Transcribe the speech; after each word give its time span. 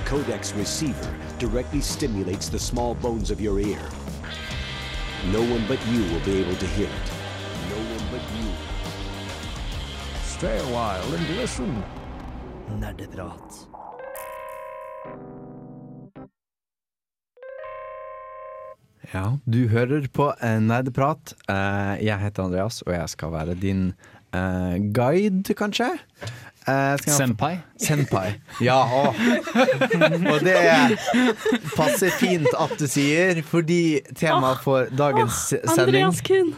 the 0.00 0.08
codex 0.08 0.52
receiver 0.54 1.14
directly 1.38 1.80
stimulates 1.80 2.48
the 2.48 2.58
small 2.58 2.94
bones 2.94 3.30
of 3.30 3.40
your 3.40 3.58
ear. 3.60 3.80
No 5.32 5.40
one 5.40 5.64
but 5.66 5.78
you 5.88 6.02
will 6.12 6.24
be 6.24 6.40
able 6.40 6.56
to 6.56 6.66
hear 6.66 6.86
it. 6.86 7.10
No 7.70 7.76
one 7.76 8.06
but 8.10 8.22
you. 8.36 8.48
Stay 10.22 10.58
a 10.58 10.62
while 10.74 11.14
and 11.14 11.36
listen. 11.36 11.82
Nerdeprat. 12.78 13.66
Ja, 19.12 19.38
du 19.44 19.68
hører 19.68 20.06
på 20.12 20.32
eh, 20.40 20.60
Nerdeprat. 20.60 21.34
Eh, 21.48 22.06
jeg 22.06 22.18
heter 22.18 22.44
Andreas, 22.44 22.82
og 22.82 22.92
jeg 22.94 23.08
skal 23.08 23.32
være 23.32 23.54
din 23.54 23.92
eh, 24.32 24.76
guide, 24.94 25.54
kanskje? 25.54 25.90
Eh, 26.68 26.96
Senpai. 27.08 27.54
Senpai. 27.80 28.34
Ja, 28.60 28.82
å. 28.84 29.06
Og 30.30 30.42
det 30.44 30.56
passer 31.76 32.12
fint 32.20 32.48
at 32.52 32.74
du 32.78 32.84
sier, 32.90 33.40
fordi 33.48 34.00
temaet 34.18 34.60
for 34.64 34.90
dagens 34.92 35.46
sending 35.54 36.04
Andreas 36.04 36.20
Kuhn. 36.26 36.52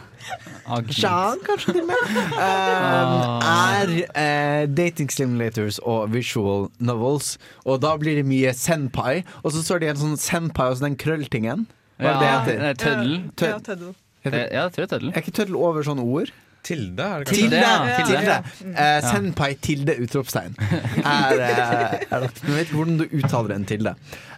Sean, 0.94 1.40
kanskje 1.46 1.72
til 1.74 1.82
og 1.82 1.88
med. 1.90 2.18
eh, 2.38 3.48
er 3.52 3.94
uh, 4.14 4.66
dating 4.70 5.10
simulators 5.10 5.80
og 5.82 6.12
visual 6.14 6.68
novels. 6.78 7.36
Og 7.66 7.80
da 7.82 7.96
blir 7.98 8.20
det 8.20 8.26
mye 8.28 8.52
senpai. 8.54 9.22
Og 9.42 9.54
så 9.54 9.64
står 9.66 9.82
det 9.82 9.92
en 9.94 10.02
sånn 10.04 10.20
senpai 10.22 10.68
og 10.70 10.78
så 10.78 10.86
den 10.86 10.98
krølltingen. 11.00 11.66
Hva 12.02 12.12
er 12.12 12.14
det 12.14 12.22
det 12.22 12.30
heter? 12.34 12.78
Tøddel. 12.84 13.12
Ja, 13.42 13.58
Tøddel. 13.66 13.92
Ja, 14.22 14.30
jeg 14.30 14.70
tror 14.74 14.84
det 14.84 14.86
er 14.86 14.92
tøddel. 14.94 15.10
Er 15.12 15.22
ikke 15.24 15.34
tøddel 15.34 15.56
over 15.58 15.82
sånne 15.86 16.04
ord? 16.06 16.30
Tilde, 16.62 17.02
er 17.02 17.24
det 17.24 17.34
Tilde! 17.34 17.58
ja, 17.58 17.96
tilde. 17.98 18.36
tilde. 18.58 18.74
Eh, 18.78 18.98
senpai 19.02 19.48
tilde 19.64 19.96
utropstegn. 20.04 20.54
Er, 21.02 21.40
eh, 21.42 21.96
er. 22.06 22.28
Men 22.44 22.54
vet 22.54 22.68
ikke 22.68 22.76
hvordan 22.78 23.00
du 23.00 23.06
uttaler 23.18 23.56
en 23.56 23.66
tilde. 23.66 23.94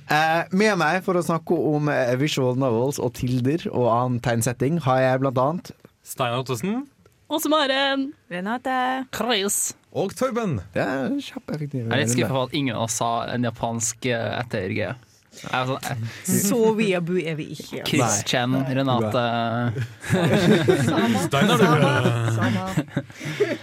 Eh, 0.08 0.42
med 0.56 0.78
meg 0.80 1.02
for 1.04 1.16
å 1.20 1.24
snakke 1.24 1.56
om 1.56 1.88
eh, 1.92 2.14
visual 2.20 2.56
novels 2.60 2.98
og 3.00 3.14
tilder 3.16 3.66
og 3.70 3.86
annen 3.92 4.18
tegnsetting 4.24 4.80
har 4.84 5.00
jeg 5.00 5.22
blant 5.24 5.40
annet 5.40 5.70
Stein 6.04 6.36
Ottesen. 6.36 6.82
Åse 7.32 7.48
Maren. 7.48 8.10
Renate. 8.32 9.06
Chris. 9.16 9.72
Og 9.96 10.12
Torben. 10.18 10.58
Det 10.74 10.82
er 10.84 11.14
kjapp, 11.24 11.54
effektiv. 11.54 11.86
Jeg 11.86 11.92
er 11.94 12.02
litt 12.02 12.12
skuffa 12.12 12.34
over 12.34 12.50
at 12.50 12.56
ingen 12.58 12.76
av 12.76 12.84
oss 12.88 12.98
sa 13.00 13.10
en 13.32 13.46
japansk 13.48 14.08
eh, 14.12 14.26
etter 14.42 14.74
G. 14.76 14.90
Sånn, 15.42 15.76
eh, 15.90 15.96
Så 16.24 16.60
weaboo 16.78 17.18
er 17.20 17.34
vi 17.38 17.50
ikke. 17.56 17.82
Christian, 17.88 18.54
Renate 18.70 19.24
Steinar, 21.26 21.58
du. 21.58 21.66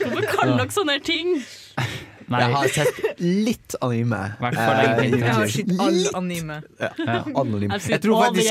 Hvorfor 0.05 0.29
kan 0.35 0.55
dere 0.57 0.71
sånne 0.75 0.99
ting? 1.05 1.35
Nei, 2.31 2.39
Jeg 2.45 2.51
har 2.55 2.67
sett 2.71 2.99
litt 3.19 3.73
anime. 3.83 4.19
Hvert 4.39 4.55
Eh, 4.55 5.09
Jeg 5.11 5.33
har 5.35 5.47
sett 5.51 5.71
all 5.83 5.97
anime. 6.15 6.61
all 7.35 7.55
anime. 7.57 7.79
Jeg 7.89 7.99
tror, 8.05 8.21
faktisk, 8.23 8.47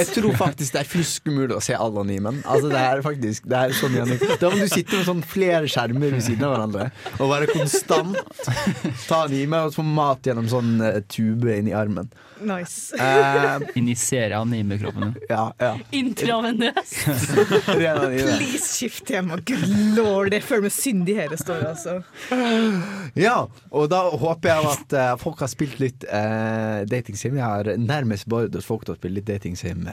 jeg 0.00 0.06
tror 0.16 0.32
faktisk 0.40 0.72
det 0.74 0.80
er 0.80 0.88
flysk 0.90 1.28
umulig 1.30 1.54
å 1.54 1.60
se 1.62 1.74
all 1.78 1.94
animen. 2.02 2.40
Altså 2.42 2.72
det 2.72 2.80
er 2.82 3.02
faktisk 3.06 3.46
det 3.46 3.60
er 3.60 3.70
sånn. 3.78 3.94
Da 4.40 4.50
må 4.50 4.58
du 4.58 4.66
sitte 4.72 4.98
med 4.98 5.06
sånn 5.06 5.22
flere 5.30 5.70
skjermer 5.70 6.10
ved 6.16 6.22
siden 6.26 6.42
av 6.42 6.56
hverandre 6.56 6.90
og 7.20 7.30
være 7.30 7.46
konstant. 7.54 8.18
Ta 9.06 9.22
anime 9.28 9.62
og 9.68 9.76
få 9.78 9.84
mat 9.86 10.26
gjennom 10.26 10.50
sånn 10.50 10.74
tube 11.06 11.54
inn 11.54 11.68
i 11.70 11.76
armen. 11.78 12.10
Nice. 12.48 12.94
Uh, 13.04 13.60
Injiserer 13.78 14.34
animekroppen 14.38 15.02
din. 15.10 15.14
ja, 15.28 15.44
ja. 15.60 15.72
Intravenøs. 15.94 16.94
Please 17.66 18.64
skift 18.64 19.06
tema. 19.08 19.38
Good 19.46 19.68
lord, 19.96 20.32
jeg 20.34 20.44
føler 20.44 20.66
meg 20.66 20.74
syndig 20.74 21.16
her 21.18 21.30
det 21.32 21.38
står, 21.42 21.64
altså. 21.72 21.96
Ja, 23.18 23.36
og 23.70 23.88
da 23.92 24.02
håper 24.10 24.50
jeg 24.50 24.72
at 24.72 24.96
uh, 24.98 25.14
folk 25.20 25.42
har 25.44 25.52
spilt 25.52 25.80
litt 25.82 26.06
uh, 26.08 26.82
datingsim. 26.90 27.38
Jeg 27.40 27.44
har 27.44 27.74
nærmest 27.80 28.28
beordret 28.30 28.66
folk 28.66 28.86
til 28.86 28.96
å 28.96 29.00
spille 29.00 29.20
litt 29.20 29.30
datingsim 29.30 29.88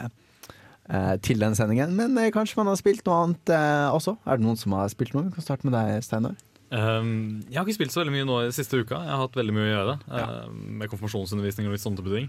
Uh, 0.91 1.13
til 1.23 1.39
denne 1.39 1.55
sendingen. 1.55 1.93
Men 1.95 2.17
eh, 2.19 2.31
kanskje 2.35 2.57
man 2.57 2.67
har 2.67 2.75
spilt 2.75 3.05
noe 3.07 3.19
annet 3.23 3.51
eh, 3.53 3.93
også? 3.95 4.17
Er 4.27 4.39
det 4.39 4.43
noen 4.43 4.57
som 4.59 4.73
har 4.75 4.89
spilt 4.91 5.13
noe? 5.15 5.29
Vi 5.29 5.35
kan 5.37 5.45
starte 5.45 5.63
med 5.69 5.77
deg, 5.77 6.01
Steinar. 6.03 6.33
Um, 6.71 7.43
jeg 7.47 7.59
har 7.59 7.67
ikke 7.67 7.77
spilt 7.77 7.93
så 7.93 8.01
veldig 8.01 8.13
mye 8.15 8.27
nå 8.27 8.37
i 8.45 8.51
siste 8.55 8.79
uka. 8.81 8.99
Jeg 9.03 9.11
har 9.13 9.21
hatt 9.21 9.37
veldig 9.39 9.55
mye 9.55 9.67
å 9.67 9.71
gjøre 9.71 9.95
eh, 10.17 10.33
med 10.81 10.91
konfirmasjonsundervisning 10.91 11.69
og 11.69 11.77
litt 11.77 11.83
sånne 11.83 12.03
ting. 12.07 12.27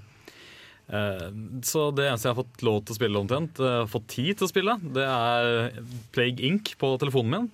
Eh, 0.88 1.28
så 1.65 1.91
det 1.94 2.09
eneste 2.10 2.28
jeg 2.28 2.34
har 2.34 2.43
fått 2.43 2.62
lov 2.66 2.82
til 2.84 2.93
å 2.94 2.98
spille 2.98 3.20
omtrent, 3.22 3.60
uh, 3.62 3.84
fått 3.88 4.09
tid 4.12 4.37
til 4.38 4.48
å 4.48 4.50
spille, 4.50 4.75
det 4.93 5.04
er 5.06 5.78
Plague 6.12 6.43
Inc. 6.44 6.75
på 6.81 6.97
telefonen 7.00 7.31
min. 7.37 7.47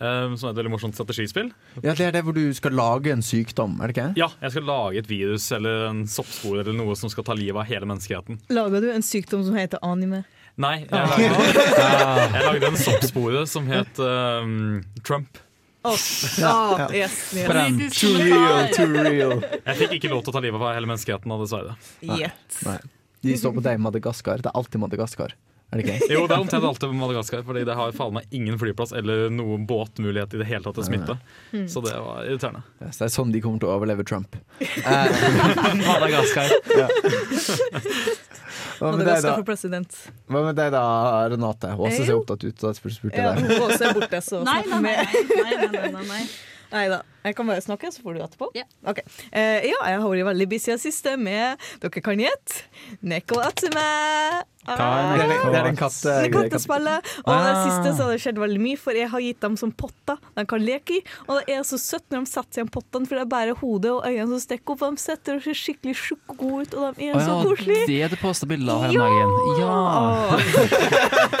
eh, 0.00 0.34
som 0.34 0.48
er 0.48 0.52
et 0.54 0.58
veldig 0.62 0.72
morsomt 0.72 0.96
strategispill. 0.96 1.50
Ja, 1.82 1.92
Det 1.94 2.06
er 2.06 2.12
det 2.12 2.22
hvor 2.24 2.32
du 2.36 2.52
skal 2.56 2.72
lage 2.72 3.12
en 3.12 3.20
sykdom, 3.22 3.78
er 3.80 3.88
det 3.90 3.96
ikke? 3.96 4.08
Ja, 4.16 4.28
jeg 4.40 4.50
skal 4.54 4.64
lage 4.64 4.98
et 5.02 5.08
virus 5.10 5.50
eller 5.52 5.86
en 5.90 6.06
soppspore 6.08 6.62
eller 6.64 6.72
noe 6.72 6.96
som 6.96 7.10
skal 7.12 7.24
ta 7.24 7.34
livet 7.36 7.60
av 7.60 7.68
hele 7.68 7.84
menneskeheten. 7.88 8.40
Laga 8.50 8.80
du 8.80 8.90
en 8.92 9.02
sykdom 9.04 9.44
som 9.44 9.56
heter 9.56 9.78
anime? 9.84 10.22
Nei, 10.60 10.80
jeg 10.84 10.90
lagde, 10.90 11.66
jeg 12.34 12.44
lagde 12.48 12.66
en 12.72 12.76
soppspore 12.80 13.46
som 13.48 13.68
het 13.70 14.00
um, 14.00 14.82
Trump. 15.04 15.38
Oh, 15.82 15.92
yes, 16.92 17.32
yes. 17.32 18.00
Too 18.00 18.12
real, 18.20 18.68
too 18.74 18.88
real. 18.92 19.38
Jeg 19.64 19.76
fikk 19.78 19.94
ikke 19.96 20.10
lov 20.12 20.24
til 20.26 20.32
å 20.32 20.34
ta 20.36 20.42
livet 20.44 20.60
av 20.60 20.74
hele 20.76 20.90
menneskeheten, 20.90 21.32
dessverre. 21.40 21.76
Yet. 22.04 22.58
Nei. 22.66 22.76
De 23.24 23.36
står 23.36 23.54
på 23.56 23.62
deg 23.64 23.78
i 23.78 23.82
Madagaskar. 23.84 24.42
Det 24.44 24.50
er 24.52 24.58
alltid 24.60 24.80
Madagaskar. 24.82 25.32
Er 25.70 25.78
det 25.78 25.84
ikke? 25.86 26.08
Jo, 26.14 26.24
det 26.26 26.34
er 26.34 26.40
omtrent 26.42 26.64
alltid 26.66 26.88
på 26.90 26.96
Madagaskar, 26.98 27.42
Fordi 27.46 27.62
det 27.68 27.76
har 27.78 27.92
faen 27.94 28.14
meg 28.16 28.24
ingen 28.34 28.56
flyplass 28.58 28.92
eller 28.98 29.28
noen 29.30 29.66
båtmulighet 29.70 30.34
i 30.34 30.40
det 30.42 30.48
hele 30.50 30.64
tatt 30.66 30.74
til 30.80 30.88
smitte. 30.88 31.14
Så 31.70 31.82
det 31.84 31.94
var 31.94 32.24
irriterende. 32.26 32.62
Ja, 32.80 32.90
så 32.90 33.04
det 33.04 33.08
er 33.10 33.14
sånn 33.14 33.30
de 33.34 33.42
kommer 33.44 33.62
til 33.62 33.70
å 33.70 33.76
overleve 33.78 34.06
Trump. 34.08 34.34
Madagaskar. 35.86 36.50
Hva 38.80 38.90
med 38.96 39.04
deg, 39.04 39.20
da. 39.22 39.34
Hva 40.30 40.40
med 40.46 40.56
deg 40.56 40.70
da 40.72 40.84
Renate? 41.28 41.74
Åse 41.76 42.04
ser 42.06 42.16
opptatt 42.16 42.46
ut. 42.46 42.56
Da 42.62 42.72
spurte 42.76 43.10
Ja, 43.12 43.34
jeg 43.36 43.48
deg. 43.50 43.60
også 43.60 43.90
er 43.90 43.98
borte, 43.98 44.20
så 44.24 44.40
snakk 44.40 44.70
med 44.72 44.82
nei, 44.88 44.94
nei, 45.04 45.66
nei, 45.68 45.90
nei, 45.92 46.04
nei. 46.08 46.22
Nei 46.70 46.84
da. 46.88 47.00
Jeg 47.24 47.36
kan 47.36 47.46
bare 47.50 47.60
snakke, 47.64 47.90
så 47.92 48.00
får 48.04 48.14
du 48.16 48.22
etterpå. 48.24 48.50
Ja. 48.56 48.64
Okay. 48.88 49.04
Eh, 49.32 49.66
ja, 49.68 49.76
jeg 49.92 50.00
har 50.00 50.08
vært 50.08 50.28
veldig 50.32 50.48
busy 50.48 50.70
i 50.70 50.74
det 50.76 50.80
siste 50.84 51.16
med 51.20 51.60
Dere 51.82 52.00
kan 52.04 52.18
gjette. 52.22 52.62
Neko 53.04 53.40
Atsume. 53.44 53.88
Er 54.68 54.76
Det 54.76 54.84
er, 55.24 55.50
det 55.50 55.56
er 55.58 55.64
den 55.70 55.76
katte... 55.78 56.12
Kattespillet. 56.34 57.06
Og 57.24 57.30
ah. 57.32 57.44
det 57.46 57.52
Ah. 57.56 57.64
siste 57.64 57.88
så 57.96 58.02
har 58.04 58.10
det 58.12 58.20
skjedd 58.22 58.38
veldig 58.42 58.60
mye, 58.60 58.76
for 58.78 58.92
jeg 58.96 59.08
har 59.08 59.20
gitt 59.24 59.40
dem 59.40 59.56
som 59.56 59.72
potter 59.72 60.16
de 60.36 60.44
kan 60.46 60.60
leke 60.62 60.98
i. 60.98 61.00
Og 61.26 61.40
det 61.40 61.54
er 61.56 61.62
så 61.64 61.78
søtt 61.80 62.04
når 62.12 62.26
de 62.26 62.30
setter 62.30 62.60
seg 62.60 62.68
i 62.68 62.72
pottene, 62.76 63.08
for 63.08 63.16
det 63.16 63.24
er 63.24 63.30
bare 63.32 63.54
hodet 63.56 63.90
og 63.94 64.04
øynene 64.04 64.28
som 64.36 64.42
stikker 64.44 64.74
opp. 64.76 64.82
Og 64.84 64.98
de 64.98 65.00
setter 65.02 65.38
og 65.40 65.42
ser 65.46 65.56
skikkelig 65.56 65.96
gode 66.36 66.68
ut, 66.68 66.76
og 66.76 67.00
de 67.00 67.08
er 67.08 67.16
Å 67.16 67.24
så 67.24 67.38
koselige. 67.48 67.86
det 67.88 67.98
er 68.04 68.12
det 68.12 68.20
posta 68.20 68.46
bilde 68.50 68.68
av 68.70 68.84
her 68.84 68.90
om 68.92 68.96
dagen. 69.00 69.28
Ja! 69.60 69.76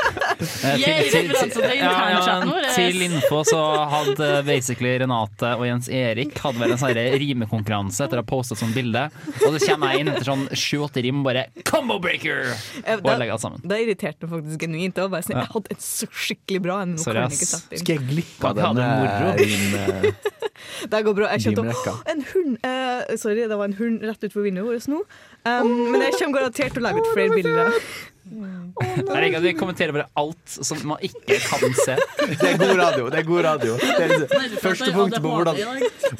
Til 0.40 1.26
internchatten. 1.28 2.50
Til 2.72 3.02
info 3.04 3.42
så 3.44 3.60
hadde 3.92 4.28
basically 4.48 4.94
Renate 5.02 5.52
og 5.58 5.66
Jens 5.70 5.88
Erik 5.88 6.36
Hadde 6.42 6.62
vel 6.62 6.74
en 6.74 6.80
sånn 6.80 6.98
rimekonkurranse 7.22 8.06
etter 8.06 8.20
å 8.20 8.24
ha 8.24 8.28
postet 8.28 8.60
sånt 8.60 8.76
bilde. 8.76 9.06
Og 9.46 9.56
så 9.56 9.60
kommer 9.64 9.94
jeg 9.94 10.04
inn 10.04 10.12
etter 10.12 10.28
sånn 10.28 10.46
sju-åtte 10.52 11.04
rim 11.04 11.22
bare 11.26 11.46
Combo 11.68 11.98
breaker! 12.02 12.50
Og 12.50 13.06
Det, 13.06 13.16
legger 13.22 13.36
alt 13.36 13.44
sammen. 13.44 13.64
Da 13.64 13.78
irriterte 13.80 14.26
det 14.26 14.32
faktisk 14.32 14.66
genuint. 14.66 14.96
Det 14.96 15.06
var 15.06 15.14
bare 15.16 15.26
sånn, 15.26 15.40
Jeg 15.40 15.52
hadde 15.54 15.74
en 15.74 15.82
så 15.84 16.10
skikkelig 16.10 16.62
bra 16.66 16.80
en. 16.84 16.96
Sorry, 17.00 17.24
ass. 17.24 17.56
Skal 17.70 17.96
jeg 17.96 18.06
glippe 18.10 18.52
av 18.52 18.60
moro? 18.76 19.32
eh, 19.40 20.38
Det 20.92 21.02
går 21.06 21.16
bra. 21.16 21.30
Jeg 21.34 21.46
kjente 21.48 21.64
opp 21.64 22.10
en 22.10 22.24
hund 22.34 22.58
Uh, 22.60 23.16
Sorry, 23.16 23.46
det 23.48 23.56
var 23.56 23.64
en 23.70 23.76
hund 23.78 24.02
rett 24.04 24.18
utenfor 24.20 24.44
vinduet 24.44 24.66
vårt 24.66 24.88
nå. 24.90 25.00
Um, 25.48 25.70
men 25.92 26.02
jeg 26.04 26.16
kommer 26.18 26.40
garantert 26.40 26.74
til 26.76 26.82
å 26.82 26.86
legge 26.88 27.04
ut 27.04 27.12
flere 27.14 27.36
bilder. 27.36 27.76
Jeg 28.30 29.22
liker 29.24 29.38
at 29.40 29.44
vi 29.44 29.52
kommenterer 29.58 29.94
bare 29.96 30.08
alt 30.20 30.52
som 30.52 30.78
man 30.86 31.02
ikke 31.04 31.38
kan 31.42 31.74
se. 31.80 31.96
Det 32.30 32.50
er 32.52 32.58
god 32.60 32.74
radio. 32.78 33.08
det 33.10 33.18
er 33.22 33.26
god 33.26 33.42
radio 33.46 33.76
Det 33.80 33.96
er 33.96 34.12
liksom 34.14 34.58
Første 34.62 34.92
punktet 34.94 35.24
på 35.24 35.32
hvordan, 35.34 35.58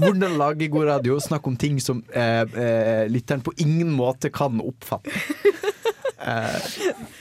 hvordan 0.00 0.39
lage 0.41 0.71
god 0.72 0.89
radio. 0.94 1.19
Snakk 1.22 1.47
om 1.47 1.59
ting 1.60 1.80
som 1.83 2.03
eh, 2.13 2.42
eh, 2.42 3.04
lytteren 3.13 3.45
på 3.45 3.54
ingen 3.63 3.92
måte 3.95 4.33
kan 4.34 4.60
oppfatte. 4.65 5.10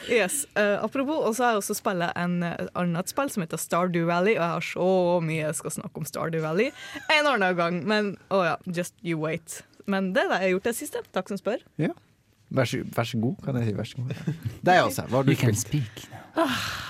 Yes, 0.10 0.46
Uh, 0.58 0.84
Apropos, 0.84 1.22
og 1.24 1.36
så 1.36 1.44
har 1.44 1.54
jeg 1.54 1.62
også 1.62 1.76
spillet 1.78 2.18
en 2.20 2.44
eh, 2.44 2.68
annet 2.78 3.12
spill 3.12 3.30
som 3.32 3.46
heter 3.46 3.62
Stardew 3.62 4.10
Valley, 4.10 4.34
og 4.36 4.44
jeg 4.44 4.52
har 4.56 4.66
så 4.66 4.90
mye 5.24 5.46
jeg 5.46 5.56
skal 5.56 5.76
snakke 5.78 6.02
om 6.02 6.08
Stardew 6.10 6.44
Valley 6.44 6.72
en 7.14 7.30
annen 7.30 7.56
gang. 7.56 7.80
Men 7.88 8.12
å 8.34 8.42
ja, 8.44 8.56
just 8.66 8.98
you 9.06 9.22
wait. 9.22 9.62
Men 9.90 10.12
det 10.14 10.26
er 10.26 10.34
det 10.34 10.40
jeg 10.42 10.48
har 10.48 10.56
gjort 10.58 10.70
det 10.70 10.76
siste. 10.82 11.04
Takk 11.16 11.32
som 11.32 11.40
spør. 11.40 11.64
Ja. 11.82 11.94
Vær 12.50 12.66
så, 12.66 12.78
vær 12.96 13.04
så 13.06 13.18
god, 13.22 13.36
kan 13.46 13.56
jeg 13.60 13.66
si. 13.70 13.74
Vær 13.78 13.84
så 13.84 13.96
god. 13.98 14.10
Deg 14.66 14.82
også. 14.84 15.02
Hva 15.10 15.16
har 15.20 15.24
du 15.28 15.32
You 15.32 15.38
can 15.38 15.56
spilt? 15.56 16.00
speak. 16.00 16.10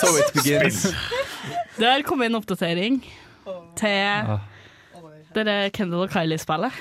So 0.00 0.06
it 0.20 0.32
begins. 0.34 0.86
Der 1.80 2.02
kom 2.02 2.22
en 2.22 2.34
oppdatering 2.34 3.02
til 3.76 4.38
det 5.34 5.44
der 5.46 5.68
Kendal 5.68 6.00
og 6.06 6.10
Kylie-spillet. 6.10 6.72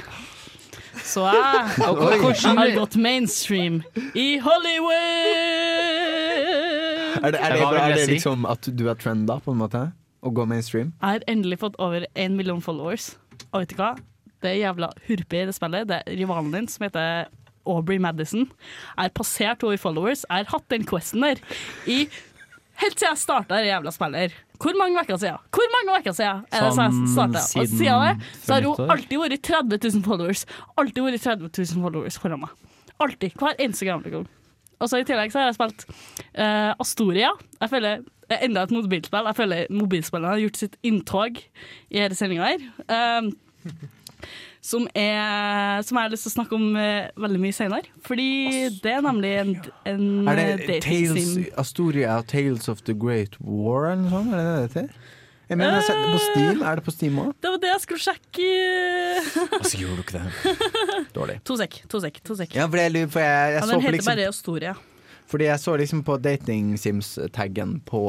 Så 1.03 1.25
jeg 1.27 1.67
har 1.75 2.71
gått 2.77 2.95
mainstream 2.95 3.81
i 4.15 4.37
Hollywood! 4.39 4.95
Er 7.25 7.31
det, 7.31 7.39
er 7.41 7.53
det, 7.53 7.61
er 7.61 7.95
det 7.95 8.07
liksom 8.09 8.45
at 8.49 8.69
du 8.79 8.87
er 8.89 8.93
trenda, 8.99 9.39
på 9.43 9.51
en 9.51 9.59
måte? 9.59 9.81
Å 10.25 10.31
gå 10.33 10.45
mainstream? 10.49 10.93
Jeg 11.01 11.17
har 11.17 11.27
endelig 11.27 11.59
fått 11.61 11.75
over 11.79 12.05
én 12.15 12.35
million 12.39 12.61
followers. 12.63 13.11
Og 13.51 13.61
vet 13.65 13.75
du 13.75 13.79
hva? 13.81 13.91
Det 14.43 14.51
er 14.51 14.61
jævla 14.61 14.91
hurpe 15.07 15.41
i 15.41 15.47
det 15.49 15.55
spillet. 15.55 15.89
Det 15.89 16.01
er 16.01 16.17
rivalen 16.19 16.53
din 16.53 16.69
som 16.71 16.87
heter 16.87 17.27
Aubrey 17.65 17.97
Madison. 17.97 18.45
Jeg 18.45 19.07
har 19.07 19.13
passert 19.15 19.63
henne 19.63 19.77
i 19.77 19.81
followers. 19.81 20.25
Jeg 20.29 20.45
har 20.45 20.51
hatt 20.53 20.69
den 20.69 20.85
questen 20.87 21.25
der 21.25 21.41
i 21.87 22.05
helt 22.81 22.99
siden 22.99 23.13
jeg 23.13 23.21
starta 23.21 23.61
det 23.61 23.71
jævla 23.71 23.93
spillet. 23.95 24.35
Hvor 24.61 24.77
mange 24.79 25.01
uker 25.01 25.17
siden? 25.19 25.41
Hvor 25.51 25.73
mange 25.75 25.99
uker 25.99 26.15
siden 26.15 26.45
er 26.51 26.63
det 26.63 26.71
Sånn 26.75 26.85
jeg 26.85 27.11
startet? 27.15 27.41
Og 27.59 27.67
siden 27.71 28.05
det 28.05 28.39
så 28.45 28.55
har 28.55 28.67
hun 28.67 28.95
alltid 28.95 29.19
vært 29.19 29.43
30 29.49 29.79
000 29.97 30.05
followers. 30.07 30.45
Alltid 30.79 31.03
vært 31.03 31.27
30 31.27 31.51
000 31.75 31.85
followers 31.87 32.19
foran 32.21 32.43
meg. 32.45 32.65
Alltid. 33.03 33.35
Hver 33.39 33.59
eneste 33.59 33.87
gang. 33.87 34.03
Liksom. 34.05 34.27
Og 34.79 34.91
så 34.91 34.99
I 34.99 35.07
tillegg 35.07 35.31
så 35.33 35.41
har 35.41 35.49
jeg 35.49 35.57
spilt 35.57 35.85
uh, 35.87 36.71
Astoria. 36.83 37.31
Jeg 37.61 37.71
føler 37.71 38.05
eh, 38.29 38.45
Enda 38.47 38.65
et 38.65 38.73
mobilspill. 38.75 39.29
Jeg 39.31 39.39
føler 39.39 39.71
mobilspillene 39.73 40.33
har 40.33 40.43
gjort 40.43 40.63
sitt 40.63 40.79
inntog 40.83 41.39
i 41.39 41.99
denne 41.99 42.17
sendinga 42.17 42.51
her. 42.51 42.65
Um, 42.87 43.31
som, 44.65 44.87
er, 44.97 45.83
som 45.85 45.99
jeg 45.99 46.07
har 46.07 46.13
lyst 46.13 46.25
til 46.25 46.31
å 46.31 46.35
snakke 46.39 46.57
om 46.57 46.63
uh, 46.73 47.09
veldig 47.21 47.41
mye 47.43 47.55
senere. 47.55 47.91
Fordi 48.05 48.29
det 48.81 48.95
er 48.95 49.03
nemlig 49.05 49.33
en, 49.41 49.51
en 49.91 50.31
Er 50.31 50.41
eh, 50.41 50.63
det 50.63 50.79
Tales. 50.85 51.35
Astoria 51.61 52.17
Tales 52.25 52.65
of 52.71 52.81
the 52.89 52.95
Great 52.97 53.37
War 53.39 53.91
eller 53.91 54.07
noe 54.07 54.15
sånt? 54.15 54.33
Er 54.33 54.41
det 54.41 54.47
det 54.47 54.55
det 54.55 54.63
heter? 54.65 55.11
Jeg 55.45 55.59
mener, 55.59 55.75
jeg 55.75 55.77
har 55.77 55.85
sett 55.85 55.99
det 56.01 56.13
på 56.15 56.21
Steam. 56.23 56.61
Er 56.65 56.79
det 56.79 56.83
på 56.87 56.93
Steam 56.95 57.17
òg? 57.21 57.27
Det 57.37 57.51
var 57.53 57.61
det 57.61 57.69
jeg 57.69 57.81
skulle 57.83 58.01
sjekke. 58.01 58.47
Og 59.59 59.67
så 59.69 59.81
gjorde 59.83 59.99
du 59.99 60.01
ikke 60.01 60.17
det. 60.17 60.55
Dårlig. 61.19 61.37
To 61.45 61.59
sekk, 61.59 61.77
to 61.91 62.01
sekk. 62.01 62.17
to 62.25 62.39
sekk. 62.39 62.57
Ja, 62.57 62.65
for 62.65 62.81
jeg, 62.81 63.05
for 63.13 63.21
jeg, 63.21 63.53
jeg 63.53 63.59
Ja, 63.59 63.67
den 63.69 63.85
heter 63.85 63.97
liksom 63.99 64.11
bare 64.15 64.27
Astoria. 64.31 64.73
Fordi 65.29 65.49
jeg 65.51 65.61
så 65.61 65.77
liksom 65.77 66.01
på 66.05 66.17
Dating 66.21 66.73
Sims-taggen 66.81 67.77
på 67.85 68.01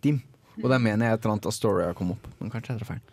Steam. 0.00 0.22
Og 0.62 0.72
der 0.72 0.80
mener 0.80 1.10
jeg 1.10 1.18
et 1.18 1.26
eller 1.26 1.36
annet 1.36 1.52
Astoria 1.52 1.92
kom 1.96 2.16
opp. 2.16 2.24
Men 2.40 2.56
kanskje 2.56 2.78
jeg 2.78 2.86
tar 2.86 2.94
feil. 2.94 3.04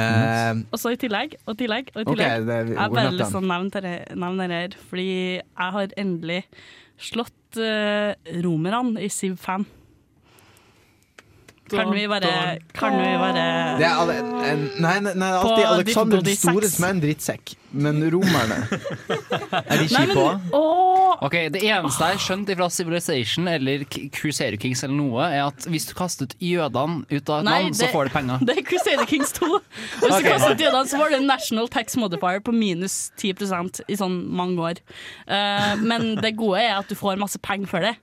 Eh, 0.00 0.62
Og 0.72 0.78
så 0.78 0.92
i 0.94 0.96
tillegg, 0.96 1.34
og 1.46 1.54
i 1.56 1.64
tillegg, 1.64 1.90
og 1.94 2.00
i 2.02 2.04
tillegg. 2.04 2.46
det- 2.46 2.68
jeg 2.68 2.90
bare 2.94 3.10
lyst 3.12 3.30
til 3.30 3.40
å 3.40 3.46
nevne 3.46 3.70
dette- 3.70 4.16
fordi 4.88 5.08
jeg 5.34 5.42
har 5.56 5.88
endelig 5.98 6.44
slått 6.98 7.58
uh, 7.58 8.14
romerne 8.44 9.00
i 9.02 9.08
Siv 9.08 9.36
5. 9.36 9.66
Kan 11.70 11.92
vi 11.94 12.06
bare 12.10 12.58
Kan 12.74 12.96
vi 12.98 13.10
bare 13.20 13.46
det 13.80 13.86
er 13.86 13.96
alle, 14.02 14.16
en, 14.50 14.62
nei, 14.82 14.96
nei, 15.04 15.14
nei, 15.14 15.30
det 15.30 15.40
alltid 15.40 15.66
Alexander 15.70 16.22
den 16.24 16.36
store 16.36 16.70
som 16.70 16.86
er 16.86 16.94
en 16.96 17.02
drittsekk. 17.04 17.54
Men 17.70 18.00
romerne 18.10 18.56
Er 19.62 19.78
de 19.78 19.86
kjipe 19.86 20.18
òg? 20.18 20.50
Okay, 20.50 20.90
Ok, 21.20 21.34
Det 21.52 21.60
eneste 21.68 22.06
jeg 22.06 22.16
har 22.16 22.22
skjønt 22.24 22.50
fra 22.56 22.68
Civilization 22.72 23.48
eller 23.50 23.84
Crusader 24.16 24.56
Kings 24.60 24.82
eller 24.86 24.96
noe, 24.96 25.26
er 25.26 25.42
at 25.50 25.66
hvis 25.70 25.86
du 25.90 25.92
kastet 25.98 26.34
jødene 26.40 27.04
ut 27.10 27.28
av 27.30 27.42
et 27.42 27.46
Nei, 27.46 27.56
land, 27.66 27.76
så 27.76 27.86
det- 27.86 27.92
får 27.92 28.08
du 28.08 28.10
penger. 28.14 28.44
Det 28.46 28.56
er 28.56 28.62
Crusader 28.62 29.06
Kings 29.06 29.32
2. 29.36 29.46
Hvis 30.00 30.10
okay. 30.10 30.22
du 30.22 30.28
kastet 30.30 30.64
jødene, 30.64 30.88
så 30.88 30.98
var 30.98 31.10
det 31.10 31.22
national 31.22 31.68
tax 31.68 31.96
modifier 31.96 32.40
på 32.40 32.54
minus 32.56 33.12
10% 33.20 33.82
i 33.88 33.98
sånn 34.00 34.16
mange 34.32 34.58
år. 34.58 34.80
Uh, 35.28 35.76
men 35.84 36.16
det 36.16 36.36
gode 36.36 36.62
er 36.62 36.78
at 36.78 36.88
du 36.88 36.96
får 36.96 37.20
masse 37.20 37.38
penger 37.38 37.68
for 37.70 37.84
det. 37.84 37.96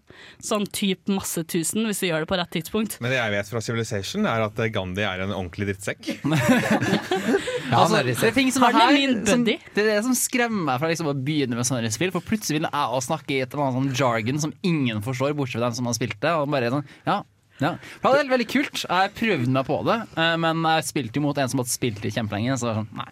Sånn 0.43 0.67
typ 0.73 1.09
masse 1.11 1.43
tusen 1.49 1.87
hvis 1.87 2.01
du 2.03 2.07
gjør 2.09 2.25
det 2.25 2.29
på 2.29 2.37
rett 2.39 2.51
tidspunkt. 2.53 2.97
Men 3.03 3.13
det 3.13 3.19
jeg 3.19 3.33
vet 3.33 3.51
fra 3.51 3.61
Civilization, 3.63 4.27
er 4.29 4.45
at 4.47 4.61
Gandhi 4.73 5.05
er 5.07 5.25
en 5.25 5.35
ordentlig 5.35 5.71
drittsekk. 5.73 6.11
Ja, 7.67 7.81
Altså, 7.81 7.97
er 7.99 8.07
det 8.07 8.13
er 8.23 8.31
ting 8.31 8.47
som 8.55 8.63
er 8.63 8.77
her, 8.77 8.93
som, 9.27 9.41
det 9.43 9.57
er 9.75 9.87
det 9.89 9.95
som 10.05 10.13
skremmer 10.15 10.69
meg 10.69 10.77
fra 10.79 10.87
liksom 10.87 11.09
å 11.11 11.15
begynne 11.17 11.57
med 11.57 11.67
sånne 11.67 11.89
spill. 11.91 12.13
For 12.15 12.23
plutselig 12.23 12.61
vil 12.61 12.67
jeg 12.69 12.93
også 12.95 13.09
snakke 13.09 13.33
i 13.35 13.41
et 13.43 13.51
eller 13.51 13.65
annet 13.65 13.79
sånn 13.81 13.97
jargon 13.99 14.39
som 14.45 14.53
ingen 14.67 15.01
forstår, 15.03 15.35
bortsett 15.35 15.59
fra 15.59 15.65
dem 15.67 15.75
som 15.75 15.89
har 15.89 15.97
spilt 15.97 16.15
det. 16.23 16.31
Og 16.31 16.47
bare 16.53 16.71
sånn, 16.71 16.87
ja, 17.03 17.17
ja. 17.59 17.73
Det 17.75 18.05
var 18.05 18.31
veldig 18.31 18.47
kult. 18.53 18.85
Jeg 18.85 19.13
prøvde 19.17 19.51
meg 19.51 19.67
på 19.67 19.81
det, 19.87 19.97
eh, 20.15 20.35
men 20.45 20.63
jeg 20.77 20.87
spilte 20.93 21.19
jo 21.19 21.25
mot 21.27 21.41
en 21.41 21.51
som 21.51 21.63
hadde 21.63 21.73
spilt 21.73 21.99
det 22.05 22.13
kjempelenge. 22.15 22.55
Så 22.61 22.71
sånn, 22.77 22.87
nei, 22.95 23.09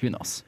who 0.00 0.08
knows. 0.08 0.38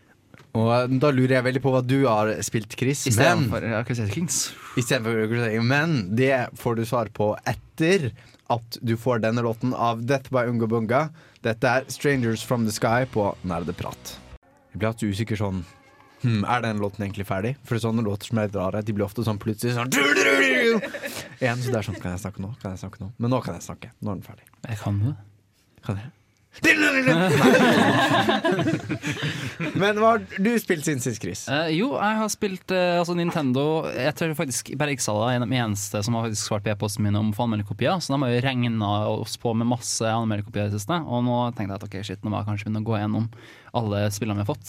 Og 0.58 0.68
eh, 0.74 0.96
da 1.00 1.10
lurer 1.14 1.38
jeg 1.38 1.46
veldig 1.48 1.62
på 1.64 1.72
hva 1.72 1.80
du 1.84 2.02
har 2.04 2.32
spilt, 2.44 2.76
Chris. 2.78 3.06
Men, 3.08 3.14
Istedenfor 3.14 3.68
ja, 3.70 3.82
Crusader 3.88 4.12
Kings. 4.12 4.40
Istedenfor 4.76 5.26
Crusader. 5.30 5.66
Men 5.66 5.98
det 6.16 6.34
får 6.60 6.80
du 6.80 6.84
svar 6.88 7.12
på 7.14 7.32
etter 7.48 8.10
at 8.52 8.80
du 8.84 8.96
får 9.00 9.22
denne 9.24 9.44
låten 9.44 9.72
av 9.72 10.02
Death 10.04 10.32
by 10.34 10.44
Unga 10.50 10.68
Bunga. 10.68 11.02
Dette 11.42 11.68
er 11.68 11.86
'Strangers 11.88 12.44
From 12.44 12.66
The 12.66 12.72
Sky' 12.74 13.08
på 13.10 13.32
Nerdeprat. 13.48 14.18
Jeg 14.72 14.80
blir 14.80 14.88
alltid 14.88 15.12
usikker 15.12 15.36
sånn 15.36 15.64
hm, 16.22 16.44
Er 16.48 16.62
den 16.64 16.78
låten 16.80 17.04
egentlig 17.04 17.26
ferdig? 17.28 17.56
For 17.68 17.76
sånne 17.76 18.04
låter 18.04 18.30
som 18.30 18.38
er 18.38 18.48
litt 18.48 18.56
rare, 18.56 18.80
de 18.82 18.94
blir 18.96 19.04
ofte 19.04 19.24
sånn 19.26 19.40
plutselig 19.42 19.74
sånn 19.76 19.90
En, 21.42 21.58
så 21.60 21.68
det 21.68 21.78
er 21.80 21.88
sånn 21.88 22.00
Kan 22.00 22.14
jeg 22.14 22.22
snakke 22.24 22.40
nå? 22.40 22.54
Kan 22.62 22.72
jeg 22.72 22.80
snakke 22.84 23.02
nå? 23.02 23.10
Men 23.18 23.34
nå 23.34 23.42
kan 23.44 23.58
jeg 23.58 23.66
snakke. 23.66 23.90
Nå 24.00 24.12
er 24.12 24.20
den 24.20 24.24
ferdig. 24.24 24.46
Jeg 24.68 24.78
kan 24.80 25.00
det. 25.02 25.14
Kan 25.84 26.00
jeg? 26.00 26.10
Men 29.80 29.96
hva 29.96 30.08
har 30.12 30.20
du 30.36 30.50
spilt 30.60 30.84
siden 30.84 31.00
sist, 31.00 31.22
Chris? 31.22 31.48
Uh, 31.48 31.70
jo, 31.72 31.94
jeg 31.96 32.18
har 32.20 32.28
spilt 32.32 32.74
uh, 32.74 33.00
altså 33.00 33.14
Nintendo 33.16 33.88
Jeg 33.88 34.12
tror 34.18 34.34
faktisk 34.36 34.68
bare 34.78 34.92
Ixala 34.92 35.30
er 35.32 35.40
de 35.42 35.56
eneste 35.56 36.02
som 36.04 36.14
har 36.18 36.26
faktisk 36.28 36.44
svart 36.50 36.64
på 36.66 36.72
e-posten 36.74 37.02
min 37.06 37.16
om 37.18 37.32
anmelderkopier. 37.32 37.96
Så 38.04 38.12
de 38.12 38.20
har 38.20 38.30
jo 38.34 38.44
regna 38.44 38.90
oss 39.14 39.34
på 39.40 39.48
med 39.56 39.70
masse 39.72 40.04
anmeldekopier 40.04 40.64
i 40.66 40.70
det 40.70 40.76
siste. 40.80 40.96
Og 41.08 41.18
nå 41.24 41.36
tenkte 41.56 41.72
jeg 41.72 41.80
at 41.80 41.88
ok, 41.88 41.96
shit, 42.04 42.20
nå 42.22 42.28
må 42.28 42.36
jeg 42.42 42.48
kanskje 42.50 42.64
begynne 42.68 42.84
å 42.84 42.88
gå 42.90 43.00
gjennom 43.00 43.26
alle 43.80 43.98
spillene 44.12 44.38
vi 44.42 44.44
har 44.44 44.52
fått. 44.52 44.68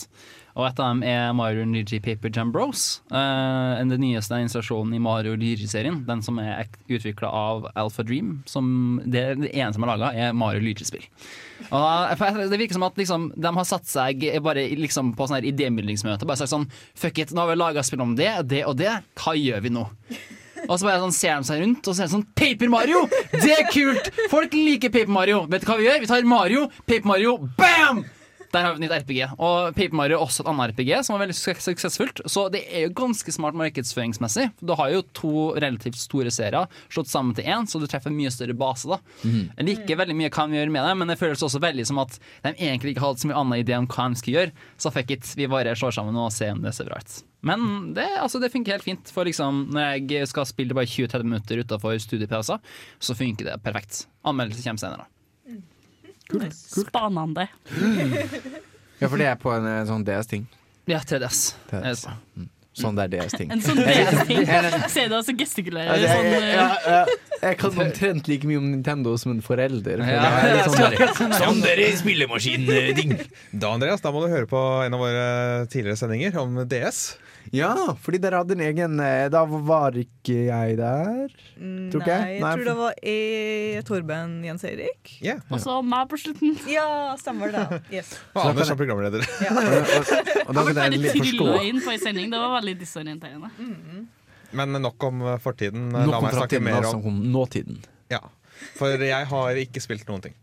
Og 0.54 0.68
et 0.68 0.80
av 0.80 0.92
dem 0.92 1.02
er 1.08 1.32
Mario 1.34 1.64
Luigi 1.66 1.98
Paper 2.04 2.30
Jam 2.34 2.52
Bros. 2.54 3.02
Uh, 3.10 3.80
den 3.90 4.04
nyeste 4.04 4.38
installasjonen 4.38 4.94
i 4.94 5.02
Mario 5.02 5.34
Luigi-serien. 5.34 6.04
Den 6.06 6.22
som 6.26 6.38
er 6.42 6.68
utvikla 6.86 7.32
av 7.34 7.66
Alpha 7.74 8.06
Dream. 8.06 8.36
Som 8.50 9.02
det, 9.06 9.26
det 9.42 9.50
eneste 9.50 9.82
de 9.82 9.88
har 9.88 9.98
laga, 9.98 10.12
er 10.14 10.38
Mario 10.38 10.62
Luigi-spill. 10.62 11.08
Det 11.64 12.60
virker 12.60 12.78
som 12.78 12.86
at 12.86 13.02
liksom, 13.02 13.32
de 13.34 13.56
har 13.58 13.66
satt 13.66 13.90
seg 13.90 14.28
bare 14.46 14.68
liksom 14.78 15.14
på 15.18 15.26
sånn 15.26 15.40
her 15.40 15.46
idémidlingsmøte 15.48 16.28
Bare 16.28 16.42
sagt 16.42 16.52
sånn 16.52 16.66
Fuck 17.00 17.22
it, 17.24 17.32
nå 17.32 17.46
har 17.46 17.54
vi 17.54 17.56
laga 17.56 17.84
spill 17.88 18.04
om 18.04 18.18
det, 18.20 18.30
det 18.52 18.66
og 18.68 18.78
det. 18.82 18.92
Hva 19.18 19.34
gjør 19.40 19.64
vi 19.64 19.72
nå? 19.74 19.88
Og 20.68 20.78
så 20.78 20.88
bare 20.88 21.02
sånn 21.02 21.16
ser 21.16 21.40
de 21.40 21.48
seg 21.50 21.64
rundt 21.64 21.88
og 21.88 21.96
så 21.96 22.06
er 22.06 22.12
sånn 22.12 22.26
Paper 22.38 22.72
Mario! 22.72 23.06
Det 23.32 23.56
er 23.56 23.70
kult! 23.72 24.12
Folk 24.32 24.54
liker 24.56 24.94
Paper 24.94 25.12
Mario. 25.12 25.46
Vet 25.52 25.66
du 25.66 25.72
hva 25.72 25.80
vi 25.80 25.88
gjør? 25.90 26.04
Vi 26.04 26.12
tar 26.12 26.28
Mario, 26.30 26.68
Paper 26.86 27.10
Mario, 27.10 27.38
bam! 27.58 28.04
Der 28.54 28.62
har 28.62 28.76
vi 28.76 28.84
et 28.84 28.84
nytt 28.86 28.94
RPG. 29.02 29.20
Og 29.42 29.74
Paper 29.74 29.98
Mario 29.98 30.20
er 30.20 30.24
også 30.26 30.44
et 30.44 30.50
annet 30.52 30.74
RPG 30.76 30.92
som 31.08 31.16
var 31.16 31.24
veldig 31.24 31.38
su 31.38 31.54
suksessfullt. 31.66 32.22
Så 32.30 32.46
det 32.54 32.64
er 32.70 32.86
jo 32.86 32.94
ganske 33.00 33.34
smart 33.34 33.58
markedsføringsmessig. 33.58 34.52
Du 34.62 34.76
har 34.78 34.92
jo 34.94 35.02
to 35.18 35.34
relativt 35.58 35.98
store 35.98 36.32
serier 36.34 36.70
slått 36.94 37.10
sammen 37.10 37.34
til 37.38 37.50
én, 37.50 37.66
så 37.70 37.82
du 37.82 37.88
treffer 37.90 38.12
en 38.14 38.18
mye 38.20 38.32
større 38.34 38.54
base. 38.58 38.86
da 38.90 39.00
Jeg 39.26 39.68
liker 39.70 40.00
veldig 40.04 40.18
mye 40.20 40.30
hva 40.30 40.48
de 40.48 40.60
gjør 40.60 40.74
med 40.76 40.88
det, 40.88 40.96
men 41.02 41.10
det 41.14 41.20
føles 41.20 41.42
også 41.46 41.62
veldig 41.64 41.88
som 41.90 42.02
at 42.04 42.20
de 42.46 42.54
egentlig 42.54 42.94
ikke 42.94 43.06
hadde 43.08 43.24
så 43.24 43.30
mye 43.32 43.42
annen 43.42 43.64
idé 43.64 43.78
om 43.78 43.90
hva 43.90 44.10
de 44.10 44.22
skulle 44.22 44.40
gjøre. 44.40 44.56
Så 44.78 44.94
fuck 44.94 45.12
it, 45.18 45.34
vi 45.36 45.50
bare 45.50 45.76
slår 45.76 45.98
sammen 45.98 46.18
og 46.22 46.32
ser 46.36 46.54
om 46.54 46.62
det 46.62 46.76
ser 46.78 46.90
bra 46.92 47.02
ut. 47.02 47.24
Men 47.44 47.94
det, 47.98 48.06
altså, 48.22 48.40
det 48.40 48.54
funker 48.54 48.78
helt 48.78 48.86
fint. 48.86 49.10
For 49.12 49.28
liksom, 49.28 49.66
når 49.76 49.98
jeg 50.08 50.30
skal 50.32 50.48
spille 50.48 50.78
bare 50.78 50.88
20-30 50.88 51.28
minutter 51.28 51.60
utafor 51.60 51.98
studiepauser, 52.00 52.62
så 53.04 53.18
funker 53.18 53.50
det 53.50 53.60
perfekt. 53.66 54.06
Anmeldelse 54.24 54.64
kommer 54.64 54.86
senere. 54.86 55.10
Spanende. 56.32 57.48
Ja, 59.02 59.10
for 59.10 59.20
det 59.20 59.26
er 59.28 59.36
på 59.36 59.52
en 59.52 59.66
en 59.68 59.88
sånn 59.90 60.04
DS-ting. 60.08 60.46
Ja, 60.88 61.02
3DS. 61.04 61.40
Det 61.68 61.80
Er 61.82 61.90
det 61.90 61.98
så? 62.00 62.14
Sånn 62.74 62.96
det 62.98 63.04
er 63.04 63.12
DS-ting. 63.12 63.50
En 63.54 63.60
sånn 63.62 63.82
DS-ting. 63.84 64.46
Ser 64.90 65.10
du 65.12 65.18
også 65.20 65.36
gestikulerer 65.38 65.92
Altså, 65.94 66.08
sånn 66.10 66.30
jeg, 66.32 66.54
ja, 66.56 66.64
jeg, 66.88 67.18
jeg, 67.44 67.58
kan 67.60 67.82
omtrent 67.84 68.30
like 68.32 68.50
mye 68.50 68.62
om 68.62 68.70
Nintendo 68.72 69.14
som 69.22 69.36
en 69.36 69.44
forelder. 69.46 70.02
For 70.02 70.10
Ja, 70.10 70.24
det 70.24 70.40
er 70.40 70.56
litt 70.56 70.64
ja, 70.64 71.10
sånn 71.20 71.36
der, 71.36 71.44
sånn 71.44 71.62
dere 71.66 71.90
spillemaskin-ding. 72.00 73.14
Da 73.52 73.76
Andreas, 73.76 74.02
da 74.06 74.14
må 74.16 74.24
du 74.24 74.32
høre 74.32 74.50
på 74.50 74.64
en 74.88 74.98
av 74.98 75.04
våre 75.04 75.28
tidligere 75.70 76.00
sendinger 76.00 76.40
om 76.42 76.64
DS. 76.70 77.04
Ja, 77.52 77.74
fordi 78.02 78.20
dere 78.24 78.40
hadde 78.42 78.56
en 78.56 78.64
egen 78.66 79.00
eh, 79.04 79.26
Da 79.34 79.44
var 79.46 79.98
ikke 80.00 80.36
jeg 80.48 80.78
der. 80.80 81.34
Tror 81.92 82.02
ikke 82.02 82.16
jeg. 82.16 82.40
Nei, 82.40 82.40
jeg 82.40 82.58
tror 82.58 82.68
det 82.70 82.76
var 82.80 83.00
E. 83.14 83.82
Torben 83.88 84.36
Jens 84.48 84.64
Eirik. 84.70 85.14
Yeah. 85.22 85.42
Og 85.52 85.62
så 85.64 85.78
meg 85.86 86.08
på 86.12 86.20
slutten. 86.22 86.56
Ja, 86.70 86.86
stemmer 87.20 87.54
det. 87.54 87.82
Yes. 87.94 88.14
Og 88.34 88.46
Anders 88.50 88.72
som 88.72 88.80
programleder. 88.80 89.24
Og, 89.24 89.58
og, 89.58 90.14
og 90.48 90.54
da 90.56 90.66
ble 90.68 90.76
det 90.78 91.02
litt 91.02 91.20
inn 91.20 91.82
på 91.84 91.94
en 91.94 92.02
sending. 92.02 92.30
Det 92.32 92.40
var 92.46 92.56
veldig 92.60 92.78
disorienterende. 92.80 93.52
Men 94.54 94.78
nok 94.82 95.10
om 95.10 95.26
fortiden. 95.42 95.90
Nå 95.94 96.06
La 96.10 96.22
meg 96.24 96.38
snakke 96.38 96.62
mer 96.64 96.80
altså 96.82 96.98
om 97.02 97.12
om 97.12 97.20
nåtiden. 97.36 97.84
ja. 98.14 98.22
For 98.78 99.02
jeg 99.02 99.28
har 99.28 99.58
ikke 99.60 99.82
spilt 99.84 100.08
noen 100.08 100.22
ting. 100.24 100.36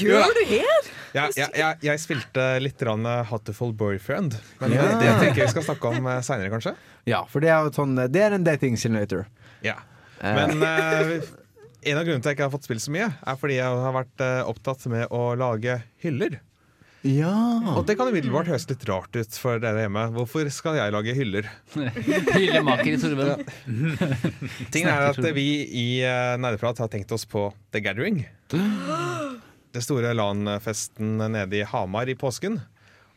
Gjør 0.00 0.34
du 0.36 0.42
her? 0.48 0.88
Jeg, 1.10 1.32
jeg, 1.34 1.48
jeg, 1.58 1.78
jeg 1.82 1.98
spilte 2.02 2.44
litt 2.62 2.82
Hatterful 3.30 3.72
Boyfriend, 3.74 4.36
men 4.60 4.72
Ja. 4.76 4.84
det 5.00 5.10
tenker 5.18 5.40
jeg 5.42 5.48
vi 5.48 5.54
skal 5.56 5.66
snakke 5.66 5.88
om 5.90 6.06
seinere, 6.22 6.50
kanskje. 6.52 6.74
Ja, 7.10 7.24
for 7.26 7.40
det 7.42 7.50
er 7.50 7.70
sånn 7.74 7.96
Det 8.12 8.20
er 8.22 8.32
en 8.36 8.44
dating 8.46 8.76
simulator. 8.78 9.26
Ja. 9.66 9.74
Eh, 10.20 10.34
Men 10.36 10.62
eh, 10.62 11.20
en 11.82 11.98
av 11.98 12.04
grunnene 12.04 12.22
til 12.22 12.28
at 12.28 12.30
jeg 12.30 12.36
ikke 12.38 12.46
har 12.46 12.54
fått 12.54 12.68
spilt 12.68 12.82
så 12.84 12.92
mye, 12.94 13.08
er 13.26 13.36
fordi 13.40 13.56
jeg 13.58 13.66
har 13.66 13.92
vært 13.96 14.20
eh, 14.20 14.42
opptatt 14.46 14.86
med 14.92 15.08
å 15.10 15.34
lage 15.34 15.80
hyller. 16.04 16.38
Ja. 17.06 17.32
Og 17.76 17.84
det 17.88 17.94
kan 17.96 18.10
umiddelbart 18.10 18.50
høres 18.50 18.66
litt 18.68 18.82
rart 18.88 19.14
ut 19.16 19.36
for 19.40 19.60
dere 19.62 19.86
hjemme. 19.86 20.02
Hvorfor 20.16 20.48
skal 20.52 20.76
jeg 20.76 20.92
lage 20.92 21.14
hyller? 21.16 21.48
Hyllemaker 22.36 22.92
i 22.92 22.98
Torben. 23.00 23.46
Tingen 24.72 24.90
er 24.92 25.06
at 25.08 25.20
vi 25.36 25.46
i 25.66 25.86
uh, 26.04 26.34
Nerdeprat 26.40 26.82
har 26.82 26.90
tenkt 26.92 27.12
oss 27.16 27.24
på 27.28 27.46
The 27.72 27.80
Gathering. 27.84 28.22
det 29.74 29.84
store 29.86 30.12
LAN-festen 30.16 31.16
nede 31.30 31.60
i 31.62 31.66
Hamar 31.72 32.10
i 32.12 32.16
påsken. 32.20 32.60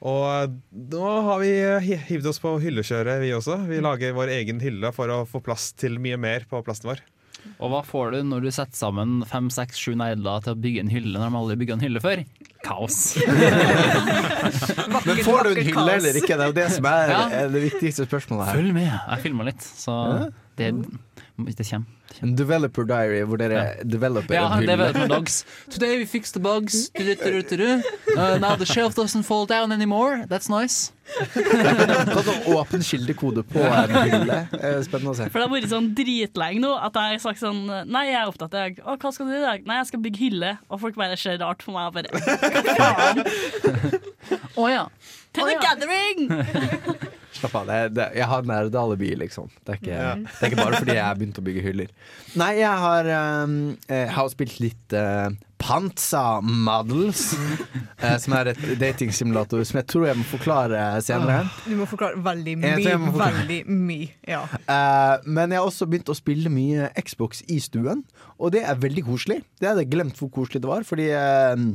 Og 0.04 0.56
nå 0.76 1.12
har 1.28 1.40
vi 1.40 1.52
hi- 1.86 2.00
hivd 2.10 2.26
oss 2.34 2.40
på 2.44 2.58
hyllekjøret, 2.60 3.22
vi 3.24 3.30
også. 3.36 3.56
Vi 3.70 3.80
lager 3.84 4.16
vår 4.18 4.32
egen 4.36 4.60
hylle 4.64 4.90
for 4.96 5.12
å 5.12 5.22
få 5.28 5.40
plass 5.46 5.70
til 5.80 5.96
mye 6.04 6.18
mer 6.20 6.44
på 6.52 6.60
plassen 6.68 6.90
vår. 6.92 7.04
Og 7.60 7.70
hva 7.72 7.82
får 7.86 8.12
du 8.16 8.18
når 8.28 8.46
du 8.48 8.50
setter 8.52 8.76
sammen 8.78 9.22
fem, 9.30 9.50
seks, 9.54 9.78
sju 9.80 9.94
negler 10.00 10.44
til 10.46 10.56
å 10.56 10.60
bygge 10.64 10.84
en 10.84 10.92
hylle 10.94 11.14
når 11.20 11.30
de 11.30 11.40
aldri 11.42 11.58
bygga 11.64 11.78
en 11.78 11.84
hylle 11.86 12.02
før? 12.04 12.24
Kaos. 12.64 12.98
Men 15.08 15.20
får 15.26 15.44
du 15.44 15.50
en 15.54 15.68
hylle 15.68 15.96
eller 15.98 16.20
ikke? 16.20 16.38
Det 16.38 16.46
er 16.46 16.52
jo 16.52 16.58
det 16.58 16.68
som 16.78 16.88
er 16.90 17.14
Ja. 17.14 17.22
er 17.44 17.52
det 17.54 17.64
viktigste 17.70 18.06
spørsmålet 18.08 18.48
her. 18.50 18.60
Følg 18.62 18.74
med. 18.76 18.90
Jeg 18.94 19.24
filma 19.26 19.48
litt, 19.50 19.62
så 19.64 19.98
det, 20.58 20.72
det 21.38 21.66
kommer. 21.70 21.86
En 22.22 22.36
developer 22.38 22.84
diary 22.86 23.24
hvor 23.26 23.38
dere 23.42 23.74
developer 23.90 24.36
Ja, 24.36 24.44
en 24.54 24.60
hylle. 24.60 24.72
development 24.72 25.10
dogs. 25.10 25.46
Today 25.70 25.98
we 25.98 26.06
fix 26.06 26.32
the 26.32 26.40
bugs. 26.40 26.90
Du-du-du-du-du. 26.94 27.82
Uh, 28.16 28.38
now 28.38 28.56
the 28.56 28.66
shelf 28.66 28.94
doesn't 28.96 29.24
fall 29.26 29.48
down 29.48 29.72
anymore. 29.72 30.26
That's 30.30 30.48
nice. 30.50 30.92
Kan 31.34 32.06
du 32.14 32.54
åpne 32.54 32.84
kildekode 32.86 33.44
på 33.44 33.60
en 33.60 33.96
hylle? 33.96 34.38
Eh, 34.64 34.78
Spennende 34.86 35.12
å 35.12 35.16
se. 35.18 35.26
For 35.34 35.42
det 35.42 35.48
har 35.48 35.52
vært 35.56 35.72
sånn 35.74 35.90
dritlenge 35.98 36.62
nå 36.64 36.70
at 36.78 36.96
jeg 36.96 37.18
har 37.18 37.24
sagt 37.26 37.42
sånn 37.42 37.66
Nei, 37.92 38.06
jeg 38.12 38.20
er 38.22 38.30
opptatt 38.30 38.54
av 38.56 38.78
Å, 38.86 38.96
hva 39.02 39.12
skal 39.12 39.28
du 39.28 39.34
i 39.36 39.42
dag? 39.44 39.66
Nei, 39.68 39.80
jeg 39.82 39.90
skal 39.90 40.04
bygge 40.06 40.22
hylle. 40.22 40.54
Og 40.70 40.80
folk 40.86 40.96
bare 41.02 41.18
ser 41.20 41.42
rart 41.42 41.66
på 41.66 41.74
meg 41.76 41.98
bare 41.98 42.14
Hva 42.14 42.78
faen? 42.78 43.26
Å 44.56 44.70
ja. 44.70 44.86
To 45.34 45.50
the 45.50 45.58
gathering! 45.60 46.30
Slapp 47.44 47.56
av. 47.62 47.70
Det, 47.70 47.80
det, 47.98 48.10
jeg 48.18 48.30
har 48.32 48.50
nerdealibi, 48.50 49.14
liksom. 49.20 49.50
Det 49.62 49.76
er, 49.76 49.82
ikke, 49.82 50.04
det 50.26 50.42
er 50.42 50.52
ikke 50.52 50.62
bare 50.64 50.82
fordi 50.82 50.98
jeg 50.98 51.06
har 51.06 51.18
begynt 51.20 51.40
å 51.42 51.48
bygge 51.48 51.66
hyller. 51.68 51.96
Nei, 52.40 52.54
jeg 52.62 52.84
har, 52.86 53.10
um, 53.44 53.58
jeg 53.90 54.14
har 54.16 54.30
spilt 54.32 54.62
litt 54.64 54.96
uh, 54.96 55.34
Panza 55.64 56.42
Models, 56.42 57.38
eh, 58.04 58.18
som 58.20 58.36
er 58.36 58.52
et 58.52 58.64
datingsimulator 58.82 59.64
som 59.64 59.80
jeg 59.80 59.88
tror 59.94 60.10
jeg 60.10 60.20
må 60.20 60.26
forklare 60.28 60.82
senere. 61.06 61.46
Du 61.64 61.78
må 61.80 61.88
forklare 61.88 62.20
veldig 62.26 62.58
mye. 62.60 62.98
forklare. 63.06 63.38
Veldig 63.38 63.62
mye. 63.72 64.10
Ja. 64.28 64.42
Eh, 64.52 65.24
men 65.24 65.56
jeg 65.56 65.62
har 65.62 65.70
også 65.70 65.88
begynt 65.88 66.12
å 66.12 66.18
spille 66.20 66.52
mye 66.52 66.90
Xbox 67.00 67.46
i 67.48 67.62
stuen, 67.64 68.04
og 68.36 68.52
det 68.58 68.66
er 68.68 68.82
veldig 68.84 69.06
koselig. 69.08 69.40
Det 69.62 69.72
hadde 69.72 69.86
jeg 69.86 69.94
glemt 69.96 70.20
hvor 70.20 70.34
koselig 70.36 70.66
det 70.66 70.72
var, 70.74 70.84
fordi 70.88 71.08
eh, 71.16 71.66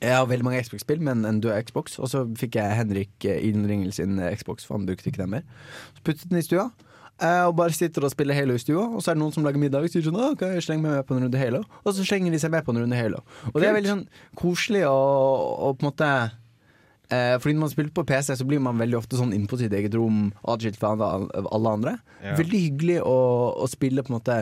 jeg 0.00 0.14
har 0.14 0.26
veldig 0.30 0.44
mange 0.46 0.60
Xbox-spill, 0.62 1.00
men 1.02 1.24
en 1.26 1.40
død 1.42 1.56
Xbox. 1.68 1.98
Og 1.98 2.08
så 2.12 2.24
fikk 2.38 2.54
jeg 2.60 2.76
Henrik 2.78 3.24
eh, 3.26 3.40
innringel 3.48 3.92
sin 3.96 4.20
Xbox, 4.38 4.64
for 4.68 4.78
han 4.78 4.86
brukte 4.86 5.10
ikke 5.10 5.24
den 5.24 5.32
mer. 5.36 5.42
Så 5.96 6.04
puttet 6.06 6.28
den 6.30 6.38
i 6.38 6.44
stua. 6.46 6.68
eh, 7.20 7.44
og 7.48 7.56
bare 7.58 7.74
sitter 7.74 8.04
og 8.06 8.12
spiller 8.14 8.34
Halo 8.38 8.54
i 8.54 8.62
stua, 8.62 8.84
og 8.94 9.02
så 9.02 9.10
er 9.10 9.18
det 9.18 9.22
noen 9.24 9.34
som 9.34 9.42
lager 9.46 9.58
middag 9.58 9.82
og 9.82 9.90
sier 9.90 10.04
sånn 10.06 10.14
Ok, 10.22 10.38
kan 10.44 10.52
jeg 10.54 10.62
slenge 10.68 10.84
meg 10.86 10.92
med 11.00 11.06
på 11.08 11.16
en 11.16 11.24
runde 11.26 11.40
Halo? 11.40 11.64
Og 11.82 11.94
så 11.96 12.04
slenger 12.06 12.30
de 12.30 12.38
seg 12.38 12.52
med 12.54 12.62
på 12.66 12.70
en 12.76 12.78
runde 12.84 12.96
Halo. 13.00 13.24
Og 13.50 13.58
det 13.58 13.66
er 13.68 13.74
veldig 13.74 13.90
sånn 13.96 14.04
koselig 14.38 14.84
og, 14.86 15.56
og 15.66 15.80
på 15.80 15.82
en 15.82 15.90
måte 15.90 16.10
eh, 17.10 17.34
Fordi 17.42 17.56
når 17.56 17.64
man 17.66 17.72
spiller 17.74 17.90
på 17.98 18.04
PC, 18.06 18.36
så 18.38 18.46
blir 18.46 18.62
man 18.62 18.78
veldig 18.78 19.00
ofte 19.00 19.18
sånn 19.18 19.34
inne 19.34 19.50
på 19.50 19.58
sitt 19.58 19.74
eget 19.74 19.94
rom, 19.98 20.28
atskilt 20.46 20.78
fra 20.78 20.94
alle 20.94 21.74
andre. 21.74 21.96
Ja. 22.22 22.36
Veldig 22.38 22.62
hyggelig 22.68 23.00
å, 23.02 23.18
å 23.58 23.66
spille 23.70 24.04
på 24.06 24.12
en 24.14 24.18
måte 24.20 24.38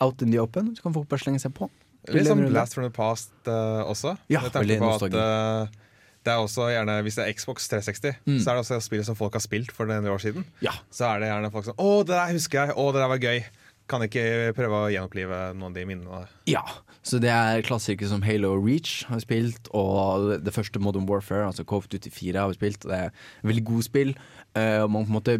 out 0.00 0.22
in 0.24 0.32
the 0.32 0.40
open. 0.40 0.72
Så 0.76 0.82
kan 0.88 0.94
folk 0.96 1.08
bare 1.12 1.22
slenge 1.22 1.42
seg 1.44 1.52
på. 1.56 1.68
Litt 2.12 2.26
sånn. 2.28 2.44
Blast 2.50 2.74
from 2.76 2.84
the 2.84 2.92
past 2.92 3.32
uh, 3.48 3.82
også. 3.88 4.16
Ja, 4.28 4.42
Med 4.44 4.52
tanke 4.52 4.66
veldig 4.66 4.78
på 4.82 4.92
at 4.94 5.18
eh, 5.22 5.80
det 6.24 6.32
er 6.32 6.40
også 6.40 6.70
gjerne, 6.72 7.02
Hvis 7.04 7.16
det 7.18 7.24
er 7.26 7.32
Xbox 7.36 7.68
360, 7.68 8.14
Mm. 8.26 8.38
så 8.40 8.50
er 8.50 8.54
det 8.54 8.62
også 8.64 8.80
spill 8.82 9.04
som 9.04 9.16
folk 9.16 9.32
har 9.36 9.40
spilt 9.44 9.72
for 9.72 9.84
en 9.88 10.04
del 10.04 10.12
år 10.12 10.20
siden. 10.24 10.44
Ja. 10.64 10.72
Så 10.90 11.04
er 11.08 11.20
det 11.20 11.28
gjerne 11.28 11.50
folk 11.52 11.64
som 11.64 11.74
'Å, 11.76 12.04
det 12.04 12.14
der 12.16 12.32
husker 12.32 12.66
jeg! 12.66 12.76
Å, 12.76 12.92
det 12.92 13.00
der 13.00 13.08
var 13.08 13.18
gøy!' 13.18 13.44
Kan 13.86 14.00
ikke 14.00 14.54
prøve 14.56 14.72
å 14.72 14.88
gjenopplive 14.88 15.52
noen 15.52 15.68
av 15.68 15.74
de 15.76 15.84
minnene? 15.84 16.22
Ja, 16.48 16.62
så 17.04 17.18
det 17.20 17.28
er 17.28 17.60
klassikere 17.60 18.08
som 18.08 18.22
Halo 18.24 18.54
Reach 18.56 19.04
har 19.04 19.20
spilt, 19.20 19.68
og 19.76 20.40
det 20.42 20.54
første 20.54 20.80
Modern 20.80 21.04
Warfare, 21.04 21.44
altså 21.50 21.64
Cove 21.68 21.84
Duty 21.92 22.08
4 22.08 22.40
har 22.40 22.48
vi 22.48 22.54
spilt. 22.54 22.80
Det 22.80 22.96
er 22.96 23.10
veldig 23.44 23.64
gode 23.64 23.84
spill. 23.84 24.14
Uh, 24.56 24.88
man 24.88 25.04
på 25.04 25.12
en 25.12 25.18
måte 25.18 25.36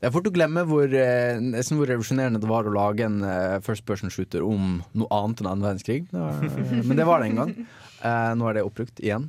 det 0.00 0.08
er 0.08 0.12
fort 0.14 0.28
å 0.30 0.32
glemme 0.32 0.62
hvor, 0.64 0.88
eh, 0.96 1.36
nesten 1.44 1.76
hvor 1.76 1.90
revolusjonerende 1.90 2.40
det 2.40 2.48
var 2.48 2.64
å 2.64 2.72
lage 2.72 3.04
en 3.04 3.18
eh, 3.26 3.58
first 3.64 3.84
person 3.88 4.12
shooter 4.12 4.44
om 4.46 4.78
noe 4.96 5.08
annet 5.12 5.42
enn 5.42 5.50
annen 5.50 5.66
verdenskrig. 5.66 6.06
Det 6.08 6.22
var, 6.22 6.86
men 6.88 6.96
det 6.96 7.06
var 7.08 7.20
det 7.20 7.30
en 7.30 7.40
gang. 7.42 7.52
Eh, 8.00 8.30
nå 8.40 8.48
er 8.48 8.56
det 8.56 8.64
oppbrukt 8.64 9.02
igjen. 9.04 9.26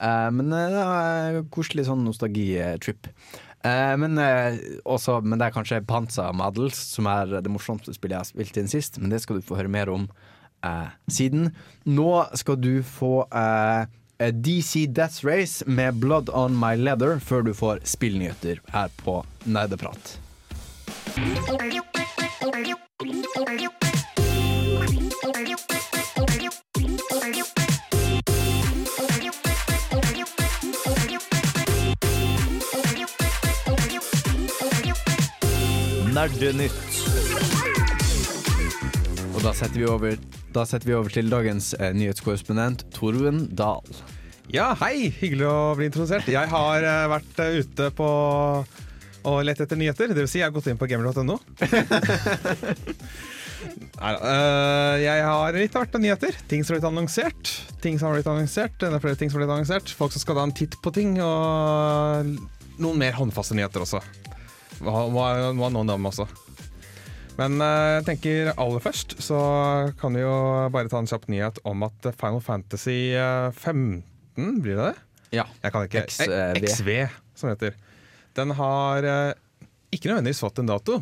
Eh, 0.00 0.30
men 0.32 0.48
eh, 0.56 0.72
det 0.72 0.84
en 0.88 1.50
koselig 1.52 1.84
sånn 1.90 2.06
nostalgitrip. 2.08 3.10
Eh, 3.64 3.94
men, 4.00 4.16
eh, 4.20 4.56
også, 4.88 5.18
men 5.24 5.40
det 5.40 5.50
er 5.50 5.56
kanskje 5.58 5.82
Panza 5.88 6.30
Models 6.36 6.80
som 6.96 7.08
er 7.12 7.36
det 7.38 7.52
morsomste 7.52 7.92
spillet 7.96 8.16
jeg 8.16 8.22
har 8.24 8.30
spilt 8.32 8.62
inn 8.62 8.72
sist. 8.72 8.96
Men 9.00 9.12
det 9.12 9.20
skal 9.24 9.38
du 9.40 9.44
få 9.44 9.60
høre 9.60 9.72
mer 9.72 9.92
om 9.92 10.08
eh, 10.64 10.88
siden. 11.12 11.50
Nå 11.84 12.08
skal 12.40 12.58
du 12.64 12.78
få 12.96 13.26
eh, 13.28 13.84
DC 14.32 14.86
Death 14.94 15.24
Race 15.26 15.64
med 15.66 15.94
Blood 16.00 16.30
On 16.32 16.54
My 16.56 16.76
Leather 16.76 17.18
før 17.20 17.42
du 17.42 17.54
får 17.54 17.82
spillnyheter 17.84 18.60
her 18.72 18.88
på 19.04 19.24
Nerdeprat. 19.44 20.18
Nerdenytt. 36.14 37.00
Og 39.34 39.42
da 39.42 39.52
setter 39.52 39.80
vi 39.80 39.86
over, 39.90 40.16
da 40.54 40.64
setter 40.68 40.86
vi 40.90 40.94
over 40.96 41.10
til 41.10 41.30
dagens 41.32 41.72
eh, 41.80 41.90
nyhetskorrespondent 41.96 42.86
Torven 42.94 43.48
Dahl. 43.58 43.82
Ja, 44.52 44.70
hei! 44.78 45.08
Hyggelig 45.18 45.46
å 45.48 45.74
bli 45.78 45.88
introdusert. 45.88 46.28
Jeg 46.30 46.50
har 46.52 46.84
eh, 46.86 47.06
vært 47.10 47.40
eh, 47.42 47.60
ute 47.64 47.90
på 47.96 48.08
og 49.24 49.38
lett 49.48 49.60
etter 49.64 49.78
nyheter. 49.80 50.12
Det 50.12 50.20
vil 50.20 50.28
si, 50.28 50.42
jeg 50.42 50.50
har 50.50 50.54
gått 50.54 50.68
inn 50.68 50.76
på 50.76 50.88
gamer.no. 50.90 51.38
Neida, 53.94 54.18
eh, 54.20 54.96
jeg 55.00 55.22
har 55.24 55.56
litt 55.56 55.74
av 55.74 55.86
hvert 55.86 55.96
av 55.96 56.04
nyheter. 56.04 56.36
Ting 56.50 56.60
som 56.60 56.74
har 56.74 56.78
blitt 56.78 56.90
annonsert. 56.90 57.52
Ting 57.80 57.96
som 57.96 58.10
har 58.10 58.18
blitt 58.18 58.28
annonsert. 58.28 58.76
Det 58.82 58.90
er 58.92 59.02
flere 59.02 59.18
ting 59.20 59.32
som 59.32 59.40
har 59.40 59.46
blitt 59.46 59.56
annonsert. 59.56 59.94
Folk 59.96 60.12
som 60.12 60.22
skal 60.22 60.36
ta 60.38 60.44
en 60.44 60.54
titt 60.60 60.76
på 60.84 60.92
ting. 60.94 61.16
Og 61.24 62.34
noen 62.84 63.00
mer 63.00 63.16
håndfaste 63.16 63.56
nyheter 63.56 63.86
også. 63.86 64.04
Må 64.84 65.06
må 65.14 65.24
må 65.56 65.68
ha 65.70 65.72
noen 65.72 65.88
av 65.88 65.96
dem 65.96 66.10
også. 66.12 66.28
Men 67.38 67.58
eh, 67.58 67.92
jeg 67.98 68.04
tenker 68.06 68.52
aller 68.54 68.82
først 68.82 69.16
så 69.22 69.38
kan 69.98 70.14
vi 70.14 70.22
jo 70.22 70.34
bare 70.74 70.90
ta 70.90 71.00
en 71.02 71.08
kjapp 71.10 71.26
nyhet 71.32 71.58
om 71.66 71.82
at 71.86 72.10
Final 72.14 72.42
Fantasy 72.44 72.98
eh, 73.18 73.48
15, 73.50 74.04
blir 74.62 74.78
det 74.78 74.92
det? 74.92 74.94
Ja. 75.34 75.48
Jeg 75.64 75.74
kan 75.74 75.88
ikke 75.88 76.04
XV. 76.06 76.30
Eh, 76.30 76.60
XV, 76.62 76.90
som 77.34 77.50
det 77.50 77.56
heter. 77.56 77.80
Den 78.38 78.54
har 78.58 79.08
eh, 79.10 79.32
ikke 79.94 80.12
nødvendigvis 80.12 80.42
fått 80.44 80.62
en 80.62 80.70
dato. 80.70 81.00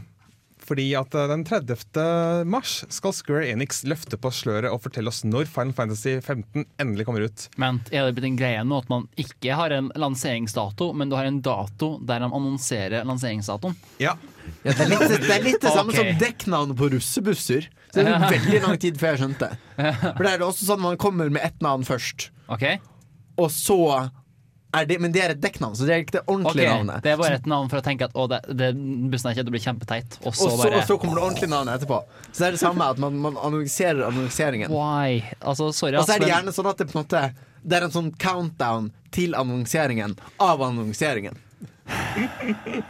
Fordi 0.62 0.87
at 0.99 1.14
eh, 1.19 1.28
den 1.31 1.45
30. 1.49 2.45
mars 2.49 2.76
skal 2.92 3.14
Square 3.16 3.49
Enix 3.50 3.83
løfte 3.88 4.19
på 4.21 4.31
sløret 4.35 4.71
og 4.71 4.83
fortelle 4.85 5.11
oss 5.11 5.23
når 5.26 5.49
Final 5.50 5.75
Fantasy 5.76 6.16
15 6.21 6.66
endelig 6.83 7.07
kommer 7.09 7.26
ut. 7.26 7.49
Men 7.61 7.81
er 7.90 8.07
det 8.07 8.16
blitt 8.19 8.28
en 8.31 8.38
greie 8.38 8.62
nå 8.66 8.78
at 8.83 8.90
man 8.92 9.09
ikke 9.21 9.57
har 9.59 9.75
en 9.75 9.90
lanseringsdato, 9.99 10.92
men 10.97 11.11
du 11.11 11.19
har 11.19 11.28
en 11.28 11.40
dato 11.45 11.97
der 12.07 12.23
de 12.23 12.31
annonserer 12.31 13.04
lanseringsdatoen? 13.09 13.75
Ja, 14.02 14.16
Ja, 14.62 14.73
det, 14.75 14.83
er 14.83 14.88
litt, 14.90 15.12
det 15.23 15.35
er 15.37 15.45
litt 15.45 15.61
det 15.62 15.71
samme 15.71 15.92
okay. 15.92 16.12
som 16.12 16.19
dekknavn 16.23 16.73
på 16.78 16.88
russebusser. 16.97 17.69
Så 17.92 18.02
det 18.02 18.11
tok 18.11 18.33
veldig 18.37 18.62
lang 18.64 18.81
tid 18.83 18.99
før 18.99 19.14
jeg 19.14 19.21
skjønte. 19.23 19.50
For 20.16 20.23
det 20.26 20.33
er 20.33 20.42
også 20.47 20.66
sånn 20.66 20.83
man 20.83 20.99
kommer 20.99 21.31
med 21.31 21.45
ett 21.47 21.62
navn 21.62 21.87
først, 21.87 22.31
Ok? 22.50 22.64
og 23.40 23.49
så 23.54 23.78
det, 24.73 24.99
Men 24.99 25.12
det 25.12 25.23
er 25.23 25.35
et 25.35 25.43
dekknavn, 25.43 25.76
så 25.76 25.87
det 25.88 25.95
er 25.95 26.05
ikke 26.05 26.17
det 26.17 26.25
ordentlige 26.26 26.52
ordentlige 26.52 26.71
navnet. 26.73 27.05
Det 27.05 27.12
er 27.12 27.21
bare 27.21 27.38
et 27.41 27.47
navn 27.50 27.71
for 27.73 27.81
å 27.83 27.85
tenke 27.85 28.09
at 28.09 28.17
å, 28.17 28.26
det, 28.31 28.41
det, 28.57 28.73
bussen 29.12 29.31
her 29.31 29.37
kommer 29.37 29.45
til 29.45 29.52
å 29.52 29.57
bli 29.57 29.62
kjempeteit, 29.67 30.19
og 30.23 30.33
så 30.33 30.49
og, 30.49 30.57
så, 30.57 30.59
bare 30.62 30.81
og 30.81 30.88
så 30.88 30.99
kommer 31.02 31.21
det 31.21 31.26
ordentlige 31.26 31.52
navnet 31.52 31.76
etterpå. 31.76 32.00
Så 32.31 32.38
det 32.38 32.49
er 32.49 32.57
det 32.57 32.62
samme 32.62 32.88
at 32.95 33.00
man, 33.02 33.21
man 33.29 33.38
annonserer 33.38 34.05
annonseringen. 34.09 34.73
Why? 34.73 35.23
Altså, 35.41 35.71
sorry, 35.76 35.97
Og 36.00 36.09
så 36.09 36.17
er 36.17 36.25
det 36.25 36.33
gjerne 36.33 36.57
sånn 36.57 36.73
at 36.73 36.83
det 36.83 36.88
på 36.91 36.97
en 36.99 37.05
måte 37.05 37.23
Det 37.62 37.79
er 37.79 37.87
en 37.87 37.95
sånn 37.95 38.12
countdown 38.19 38.91
til 39.14 39.37
annonseringen 39.38 40.17
av 40.43 40.62
annonseringen. 40.64 41.37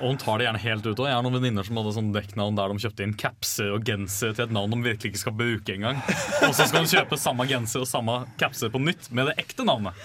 Og 0.01 0.07
hun 0.07 0.19
tar 0.21 0.39
det 0.39 0.47
gjerne 0.47 0.63
helt 0.63 0.87
ut 0.87 1.01
òg. 1.01 1.07
Jeg 1.09 1.17
har 1.17 1.25
noen 1.25 1.39
venninner 1.39 1.67
som 1.67 1.79
hadde 1.81 1.95
sånn 1.97 2.11
dekknavn 2.15 2.59
der 2.59 2.73
de 2.73 2.85
kjøpte 2.85 3.07
inn 3.07 3.15
capser 3.19 3.73
og 3.75 3.87
genser 3.89 4.35
til 4.37 4.47
et 4.47 4.55
navn 4.55 4.75
de 4.75 4.81
virkelig 4.85 5.13
ikke 5.13 5.23
skal 5.25 5.37
bruke 5.39 5.75
engang. 5.77 6.03
Og 6.47 6.55
så 6.55 6.69
skal 6.69 6.87
de 6.87 6.93
kjøpe 6.93 7.19
samme 7.21 7.47
genser 7.51 7.85
og 7.85 7.91
samme 7.91 8.23
capser 8.41 8.73
på 8.73 8.83
nytt 8.83 9.11
med 9.11 9.31
det 9.31 9.39
ekte 9.43 9.67
navnet. 9.69 9.97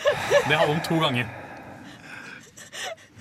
Det 0.47 0.55
hadde 0.55 0.73
de 0.73 0.87
to 0.87 0.99
ganger. 1.03 1.29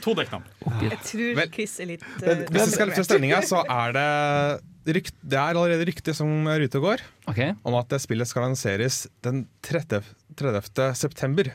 To 0.07 0.15
dekknavn. 0.15 0.47
Jeg 0.87 0.99
tror 1.03 1.41
Chris 1.51 1.77
er 1.83 1.91
litt 1.91 2.05
Hvis 2.21 2.31
eh, 2.31 2.45
vi 2.55 2.65
skal 2.71 2.91
løfte 2.93 3.07
stemninga, 3.09 3.41
så 3.47 3.65
er 3.67 3.97
det 3.97 4.97
rykt, 5.01 5.17
Det 5.19 5.39
er 5.41 5.59
allerede 5.59 5.89
rykte 5.89 6.15
som 6.15 6.47
er 6.53 6.63
ute 6.63 6.79
og 6.79 6.93
går 6.93 7.03
okay. 7.33 7.57
om 7.67 7.75
at 7.79 7.91
det 7.91 7.99
spillet 8.05 8.31
skal 8.31 8.47
lanseres 8.47 9.07
den 9.27 9.49
30. 9.67 10.07
30. 10.39 10.95
september. 10.95 11.51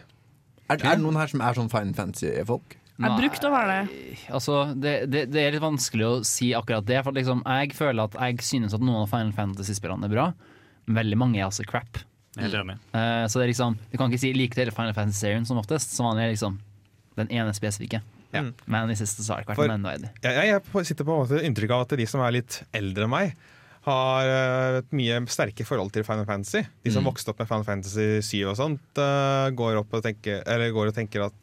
Er, 0.68 0.76
er 0.76 0.84
det 0.84 1.00
noen 1.04 1.20
her 1.20 1.32
som 1.32 1.44
er 1.44 1.56
sånn 1.56 1.72
Fine 1.72 1.96
Fancy-folk? 1.96 2.78
Jeg 3.02 3.18
brukte 3.18 3.50
å 3.50 3.54
være 3.54 3.74
det. 3.74 4.00
Altså, 4.36 4.56
det, 4.78 4.94
det, 5.10 5.24
det 5.34 5.42
er 5.42 5.56
litt 5.56 5.64
vanskelig 5.64 6.06
å 6.06 6.14
si 6.28 6.52
akkurat 6.58 6.86
det. 6.86 7.00
For 7.06 7.16
liksom, 7.18 7.42
jeg 7.48 7.74
føler 7.74 8.04
at 8.06 8.18
jeg 8.28 8.46
synes 8.46 8.76
at 8.78 8.84
noen 8.84 9.06
av 9.06 9.10
Final 9.10 9.34
Fantasy-spillene 9.38 10.06
er 10.06 10.14
bra. 10.14 10.28
Men 10.86 11.00
veldig 11.00 11.18
mange 11.18 11.40
er 11.40 11.48
altså 11.48 11.66
crap. 11.68 12.04
Helt 12.38 12.56
enig. 12.56 12.78
Uh, 12.94 13.26
så 13.28 13.40
det 13.40 13.44
er 13.44 13.50
liksom 13.52 13.74
Du 13.92 13.98
kan 14.00 14.08
ikke 14.08 14.22
si 14.22 14.30
like 14.36 14.56
til 14.56 14.70
Final 14.72 14.94
Fantasy-serien 14.96 15.48
som 15.48 15.60
oftest. 15.60 15.96
Som 15.96 16.12
vanlig 16.12 16.28
er 16.28 16.36
liksom 16.36 16.60
den 17.18 17.32
ene 17.34 17.56
spesifikke. 17.58 18.04
Ja. 18.34 18.44
Men 18.68 18.92
i 18.94 18.98
siste 19.00 19.24
så 19.26 19.34
har 19.34 19.42
det 19.42 19.48
ikke 19.48 19.56
vært 19.56 19.64
For- 19.64 19.78
noe 19.78 19.96
enda. 19.96 20.12
Jeg, 20.24 20.52
jeg 20.52 20.86
sitter 20.88 21.06
på 21.08 21.16
en 21.16 21.24
måte 21.26 21.42
inntrykk 21.48 21.72
av 21.76 21.82
at 21.88 21.98
de 21.98 22.06
som 22.08 22.22
er 22.26 22.32
litt 22.40 22.62
eldre 22.74 23.04
enn 23.08 23.12
meg, 23.14 23.34
har 23.82 24.28
eh, 24.30 24.76
et 24.84 24.92
mye 24.94 25.24
sterke 25.34 25.66
forhold 25.66 25.90
til 25.96 26.04
Final 26.06 26.26
Fantasy. 26.30 26.62
De 26.86 26.92
som 26.94 27.02
Mm. 27.04 27.10
vokste 27.12 27.30
opp 27.34 27.40
med 27.42 27.48
Final 27.50 27.64
Fantasy 27.66 28.20
7 28.22 28.44
og 28.52 28.56
sånt, 28.60 28.98
eh, 29.02 29.50
går 29.58 29.80
opp 29.80 29.94
og 29.98 30.04
tenker 30.06 30.44
Eller 30.46 30.70
går 30.72 30.88
og 30.92 30.94
tenker 30.94 31.26
at 31.26 31.34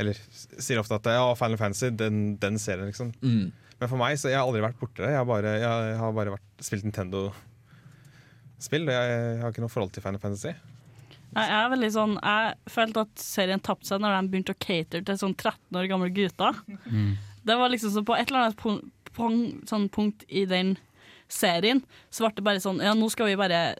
Eller 0.00 0.14
sier 0.58 0.78
ofte 0.78 0.94
at 0.98 1.04
ja, 1.06 1.34
Final 1.34 1.56
Fantasy, 1.56 1.90
den, 1.90 2.36
den 2.38 2.58
serien, 2.58 2.86
liksom. 2.90 3.12
Mm. 3.22 3.50
Men 3.80 3.88
for 3.88 3.96
meg, 3.98 4.16
så 4.18 4.28
jeg 4.30 4.38
har 4.38 4.46
aldri 4.46 4.60
vært 4.62 4.78
borte. 4.78 5.02
Jeg 5.06 5.14
har 5.14 5.24
bare, 5.26 5.54
jeg 5.58 5.96
har 5.98 6.12
bare 6.12 6.30
vært, 6.34 6.46
spilt 6.62 6.84
Nintendo-spill. 6.86 8.86
Jeg, 8.90 9.10
jeg 9.14 9.40
har 9.42 9.52
ikke 9.54 9.62
noe 9.64 9.72
forhold 9.72 9.92
til 9.94 10.04
Final 10.04 10.20
Fantasy. 10.22 10.52
Jeg 11.36 11.54
er 11.54 11.70
veldig 11.72 11.88
sånn 11.92 12.14
Jeg 12.16 12.72
følte 12.72 13.02
at 13.04 13.20
serien 13.22 13.60
tapte 13.60 13.88
seg 13.88 14.00
når 14.02 14.16
de 14.16 14.32
begynte 14.32 14.54
å 14.56 14.60
cater 14.64 15.04
til 15.04 15.18
sånn 15.20 15.36
13 15.36 15.78
år 15.78 15.88
gamle 15.90 16.10
gutter. 16.14 16.62
Det 17.48 17.56
var 17.56 17.72
liksom 17.72 17.92
så 17.94 18.04
på 18.04 18.16
et 18.16 18.30
eller 18.30 18.48
annet 18.48 18.60
punkt, 18.60 19.68
sånn 19.68 19.88
punkt 19.92 20.24
i 20.28 20.44
den 20.48 20.76
serien, 21.28 21.82
så 22.10 22.24
ble 22.24 22.38
det 22.38 22.46
bare 22.46 22.62
sånn 22.64 22.80
Ja, 22.84 22.94
nå 22.96 23.08
skal 23.12 23.30
vi 23.30 23.38
bare 23.40 23.76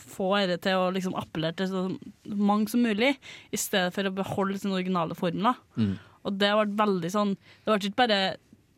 få 0.00 0.30
dette 0.38 0.68
til 0.68 0.78
å 0.78 0.90
liksom 0.94 1.16
appellere 1.18 1.56
til 1.58 1.70
så 1.70 1.82
mange 2.24 2.70
som 2.70 2.82
mulig, 2.84 3.16
i 3.50 3.58
stedet 3.58 3.94
for 3.94 4.06
å 4.06 4.14
beholde 4.14 4.58
sin 4.60 4.74
originale 4.74 5.16
formler. 5.18 5.58
Mm. 5.76 5.96
Og 6.26 6.36
det 6.36 6.50
ble 6.52 6.76
veldig 6.76 7.10
sånn 7.14 7.30
Det 7.32 7.70
ble 7.70 7.78
ikke 7.88 8.00
bare 8.02 8.18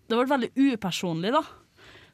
Det 0.07 0.15
ble 0.15 0.27
veldig 0.31 0.51
upersonlig, 0.55 1.33
da. 1.35 1.43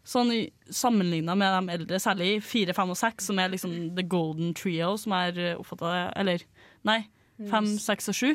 Sånn 0.08 0.30
Sammenligna 0.72 1.34
med 1.36 1.52
de 1.52 1.74
eldre, 1.74 1.98
særlig 2.00 2.38
fire, 2.44 2.72
fem 2.76 2.92
og 2.94 2.96
seks, 2.96 3.26
som 3.28 3.38
er 3.42 3.50
liksom 3.52 3.74
the 3.96 4.04
golden 4.08 4.54
trio, 4.56 4.94
som 5.00 5.12
er 5.16 5.36
oppfatta 5.58 6.10
Eller 6.16 6.44
nei, 6.88 7.02
fem, 7.50 7.68
seks 7.80 8.08
og 8.12 8.16
sju. 8.16 8.30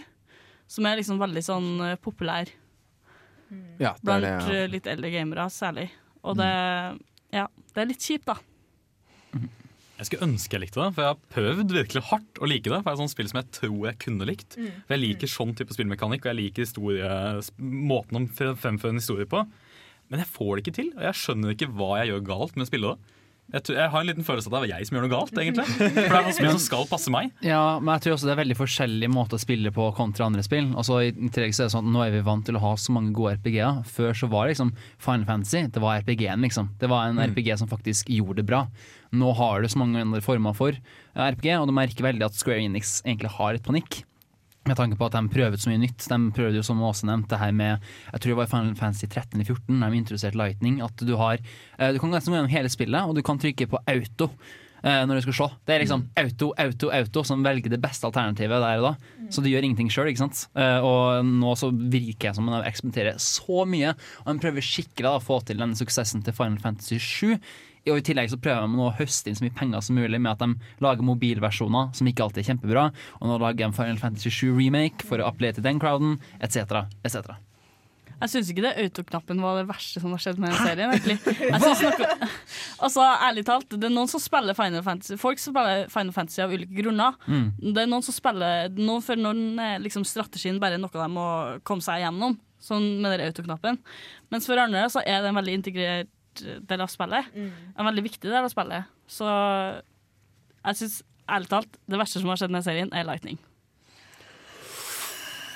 Som 0.69 0.85
er 0.89 0.99
liksom 1.01 1.17
veldig 1.21 1.43
sånn 1.45 1.71
eh, 1.85 1.97
populær 2.01 2.49
Ja, 3.81 3.91
det 3.93 3.99
er 3.99 4.05
blant 4.05 4.23
det. 4.25 4.31
Ja. 4.33 4.53
eh, 4.63 4.69
litt 4.71 4.87
eldre 4.89 5.11
gamere, 5.13 5.49
særlig. 5.53 5.89
Og 6.23 6.37
det 6.39 6.51
Ja, 7.33 7.47
det 7.73 7.81
er 7.81 7.89
litt 7.89 8.05
kjipt, 8.05 8.29
da. 8.29 8.37
Jeg 9.93 10.07
skulle 10.09 10.25
ønske 10.25 10.57
jeg 10.57 10.61
likte 10.65 10.79
det, 10.81 10.87
for 10.95 11.03
jeg 11.05 11.11
har 11.13 11.19
prøvd 11.31 11.73
virkelig 11.77 12.01
hardt 12.09 12.39
å 12.41 12.47
like 12.49 12.65
det. 12.65 12.79
For 12.81 12.83
det 12.83 12.91
er 12.91 12.97
et 12.97 13.01
sånt 13.03 13.13
spill 13.13 13.27
som 13.29 13.37
jeg 13.39 13.51
tror 13.55 13.83
jeg 13.87 13.99
kunne 14.01 14.25
likt. 14.27 14.57
For 14.57 14.95
Jeg 14.95 14.99
liker 14.99 15.29
sånn 15.31 15.53
type 15.55 15.75
spillmekanikk, 15.77 16.25
og 16.25 16.31
jeg 16.33 16.39
liker 16.39 16.65
historie, 16.65 17.11
måten 17.61 18.17
å 18.19 18.23
fremføre 18.33 18.91
en 18.91 18.99
historie 18.99 19.29
på. 19.29 19.45
Men 20.11 20.23
jeg 20.23 20.31
får 20.35 20.55
det 20.55 20.63
ikke 20.65 20.77
til, 20.81 20.93
og 20.97 21.03
jeg 21.07 21.19
skjønner 21.23 21.55
ikke 21.55 21.71
hva 21.73 21.91
jeg 22.01 22.11
gjør 22.13 22.25
galt 22.31 22.57
med 22.57 22.65
å 22.67 22.69
spille 22.69 22.93
det. 22.93 23.19
Jeg, 23.53 23.61
tror, 23.67 23.75
jeg 23.75 23.91
har 23.91 24.01
en 24.01 24.07
liten 24.07 24.25
følelse 24.25 24.49
av 24.49 24.53
at 24.55 24.63
det 24.63 24.69
er 24.71 24.79
jeg 24.79 24.87
som 24.87 24.95
gjør 24.95 25.03
noe 25.03 25.11
galt, 25.11 25.33
egentlig. 25.37 25.65
For 25.67 25.97
det 25.99 26.03
er 26.15 26.27
et 26.29 26.37
spill 26.37 26.51
som 26.55 26.61
skal 26.63 26.85
passe 26.89 27.11
meg. 27.13 27.33
Ja, 27.45 27.59
men 27.83 27.91
jeg 27.97 28.05
tror 28.05 28.15
også 28.15 28.29
det 28.29 28.33
er 28.33 28.39
veldig 28.39 28.55
forskjellige 28.57 29.11
måter 29.13 29.37
å 29.37 29.43
spille 29.43 29.73
på 29.75 29.87
kontra 29.97 30.29
andre 30.29 30.45
spill. 30.47 30.71
Altså, 30.79 31.01
I 31.03 31.11
tillegg 31.13 31.53
så 31.53 31.65
er 31.65 31.69
det 31.69 31.73
sånn 31.75 31.89
at 31.91 31.93
Nå 31.93 32.05
er 32.05 32.15
vi 32.15 32.23
vant 32.25 32.47
til 32.47 32.57
å 32.57 32.63
ha 32.63 32.71
så 32.79 32.95
mange 32.95 33.11
gode 33.13 33.35
RPG-er. 33.35 33.83
Før 33.93 34.17
så 34.17 34.29
var 34.31 34.47
det 34.47 34.55
liksom 34.55 34.71
Final 35.03 35.27
Fantasy 35.29 35.65
det 35.75 35.83
var 35.83 36.01
RPG-en. 36.01 36.47
liksom 36.47 36.71
Det 36.81 36.89
var 36.89 37.11
en 37.11 37.21
RPG 37.21 37.51
som 37.61 37.69
faktisk 37.69 38.09
gjorde 38.15 38.39
det 38.41 38.47
bra. 38.49 38.63
Nå 39.13 39.35
har 39.37 39.61
du 39.61 39.69
så 39.69 39.83
mange 39.83 40.01
andre 40.01 40.23
former 40.25 40.55
for 40.57 40.73
eh, 40.73 41.27
RPG, 41.27 41.51
og 41.59 41.67
du 41.69 41.75
merker 41.77 42.07
veldig 42.07 42.25
at 42.31 42.39
Square 42.39 42.63
Enix 42.63 43.01
egentlig 43.03 43.35
har 43.35 43.53
litt 43.53 43.67
panikk. 43.67 44.01
Med 44.63 44.77
tanke 44.79 44.95
på 44.95 45.09
at 45.09 45.15
de 45.17 45.27
prøvde 45.27 45.59
så 45.59 45.71
mye 45.71 45.81
nytt. 45.81 46.05
De 46.07 46.17
prøvde 46.35 46.59
jo 46.61 46.63
som 46.63 46.81
Åse 46.87 47.07
nevnt 47.07 47.27
det 47.31 47.39
her 47.41 47.51
med 47.51 47.83
Jeg 48.13 48.19
tror 48.23 48.31
det 48.31 48.39
var 48.39 48.47
i 48.47 48.53
Final 48.53 48.75
Fantasy 48.79 49.07
13 49.09 49.35
eller 49.35 49.49
14 49.49 49.79
da 49.81 49.89
de 49.91 49.99
introduserte 49.99 50.39
Lightning. 50.39 50.81
At 50.85 51.03
du 51.03 51.15
har 51.19 51.39
eh, 51.39 51.91
Du 51.91 51.99
kan 51.99 52.13
gå 52.13 52.21
gjennom 52.21 52.51
hele 52.51 52.71
spillet, 52.71 53.03
og 53.03 53.17
du 53.17 53.23
kan 53.25 53.41
trykke 53.41 53.67
på 53.67 53.81
auto 53.83 54.29
eh, 54.83 55.01
når 55.03 55.19
du 55.19 55.25
skal 55.25 55.37
slå. 55.39 55.49
Det 55.67 55.75
er 55.75 55.83
liksom 55.83 56.05
auto, 56.19 56.53
auto, 56.63 56.91
auto 56.95 57.25
som 57.27 57.43
velger 57.43 57.73
det 57.73 57.81
beste 57.83 58.07
alternativet 58.07 58.63
der 58.63 58.79
og 58.79 58.87
da. 58.87 58.93
Så 59.33 59.43
du 59.43 59.49
gjør 59.51 59.67
ingenting 59.67 59.91
sjøl, 59.91 60.11
ikke 60.11 60.23
sant. 60.23 60.45
Eh, 60.55 60.79
og 60.79 61.27
nå 61.27 61.55
så 61.59 61.71
virker 61.73 62.29
det 62.29 62.35
som 62.39 62.47
om 62.47 62.55
de 62.55 62.63
eksperimenterer 62.69 63.19
så 63.23 63.67
mye, 63.67 63.93
og 64.23 64.31
de 64.31 64.45
prøver 64.47 64.67
skikkelig 64.69 65.11
å 65.11 65.23
få 65.23 65.41
til 65.47 65.59
den 65.59 65.75
suksessen 65.79 66.23
til 66.23 66.35
Final 66.39 66.59
Fantasy 66.63 66.99
7. 67.03 67.35
Og 67.89 67.97
I 67.99 68.03
tillegg 68.07 68.29
så 68.31 68.37
prøver 68.39 68.67
de 68.71 68.79
å 68.79 68.91
høste 68.95 69.27
inn 69.31 69.35
så 69.35 69.43
mye 69.43 69.55
penger 69.57 69.81
som 69.83 69.97
mulig 69.99 70.19
med 70.23 70.31
at 70.31 70.43
de 70.45 70.83
lager 70.83 71.03
mobilversjoner 71.03 71.89
som 71.97 72.07
ikke 72.07 72.23
alltid 72.23 72.43
er 72.45 72.49
kjempebra. 72.53 72.83
Og 73.19 73.27
nå 73.27 73.39
lager 73.43 73.65
de 73.65 73.75
Final 73.75 73.99
Fantasy 73.99 74.31
7 74.31 74.53
remake 74.55 75.03
for 75.07 75.19
å 75.19 75.27
appellere 75.27 75.57
til 75.57 75.65
den 75.65 75.81
crowden, 75.83 76.15
etc. 76.39 76.85
etc. 77.03 77.33
Jeg 78.23 78.31
syns 78.31 78.49
ikke 78.53 78.63
det 78.63 78.71
autoknappen 78.79 79.41
var 79.43 79.57
det 79.59 79.65
verste 79.67 79.99
som 79.99 80.13
har 80.15 80.21
skjedd 80.23 80.39
med 80.39 80.53
den 80.53 80.63
serien. 80.69 80.93
egentlig. 80.95 81.17
Noe, 81.51 82.07
altså, 82.87 83.03
ærlig 83.27 83.43
talt, 83.49 83.67
Det 83.73 83.89
er 83.89 83.91
noen 83.91 84.07
som 84.07 84.21
spiller 84.23 84.55
Final 84.55 84.85
Fantasy 84.85 85.17
Folk 85.19 85.41
spiller 85.43 85.89
Final 85.91 86.15
Fantasy 86.15 86.39
av 86.45 86.53
ulike 86.55 86.77
grunner. 86.77 87.17
Mm. 87.27 87.49
Det 87.73 87.83
er 87.83 87.91
noen 87.91 88.05
som 88.05 88.15
spiller 88.15 88.71
noen 88.79 89.03
For 89.03 89.19
noen 89.19 89.59
er 89.59 89.83
liksom 89.83 90.07
strategien 90.07 90.61
bare 90.63 90.79
noe 90.79 90.93
de 90.93 91.09
må 91.11 91.27
komme 91.67 91.83
seg 91.83 92.05
gjennom, 92.05 92.39
sånn 92.63 92.87
med 93.03 93.17
den 93.17 93.27
autoknappen. 93.27 93.81
Mens 94.31 94.47
for 94.47 94.61
andre 94.61 94.87
så 94.93 95.03
er 95.03 95.19
det 95.25 95.33
en 95.33 95.41
veldig 95.43 95.59
integrert 95.59 96.13
del 96.41 96.81
av 96.81 96.91
spillet. 96.91 97.29
En 97.35 97.85
veldig 97.89 98.03
viktig 98.09 98.29
del 98.29 98.41
av 98.41 98.51
spillet. 98.53 98.89
Så 99.07 99.27
jeg 100.63 100.79
syns 100.79 101.01
ærlig 101.29 101.51
talt 101.51 101.81
det 101.87 101.99
verste 101.99 102.19
som 102.23 102.31
har 102.33 102.39
skjedd 102.41 102.53
med 102.55 102.65
serien, 102.65 102.89
er 102.95 103.07
Lightning. 103.07 103.39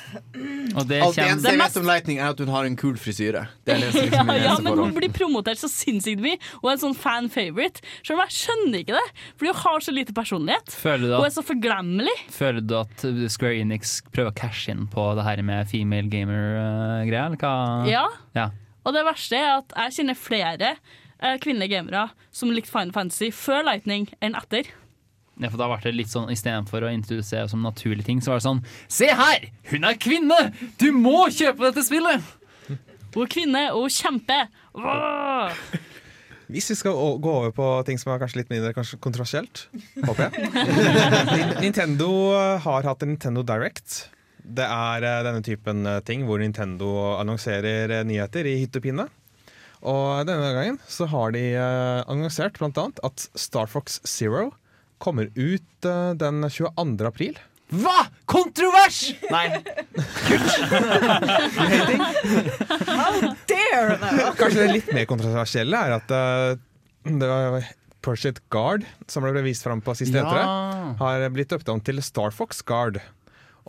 Og 0.07 0.85
det 0.87 1.01
Alt 1.03 1.17
det 1.17 1.23
eneste 1.25 1.51
jeg 1.51 1.59
vet 1.59 1.77
om 1.81 1.87
Lightning, 1.87 2.19
er 2.21 2.31
at 2.31 2.39
hun 2.39 2.51
har 2.53 2.67
en 2.67 2.77
kul 2.79 2.95
frisyre. 3.01 3.41
Det 3.67 3.73
er 3.75 3.81
det 3.83 3.89
som 3.91 4.05
liksom 4.05 4.29
er 4.31 4.37
Ja, 4.45 4.51
eneste 4.53 4.63
men 4.63 4.79
hun 4.79 4.93
blir 4.95 5.11
promotert 5.13 5.59
så 5.59 5.69
sinnssykt 5.71 6.21
mye, 6.23 6.37
og 6.61 6.69
er 6.69 6.75
en 6.77 6.83
sånn 6.85 6.95
fan 6.97 7.27
favorite. 7.33 7.83
Selv 8.07 8.17
om 8.17 8.23
jeg 8.23 8.37
skjønner 8.37 8.83
ikke 8.83 8.95
det, 8.95 9.23
fordi 9.35 9.51
hun 9.51 9.59
har 9.65 9.83
så 9.83 9.95
lite 9.95 10.15
personlighet. 10.15 10.77
Føler 10.79 11.07
at 11.17 11.27
er 11.31 11.35
så 11.35 11.43
forglemmelig. 11.49 12.15
Føler 12.37 12.63
du 12.63 12.77
at 12.79 13.03
Square 13.33 13.59
Enix 13.65 13.97
prøver 14.13 14.31
å 14.31 14.37
cashe 14.37 14.71
inn 14.75 14.87
på 14.93 15.09
det 15.19 15.27
her 15.27 15.43
med 15.49 15.67
female 15.73 16.07
gamer-greia, 16.13 17.27
eller 17.27 17.43
hva? 17.43 17.53
Ja. 17.91 18.05
Ja. 18.37 18.47
Og 18.87 18.95
det 18.95 19.03
verste 19.03 19.35
er 19.35 19.57
at 19.59 19.73
jeg 19.75 19.99
kjenner 19.99 20.15
flere 20.17 20.73
eh, 21.19 21.35
kvinnelige 21.43 21.75
gamere 21.75 22.07
som 22.31 22.51
likte 22.55 22.71
Final 22.71 22.93
Fantasy 22.95 23.33
før 23.35 23.65
Lightning 23.67 24.07
enn 24.23 24.37
etter. 24.39 24.69
Ja, 25.37 25.51
for 25.51 25.59
da 25.59 25.67
ble 25.69 25.77
det 25.83 25.93
litt 25.93 26.09
sånn 26.09 26.31
Istedenfor 26.33 26.87
å 26.87 26.89
introdusere 26.89 27.45
som 27.51 27.61
naturlige 27.61 28.07
ting, 28.07 28.23
så 28.23 28.31
var 28.31 28.39
det 28.39 28.47
sånn 28.47 28.63
Se 28.89 29.11
her! 29.11 29.51
Hun 29.69 29.85
er 29.85 29.99
kvinne! 30.01 30.39
Du 30.81 30.89
må 30.95 31.27
kjøpe 31.29 31.67
dette 31.67 31.83
spillet! 31.85 32.23
Hun 33.13 33.23
er 33.23 33.29
kvinne, 33.31 33.61
og 33.73 33.85
hun 33.85 33.93
kjemper. 33.93 34.49
Hvis 36.47 36.71
vi 36.71 36.77
skal 36.79 36.97
gå 37.21 37.31
over 37.41 37.53
på 37.55 37.69
ting 37.87 37.99
som 37.99 38.13
er 38.13 38.21
kanskje 38.21 38.41
litt 38.41 38.51
mindre 38.53 38.73
kanskje 38.75 38.99
kontroversielt, 39.03 39.65
håper 40.05 40.27
jeg. 40.27 40.51
Nintendo 41.65 42.09
har 42.63 42.87
hatt 42.87 43.03
en 43.03 43.13
Nintendo 43.13 43.43
Direct. 43.47 44.05
Det 44.47 44.63
er 44.63 45.03
eh, 45.03 45.23
denne 45.27 45.43
typen 45.43 45.85
eh, 45.87 45.99
ting 46.07 46.23
hvor 46.27 46.39
Nintendo 46.41 46.91
annonserer 47.17 47.91
eh, 47.99 48.05
nyheter 48.07 48.47
i 48.47 48.55
hytt 48.61 48.77
og 48.79 48.83
pinne. 48.85 49.07
Og 49.87 50.25
denne 50.27 50.53
gangen 50.55 50.79
så 50.89 51.05
har 51.11 51.31
de 51.35 51.43
annonsert 52.09 52.57
annet 52.65 52.99
at 53.05 53.27
Star 53.37 53.67
Fox 53.69 53.99
Zero 54.09 54.49
kommer 54.97 55.29
ut 55.37 55.85
den 56.17 56.41
22. 56.49 57.05
april. 57.05 57.37
Hva?! 57.69 58.07
Kontrovers! 58.25 59.13
Nei. 59.29 59.45
Dare! 63.51 63.99
Nei, 64.01 64.33
Kanskje 64.39 64.63
det 64.63 64.71
litt 64.71 64.89
mer 64.97 65.05
kontroversielle 65.05 65.77
er 65.77 65.91
at 65.99 66.09
det 67.05 67.29
var 67.29 67.69
Pursuit 68.01 68.41
Guard, 68.49 68.81
som 69.05 69.29
ble 69.29 69.45
vist 69.45 69.61
fram 69.67 69.85
på 69.85 69.93
siste 69.99 70.17
etere. 70.23 70.41
Ja. 70.41 70.97
har 71.03 71.29
blitt 71.37 71.53
døpt 71.53 71.69
om 71.69 71.85
til 71.85 72.01
Star 72.01 72.33
Fox 72.33 72.65
Guard. 72.65 72.97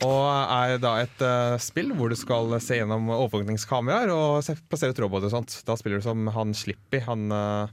Og 0.04 0.26
er 0.28 0.78
da 0.82 0.92
et 1.02 1.22
uh, 1.24 1.56
spill 1.62 1.90
hvor 1.96 2.12
du 2.12 2.16
skal 2.18 2.52
se 2.62 2.78
gjennom 2.78 3.08
overvåkningskameraer 3.14 4.12
og 4.14 4.42
se, 4.46 4.54
plassere 4.70 4.94
ut 4.94 5.02
roboter 5.04 5.30
og 5.30 5.34
sånt. 5.38 5.56
Da 5.66 5.76
spiller 5.78 6.02
du 6.02 6.06
som 6.06 6.28
han 6.34 6.54
Slippy. 6.54 7.00
Han, 7.08 7.28
uh, 7.32 7.66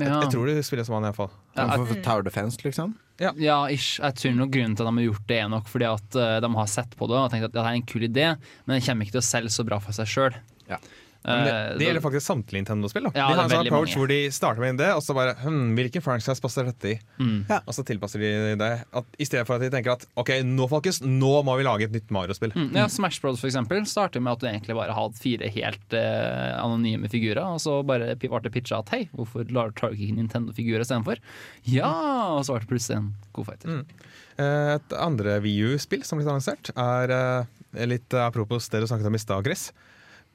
jeg, 0.00 0.08
Ja. 0.08 0.20
jeg 0.24 0.32
tror 0.32 0.48
du 0.50 0.62
spiller 0.66 0.88
som 0.88 0.96
han 0.98 1.06
iallfall. 1.10 1.30
Ja, 1.54 1.68
For, 1.76 2.00
Tower 2.02 2.24
Defense, 2.26 2.58
liksom. 2.64 2.96
Ja, 3.20 3.58
ish. 3.70 4.00
Jeg 4.00 4.16
tror 4.18 4.34
nok 4.34 4.50
grunnen 4.54 4.74
til 4.74 4.86
at 4.86 4.90
de 4.90 4.98
har 4.98 5.06
gjort 5.12 5.26
det, 5.28 5.38
er 5.38 5.50
nok 5.52 5.68
fordi 5.70 5.86
at 5.86 6.16
uh, 6.18 6.40
de 6.42 6.50
har 6.56 6.70
sett 6.72 6.96
på 6.98 7.06
det 7.10 7.20
og 7.20 7.30
tenkt 7.30 7.50
at 7.50 7.54
det 7.54 7.62
er 7.62 7.76
en 7.76 7.86
kul 7.86 8.08
idé, 8.08 8.26
men 8.66 8.78
det 8.78 8.86
kommer 8.86 9.06
ikke 9.06 9.18
til 9.18 9.22
å 9.22 9.28
selge 9.28 9.52
så 9.54 9.66
bra 9.68 9.78
for 9.84 9.94
seg 9.94 10.10
sjøl. 10.10 10.38
Ja. 10.70 10.80
Men 11.24 11.44
det, 11.46 11.52
det 11.78 11.86
gjelder 11.86 12.02
faktisk 12.02 12.26
samtlige 12.26 12.60
Nintendo-spill. 12.64 13.04
Ja, 13.14 13.28
de 13.30 13.36
har 13.36 13.42
en 13.44 13.50
sånn 13.52 13.68
approach 13.68 13.92
mange. 13.92 13.98
hvor 14.00 14.08
de 14.10 14.16
starter 14.34 14.60
med 14.64 14.70
en 14.72 14.78
idé, 14.80 14.88
og 14.96 15.02
så 15.06 15.14
bare 15.14 15.36
hm, 15.38 15.74
Hvilken 15.78 16.02
franchise 16.02 16.42
passer 16.42 16.66
dette 16.66 16.90
i? 16.90 16.96
Mm. 17.22 17.36
Ja. 17.48 17.60
Og 17.62 17.76
så 17.76 17.84
tilpasser 17.86 18.18
de 18.24 18.30
det. 18.58 18.70
At, 18.90 19.06
I 19.22 19.28
stedet 19.28 19.46
for 19.46 19.54
at 19.54 19.62
de 19.62 19.70
tenker 19.70 19.94
at 19.94 20.06
OK, 20.18 20.32
nå 20.48 20.66
folkens, 20.72 20.98
nå 21.06 21.30
må 21.46 21.54
vi 21.60 21.66
lage 21.68 21.86
et 21.86 21.94
nytt 21.94 22.10
Mario-spill. 22.14 22.56
Mm, 22.58 22.72
ja, 22.74 22.88
Smash 22.90 23.22
Bros 23.22 23.38
for 23.38 23.46
eksempel 23.52 23.86
starter 23.86 24.18
med 24.24 24.32
at 24.34 24.42
du 24.42 24.48
egentlig 24.50 24.74
bare 24.80 24.96
hadde 24.98 25.20
fire 25.22 25.52
helt 25.54 25.94
eh, 25.94 26.50
anonyme 26.58 27.06
figurer, 27.12 27.44
og 27.54 27.62
så 27.62 27.78
bare 27.86 28.16
ble 28.18 28.42
det 28.42 28.52
pitcha 28.58 28.80
at 28.82 28.90
hei, 28.96 29.04
hvorfor 29.14 29.46
lar- 29.54 29.70
du 29.70 29.86
ikke 29.94 30.16
Nintendo-figurer 30.18 30.82
istedenfor? 30.82 31.22
Ja, 31.70 31.92
og 32.34 32.42
så 32.48 32.56
ble 32.56 32.64
det 32.66 32.70
plutselig 32.74 32.98
en 32.98 33.12
god 33.36 33.46
fighter. 33.52 33.78
Mm. 33.78 34.10
Eh, 34.42 34.74
Et 34.74 34.94
andre 34.98 35.38
VU-spill 35.44 36.02
som 36.08 36.18
er 36.18 36.22
blitt 36.24 36.32
annonsert, 36.34 36.72
er 36.74 37.14
eh, 37.14 37.86
litt 37.86 38.14
apropos 38.18 38.66
det 38.72 38.82
du 38.82 38.86
snakket 38.90 39.06
om 39.10 39.14
i 39.18 39.22
stad, 39.22 39.46
Chris. 39.46 39.68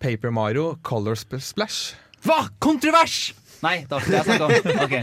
Paper 0.03 0.31
Mario 0.33 0.75
Color 0.85 1.15
Splash. 1.17 1.95
Hva?! 2.25 2.47
Kontrovers! 2.63 3.33
Nei, 3.63 3.79
det 3.89 3.89
var 3.89 4.03
ikke 4.03 4.11
det 4.13 4.17
jeg 4.19 4.25
snakka 4.27 4.45
om. 4.45 4.51
Ok. 4.85 4.95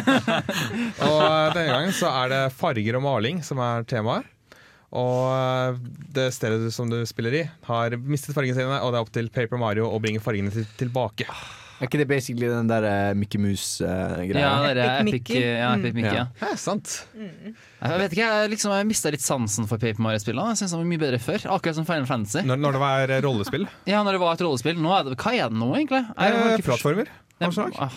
Og 1.06 1.54
denne 1.54 1.70
gangen 1.70 1.94
så 1.94 2.10
er 2.24 2.32
det 2.32 2.40
farger 2.58 2.98
og 2.98 3.04
maling 3.04 3.38
som 3.46 3.60
er 3.62 3.84
temaet. 3.86 4.26
Og 4.90 5.28
eh, 5.30 5.76
det 6.16 6.24
stedet 6.34 6.58
du- 6.64 6.72
som 6.74 6.90
du 6.90 6.98
spiller 7.06 7.36
i, 7.38 7.44
har 7.68 7.94
mistet 8.02 8.34
fargene 8.34 8.56
sine, 8.58 8.80
og 8.82 8.90
det 8.90 8.98
er 8.98 9.04
opp 9.06 9.12
til 9.14 9.28
Paper 9.30 9.60
Mario 9.62 9.86
å 9.86 10.00
bringe 10.02 10.18
fargene 10.24 10.50
til, 10.50 10.66
tilbake. 10.80 11.28
Er 11.80 11.88
ikke 11.88 11.98
det 12.02 12.06
basically 12.10 12.48
den 12.50 12.68
der 12.68 12.84
uh, 12.84 13.16
Mickey 13.16 13.40
Mouse-greia? 13.40 14.36
Ja, 14.36 14.50
det 14.76 14.82
er 14.84 14.98
Epic 15.00 15.14
Epic, 15.14 15.30
Mickey. 15.30 15.40
ja, 15.40 15.70
Epic 15.78 15.94
Mickey. 15.96 16.18
Ja. 16.18 16.26
Ja, 16.42 16.50
sant. 16.60 17.06
Jeg 17.16 18.00
vet 18.02 18.12
ikke, 18.18 18.26
jeg, 18.28 18.50
liksom, 18.52 18.74
jeg 18.76 18.88
mista 18.90 19.12
litt 19.14 19.24
sansen 19.24 19.64
for 19.70 19.80
Paper 19.80 20.04
Mario-spillene. 20.04 20.52
Jeg 20.52 20.60
synes 20.60 20.74
de 20.76 20.80
var 20.82 20.90
mye 20.92 21.00
bedre 21.00 21.20
før. 21.24 21.46
Akkurat 21.56 21.78
som 21.80 21.86
Final 21.88 22.04
Fantasy. 22.10 22.44
Når, 22.44 22.60
når 22.60 22.76
det 22.76 22.82
var 22.84 23.14
rollespill. 23.24 23.64
Ja, 23.88 24.02
når 24.04 24.18
det 24.18 24.20
var 24.26 24.36
et 24.36 24.44
rollespill. 24.44 24.76
Nå 24.84 24.92
er 24.98 25.08
det, 25.08 25.16
hva 25.24 25.32
er 25.38 25.48
det 25.48 25.56
nå, 25.62 25.70
egentlig? 25.78 26.02
Jeg 26.04 26.36
Eh, 26.36 26.52
ikke 26.58 26.68
plattformer. 26.68 27.08
av 27.40 27.56
slag. 27.56 27.72
Ah. 27.80 27.96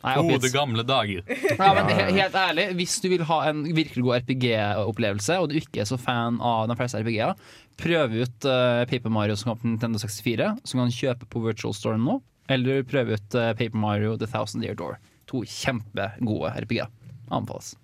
Nei. 0.00 0.14
Gode, 0.16 0.48
gamle 0.54 0.82
dager. 0.88 1.20
Ja, 1.58 1.66
men 1.76 1.90
he- 1.92 2.06
helt 2.16 2.36
ærlig, 2.40 2.68
hvis 2.78 2.94
du 3.04 3.08
vil 3.12 3.24
ha 3.28 3.40
en 3.50 3.64
virkelig 3.76 4.00
god 4.06 4.22
RPG-opplevelse, 4.22 5.36
og 5.42 5.50
du 5.50 5.58
ikke 5.60 5.82
er 5.82 5.88
så 5.90 5.98
fan 6.00 6.38
av 6.40 6.70
de 6.70 6.76
fleste 6.78 7.02
RPG-er, 7.02 7.34
prøv 7.80 8.14
ut 8.22 8.46
uh, 8.48 8.84
Paper 8.88 9.12
Mario 9.12 9.36
som 9.36 9.50
kom 9.52 9.60
på 9.60 9.68
Nintendo 9.74 10.00
64, 10.00 10.48
som 10.68 10.80
kan 10.82 10.94
kjøpe 10.94 11.28
på 11.32 11.42
Virtual 11.44 11.76
Store 11.76 12.00
nå. 12.00 12.18
Eller 12.50 12.80
prøv 12.88 13.12
ut 13.14 13.36
uh, 13.36 13.50
Paper 13.60 13.78
Mario 13.80 14.16
The 14.20 14.26
Thousand 14.32 14.64
Year 14.64 14.74
Door. 14.78 14.96
To 15.30 15.44
kjempegode 15.46 16.54
RPG-er. 16.64 16.88
Anbefales. 17.30 17.74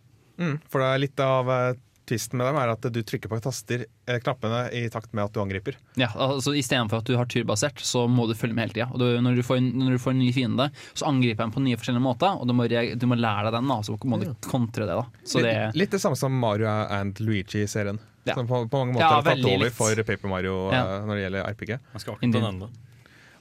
Mm, 0.41 0.57
for 0.69 0.83
det 0.83 0.89
er 0.89 1.01
litt 1.05 1.21
av 1.25 1.49
eh, 1.53 1.77
tvisten 2.07 2.39
med 2.39 2.47
dem 2.47 2.57
er 2.61 2.71
at 2.73 2.87
du 2.95 2.99
trykker 3.03 3.29
på 3.33 3.41
taster, 3.43 3.85
eh, 4.07 4.19
knappene 4.23 4.61
i 4.73 4.85
takt 4.89 5.13
med 5.13 5.25
at 5.25 5.33
du 5.35 5.41
angriper. 5.43 5.75
Ja, 5.99 6.09
altså 6.15 6.55
Istedenfor 6.55 7.03
at 7.03 7.05
du 7.11 7.17
har 7.19 7.27
turbasert, 7.27 7.83
så 7.83 8.05
må 8.09 8.29
du 8.31 8.35
følge 8.39 8.55
med 8.55 8.69
hele 8.69 8.75
tida. 8.77 8.89
Og 8.95 9.23
når, 9.25 9.37
du 9.37 9.43
får 9.43 9.57
en- 9.59 9.73
når 9.83 9.91
du 9.97 9.99
får 9.99 10.11
en 10.15 10.19
ny 10.23 10.31
fiende, 10.33 10.71
så 10.95 11.07
angriper 11.11 11.45
de 11.47 11.53
på 11.53 11.63
nye 11.65 11.77
forskjellige 11.77 12.03
måter, 12.07 12.39
og 12.41 12.47
du 12.47 12.53
må, 12.55 12.69
du 12.69 13.07
må 13.11 13.19
lære 13.19 13.51
deg 13.51 13.59
den, 13.59 13.69
da, 13.69 13.81
så 13.83 13.99
må 14.05 14.21
du 14.23 14.35
kontre 14.47 14.87
det. 14.87 14.95
da 14.97 15.05
Så 15.25 15.43
det 15.43 15.53
litt, 15.75 15.75
litt 15.83 15.91
det 15.91 16.01
samme 16.01 16.17
som 16.17 16.33
Mario 16.33 16.67
and 16.69 17.19
Luigi-serien. 17.21 17.99
Ja. 18.27 18.35
Som 18.35 18.47
på, 18.49 18.65
på 18.69 18.79
mange 18.81 18.95
måter 18.95 19.07
Ja, 19.07 19.21
har 19.21 19.23
tatt 19.23 19.45
over 19.45 19.65
litt. 19.67 19.73
for 19.73 19.95
Paper 20.03 20.29
Mario 20.29 20.71
Ja. 20.73 20.81
eh, 20.99 21.05
når 21.07 21.15
det 21.15 21.23
gjelder 21.27 21.45
RPG. 21.53 21.71
Man 21.93 22.01
skal 22.01 22.15
akkurat 22.15 22.33
den 22.33 22.45
enda. 22.55 22.69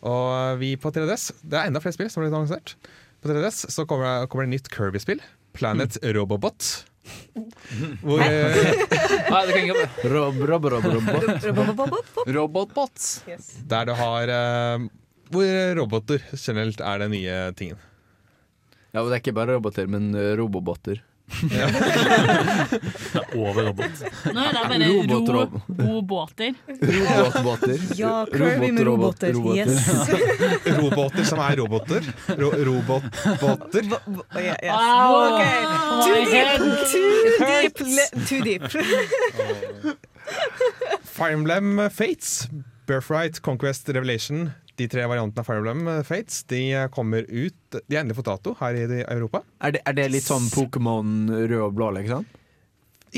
Og 0.06 0.28
eh, 0.54 0.56
vi 0.62 0.76
på 0.78 0.92
3DS, 0.94 1.32
det 1.42 1.58
er 1.58 1.68
enda 1.72 1.80
flere 1.82 1.94
spill 1.98 2.10
som 2.14 2.22
blir 2.22 2.30
annonsert. 2.34 2.76
På 3.22 3.30
3DS 3.32 3.66
så 3.74 3.86
kommer, 3.90 4.28
kommer 4.30 4.46
det 4.46 4.54
nytt 4.62 4.70
Kirby-spill. 4.70 5.22
Planet 5.58 5.98
Robobot. 6.04 6.86
Hvor, 8.02 8.22
eh, 8.22 8.56
Nei, 9.32 9.42
det 9.48 9.56
kan 9.56 9.64
ikke 9.64 10.10
Rob, 10.14 10.38
rob, 10.50 10.68
rob, 10.74 10.86
rob. 10.86 11.10
Robotbots. 12.38 13.10
der 13.70 13.90
du 13.90 13.94
har 14.00 14.32
eh, 14.36 14.86
Hvor 15.34 15.52
roboter 15.82 16.24
generelt 16.34 16.82
er 16.82 17.04
den 17.04 17.14
nye 17.16 17.38
tingen. 17.60 17.78
Ja, 18.94 19.02
og 19.04 19.10
det 19.10 19.18
er 19.18 19.24
ikke 19.24 19.36
bare 19.36 19.58
roboter, 19.58 19.90
men 19.92 20.14
eh, 20.16 20.34
Det 21.50 21.60
er 21.60 23.38
over 23.38 23.64
robot. 23.68 24.02
Nå 24.34 24.40
er 24.46 24.52
det 24.54 24.62
bare 24.70 24.88
robåter. 24.90 25.34
ro, 25.34 25.40
rob. 25.40 25.52
robåter. 25.80 26.54
Ja, 27.98 28.26
Kirby 28.32 28.70
med 28.72 28.86
Robot, 28.88 29.24
roboter. 29.24 29.56
Yes. 29.58 29.90
Roboter 30.82 31.24
som 31.28 31.40
er 31.40 31.56
roboter. 31.60 32.02
Ro 32.40 32.52
robotbåter. 32.70 33.84
Hva- 33.90 34.44
yes. 34.44 34.60
Wow. 34.70 35.34
Okay. 35.34 35.62
Too 36.06 36.22
deep! 36.32 36.54
Too 36.94 37.10
deep! 37.46 37.76
Le- 37.80 38.12
Too 38.26 38.42
deep. 38.46 38.64
Fire 41.16 41.34
Emblem 41.34 41.90
Fates, 41.90 42.48
Birthright, 42.88 43.42
Conquest, 43.42 43.90
Revelation. 43.90 44.52
De 44.76 44.88
tre 44.92 45.06
variantene 45.08 45.40
av 45.40 45.48
Fire 45.48 45.62
Emblem 45.72 46.04
Fates 46.04 46.42
De 46.52 46.60
kommer 46.92 47.24
ut 47.30 47.78
De 47.78 47.96
har 47.96 48.02
endelig 48.04 48.18
fått 48.18 48.28
dato 48.28 48.56
her 48.60 48.76
i 48.76 48.84
Europa. 49.04 49.40
Er 49.64 49.78
det, 49.78 49.82
er 49.88 49.96
det 49.96 50.10
litt 50.12 50.26
sånn 50.28 50.50
Pokémon 50.52 51.30
rød 51.32 51.62
og 51.70 51.78
blå, 51.78 51.92
liksom? 52.00 52.26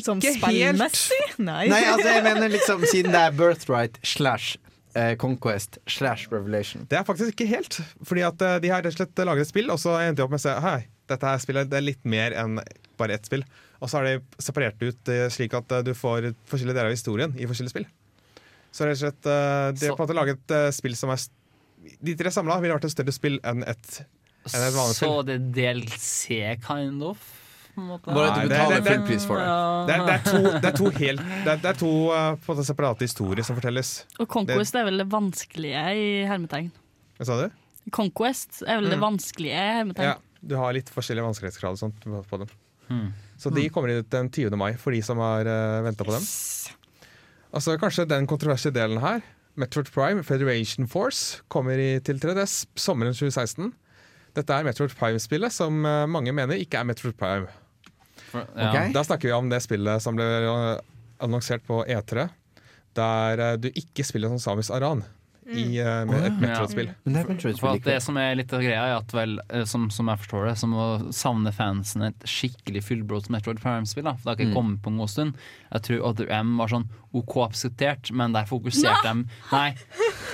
Som 0.04 0.20
Ikke 0.22 0.36
spillmessig? 0.38 1.24
Nei. 1.50 1.64
Nei, 1.72 1.82
altså 1.90 2.12
jeg 2.14 2.24
mener 2.28 2.52
liksom 2.54 2.84
siden 2.94 3.16
det 3.16 3.22
er 3.32 3.34
Birthright 3.40 3.98
slash 4.06 4.58
eh, 4.94 5.16
Conquest 5.18 5.80
slash 5.90 6.28
Revelation. 6.30 6.86
Det 6.92 7.00
er 7.00 7.08
faktisk 7.08 7.34
ikke 7.34 7.48
helt. 7.56 7.80
Fordi 8.06 8.22
at 8.28 8.44
eh, 8.46 8.60
De 8.62 8.70
har 8.74 8.86
rett 8.86 8.94
og 8.94 9.00
slett 9.02 9.24
laget 9.26 9.48
et 9.48 9.54
spill, 9.56 9.72
og 9.74 9.82
så 9.82 9.96
endte 10.04 10.22
de 10.22 10.28
opp 10.28 10.36
med 10.36 10.44
å 10.44 10.46
si 10.46 10.54
Hei, 10.68 10.84
dette 11.10 11.32
her 11.32 11.42
spillet 11.42 11.72
det 11.72 11.80
er 11.80 11.88
litt 11.88 12.06
mer 12.06 12.36
enn 12.38 12.60
bare 13.02 13.18
ett 13.18 13.26
spill. 13.26 13.42
Og 13.82 13.90
så 13.90 14.00
har 14.00 14.08
de 14.12 14.42
separert 14.42 14.82
ut 14.86 15.10
eh, 15.14 15.26
slik 15.34 15.58
at 15.58 15.74
eh, 15.80 15.84
du 15.90 15.96
får 15.98 16.30
forskjellige 16.50 16.78
deler 16.78 16.92
av 16.92 16.98
historien 17.00 17.34
i 17.38 17.50
forskjellige 17.50 17.74
spill. 17.74 17.90
Så 18.78 18.86
rett 18.86 19.00
og 19.00 19.02
slett 19.08 19.30
eh, 19.34 19.68
de 19.82 19.90
har 19.90 19.98
på 19.98 20.04
en 20.04 20.06
måte 20.06 20.18
laget 20.18 20.42
et 20.46 20.56
eh, 20.60 20.70
spill 20.76 20.94
som 21.00 21.10
er 21.14 21.18
st- 21.22 21.34
De 22.04 22.16
tre 22.20 22.32
samla 22.34 22.60
ville 22.64 22.78
vært 22.78 22.88
et 22.90 22.94
større 22.94 23.16
spill 23.16 23.40
enn 23.48 23.66
et 23.68 24.00
enn 24.48 24.64
et 24.64 24.76
vanlig 24.76 24.96
Så 24.96 25.12
det 25.28 25.36
er 25.38 25.50
DLC, 25.58 26.40
kind 26.64 27.04
of? 27.04 27.26
Bare 27.78 28.00
Nei, 28.08 28.44
du 28.44 28.50
det- 28.50 28.58
betaler 28.58 28.82
full 28.88 29.04
pris 29.06 29.26
for 29.30 29.38
det. 29.38 29.48
Det 29.88 29.96
er, 29.96 30.06
det 30.08 30.14
er 30.16 30.24
to, 30.26 30.40
det 30.58 30.66
er 30.66 30.78
to 30.78 30.90
helt 30.98 31.20
Det 31.22 31.52
er, 31.52 31.58
det 31.62 31.70
er 31.70 31.78
to 31.78 31.92
eh, 32.10 32.30
på 32.42 32.50
en 32.52 32.56
måte 32.56 32.66
separate 32.66 33.06
historier 33.06 33.46
som 33.46 33.58
fortelles. 33.60 33.92
Og 34.18 34.28
Conquest 34.34 34.76
er 34.76 34.88
vel 34.88 34.98
det 35.04 35.08
vanskelige 35.12 35.84
i 35.94 36.08
hermetegn. 36.26 36.72
Hva 37.20 37.28
sa 37.30 37.38
du? 37.44 37.52
Conquest 37.94 38.64
er 38.66 38.82
vel 38.82 38.90
det 38.90 38.98
vanskelige 39.00 39.54
i 39.54 39.76
hermetegn. 39.78 40.10
Ja, 40.10 40.42
du 40.42 40.56
har 40.58 40.74
litt 40.74 40.90
forskjellige 40.90 41.28
vanskelighetsgrad 41.28 41.78
og 41.78 41.84
sånt 41.84 42.02
på 42.02 42.24
på 42.26 42.42
dem. 42.42 42.50
Hmm. 42.88 43.14
Så 43.38 43.52
de 43.54 43.68
kommer 43.70 43.94
ut 43.94 44.10
den 44.10 44.30
20. 44.32 44.58
mai 44.58 44.72
for 44.80 44.96
de 44.96 45.02
som 45.06 45.20
har 45.22 45.46
uh, 45.46 45.84
venta 45.86 46.08
på 46.08 46.16
dem. 46.16 46.26
Altså 47.54 47.78
Kanskje 47.78 48.08
den 48.10 48.26
kontroversielle 48.28 48.74
delen 48.74 49.02
her. 49.04 49.22
Metroid 49.58 49.90
Prime 49.94 50.24
Federation 50.26 50.88
Force 50.90 51.42
kommer 51.52 51.80
i, 51.82 51.90
til 52.06 52.20
3DS 52.22 52.68
sommeren 52.78 53.16
2016. 53.18 53.72
Dette 54.38 54.54
er 54.54 54.68
Metroid 54.68 54.94
Prime-spillet 54.98 55.54
som 55.56 55.82
eh, 55.86 56.04
mange 56.10 56.34
mener 56.36 56.62
ikke 56.62 56.78
er 56.78 56.86
Metroid 56.88 57.18
Prime. 57.18 57.50
For- 58.30 58.46
ja. 58.54 58.70
okay. 58.70 58.94
Da 58.94 59.04
snakker 59.08 59.30
vi 59.32 59.36
om 59.38 59.50
det 59.50 59.64
spillet 59.66 60.04
som 60.04 60.18
ble 60.18 60.28
eh, 60.46 60.74
annonsert 61.26 61.66
på 61.66 61.82
E3, 61.90 62.28
der 62.98 63.44
eh, 63.48 63.56
du 63.62 63.72
ikke 63.74 64.06
spiller 64.06 64.30
som 64.34 64.42
Samus 64.44 64.70
Aran 64.74 65.02
i 65.48 65.80
uh, 65.80 66.04
med 66.08 66.26
et 66.28 66.40
Metroid-spill. 66.42 66.90
Men 67.06 67.16
det 67.16 67.22
er 67.22 67.30
Metroid 67.32 67.60
For 67.62 67.78
at 67.78 67.86
det 67.88 67.98
som 68.04 68.18
er 68.20 68.36
litt 68.40 68.54
av 68.56 68.64
greia, 68.64 68.82
er 68.90 68.96
at 68.98 69.14
vel, 69.16 69.38
eh, 69.48 69.64
som, 69.70 69.86
som 69.94 70.10
jeg 70.12 70.22
forstår 70.24 70.50
det, 70.50 70.56
som 70.60 70.74
å 70.76 70.88
savne 71.16 71.54
fansen 71.56 72.08
et 72.10 72.28
skikkelig 72.28 72.84
fullbrods 72.88 73.32
Metroid 73.34 73.62
Prime-spill. 73.64 74.06
da, 74.08 74.16
For 74.18 74.28
det 74.28 74.34
har 74.34 74.42
ikke 74.42 74.58
kommet 74.58 74.82
på 74.84 74.92
en 74.94 75.00
god 75.02 75.14
stund. 75.14 75.46
Jeg 75.72 75.86
tror 75.88 76.04
Other 76.12 76.34
M 76.40 76.58
var 76.60 76.74
sånn 76.74 76.90
OK 77.16 77.38
akseptert, 77.46 78.12
men 78.12 78.36
der 78.36 78.50
fokuserte 78.50 79.06
de 79.08 79.24
Nei, 79.54 79.70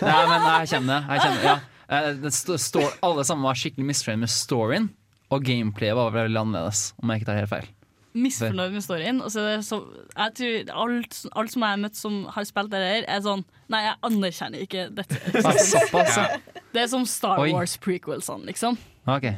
nei 0.02 0.17
men 0.32 0.49
jeg 0.49 0.73
kjenner 0.73 0.95
det. 0.95 1.04
Jeg 1.13 1.23
kjenner, 1.28 1.43
det, 1.43 1.54
ja. 1.54 1.60
Eh, 1.93 2.10
det 2.23 2.34
står, 2.65 2.99
alle 3.06 3.28
sammen 3.28 3.47
var 3.47 3.60
skikkelig 3.60 3.91
misfornøyd 3.91 4.26
med 4.26 4.34
storyen, 4.34 4.91
og 5.34 5.45
gameplayet 5.45 5.97
var 5.97 6.13
veldig 6.15 6.41
annerledes, 6.45 6.91
om 7.02 7.12
jeg 7.12 7.21
ikke 7.21 7.32
tar 7.32 7.41
helt 7.43 7.54
feil. 7.54 7.71
Misfornøyd 8.13 8.76
med 8.76 8.84
storyen. 8.86 9.21
Og 9.26 9.32
så 9.34 9.41
er 9.41 9.58
det 9.58 9.65
så, 9.67 9.80
jeg 10.15 10.36
tror 10.39 10.73
alt, 10.86 11.19
alt 11.34 11.54
som 11.54 11.65
jeg 11.65 11.76
har 11.76 11.82
møtt 11.82 11.97
som 11.97 12.19
har 12.36 12.47
spilt 12.49 12.71
det 12.73 12.82
der, 12.84 13.08
er 13.10 13.23
sånn 13.26 13.45
Nei, 13.73 13.80
jeg 13.88 13.95
anerkjenner 14.06 14.63
ikke 14.65 14.89
dette. 14.93 15.17
Det 16.73 16.82
er 16.82 16.88
som 16.89 17.06
Star 17.10 17.39
Wars 17.39 17.73
prequelsene, 17.82 18.45
liksom. 18.49 18.78
Okay. 19.06 19.36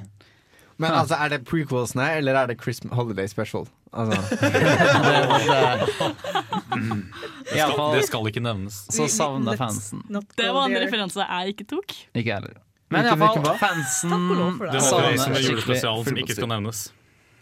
Men 0.82 0.92
altså, 0.92 1.16
er 1.16 1.32
det 1.36 1.46
prequelsene, 1.48 2.08
eller 2.18 2.36
er 2.36 2.50
det 2.52 2.58
Christmas 2.62 2.96
Holiday 2.96 3.28
Special? 3.32 3.68
Altså, 3.96 4.18
det, 7.52 7.62
skal, 7.62 7.96
Det 7.96 8.04
skal 8.08 8.28
ikke 8.28 8.44
nevnes. 8.44 8.82
så 8.92 9.08
savner 9.08 9.56
fansen. 9.60 10.04
Det 10.36 10.50
var 10.52 10.68
en 10.68 10.76
referanse 10.84 11.24
jeg 11.24 11.56
ikke 11.56 11.68
tok. 11.76 11.96
Ikke 12.16 12.34
heller. 12.34 12.60
Men 12.92 13.08
iallfall, 13.08 13.48
fansen 13.60 14.12
Takk 14.12 14.20
og 14.20 14.36
lov 14.36 14.52
for 14.58 14.66
det. 14.68 14.82
Var 14.84 15.08
det 15.08 15.22
som 15.22 15.34
er 15.38 15.48
julespesialen 15.48 16.06
som 16.10 16.20
ikke 16.22 16.36
skal 16.38 16.52
nevnes. 16.52 16.84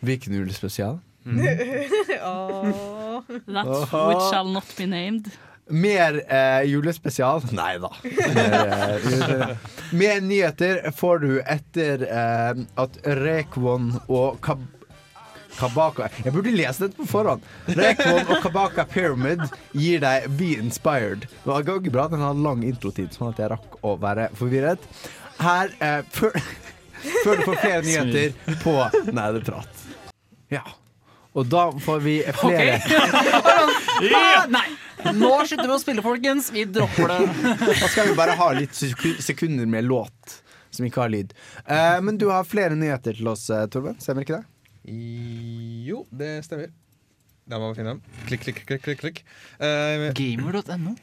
Hvilken 0.04 0.38
julespesial? 0.38 1.00
Åh. 1.26 3.22
That 3.48 3.68
Åh. 3.68 4.08
which 4.10 4.24
shall 4.32 4.46
not 4.46 4.66
be 4.78 4.86
named. 4.86 5.32
Mer 5.70 6.24
eh, 6.28 6.64
julespesial? 6.68 7.44
Nei 7.52 7.78
da. 7.80 7.92
Mer, 8.04 9.42
eh. 9.50 9.58
Mer 9.92 10.22
nyheter 10.22 10.92
får 10.92 11.20
du 11.24 11.30
etter 11.42 12.04
eh, 12.04 12.64
at 12.84 12.98
Rekvon 13.04 13.94
og 14.08 14.42
Kab 14.44 14.66
Kabaka 15.54 16.08
Jeg 16.26 16.34
burde 16.34 16.50
lese 16.50 16.88
dette 16.88 16.98
på 16.98 17.06
forhånd. 17.08 17.44
Rekvon 17.78 18.24
og 18.26 18.40
Kabaka 18.42 18.88
Pyramid 18.90 19.44
gir 19.78 20.02
deg 20.02 20.26
Be 20.40 20.56
Inspired. 20.58 21.28
Det 21.30 21.46
var 21.46 21.62
ikke 21.62 21.94
bra 21.94 22.08
at 22.10 22.16
den 22.16 22.26
hadde 22.26 22.42
lang 22.44 22.64
introtid, 22.66 23.14
sånn 23.14 23.30
at 23.32 23.42
jeg 23.44 23.52
rakk 23.54 23.78
å 23.86 23.94
være 24.02 24.32
forvirret. 24.36 24.82
Her 25.40 25.70
eh, 25.78 26.00
før, 26.12 26.34
før 27.24 27.38
du 27.38 27.46
får 27.52 27.60
flere 27.62 27.84
nyheter 27.86 28.58
på 28.66 28.76
Nerdeprat. 29.14 29.86
Ja. 30.52 30.66
Og 31.34 31.48
da 31.50 31.63
får 31.82 32.02
vi 32.04 32.15
flere 32.38 32.78
Ah, 34.13 34.46
Nei! 34.56 34.67
Nå 35.17 35.32
slutter 35.50 35.67
vi 35.67 35.74
å 35.76 35.80
spille, 35.82 36.04
folkens. 36.06 36.52
Vi 36.54 36.63
dropper 36.69 37.12
det. 37.12 37.19
Da 37.82 37.89
skal 37.89 38.12
vi 38.12 38.15
bare 38.17 38.38
ha 38.39 38.52
litt 38.56 38.78
sekunder 38.78 39.67
med 39.69 39.89
låt 39.89 40.39
som 40.74 40.88
ikke 40.88 41.04
har 41.04 41.12
lyd. 41.13 41.34
Uh, 41.67 42.00
men 42.02 42.17
du 42.17 42.30
har 42.32 42.48
flere 42.50 42.78
nyheter 42.78 43.17
til 43.19 43.28
oss, 43.30 43.46
eh, 43.54 43.65
Torben. 43.69 44.00
Stemmer 44.02 44.26
ikke 44.26 44.39
det? 44.39 44.46
Jo, 45.86 46.02
det 46.10 46.32
stemmer. 46.48 46.72
Der 47.50 47.60
må 47.62 47.69
vi 47.72 47.82
finne 47.82 47.93
dem. 47.93 48.22
Klikk, 48.30 48.48
klikk, 48.48 48.63
klikk. 48.65 48.86
klikk, 48.88 49.02
klikk. 49.04 49.24
Uh, 49.60 50.10
Gamer.no. 50.17 50.96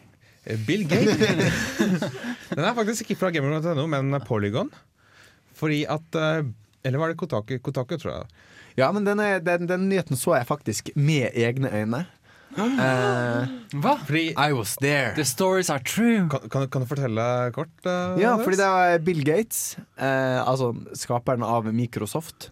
Bill 0.67 0.87
Gates. 0.89 1.21
Den 2.57 2.65
er 2.65 2.75
faktisk 2.75 3.05
ikke 3.05 3.19
fra 3.21 3.31
gamer.no, 3.35 3.85
men 3.93 4.17
Polygon. 4.27 4.71
Fordi 5.61 5.83
at 5.91 6.17
eh, 6.17 6.49
Eller 6.87 7.03
var 7.03 7.13
det 7.13 7.19
Kotaku? 7.21 7.59
Kotaku, 7.61 7.99
tror 8.01 8.15
jeg. 8.15 8.47
Ja, 8.79 8.93
men 8.93 9.05
denne, 9.07 9.39
den, 9.45 9.67
den 9.71 9.89
nyheten 9.91 10.17
så 10.19 10.37
jeg 10.39 10.47
faktisk 10.49 10.91
med 10.95 11.31
egne 11.35 11.71
øyne. 11.73 12.05
Eh, 12.59 13.51
Hva? 13.79 13.93
Fordi 14.07 14.33
I 14.35 14.53
was 14.57 14.73
there. 14.83 15.13
The 15.15 15.25
stories 15.25 15.71
are 15.71 15.79
true. 15.87 16.27
kan, 16.31 16.49
kan, 16.51 16.65
kan 16.71 16.83
du 16.83 16.89
fortelle 16.91 17.27
kort? 17.55 17.71
eh, 17.87 18.17
Ja, 18.23 18.37
fordi 18.43 18.59
det 18.59 18.67
er 18.67 18.99
Bill 19.07 19.21
Gates, 19.27 19.77
eh, 19.99 20.41
altså 20.43 20.73
skaperen 20.99 21.45
av 21.47 21.69
Microsoft, 21.73 22.51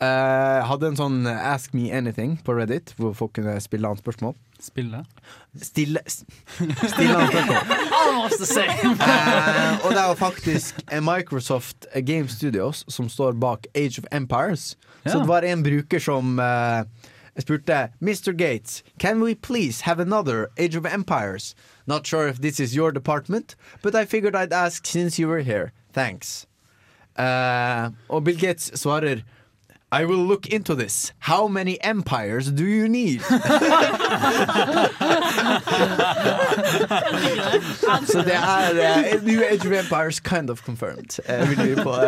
eh, 0.00 0.60
hadde 0.66 0.90
en 0.90 0.98
sånn 0.98 1.18
Ask 1.30 1.74
me 1.76 1.90
anything 1.92 2.38
på 2.44 2.54
Reddit, 2.56 2.94
hvor 2.98 3.14
folk 3.16 3.34
kunne 3.38 3.58
spille 3.62 3.88
annet 3.88 4.02
spørsmål. 4.02 4.34
Spille. 4.60 5.04
Stille, 5.56 6.02
stille 6.08 7.14
annet 7.16 7.32
spørsmål. 7.32 7.76
Almost 8.00 8.42
the 8.42 8.48
same. 8.48 8.96
uh, 8.96 9.84
og 9.84 9.94
det 9.94 10.00
er 10.02 10.08
jo 10.08 10.16
faktisk 10.20 10.82
eh, 10.90 11.00
Microsoft 11.04 11.86
Game 12.06 12.28
Studios 12.28 12.84
som 12.88 13.08
står 13.08 13.38
bak 13.40 13.66
Age 13.74 14.02
of 14.02 14.08
Empires. 14.12 14.76
Så 15.06 15.18
det 15.18 15.28
var 15.28 15.46
en 15.48 15.62
bruker 15.64 16.02
som 16.02 16.38
uh, 16.38 16.84
spurte 17.40 17.88
Mr. 18.00 18.32
Gates, 18.32 18.82
can 18.98 19.20
we 19.20 19.34
please 19.34 19.82
have 19.82 20.00
another 20.00 20.48
Age 20.58 20.76
of 20.76 20.84
Empires? 20.84 21.54
Not 21.86 22.06
sure 22.06 22.28
if 22.28 22.40
this 22.40 22.60
is 22.60 22.76
your 22.76 22.92
department, 22.92 23.56
but 23.82 23.94
I 23.94 24.04
figured 24.04 24.36
I'd 24.36 24.52
ask 24.52 24.86
since 24.86 25.18
you 25.18 25.28
were 25.28 25.42
here. 25.42 25.72
Thanks. 25.92 26.46
Eh, 27.18 27.90
og 28.08 28.24
Bill 28.24 28.38
Gates 28.38 28.70
svarer 28.80 29.24
I 29.92 30.04
will 30.04 30.24
look 30.24 30.46
into 30.46 30.76
this. 30.76 31.12
How 31.18 31.48
many 31.48 31.80
empires 31.82 32.48
do 32.52 32.64
you 32.64 32.88
need? 32.88 33.22
Så 38.06 38.22
det 38.22 38.34
er 38.34 38.70
uh, 38.70 39.22
New 39.24 39.42
Age 39.42 39.66
of 39.66 39.72
Empires 39.72 40.20
kind 40.20 40.50
of 40.50 40.62
confirmed. 40.64 41.18
Uh, 41.28 41.48
vil 41.48 41.76
vi 41.76 41.82
på, 41.82 41.90
uh, 41.94 41.98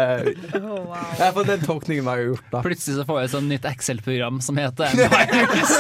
Oh, 0.55 0.87
wow. 0.87 0.95
det 1.19 1.27
er 1.27 1.57
den 1.57 1.61
tolkningen 1.67 2.07
har 2.07 2.17
gjort, 2.23 2.45
da. 2.53 2.61
Plutselig 2.63 2.97
så 2.97 3.05
får 3.07 3.19
jeg 3.19 3.25
et 3.25 3.35
sånt 3.35 3.49
nytt 3.51 3.65
Excel-program 3.73 4.41
som 4.41 4.57
heter 4.57 4.85
Empires. 4.95 5.73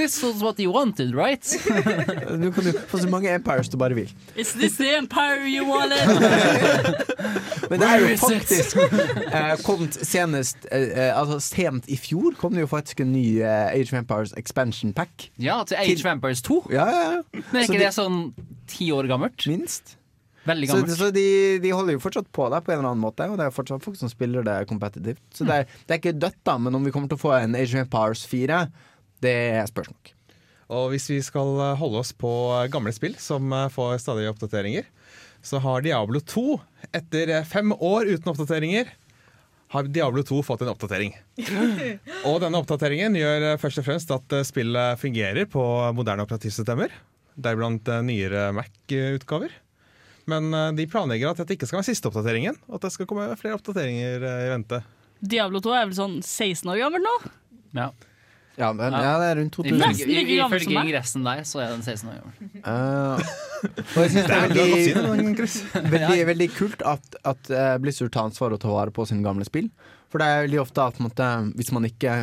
This 0.00 0.16
was 0.24 0.40
what 0.40 0.56
you 0.62 0.72
wanted, 0.72 1.12
right? 1.14 1.44
Du 2.40 2.48
kan 2.56 2.64
jo 2.64 2.72
få 2.88 2.98
så 3.02 3.08
mange 3.12 3.28
empires 3.34 3.68
du 3.68 3.76
bare 3.76 3.94
vil. 3.98 4.08
Is 4.36 4.54
this 4.56 4.78
the 4.80 4.94
empire 4.96 5.44
you 5.44 5.66
wanted? 5.68 6.08
Men 7.70 7.80
det 7.82 7.86
er 7.90 8.00
jo 8.02 8.16
faktisk 8.18 8.76
uh, 8.80 9.52
kommet 9.66 9.94
senest 10.06 10.64
uh, 10.72 11.10
Altså 11.20 11.36
sent 11.44 11.86
i 11.92 11.98
fjor 12.00 12.34
kom 12.40 12.56
det 12.56 12.64
jo 12.64 12.70
faktisk 12.70 13.04
en 13.04 13.12
ny 13.12 13.26
uh, 13.44 13.68
Age 13.70 13.92
of 13.92 13.98
Empires 14.00 14.32
expansion 14.40 14.92
pack. 14.96 15.28
Ja, 15.38 15.60
til 15.68 15.76
Age 15.78 16.00
of 16.00 16.08
Empires 16.16 16.42
2. 16.48 16.62
Ja, 16.74 16.88
ja, 16.88 17.06
ja. 17.18 17.22
Men 17.52 17.60
er 17.62 17.66
Så 17.66 17.68
ikke 17.68 17.78
de- 17.78 17.84
det 17.86 17.94
sånn 17.96 18.20
ti 18.70 18.90
år 18.96 19.06
gammelt? 19.10 19.46
Minst. 19.50 19.96
Veldig 20.48 20.68
Så, 20.70 20.76
gammelt. 20.80 20.96
så 20.98 21.10
de, 21.14 21.26
de 21.62 21.70
holder 21.76 21.98
jo 21.98 22.00
fortsatt 22.02 22.30
på 22.32 22.48
der 22.50 22.62
på 22.64 22.72
en 22.72 22.78
eller 22.80 22.94
annen 22.94 23.04
måte, 23.04 23.26
og 23.28 23.36
det 23.38 23.44
er 23.46 23.52
fortsatt 23.54 23.84
folk 23.84 23.98
som 24.00 24.08
spiller 24.10 24.42
det 24.46 24.56
kompetitivt. 24.70 25.20
Så 25.36 25.44
det 25.46 25.58
er, 25.62 25.66
det 25.86 25.94
er 25.94 26.00
ikke 26.00 26.16
dødt, 26.16 26.38
da, 26.48 26.54
men 26.58 26.74
om 26.78 26.86
vi 26.86 26.92
kommer 26.94 27.10
til 27.12 27.18
å 27.20 27.24
få 27.28 27.34
en 27.36 27.54
Age 27.58 27.74
of 27.76 27.82
Empires 27.84 28.22
4, 28.30 28.62
det 29.24 29.36
er 29.60 29.68
spørsmål. 29.70 30.16
Og 30.70 30.92
hvis 30.92 31.08
vi 31.10 31.18
skal 31.24 31.50
eh, 31.58 31.76
holde 31.80 32.00
oss 32.04 32.12
på 32.14 32.30
eh, 32.54 32.68
gamle 32.70 32.92
spill 32.94 33.16
som 33.20 33.50
eh, 33.52 33.68
får 33.72 33.98
stadig 34.04 34.28
oppdateringer, 34.30 34.86
så 35.42 35.58
har 35.64 35.82
Diablo 35.82 36.20
2, 36.20 36.44
etter 36.94 37.32
fem 37.48 37.72
år 37.74 38.10
uten 38.12 38.30
oppdateringer, 38.30 38.90
har 39.70 39.88
Diablo 39.88 40.22
2 40.26 40.42
fått 40.44 40.62
en 40.64 40.72
oppdatering. 40.72 41.14
Og 42.28 42.40
denne 42.42 42.60
oppdateringen 42.60 43.16
gjør 43.16 43.46
først 43.62 43.80
og 43.80 43.86
fremst 43.86 44.12
at 44.14 44.34
spillet 44.46 45.00
fungerer 45.00 45.46
på 45.48 45.62
moderne 45.96 46.26
operativsystemer, 46.26 46.92
deriblant 47.38 47.88
nyere 48.04 48.50
Mac-utgaver. 48.52 49.54
Men 50.28 50.50
de 50.76 50.88
planlegger 50.90 51.30
at 51.30 51.40
dette 51.40 51.54
ikke 51.54 51.70
skal 51.70 51.80
være 51.80 51.88
siste 51.92 52.10
oppdateringen, 52.10 52.58
og 52.66 52.76
at 52.80 52.88
det 52.88 52.92
skal 52.98 53.08
komme 53.08 53.30
flere 53.40 53.56
oppdateringer 53.56 54.26
i 54.26 54.50
vente. 54.50 54.82
Diablo 55.22 55.62
2 55.62 55.76
er 55.78 55.86
vel 55.86 55.96
sånn 55.96 56.18
16 56.18 56.66
år 56.74 56.82
gammel 56.82 57.06
nå? 57.06 57.16
Ja. 57.78 57.92
Ja, 58.60 58.70
men, 58.76 58.92
ja, 58.92 59.12
det 59.22 59.28
er 59.30 59.38
rundt 59.40 59.54
2000. 59.56 59.78
Nesten 59.80 60.10
like 60.12 60.36
gammel 60.36 60.60
som 60.60 60.72
Ifølge 60.72 60.82
ingressen 60.84 61.24
der, 61.24 61.40
så 61.48 61.62
er 61.64 61.70
den 61.72 61.84
16 61.86 62.10
år 62.10 62.18
gammel. 62.20 62.50
Uh, 62.60 63.30
og 63.94 64.02
jeg 64.04 64.12
synes 64.12 64.28
det 64.28 64.36
er 64.36 64.52
veldig, 64.52 65.94
veldig, 65.94 66.26
veldig 66.32 66.50
kult 66.58 66.84
at, 66.88 67.16
at 67.32 67.50
eh, 67.54 67.72
Blizzard 67.80 68.12
tar 68.12 68.28
ansvar 68.28 68.52
og 68.56 68.60
tar 68.60 68.74
vare 68.74 68.94
på 68.94 69.08
sine 69.08 69.24
gamle 69.24 69.48
spill. 69.48 69.70
For 70.12 70.20
det 70.20 70.28
er 70.28 70.44
veldig 70.44 70.60
ofte 70.60 70.84
at 70.84 71.00
måtte, 71.00 71.28
hvis 71.56 71.72
man 71.72 71.88
ikke 71.88 72.14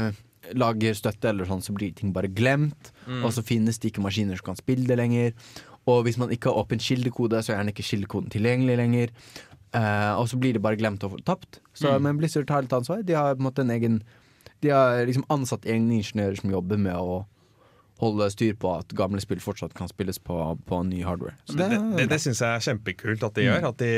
lager 0.57 0.95
støtte, 0.95 1.31
eller 1.31 1.49
sånn, 1.49 1.63
så 1.65 1.73
blir 1.75 1.95
ting 1.95 2.13
bare 2.15 2.29
glemt. 2.31 2.93
Og 3.23 3.31
så 3.35 3.43
finnes 3.45 3.79
det 3.81 3.91
ikke 3.91 4.03
maskiner 4.05 4.39
som 4.39 4.51
kan 4.51 4.59
spille 4.59 4.87
det 4.87 4.99
lenger. 4.99 5.33
Og 5.87 6.03
hvis 6.05 6.19
man 6.19 6.31
ikke 6.35 6.51
har 6.51 6.59
åpen 6.59 6.81
kildekode, 6.83 7.39
så 7.43 7.55
er 7.55 7.63
den 7.63 7.71
ikke 7.71 7.85
kildekoden 7.87 8.31
tilgjengelig 8.31 8.77
lenger. 8.79 9.13
Uh, 9.75 10.15
og 10.19 10.27
så 10.31 10.39
blir 10.39 10.55
det 10.55 10.63
bare 10.63 10.79
glemt 10.79 11.03
og 11.07 11.17
tapt. 11.27 11.61
Så, 11.75 11.97
Men 11.99 12.19
Blizzard 12.19 12.47
tar 12.47 12.63
litt 12.63 12.75
ansvar. 12.75 13.03
De 13.07 13.15
har 13.15 13.35
på 13.35 13.43
en 13.43 13.49
måte 13.49 13.63
en 13.63 13.73
egen 13.75 14.01
De 14.63 14.71
har 14.73 15.01
liksom 15.07 15.25
ansatt 15.33 15.67
egne 15.69 15.99
ingeniører 15.99 16.39
som 16.39 16.53
jobber 16.53 16.79
med 16.81 16.95
å 16.97 17.25
holde 18.01 18.29
styr 18.29 18.55
på 18.61 18.71
at 18.77 18.93
gamle 18.97 19.21
spill 19.23 19.41
fortsatt 19.41 19.73
kan 19.77 19.89
spilles 19.89 20.19
på, 20.21 20.37
på 20.69 20.81
ny 20.85 21.01
hardware. 21.05 21.37
Så 21.49 21.57
Det, 21.57 21.69
det, 21.97 22.07
det 22.11 22.19
syns 22.21 22.43
jeg 22.43 22.59
er 22.59 22.65
kjempekult 22.67 23.25
at 23.25 23.37
de 23.37 23.47
gjør. 23.47 23.69
At 23.71 23.81
de, 23.81 23.91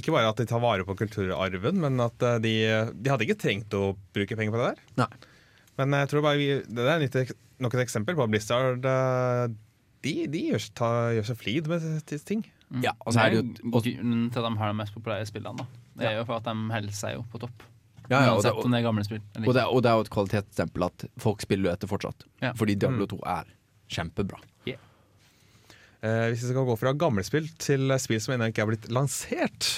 ikke 0.00 0.14
bare 0.14 0.30
at 0.30 0.40
de 0.40 0.46
tar 0.50 0.62
vare 0.62 0.86
på 0.86 0.96
kulturarven, 0.98 1.80
men 1.82 2.02
at 2.02 2.22
eh, 2.26 2.38
de, 2.42 2.54
de 2.94 3.12
hadde 3.12 3.26
ikke 3.26 3.40
trengt 3.42 3.74
å 3.78 3.96
bruke 4.14 4.38
penger 4.38 4.54
på 4.54 4.62
det 4.62 4.70
der. 4.72 4.84
Nei. 5.02 5.10
Men 5.76 5.98
jeg 6.00 6.10
tror 6.10 6.24
bare 6.24 6.40
vi, 6.40 6.48
det 6.64 6.88
er 6.88 7.02
litt, 7.02 7.36
nok 7.62 7.74
et 7.76 7.84
eksempel 7.84 8.16
på 8.16 8.24
at 8.24 8.32
Blizzard 8.32 8.86
eh, 8.88 9.46
de, 10.06 10.14
de 10.30 10.42
gjør, 10.52 10.68
ta, 10.78 10.90
gjør 11.16 11.30
seg 11.30 11.40
flid 11.40 11.70
med 11.70 11.86
ting. 12.06 12.22
ting. 12.30 12.44
Ja, 12.82 12.92
og 13.04 13.14
så 13.14 13.22
er 13.22 13.34
det 13.34 13.40
jo 13.40 13.70
er 13.70 13.86
grunnen 13.86 14.28
til 14.34 14.42
at 14.42 14.46
de 14.46 14.60
har 14.60 14.72
de 14.72 14.78
mest 14.80 14.94
populære 14.94 15.26
spillene. 15.28 15.62
Da. 15.62 15.82
Det 15.98 16.08
er 16.10 16.20
jo 16.20 16.26
for 16.28 16.38
at 16.38 16.46
de 16.46 16.54
holder 16.74 16.94
seg 16.94 17.16
jo 17.16 17.24
på 17.32 17.40
topp. 17.42 17.66
Ja, 18.10 18.20
ja, 18.28 18.34
og, 18.34 18.42
det, 18.44 18.52
og, 18.54 18.64
om 18.66 18.74
det 18.74 18.80
er 18.80 18.86
gamle 18.86 19.04
spill. 19.06 19.22
og, 19.42 19.52
det, 19.56 19.64
og 19.64 19.82
det 19.82 19.90
er 19.90 19.98
jo 19.98 20.06
et 20.06 20.12
kvalitetsstempel 20.14 20.86
at 20.86 21.06
folk 21.22 21.42
spiller 21.44 21.70
jo 21.70 21.74
etter 21.74 21.90
fortsatt. 21.90 22.26
Ja. 22.44 22.52
Fordi 22.58 22.76
Diablo 22.78 23.08
2 23.10 23.22
er 23.36 23.50
kjempebra. 23.92 24.40
Eh, 26.04 26.26
hvis 26.30 26.44
vi 26.44 26.52
skal 26.52 26.66
gå 26.68 26.76
fra 26.78 26.92
gamle 26.98 27.24
spill 27.26 27.46
til 27.62 27.90
spill 28.02 28.20
som 28.22 28.34
ennå 28.36 28.50
ikke 28.52 28.66
er 28.66 28.68
blitt 28.68 28.90
lansert, 28.92 29.70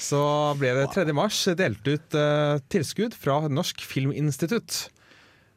så 0.00 0.20
ble 0.58 0.72
det 0.78 0.86
3. 0.94 1.04
mars 1.16 1.42
delt 1.58 1.84
ut 1.90 2.16
eh, 2.16 2.62
tilskudd 2.72 3.16
fra 3.18 3.42
Norsk 3.50 3.82
Filminstitutt. 3.84 4.86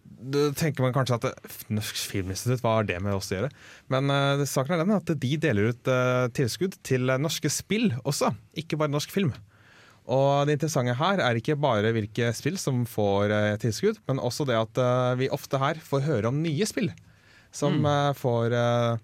Da 0.04 0.50
tenker 0.56 0.84
man 0.86 0.96
kanskje 0.96 1.20
at 1.20 1.30
eh, 1.30 1.56
Norsk 1.74 2.00
Filminstitutt, 2.10 2.64
hva 2.64 2.80
har 2.80 2.90
det 2.90 3.00
med 3.04 3.16
oss 3.16 3.32
å 3.32 3.38
gjøre? 3.38 3.54
Men 3.94 4.12
eh, 4.12 4.44
saken 4.50 4.76
er 4.76 4.84
den 4.84 4.96
at 4.98 5.14
de 5.24 5.32
deler 5.46 5.72
ut 5.72 5.92
eh, 5.92 6.28
tilskudd 6.36 6.78
til 6.86 7.14
norske 7.22 7.52
spill 7.54 7.92
også, 8.04 8.34
ikke 8.60 8.80
bare 8.82 8.94
norsk 8.94 9.14
film. 9.14 9.34
Og 10.12 10.48
det 10.48 10.58
interessante 10.58 10.98
her 11.00 11.22
er 11.24 11.40
ikke 11.40 11.56
bare 11.56 11.94
hvilke 11.96 12.34
spill 12.36 12.58
som 12.60 12.84
får 12.90 13.32
eh, 13.32 13.54
tilskudd, 13.62 14.02
men 14.10 14.20
også 14.20 14.44
det 14.50 14.58
at 14.60 14.82
eh, 14.84 15.14
vi 15.22 15.32
ofte 15.32 15.62
her 15.62 15.80
får 15.80 16.04
høre 16.10 16.32
om 16.32 16.42
nye 16.44 16.68
spill 16.68 16.92
som 17.56 17.86
eh, 17.86 18.12
får 18.18 18.56
eh, 18.58 18.98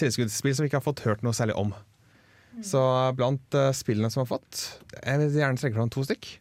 tilskuddsspill 0.00 0.56
som 0.56 0.64
vi 0.64 0.70
ikke 0.72 0.80
har 0.80 0.88
fått 0.88 1.04
hørt 1.06 1.22
noe 1.22 1.36
særlig 1.36 1.54
om. 1.60 1.70
Så 2.66 2.82
blant 3.14 3.54
eh, 3.54 3.70
spillene 3.76 4.10
som 4.10 4.24
har 4.24 4.30
fått 4.32 4.64
Jeg 4.96 5.20
vil 5.20 5.38
gjerne 5.38 5.60
trekke 5.60 5.78
fram 5.78 5.92
to 5.92 6.02
stykk. 6.08 6.32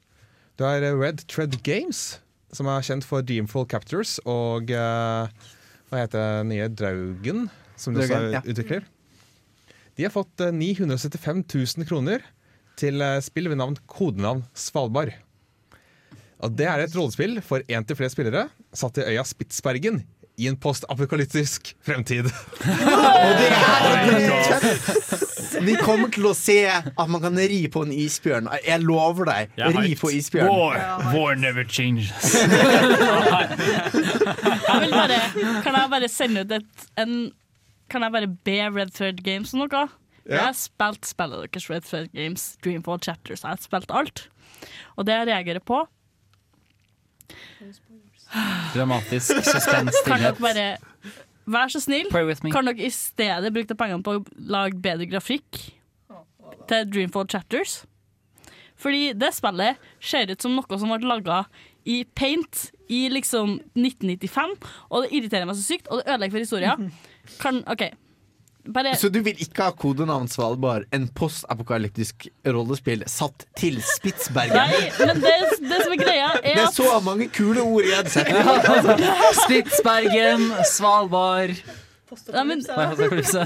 Du 0.58 0.66
har 0.66 0.82
eh, 0.82 0.98
Red 0.98 1.22
Tread 1.30 1.60
Games, 1.64 2.20
som 2.56 2.70
er 2.72 2.86
kjent 2.86 3.06
for 3.06 3.26
Dreamfall 3.26 3.68
Captures, 3.70 4.18
og 4.26 4.74
eh, 4.74 5.50
hva 5.90 6.02
heter 6.02 6.20
det 6.24 6.50
nye 6.50 6.72
Draugen, 6.74 7.46
som 7.80 7.94
de 7.94 8.04
også 8.08 8.24
ja. 8.34 8.42
utvikler. 8.42 8.88
De 10.00 10.08
har 10.08 10.16
fått 10.16 10.42
eh, 10.42 10.56
975 10.56 11.46
000 11.46 11.88
kroner 11.90 12.26
til 12.80 13.04
eh, 13.04 13.20
spill 13.24 13.50
ved 13.52 13.60
navn 13.60 13.78
kodenavn 13.90 14.46
Svalbard. 14.58 15.12
Og 16.40 16.56
Det 16.56 16.68
er 16.72 16.86
et 16.86 16.96
rollespill 16.96 17.42
for 17.44 17.60
én 17.68 17.84
til 17.86 18.00
flere 18.00 18.14
spillere, 18.14 18.48
satt 18.72 18.98
i 19.02 19.08
øya 19.12 19.26
Spitsbergen 19.28 20.04
i 20.40 20.48
en 20.48 20.56
postapokalyptisk 20.56 21.76
fremtid. 21.84 22.30
Vi 25.60 25.76
kommer 25.82 26.08
til 26.14 26.30
å 26.30 26.34
se 26.38 26.62
at 26.70 27.10
man 27.12 27.20
kan 27.20 27.36
ri 27.36 27.68
på 27.72 27.84
en 27.84 27.92
isbjørn. 27.92 28.48
Jeg 28.64 28.80
lover 28.86 29.28
deg. 29.28 29.52
Jeg 29.60 29.76
ri 29.76 29.96
på 30.00 30.12
isbjørn. 30.16 30.48
War, 30.48 30.80
war 31.12 31.36
never 31.36 31.68
changes. 31.68 32.14
Jeg 34.70 34.86
vil 34.86 34.94
bare, 34.94 35.18
kan 35.66 35.76
jeg 35.76 35.90
bare 35.92 36.08
sende 36.12 36.42
ut 36.46 36.52
et 36.56 36.86
en, 37.02 37.14
Kan 37.90 38.06
jeg 38.06 38.14
bare 38.14 38.30
be 38.46 38.58
Red 38.70 38.92
Thread 38.96 39.24
Games 39.26 39.54
om 39.54 39.60
noe? 39.66 39.88
Jeg 40.30 40.46
har 40.46 40.58
spilt 40.58 41.08
spillet 41.10 41.48
deres 41.48 41.70
Red 41.70 41.88
Thread 41.88 42.12
Games, 42.14 42.52
Dreamfall 42.64 43.02
Chapters. 43.02 43.44
Jeg 43.44 43.50
har 43.50 43.64
spilt 43.64 43.92
alt. 43.92 44.28
Og 44.96 45.08
det 45.08 45.16
jeg 45.18 45.30
reagerer 45.32 45.64
på 45.64 45.84
Dramatisk 48.76 49.34
Kan 49.36 49.44
suspensstillhet. 49.44 50.38
dere 50.40 50.42
bare 50.42 50.68
Vær 51.50 51.72
så 51.74 51.82
snill, 51.82 52.12
kan 52.54 52.68
dere 52.68 52.86
i 52.86 52.92
stedet 52.94 53.50
bruke 53.54 53.72
de 53.72 53.78
pengene 53.78 54.06
på 54.06 54.20
å 54.20 54.26
lage 54.54 54.78
bedre 54.78 55.08
grafikk 55.10 55.64
til 56.70 56.92
Dreamfall 56.94 57.26
Chapters? 57.32 57.80
Fordi 58.80 59.16
det 59.18 59.32
spillet 59.34 59.80
ser 59.98 60.30
ut 60.30 60.46
som 60.46 60.54
noe 60.54 60.78
som 60.80 60.94
ble 60.94 61.10
laga 61.10 61.40
i 61.90 62.04
paint 62.14 62.68
i 62.94 63.08
liksom 63.10 63.58
1995, 63.74 64.54
og 64.94 65.04
det 65.08 65.10
irriterer 65.18 65.50
meg 65.50 65.58
så 65.58 65.66
sykt, 65.66 65.90
og 65.90 66.00
det 66.00 66.06
ødelegger 66.06 66.38
for 66.38 66.46
historien. 66.46 66.92
Kan, 67.42 67.64
OK, 67.66 67.88
bare 68.74 68.94
Så 69.00 69.10
du 69.14 69.20
vil 69.26 69.40
ikke 69.44 69.68
ha 69.70 69.74
kodenavn 69.76 70.30
Svalbard, 70.32 70.88
en 70.96 71.08
postapokalyptisk 71.16 72.30
rollespill 72.48 73.04
satt 73.10 73.48
til 73.60 73.82
Spitsbergen? 73.96 74.56
Nei, 74.56 74.88
men 75.00 75.22
det, 75.24 75.36
det 75.66 75.82
som 75.84 75.94
er 75.96 76.02
greia, 76.02 76.32
er 76.40 76.40
at 76.40 76.48
Det 76.48 76.66
er 76.68 76.74
så 76.78 77.04
mange 77.06 77.30
kule 77.34 77.66
ord 77.66 77.90
i 77.90 77.94
en 77.98 78.10
setning! 78.16 79.06
Spitsbergen, 79.44 80.50
Svalbard 80.70 81.56
Nei, 82.10 82.42
men, 82.42 82.62
Nei, 82.66 82.86
apokalypse. 82.88 83.44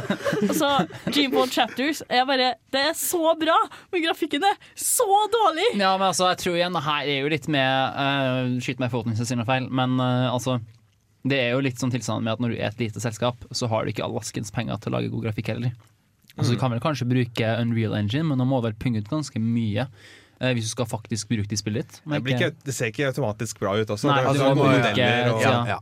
altså, 0.47 0.69
Dreamboat 1.09 1.51
Chapters 1.51 1.99
er 2.07 2.23
bare 2.27 2.53
Det 2.71 2.79
er 2.79 2.93
så 2.95 3.33
bra, 3.39 3.57
men 3.91 4.05
grafikken 4.05 4.45
er 4.47 4.55
så 4.79 5.07
dårlig! 5.33 5.65
Ja, 5.75 5.97
men 5.97 6.07
altså, 6.07 6.29
jeg 6.31 6.39
tror 6.43 6.55
igjen, 6.59 6.79
her 6.86 7.09
er 7.12 7.19
jo 7.25 7.33
litt 7.33 7.49
med 7.51 7.99
uh, 7.99 8.55
Skyt 8.63 8.79
meg 8.79 8.88
i 8.88 8.95
foten 8.95 9.12
hvis 9.12 9.25
jeg 9.25 9.33
sier 9.33 9.41
noe 9.41 9.49
feil, 9.49 9.67
men 9.67 9.97
uh, 9.99 10.31
altså 10.31 10.62
Det 11.25 11.38
er 11.39 11.51
jo 11.53 11.62
litt 11.63 11.79
sånn 11.79 11.91
tilstand 11.93 12.23
med 12.25 12.33
at 12.33 12.39
når 12.43 12.49
du 12.51 12.57
er 12.59 12.67
et 12.67 12.79
lite 12.81 12.99
selskap, 12.99 13.36
så 13.55 13.69
har 13.71 13.86
du 13.86 13.91
ikke 13.93 14.03
all 14.03 14.12
vaskens 14.17 14.51
penger 14.51 14.75
til 14.83 14.91
å 14.91 14.97
lage 14.97 15.12
god 15.13 15.23
grafikk 15.29 15.47
heller. 15.53 15.71
Altså, 16.38 16.53
Du 16.53 16.59
kan 16.59 16.71
vel 16.73 16.81
kanskje 16.83 17.07
bruke 17.07 17.53
Unreal 17.62 17.93
Engine, 17.95 18.25
men 18.27 18.38
nå 18.41 18.45
må 18.49 18.59
du 18.62 18.67
vel 18.67 18.73
punge 18.75 18.97
ut 18.99 19.07
ganske 19.12 19.39
mye. 19.39 19.88
eh, 20.41 20.51
hvis 20.53 20.65
du 20.65 20.69
skal 20.73 20.86
faktisk 20.86 21.29
bruke 21.29 21.47
det 21.47 21.53
i 21.55 21.62
spillet 21.62 21.88
ditt. 21.88 22.01
Det, 22.03 22.33
ikke- 22.36 22.63
det 22.65 22.73
ser 22.75 22.88
ikke 22.91 23.07
automatisk 23.13 23.59
bra 23.59 23.77
ut 23.79 23.88
også. 23.88 24.09
Nei, 24.09 24.17
det, 24.17 24.23
du 24.23 24.29
altså, 24.43 24.55
må 24.55 24.63
bruke 24.67 25.31
og. 25.31 25.41
Ja, 25.41 25.65
ja. 25.65 25.79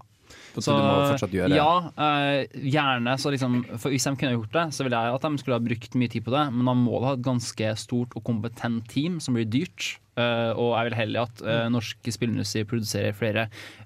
Så, 0.58 0.74
du 0.76 0.84
må 0.84 1.08
fortsatt 1.14 1.32
gjøre 1.36 1.56
Ja, 1.56 1.70
uh, 1.96 2.60
gjerne. 2.60 3.14
Så 3.22 3.32
liksom, 3.32 3.62
for 3.80 3.94
hvis 3.94 4.04
de 4.10 4.16
kunne 4.20 4.36
gjort 4.36 4.54
det, 4.58 4.66
så 4.76 4.84
ville 4.84 5.00
jeg 5.00 5.16
at 5.16 5.26
de 5.28 5.40
skulle 5.40 5.58
ha 5.60 5.64
brukt 5.64 5.96
mye 5.96 6.12
tid 6.12 6.26
på 6.26 6.34
det. 6.36 6.44
Men 6.52 6.68
da 6.68 6.74
må 6.76 7.00
du 7.00 7.08
ha 7.08 7.16
et 7.16 7.24
ganske 7.26 7.72
stort 7.80 8.16
og 8.20 8.26
kompetent 8.28 8.88
team, 8.92 9.20
som 9.24 9.38
blir 9.38 9.48
dyrt. 9.48 9.94
Uh, 10.20 10.52
og 10.60 10.74
jeg 10.76 10.90
vil 10.90 10.98
heller 11.00 11.30
at 11.30 11.40
uh, 11.48 11.66
norsk 11.72 12.10
spillindustri 12.12 12.66
produserer 12.68 13.16
flere 13.16 13.46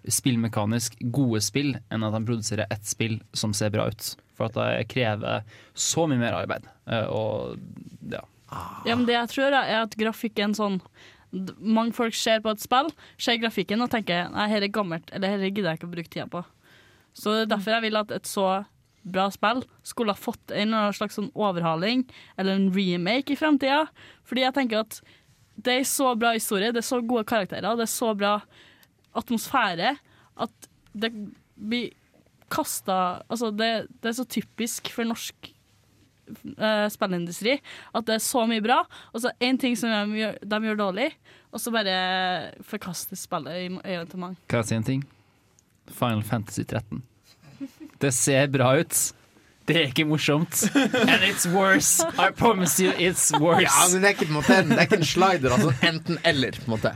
spillmekanisk 0.10 0.97
gode 1.13 1.41
spill, 1.45 1.75
enn 1.93 2.06
at 2.08 2.15
de 2.17 2.23
produserer 2.28 2.71
ett 2.73 2.88
spill 2.88 3.19
som 3.38 3.54
ser 3.56 3.73
bra 3.75 3.88
ut. 3.91 4.13
For 4.36 4.49
at 4.49 4.58
det 4.58 4.88
krever 4.91 5.45
så 5.78 6.08
mye 6.10 6.19
mer 6.21 6.36
arbeid. 6.41 6.65
Uh, 6.89 7.06
og 7.13 8.10
ja. 8.12 8.23
Ja, 8.86 8.93
men 8.95 9.06
det 9.08 9.15
jeg 9.17 9.32
tror 9.34 9.56
er 9.58 9.82
at 9.84 9.95
grafikken 9.99 10.54
sånn 10.56 10.78
d- 10.80 10.89
Mange 11.60 11.95
folk 11.95 12.15
ser 12.15 12.41
på 12.43 12.54
et 12.54 12.63
spill, 12.63 12.91
ser 13.19 13.39
grafikken 13.41 13.84
og 13.84 13.91
tenker 13.91 14.30
Nei, 14.34 14.48
her 14.52 14.63
er 14.63 14.71
gammelt, 14.74 15.10
eller 15.15 15.36
her 15.36 15.50
gidder 15.50 15.74
jeg 15.74 15.82
ikke 15.82 15.89
å 15.89 15.95
bruke 15.95 16.12
tida 16.12 16.30
på. 16.32 16.43
Så 17.15 17.34
det 17.34 17.45
er 17.45 17.52
derfor 17.56 17.78
jeg 17.78 17.86
vil 17.88 18.00
at 18.00 18.13
et 18.15 18.30
så 18.30 18.48
bra 19.06 19.28
spill 19.34 19.62
skulle 19.86 20.15
ha 20.15 20.19
fått 20.19 20.54
en 20.56 20.74
slags 20.95 21.17
sånn 21.19 21.30
overhaling 21.38 22.04
eller 22.39 22.58
en 22.58 22.71
remake 22.74 23.36
i 23.36 23.39
framtida. 23.39 23.86
Fordi 24.26 24.45
jeg 24.45 24.58
tenker 24.58 24.82
at 24.82 25.00
det 25.56 25.80
er 25.80 25.88
så 25.88 26.12
bra 26.19 26.34
historie, 26.36 26.74
det 26.76 26.82
er 26.82 26.88
så 26.89 27.00
gode 27.06 27.28
karakterer, 27.30 27.78
det 27.78 27.86
er 27.86 27.91
så 27.91 28.12
bra 28.17 28.39
atmosfære 29.15 29.93
at 30.43 30.69
det 30.95 31.12
blir 31.56 31.93
kasta 32.52 33.24
Altså, 33.32 33.50
det, 33.52 33.88
det 34.04 34.12
er 34.12 34.17
så 34.19 34.28
typisk 34.28 34.91
for 34.93 35.08
norsk 35.08 35.54
eh, 36.57 36.85
spillindustri 36.93 37.57
at 37.95 38.05
det 38.07 38.15
er 38.17 38.23
så 38.23 38.45
mye 38.49 38.63
bra, 38.65 38.81
og 39.13 39.21
så 39.23 39.31
én 39.43 39.59
ting 39.61 39.75
som 39.79 39.89
de 39.91 40.19
gjør, 40.21 40.38
de 40.43 40.59
gjør 40.69 40.79
dårlig, 40.81 41.09
og 41.53 41.61
så 41.63 41.71
bare 41.71 41.97
forkastes 42.67 43.25
spillet 43.27 43.53
i 43.55 43.67
øynene 43.71 44.07
til 44.11 44.19
mange. 44.19 44.38
Kan 44.51 44.63
jeg 44.63 44.69
si 44.71 44.75
en 44.79 44.88
ting? 44.88 45.03
Final 45.91 46.23
Fantasy 46.25 46.63
13. 46.65 47.03
Det 48.01 48.11
ser 48.13 48.47
bra 48.51 48.73
ut. 48.79 48.97
Det 49.65 49.75
er 49.79 49.88
ikke 49.89 50.05
morsomt. 50.05 50.63
And 50.75 51.23
it's 51.25 51.47
worse. 51.49 52.03
I 52.21 52.29
promise 52.38 52.77
you 52.83 52.91
it's 53.01 53.31
worse. 53.39 53.63
Ja, 53.63 53.71
men 53.93 54.01
det 54.03 54.09
er 54.11 54.13
ikke, 54.17 54.27
en 54.29 54.35
måte, 54.35 54.57
det 54.67 54.75
er 54.77 54.85
ikke 54.85 54.99
en 55.01 55.07
slider, 55.09 55.55
altså 55.55 55.71
enten-eller. 55.88 56.59
på 56.61 56.67
en 56.69 56.75
måte 56.77 56.91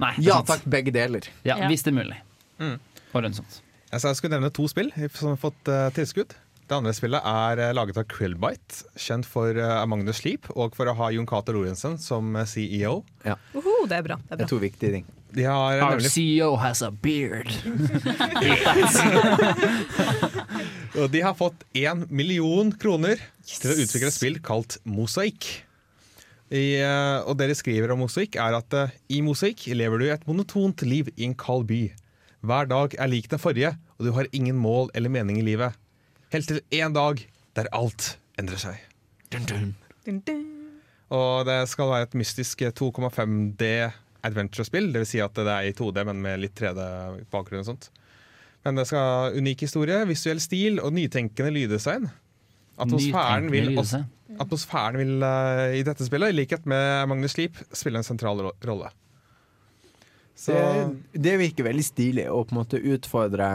Nei, 0.00 0.12
Ja 0.20 0.38
sant. 0.42 0.48
takk, 0.50 0.64
begge 0.68 0.92
deler. 0.92 1.24
Ja, 1.44 1.56
Ja. 1.58 1.68
hvis 1.68 1.82
det 1.84 1.92
er 1.92 1.96
mulig. 1.96 2.16
Mm. 2.60 2.78
Og 3.12 3.22
lønnsomt. 3.22 3.62
Altså, 3.92 4.08
jeg 4.10 4.16
skulle 4.16 4.34
nevne 4.36 4.50
to 4.52 4.66
spill 4.68 4.90
som 5.14 5.28
har 5.34 5.36
fått 5.40 5.68
uh, 5.72 5.88
tilskudd. 5.96 6.34
Det 6.66 6.74
andre 6.74 6.92
spillet 6.96 7.22
er 7.22 7.60
eh, 7.62 7.74
laget 7.76 8.00
av 8.00 8.08
Krillbite, 8.10 8.82
kjent 8.98 9.26
for 9.28 9.54
uh, 9.54 9.84
Magnus 9.86 10.18
Sleep 10.22 10.48
og 10.56 10.74
for 10.74 10.90
å 10.90 10.96
ha 10.98 11.12
Jon 11.14 11.28
Cato 11.28 11.54
Lorentzen 11.54 11.94
som 12.02 12.34
eh, 12.34 12.48
CEO. 12.50 13.04
Uhu, 13.54 13.86
det 13.86 14.00
er 14.00 14.08
bra. 14.08 14.18
Det 14.26 14.34
er 14.34 14.40
Det 14.40 14.48
er 14.48 14.50
to 14.50 14.58
viktige 14.64 14.96
ting. 14.98 15.06
De 15.36 15.44
har 15.44 15.76
eh, 15.76 15.84
Our 15.84 15.96
nemlig 15.96 16.10
CEO 16.10 16.56
has 16.58 16.82
a 16.82 16.90
beard. 16.90 17.50
Og 20.96 21.10
de 21.12 21.20
har 21.20 21.36
fått 21.36 21.64
én 21.76 22.06
million 22.08 22.70
kroner 22.72 23.20
til 23.44 23.70
å 23.72 23.78
utvikle 23.82 24.08
et 24.08 24.16
spill 24.16 24.38
kalt 24.44 24.78
Mosaikk. 24.88 25.48
I, 26.46 26.78
eh, 26.78 27.18
og 27.26 27.36
det 27.40 27.50
de 27.50 27.56
skriver 27.58 27.90
om 27.92 28.00
Mosaikk, 28.04 28.38
er 28.40 28.56
at 28.56 28.74
eh, 28.78 28.94
i 29.18 29.20
Mosaikk 29.26 29.66
lever 29.76 30.00
du 30.00 30.06
et 30.08 30.26
monotont 30.28 30.86
liv 30.86 31.10
i 31.16 31.26
en 31.26 31.34
kald 31.36 31.66
by. 31.68 31.82
Hver 32.46 32.70
dag 32.70 32.94
er 32.94 33.10
lik 33.10 33.28
den 33.32 33.42
forrige, 33.42 33.74
og 33.98 34.06
du 34.06 34.12
har 34.16 34.30
ingen 34.32 34.56
mål 34.56 34.88
eller 34.94 35.12
mening 35.12 35.40
i 35.40 35.44
livet. 35.44 35.74
Helt 36.34 36.48
til 36.50 36.60
en 36.80 36.94
dag 36.96 37.22
der 37.56 37.68
alt 37.76 38.16
endrer 38.40 38.60
seg. 38.60 38.80
Dun, 39.32 39.46
dun. 39.48 40.42
Og 41.14 41.46
det 41.46 41.60
skal 41.70 41.90
være 41.92 42.08
et 42.08 42.16
mystisk 42.18 42.64
2,5D 42.76 43.68
adventure-spill. 44.26 44.90
Det 44.92 45.04
vil 45.04 45.08
si 45.08 45.20
at 45.22 45.36
det 45.38 45.46
er 45.52 45.68
i 45.68 45.74
2D, 45.76 46.02
men 46.08 46.18
med 46.24 46.40
litt 46.42 46.56
3D-bakgrunn 46.58 47.62
og 47.62 47.68
sånt. 47.70 47.88
Men 48.66 48.80
det 48.80 48.88
skal 48.90 49.04
ha 49.06 49.28
unik 49.38 49.62
historie, 49.68 50.00
visuell 50.08 50.40
stil 50.42 50.80
og 50.82 50.94
nytenkende 50.96 51.52
lyddesign. 51.54 52.08
Atmosfæren 52.82 53.46
vil, 53.54 53.70
også, 53.78 54.02
atmosfæren 54.42 54.98
vil 55.00 55.22
uh, 55.22 55.70
i 55.78 55.84
dette 55.86 56.04
spillet, 56.04 56.34
i 56.34 56.36
likhet 56.42 56.66
med 56.68 57.06
Magnus 57.08 57.36
Sleep, 57.38 57.56
spille 57.72 58.02
en 58.02 58.04
sentral 58.04 58.42
ro- 58.48 58.56
rolle. 58.66 58.90
Så 60.36 60.52
Det, 60.52 61.22
det 61.24 61.38
virker 61.40 61.64
veldig 61.70 61.84
stilig 61.86 62.26
å 62.28 62.42
på 62.44 62.52
en 62.52 62.58
måte 62.58 62.82
utfordre 62.82 63.46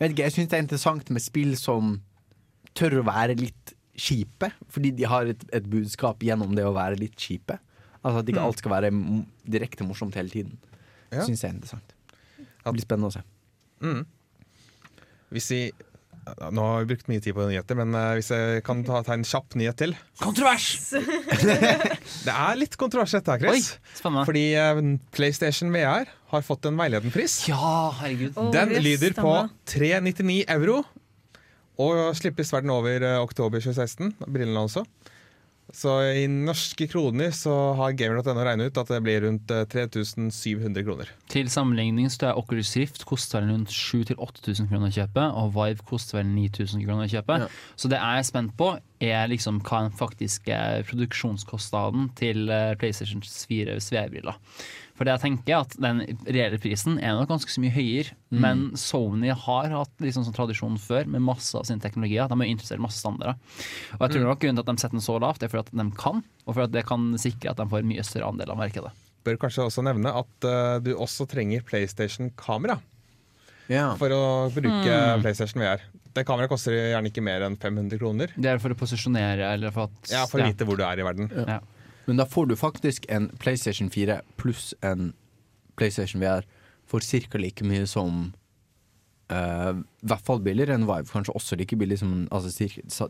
vet 0.00 0.14
ikke, 0.14 0.26
jeg 0.28 0.32
syns 0.36 0.48
det 0.50 0.58
er 0.58 0.64
interessant 0.64 1.10
med 1.14 1.22
spill 1.24 1.56
som 1.60 1.98
tør 2.78 3.00
å 3.00 3.06
være 3.08 3.36
litt 3.40 3.74
kjipe, 4.00 4.48
fordi 4.72 4.92
de 4.96 5.04
har 5.10 5.26
et, 5.28 5.42
et 5.52 5.66
budskap 5.68 6.22
gjennom 6.24 6.54
det 6.56 6.64
å 6.64 6.72
være 6.76 6.96
litt 7.00 7.16
kjipe. 7.20 7.58
Altså 8.00 8.22
At 8.22 8.30
ikke 8.32 8.40
Mm. 8.40 8.46
alt 8.48 8.58
skal 8.62 8.72
være 8.72 8.90
direkte 9.44 9.84
morsomt 9.84 10.14
hele 10.16 10.30
tiden. 10.32 10.54
Ja. 11.12 11.24
Syns 11.26 11.42
jeg 11.42 11.50
er 11.50 11.54
interessant. 11.58 11.92
Det 12.64 12.72
blir 12.72 12.84
spennende 12.86 13.10
å 13.10 13.14
se. 13.18 13.22
mm. 13.84 14.02
Hvis 15.30 15.50
vi 15.52 15.60
Nå 16.52 16.62
har 16.62 16.82
vi 16.84 16.90
brukt 16.94 17.08
mye 17.08 17.18
tid 17.24 17.34
på 17.34 17.46
nyheter, 17.48 17.74
men 17.80 17.94
eh, 17.96 18.10
hvis 18.18 18.28
jeg 18.30 18.62
kan 18.62 18.82
ta, 18.86 19.00
ta 19.02 19.14
en 19.16 19.24
kjapp 19.26 19.54
nyhet 19.56 19.78
til. 19.80 19.94
Kontrovers! 20.20 20.66
Det 22.26 22.34
er 22.34 22.58
litt 22.60 22.76
kontrovers 22.78 23.14
dette 23.16 23.32
her, 23.34 23.46
Oi, 23.48 23.56
Chris. 23.56 23.70
spennende. 23.98 24.26
Fordi 24.28 24.42
eh, 24.54 24.82
PlayStation 25.16 25.72
VR 25.74 26.06
har 26.30 26.46
fått 26.46 26.68
en 26.70 26.78
veiledenpris. 26.78 27.42
Ja, 27.50 27.90
herregud. 28.00 28.38
Den 28.54 28.74
yes, 28.74 28.84
lyder 28.84 29.16
på 29.18 29.34
399 29.70 30.44
euro. 30.56 30.82
Og 31.80 32.10
slippes 32.18 32.52
verden 32.52 32.72
over 32.74 33.02
eh, 33.06 33.16
oktober 33.22 33.62
2016. 33.62 34.14
Brillene 34.26 34.66
også. 34.66 34.84
Så 35.74 35.92
i 36.18 36.24
norske 36.26 36.86
kroner 36.90 37.30
så 37.34 37.52
har 37.78 37.94
gamer.no 37.94 38.34
regnet 38.42 38.72
ut 38.72 38.80
at 38.82 38.90
det 38.90 38.98
blir 39.06 39.22
rundt 39.24 39.52
eh, 39.54 39.66
3700 39.70 40.84
kroner. 40.86 41.12
Til 41.30 41.50
sammenligning 41.52 42.10
så 42.10 42.30
er 42.30 42.40
Oculus 42.40 42.74
Rift 42.78 43.06
koster 43.08 43.46
rundt 43.46 43.70
7000-8000 43.70 44.70
kroner 44.70 44.90
å 44.90 44.96
kjøpe, 44.98 45.26
og 45.40 45.54
Vive 45.54 45.86
koster 45.86 46.20
vel 46.20 46.32
9000 46.34 46.84
kroner 46.84 47.06
å 47.06 47.12
kjøpe. 47.14 47.38
Ja. 47.44 47.50
Så 47.78 47.90
det 47.92 48.00
er 48.00 48.18
jeg 48.18 48.30
spent 48.32 48.56
på, 48.58 48.72
er 49.00 49.28
liksom 49.32 49.62
hva 49.64 49.82
den 49.86 49.94
faktiske 49.96 50.56
produksjonskostnaden 50.90 52.10
til 52.18 52.50
eh, 52.52 52.74
PlayStation 52.80 53.22
4 53.24 53.78
VR-briller. 53.80 54.36
For 55.00 55.08
det 55.08 55.14
jeg 55.14 55.22
tenker 55.22 55.54
er 55.54 55.62
at 55.64 55.74
den 55.80 56.00
reelle 56.28 56.58
prisen 56.60 56.98
er 57.00 57.14
nok 57.16 57.30
ganske 57.30 57.48
så 57.48 57.62
mye 57.62 57.72
høyere, 57.72 58.12
men 58.36 58.66
Sony 58.76 59.30
har 59.32 59.70
hatt 59.72 60.02
liksom 60.04 60.26
sånn 60.26 60.36
tradisjon 60.36 60.76
før 60.76 61.08
med 61.08 61.24
masse 61.24 61.56
av 61.56 61.64
sine 61.64 61.80
teknologier. 61.80 62.28
De 62.28 62.36
har 62.36 62.44
jo 62.50 62.52
introdusert 62.52 62.82
masse 62.84 63.00
standarder. 63.00 63.38
Og 63.96 64.04
jeg 64.04 64.12
tror 64.18 64.26
nok 64.28 64.42
grunnen 64.42 64.60
til 64.60 64.66
at 64.66 64.68
de 64.76 64.82
setter 64.84 64.98
den 64.98 65.06
så 65.06 65.16
lavt, 65.24 65.42
er 65.46 65.48
for 65.48 65.62
at 65.62 65.72
de 65.72 65.86
kan, 65.96 66.20
og 66.44 66.52
for 66.52 66.66
at 66.66 66.74
det 66.74 66.84
kan 66.90 67.08
sikre 67.16 67.54
at 67.54 67.62
de 67.62 67.68
får 67.72 67.80
en 67.80 67.88
mye 67.94 68.04
større 68.04 68.28
andel 68.28 68.52
av 68.52 68.60
markedet. 68.60 68.92
Bør 69.24 69.40
kanskje 69.40 69.64
også 69.70 69.86
nevne 69.88 70.12
at 70.20 70.46
uh, 70.48 70.76
du 70.84 70.92
også 71.00 71.24
trenger 71.32 71.64
PlayStation-kamera 71.64 72.76
Yeah. 73.70 73.94
for 73.94 74.10
å 74.10 74.22
bruke 74.50 74.90
Mm. 74.90 75.20
PlayStation 75.22 75.62
VR. 75.62 75.78
Det 76.14 76.24
kameraet 76.26 76.50
koster 76.50 76.74
gjerne 76.74 77.10
ikke 77.10 77.22
mer 77.24 77.44
enn 77.46 77.56
500 77.60 78.00
kroner. 78.00 78.32
Det 78.34 78.50
er 78.50 78.62
for 78.62 78.74
å 78.74 78.78
posisjonere, 78.78 79.52
eller 79.54 79.74
for 79.74 79.90
at 79.90 80.10
Ja, 80.12 80.24
For 80.30 80.42
å 80.42 80.48
vite 80.48 80.66
hvor 80.66 80.78
du 80.78 80.84
er 80.86 80.98
i 80.98 81.06
verden. 81.06 81.30
Ja. 81.30 81.60
Men 82.08 82.18
da 82.18 82.26
får 82.26 82.50
du 82.50 82.56
faktisk 82.58 83.06
en 83.12 83.28
PlayStation 83.38 83.90
4 83.92 84.20
pluss 84.40 84.72
en 84.82 85.12
PlayStation 85.78 86.22
VR 86.22 86.46
for 86.90 87.00
ca. 87.00 87.38
like 87.38 87.64
mye 87.64 87.86
som 87.86 88.32
I 89.30 89.34
uh, 89.38 89.78
hvert 90.02 90.26
fall 90.26 90.40
billigere 90.42 90.74
enn 90.74 90.88
Vive. 90.88 91.06
Kanskje 91.12 91.36
også 91.38 91.58
like 91.60 91.78
billig 91.78 92.00
som 92.00 92.26
altså, 92.34 92.50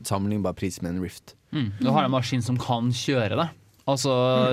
sammenlignbar 0.05 0.53
pris 0.59 0.83
med 0.83 0.93
en 0.97 1.03
Rift. 1.03 1.35
Mm. 1.57 1.73
Du 1.81 1.89
har 1.89 2.05
en 2.05 2.13
maskin 2.13 2.45
som 2.45 2.61
kan 2.61 2.93
kjøre 2.93 3.39
det. 3.41 3.49
Altså, 3.91 4.13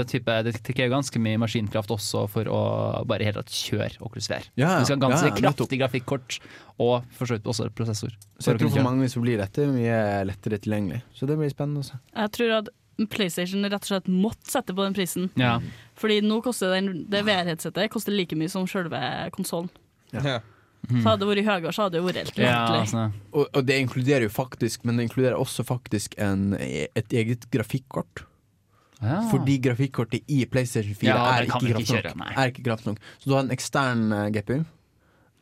type, 0.10 0.38
det 0.48 0.56
trekker 0.66 0.90
ganske 0.92 1.22
mye 1.22 1.40
maskinkraft 1.42 1.92
også 1.94 2.26
for 2.32 2.50
å 2.52 2.62
bare 3.10 3.28
helt 3.28 3.40
tatt 3.40 3.54
kjøre 3.54 4.02
Oculus 4.02 4.30
VR. 4.32 4.50
Ja, 4.60 4.78
Du 4.80 4.88
skal 4.90 4.98
ha 4.98 5.04
ganske 5.08 5.32
ja, 5.32 5.38
kraftig 5.40 5.80
grafikkort 5.82 6.40
og 6.78 7.06
for 7.18 7.30
så 7.30 7.38
vidt 7.38 7.48
også 7.50 7.70
prosessor. 7.78 8.18
Så 8.38 8.52
jeg 8.54 8.62
tror 8.62 8.74
for 8.76 8.86
mange 8.86 9.08
så 9.12 9.22
blir 9.24 9.40
dette 9.42 9.70
mye 9.72 10.02
lettere 10.30 10.60
tilgjengelig. 10.62 11.02
Så 11.18 11.30
det 11.30 11.40
blir 11.40 11.54
spennende 11.54 11.86
også. 11.86 12.02
Jeg 12.14 12.36
tror 12.38 12.58
at 12.60 12.74
PlayStation 13.14 13.66
rett 13.70 13.84
og 13.84 13.90
slett 13.92 14.08
måtte 14.10 14.50
sette 14.50 14.74
på 14.74 14.86
den 14.86 14.96
prisen. 14.98 15.30
Ja. 15.38 15.58
Fordi 16.02 16.20
nå 16.26 16.40
koster 16.46 16.74
den, 16.74 17.04
det 17.12 17.24
VR-headsetet 17.28 17.92
koster 17.94 18.16
like 18.16 18.38
mye 18.38 18.50
som 18.50 18.66
selve 18.70 19.02
konsollen. 19.36 19.70
Ja. 20.16 20.24
Ja. 20.24 20.40
Så 20.88 21.04
hadde 21.04 21.26
det 21.26 21.30
vært 21.34 21.48
høyere, 21.50 21.74
så 21.76 21.86
hadde 21.88 21.98
det 21.98 22.04
vært 22.06 22.20
helt 22.22 22.38
Ja, 22.40 22.58
altså. 22.80 23.08
Og, 23.34 23.48
og 23.52 23.66
det 23.68 23.80
inkluderer 23.84 24.24
jo 24.28 24.32
faktisk, 24.32 24.86
men 24.88 25.00
det 25.00 25.08
inkluderer 25.10 25.36
også 25.36 25.66
faktisk 25.68 26.16
en, 26.22 26.54
et 26.58 27.12
eget 27.12 27.48
grafikkort. 27.52 28.24
Ja. 29.02 29.20
Fordi 29.30 29.60
grafikkortet 29.62 30.24
i 30.34 30.40
PlayStation 30.50 30.96
4 30.98 31.10
Ja, 31.12 31.18
er, 31.38 31.46
ikke 31.46 31.70
ikke 31.70 31.84
kjøre, 31.86 32.14
er 32.34 32.48
ikke 32.52 32.64
kraft 32.66 32.88
nok. 32.88 32.98
Så 33.20 33.30
du 33.30 33.36
har 33.36 33.44
en 33.46 33.52
ekstern 33.54 34.08
uh, 34.12 34.24
GPU 34.34 34.64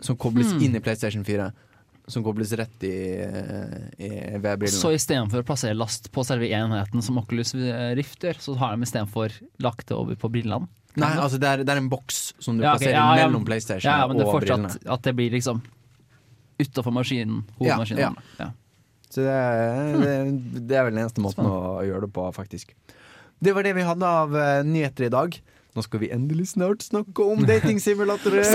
som 0.03 0.17
kobles 0.19 0.51
Hmm. 0.51 0.61
inn 0.65 0.75
i 0.75 0.81
PlayStation 0.83 1.23
4. 1.23 1.51
Som 2.11 2.21
kobles 2.21 2.51
rett 2.53 2.83
i, 2.85 2.91
eh, 3.17 3.85
i 3.97 4.09
ved 4.37 4.59
brillene. 4.61 4.75
Så 4.77 4.91
istedenfor 4.93 5.41
å 5.41 5.45
plassere 5.47 5.73
last 5.73 6.11
på 6.13 6.21
selve 6.27 6.45
enheten 6.53 7.01
som 7.01 7.17
Oculus 7.17 7.55
Rift 7.97 8.21
gjør, 8.21 8.37
så 8.43 8.53
har 8.59 8.75
de 8.75 8.83
istedenfor 8.85 9.33
lagt 9.63 9.87
det 9.87 9.95
over 9.97 10.13
på 10.19 10.29
brillene? 10.29 10.67
Nei, 10.95 11.09
altså 11.17 11.39
det 11.41 11.47
er, 11.49 11.63
det 11.65 11.73
er 11.73 11.81
en 11.81 11.89
boks 11.89 12.33
som 12.39 12.59
du 12.59 12.63
Ja, 12.63 12.75
okay, 12.75 12.91
plasserer 12.91 13.23
mellom 13.23 13.43
PlayStation 13.47 13.89
Ja, 13.89 13.97
ja, 14.03 14.07
men 14.07 14.17
det 14.19 14.27
er 14.27 14.31
fortsatt 14.31 14.61
brillene. 14.67 14.93
at 14.93 15.01
det 15.01 15.15
blir 15.17 15.31
liksom 15.33 15.63
utafor 16.61 16.93
maskinen, 16.95 17.41
hovedmaskinen. 17.57 17.99
Ja, 17.99 18.11
Ja, 18.39 18.51
Så 19.09 19.23
det, 19.25 19.33
er- 19.33 19.97
det, 20.03 20.67
det 20.67 20.75
er 20.77 20.83
vel 20.85 20.93
den 20.95 21.03
eneste 21.07 21.21
måten 21.23 21.45
å 21.49 21.81
gjøre 21.87 22.01
det 22.05 22.13
på, 22.13 22.29
faktisk. 22.35 22.75
Det 23.43 23.55
var 23.55 23.67
det 23.67 23.75
vi 23.75 23.83
hadde 23.85 24.07
av 24.07 24.35
uh, 24.35 24.63
nyheter 24.65 25.07
i 25.07 25.11
dag. 25.13 25.35
Nå 25.75 25.83
skal 25.83 25.99
vi 25.99 26.07
endelig 26.15 26.47
snart 26.53 26.85
snakke 26.85 27.23
om 27.23 27.41
datingsimulatorer. 27.43 28.45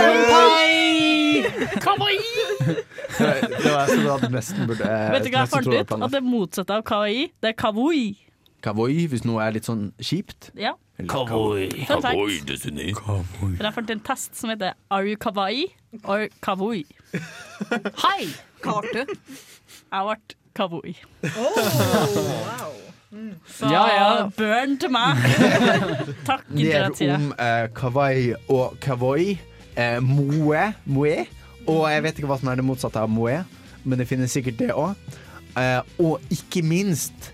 det 3.21 3.67
var 3.67 3.85
jeg 3.85 3.91
som 3.91 4.07
hadde 4.09 4.31
nesten 4.33 4.67
burde 4.69 4.87
eh, 4.89 5.11
Vet 5.13 5.27
du 5.27 5.31
hva 5.35 5.43
jeg 5.45 5.53
fant 5.53 5.69
ut? 5.69 5.93
At 6.07 6.15
det 6.15 6.23
motsatte 6.25 6.79
av 6.81 6.85
kawaii, 6.89 7.29
det 7.45 7.53
er 7.53 7.57
kavoi. 7.61 8.17
Kavoi, 8.65 9.05
hvis 9.13 9.25
noe 9.29 9.45
er 9.45 9.53
litt 9.57 9.69
sånn 9.69 9.91
kjipt. 10.01 10.51
Ja. 10.57 10.75
Kavoi. 11.09 11.69
Fun 11.89 12.03
fact. 12.05 12.17
For 13.05 13.65
jeg 13.69 13.77
fant 13.77 13.95
en 13.97 14.05
test 14.09 14.37
som 14.41 14.53
heter 14.53 14.77
Are 14.89 15.05
you 15.05 15.21
kawaii 15.21 15.69
or 16.05 16.29
kavoi? 16.45 16.87
Hei! 18.01 18.31
Hva 18.65 18.81
ble 18.85 19.05
du? 19.05 19.17
Jeg 19.93 20.09
ble 20.09 20.17
kavoi. 20.57 20.97
wow. 21.37 22.90
Så 23.47 23.67
Ja, 23.73 23.85
ja. 23.91 24.31
burn 24.37 24.77
til 24.79 24.93
meg. 24.95 25.19
Takk, 26.29 26.45
Ned 26.55 27.01
om 27.11 27.33
uh, 27.35 27.67
kawaii 27.75 28.35
og 28.49 28.77
kavoi. 28.83 29.35
Uh, 29.75 29.99
moe, 30.05 30.69
moe. 30.87 31.17
Og 31.71 31.83
jeg 31.91 32.05
vet 32.07 32.21
ikke 32.21 32.31
hva 32.31 32.39
som 32.41 32.51
er 32.53 32.61
det 32.61 32.67
motsatte 32.67 33.03
av 33.03 33.11
moe, 33.11 33.43
men 33.83 34.01
det 34.01 34.07
finnes 34.11 34.33
sikkert 34.35 34.61
det 34.63 34.71
òg. 34.75 34.95
Uh, 35.57 35.83
og 35.99 36.33
ikke 36.33 36.63
minst 36.63 37.33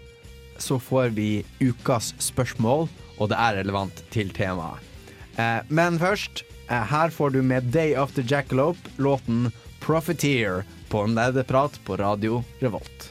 så 0.58 0.78
får 0.80 1.12
vi 1.16 1.44
ukas 1.60 2.14
spørsmål, 2.24 2.86
og 3.20 3.28
det 3.32 3.36
er 3.36 3.58
relevant 3.60 4.00
til 4.14 4.32
temaet. 4.36 4.80
Uh, 5.36 5.60
men 5.68 5.98
først, 6.00 6.46
eh, 6.70 6.84
her 6.88 7.12
får 7.12 7.34
du 7.34 7.42
med 7.44 7.68
Day 7.74 7.92
After 7.92 8.24
Jackalope 8.24 8.80
låten 8.96 9.50
Profiteer 9.84 10.64
på 10.88 11.04
Nerdeprat 11.12 11.76
på 11.84 11.98
Radio 12.00 12.40
Revolt. 12.62 13.10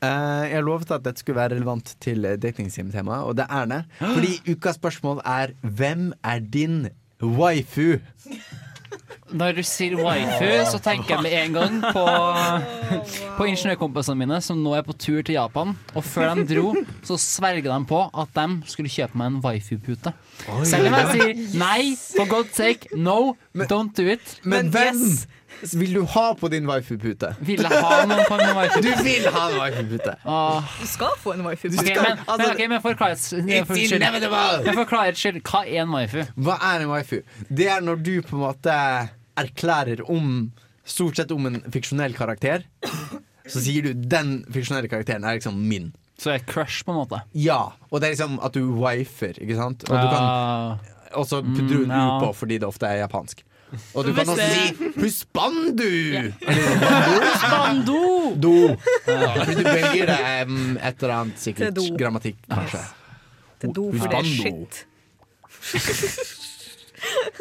Eh, 0.00 0.44
jeg 0.48 0.64
lovet 0.64 0.90
at 0.96 1.04
dette 1.04 1.20
skulle 1.20 1.36
være 1.36 1.58
relevant 1.58 1.92
til 2.00 2.24
uh, 2.24 2.32
datingsim-temaet, 2.40 3.26
og 3.28 3.36
det 3.36 3.44
er 3.52 3.68
det. 3.68 3.82
Fordi 4.16 4.54
ukas 4.54 4.80
spørsmål 4.80 5.20
er 5.28 5.52
Hvem 5.60 6.12
er 6.24 6.38
din 6.40 6.88
waifu? 7.20 7.98
Når 9.30 9.52
du 9.54 9.60
sier 9.62 9.94
waifu, 10.00 10.48
så 10.72 10.80
tenker 10.82 11.14
jeg 11.14 11.22
med 11.22 11.34
en 11.36 11.52
gang 11.54 11.76
på, 11.94 12.04
på 13.38 13.46
ingeniørkompisene 13.46 14.18
mine 14.18 14.40
som 14.42 14.58
nå 14.64 14.72
er 14.74 14.82
på 14.88 14.96
tur 14.96 15.20
til 15.20 15.36
Japan. 15.36 15.76
Og 15.94 16.02
før 16.02 16.32
de 16.40 16.46
dro, 16.48 16.72
så 17.06 17.18
sverger 17.20 17.68
de 17.68 17.78
på 17.86 18.00
at 18.24 18.40
de 18.40 18.72
skulle 18.72 18.90
kjøpe 18.90 19.20
meg 19.20 19.34
en 19.34 19.38
waifu-pute. 19.44 20.14
Selv 20.64 20.88
om 20.88 20.96
jeg 20.96 21.12
sier 21.12 21.60
nei, 21.60 21.92
for 22.16 22.26
God's 22.32 22.56
sake, 22.56 22.90
no, 22.96 23.36
don't 23.68 23.94
do 23.94 24.08
it. 24.16 24.40
Men, 24.42 24.72
hvem 24.72 25.04
vil 25.74 25.92
du 25.94 26.04
ha 26.04 26.32
på 26.34 26.48
din 26.50 26.66
waifu-pute? 26.66 27.34
Vil 27.44 27.60
jeg 27.62 27.82
ha 27.84 27.98
noen 28.08 28.24
på 28.28 28.36
min 28.40 28.54
waifu-pute? 28.56 28.96
Du 28.96 29.02
vil 29.04 29.26
ha 29.34 29.42
en 29.50 29.58
waifu-pute! 29.60 30.14
Åh. 30.24 30.70
Du 30.80 30.86
skal 30.86 31.16
få 31.20 31.34
en 31.36 31.44
waifu-pute. 31.46 31.80
Okay, 31.84 31.96
men, 32.00 32.18
ok, 32.50 32.62
men 32.72 32.80
for 32.84 32.94
klarhets 32.94 33.28
for 33.30 33.74
skyld- 33.76 34.74
men 34.74 34.86
klarhets 34.86 35.20
skyld, 35.20 35.42
hva 35.42 35.62
er 35.66 35.82
en 35.84 35.92
waifu? 35.94 36.24
Hva 36.36 36.56
er 36.72 36.80
en 36.86 36.90
waifu? 36.94 37.20
Det 37.48 37.68
er 37.68 37.80
når 37.84 38.02
du 38.02 38.12
på 38.22 38.36
en 38.38 38.44
måte 38.48 38.78
erklærer 39.40 40.02
om 40.10 40.50
Stort 40.90 41.16
sett 41.20 41.30
om 41.30 41.44
en 41.46 41.60
fiksjonell 41.70 42.14
karakter. 42.16 42.64
Så 43.46 43.60
sier 43.62 43.82
du 43.84 43.92
'den 43.94 44.40
fiksjonelle 44.50 44.88
karakteren 44.90 45.22
er 45.24 45.36
liksom 45.38 45.54
min'. 45.70 45.92
Så 46.18 46.32
er 46.34 46.38
crush, 46.38 46.82
på 46.84 46.90
en 46.90 46.98
måte? 46.98 47.20
Ja, 47.32 47.72
og 47.92 48.00
det 48.00 48.08
er 48.08 48.12
liksom 48.16 48.40
at 48.44 48.52
du 48.52 48.72
wifer, 48.74 49.32
ikke 49.38 49.54
sant? 49.56 49.84
Og, 49.88 49.94
du 49.96 50.08
kan, 50.10 50.24
Ja. 50.24 50.76
og 51.14 51.26
så 51.26 51.42
putter 51.42 51.68
du 51.68 51.84
Mm, 51.84 51.90
en 51.90 51.90
ja. 51.90 52.16
U 52.18 52.20
på 52.26 52.32
fordi 52.34 52.58
det 52.58 52.64
ofte 52.66 52.86
er 52.86 53.06
japansk. 53.06 53.42
Og 53.94 54.04
du 54.04 54.12
kan 54.14 54.28
også 54.28 54.46
si 54.50 54.74
'husbandu'! 54.98 56.32
Husbando! 57.06 58.00
Do. 58.42 58.54
Fordi 59.06 59.54
du 59.54 59.62
velger 59.68 60.44
um, 60.46 60.76
et 60.76 61.02
eller 61.02 61.14
annet 61.14 61.38
sikkert 61.38 61.74
Til 61.74 61.90
do. 61.90 61.96
grammatikk, 61.98 62.36
kanskje. 62.50 62.78
Til 63.60 63.68
do, 63.76 63.92
for 63.92 64.06
det 64.08 64.18
er 64.18 64.22
Husbando. 64.22 64.42
shit. 64.42 64.86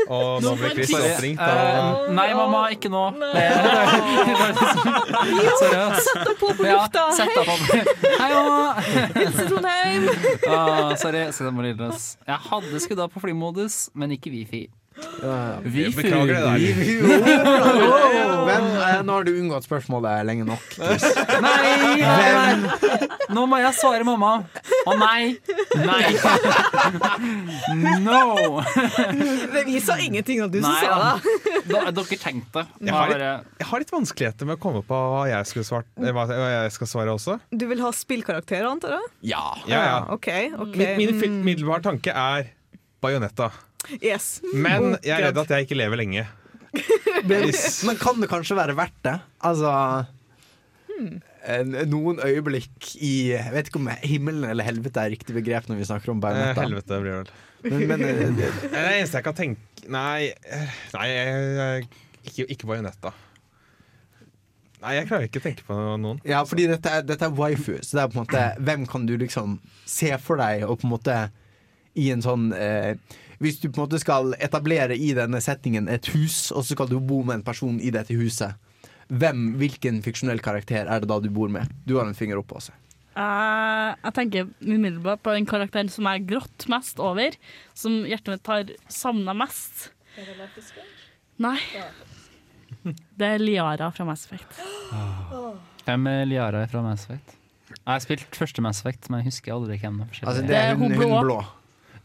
Og 0.09 0.41
nå 0.41 0.53
blir 0.55 0.69
Chris 0.77 0.93
oppringt. 0.95 1.41
Eh, 1.43 1.47
Og 2.07 2.13
nei, 2.15 2.29
mamma, 2.33 2.61
ikke 2.71 2.89
nå. 2.93 3.01
Seriøst. 5.59 6.05
Sett 6.07 6.21
deg 6.29 6.35
på 6.39 6.47
på 6.55 6.63
Ja, 6.65 6.77
lufta! 6.79 7.03
sett 7.17 7.33
deg 7.35 7.45
på. 7.45 7.55
Hei, 8.21 8.29
mamma! 8.33 8.69
Hilser 9.17 9.49
Trondheim! 9.51 10.03
Ah, 10.47 10.95
sorry. 10.95 11.25
Jeg 11.27 12.39
hadde 12.49 12.79
skrudd 12.85 13.03
av 13.03 13.11
på 13.13 13.19
flymodus, 13.23 13.89
men 13.93 14.15
ikke 14.15 14.31
wifi. 14.33 14.63
Wifi. 15.63 15.95
beklager 15.97 16.33
det 16.33 16.43
der. 16.45 16.59
Men 18.49 18.63
eh, 18.71 19.01
nå 19.05 19.13
har 19.17 19.23
du 19.27 19.31
unngått 19.35 19.65
spørsmålet 19.67 20.23
lenge 20.27 20.45
nok. 20.47 20.63
Chris. 20.73 21.05
Nei, 21.43 21.99
nei, 22.01 22.29
nei! 22.35 23.09
Nå 23.35 23.43
må 23.51 23.59
jeg 23.61 23.75
svare 23.77 24.05
mamma. 24.07 24.31
Å 24.89 24.95
nei! 24.97 25.35
Nei! 25.77 26.13
No! 28.03 28.61
Det 29.53 29.63
viser 29.67 30.01
ingenting 30.03 30.41
at 30.45 30.51
du 30.53 30.59
som 30.63 30.71
Nei 30.71 30.81
sa 30.87 30.97
da. 30.97 31.11
det. 31.19 31.67
Da, 31.69 31.83
dere 31.99 32.19
tenkte. 32.23 32.63
jeg 32.81 32.95
har, 32.95 33.11
litt, 33.13 33.53
jeg 33.61 33.69
har 33.69 33.83
litt 33.83 33.93
vanskeligheter 33.93 34.49
med 34.49 34.57
å 34.57 34.61
komme 34.63 34.81
på 34.87 34.97
hva 35.13 35.23
jeg, 35.29 35.49
skulle 35.51 35.67
svart, 35.67 35.89
eh, 35.99 36.11
hva, 36.15 36.25
hva 36.29 36.49
jeg 36.55 36.73
skal 36.75 36.89
svare 36.95 37.13
også. 37.15 37.37
Du 37.53 37.67
vil 37.69 37.83
ha 37.85 37.91
spillkarakterer, 37.95 38.65
antar 38.71 38.95
jeg? 38.97 39.09
Ja. 39.35 39.43
Ja, 39.69 39.83
ja. 39.85 39.97
OK. 40.15 40.29
ok 40.65 40.75
Min, 40.79 40.95
min 41.03 41.15
Mm. 41.19 41.41
middelbare 41.45 41.83
tanke 41.83 42.13
er 42.15 42.47
Bajonetta. 43.03 43.49
Yes. 44.03 44.41
Men 44.53 44.91
Oh, 44.93 44.97
jeg 45.03 45.15
er 45.15 45.27
redd 45.29 45.37
at 45.43 45.53
jeg 45.55 45.65
ikke 45.67 45.77
lever 45.79 45.97
lenge. 46.01 46.25
Men, 47.25 47.43
Hvis- 47.47 47.83
men 47.87 47.97
kan 47.97 48.19
det 48.21 48.29
kanskje 48.29 48.57
være 48.59 48.75
verdt 48.77 48.99
det? 49.07 49.17
Altså 49.43 50.05
Hmm. 50.99 51.21
Noen 51.87 52.17
øyeblikk 52.19 52.89
i 52.99 53.29
Jeg 53.31 53.53
vet 53.53 53.69
ikke 53.69 53.79
om 53.79 53.85
himmelen 54.03 54.43
eller 54.49 54.65
helvete 54.67 54.99
er 54.99 55.13
riktig 55.13 55.31
begrep 55.37 55.69
når 55.69 55.77
vi 55.79 55.85
snakker 55.87 56.11
om 56.11 56.19
bernetta 56.19 56.65
helvete 56.65 56.97
blir 56.99 57.13
det 57.13 57.21
vel. 57.21 57.29
Men, 57.63 57.85
men 57.87 58.03
eh, 58.03 58.19
det, 58.35 58.49
Det 58.65 58.73
er 58.73 58.83
det 58.89 58.97
eneste 58.97 59.21
jeg 59.21 59.25
kan 59.29 59.37
tenke 59.37 59.87
Nei, 59.95 60.27
eh, 60.43 60.73
nei 60.97 61.05
jeg, 61.07 61.87
ikke, 62.27 62.45
ikke 62.51 62.67
Bajonetta. 62.67 63.13
Nei, 64.83 64.93
jeg 64.97 65.07
klarer 65.09 65.25
ikke 65.29 65.39
å 65.41 65.45
tenke 65.45 65.63
på 65.67 65.77
noen. 66.03 66.19
ja, 66.27 66.43
fordi 66.47 66.67
dette 66.71 66.91
er, 66.99 67.07
dette 67.07 67.27
er 67.27 67.33
waifu, 67.39 67.73
så 67.83 67.97
det 67.97 68.03
er 68.03 68.11
på 68.11 68.19
en 68.19 68.23
måte 68.25 68.43
Hvem 68.67 68.85
kan 68.91 69.07
du 69.09 69.15
liksom 69.19 69.57
se 69.87 70.11
for 70.23 70.39
deg 70.39 70.63
og 70.67 70.77
på 70.83 70.87
en 70.89 70.93
måte 70.97 71.17
i 71.99 72.11
en 72.13 72.21
sånn 72.23 72.51
eh, 72.55 72.93
Hvis 73.39 73.61
du 73.61 73.69
på 73.69 73.79
en 73.79 73.85
måte 73.85 74.01
skal 74.01 74.33
etablere 74.43 74.97
i 74.99 75.13
denne 75.15 75.39
settingen 75.43 75.87
et 75.91 76.11
hus, 76.11 76.49
og 76.51 76.65
så 76.65 76.75
skal 76.75 76.89
du 76.91 76.97
bo 76.99 77.21
med 77.23 77.39
en 77.39 77.45
person 77.47 77.79
i 77.79 77.91
dette 77.95 78.15
huset. 78.19 78.59
Hvem, 79.09 79.53
Hvilken 79.57 80.03
fiksjonell 80.05 80.41
karakter 80.43 80.85
er 80.85 81.01
det 81.01 81.09
da 81.09 81.17
du 81.23 81.31
bor 81.33 81.49
med? 81.49 81.71
Du 81.87 81.97
har 81.97 82.05
en 82.05 82.17
finger 82.17 82.41
oppe 82.41 82.59
også. 82.59 82.75
Uh, 83.19 83.95
jeg 84.03 84.13
tenker 84.15 84.51
umiddelbart 84.61 85.23
på 85.25 85.33
den 85.35 85.47
karakteren 85.49 85.89
som 85.91 86.07
jeg 86.11 86.27
grått 86.29 86.67
mest 86.71 87.01
over. 87.03 87.35
Som 87.75 88.03
hjertet 88.07 88.35
mitt 88.35 88.51
har 88.51 88.75
savna 88.91 89.35
mest. 89.35 89.89
Er 90.19 90.29
det 90.29 90.37
Lattisberg? 90.39 90.93
Nei. 91.39 91.57
Det 93.19 93.27
er 93.35 93.41
Liara 93.41 93.89
fra 93.91 94.05
Mass 94.07 94.27
Effect. 94.27 94.59
Hvem 95.87 96.07
er 96.11 96.25
Liara 96.29 96.63
fra 96.69 96.83
Mass 96.85 97.07
Effect? 97.07 97.35
Jeg 97.71 97.87
har 97.87 98.03
spilt 98.03 98.37
første 98.37 98.63
Mass 98.63 98.83
Effect, 98.83 99.09
men 99.09 99.23
jeg 99.23 99.31
husker 99.31 99.55
aldri 99.55 99.79
hvem 99.81 100.03
det 100.03 100.21
Altså, 100.21 100.43
det 100.45 100.57
er 100.57 100.75
hun, 100.77 100.93
hun 100.93 101.15
blå. 101.23 101.39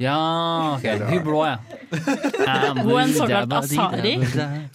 Ja, 0.03 0.75
ok. 0.77 0.87
Hun 1.11 1.23
blå, 1.27 1.41
ja. 1.47 1.59
Hun 2.83 2.91
er 2.91 3.03
en 3.05 3.15
såkalt 3.15 3.53
Asari 3.61 4.15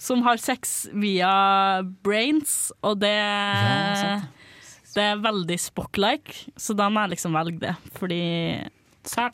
som 0.00 0.22
har 0.24 0.40
sex 0.40 0.88
via 0.96 1.32
brains, 2.04 2.72
og 2.80 3.00
det 3.02 3.16
Det 4.94 5.02
er 5.04 5.20
veldig 5.22 5.58
Spock-like, 5.60 6.34
så 6.58 6.74
da 6.74 6.88
må 6.90 7.04
jeg 7.04 7.12
liksom 7.14 7.36
velge 7.36 7.60
det, 7.62 7.74
fordi 8.00 8.22
Star 9.06 9.30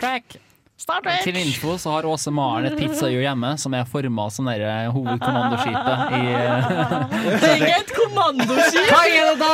Trek. 0.77 1.23
Til 1.25 1.37
info 1.41 1.79
så 1.81 1.91
har 1.95 2.05
Åse 2.07 2.31
Maren 2.31 2.67
et 2.69 2.75
pizzahjul 2.77 3.23
hjemme 3.25 3.55
som 3.59 3.73
er 3.75 3.87
forma 3.89 4.27
som 4.31 4.45
det 4.47 4.93
hovedkommandoskipet 4.93 6.13
i 6.13 6.21
Det 7.41 7.49
er 7.49 7.63
ikke 7.65 7.79
et 7.81 7.93
kommandoskip! 7.97 8.91
Hva 8.93 9.01
er 9.09 9.31
det 9.31 9.39
da? 9.41 9.49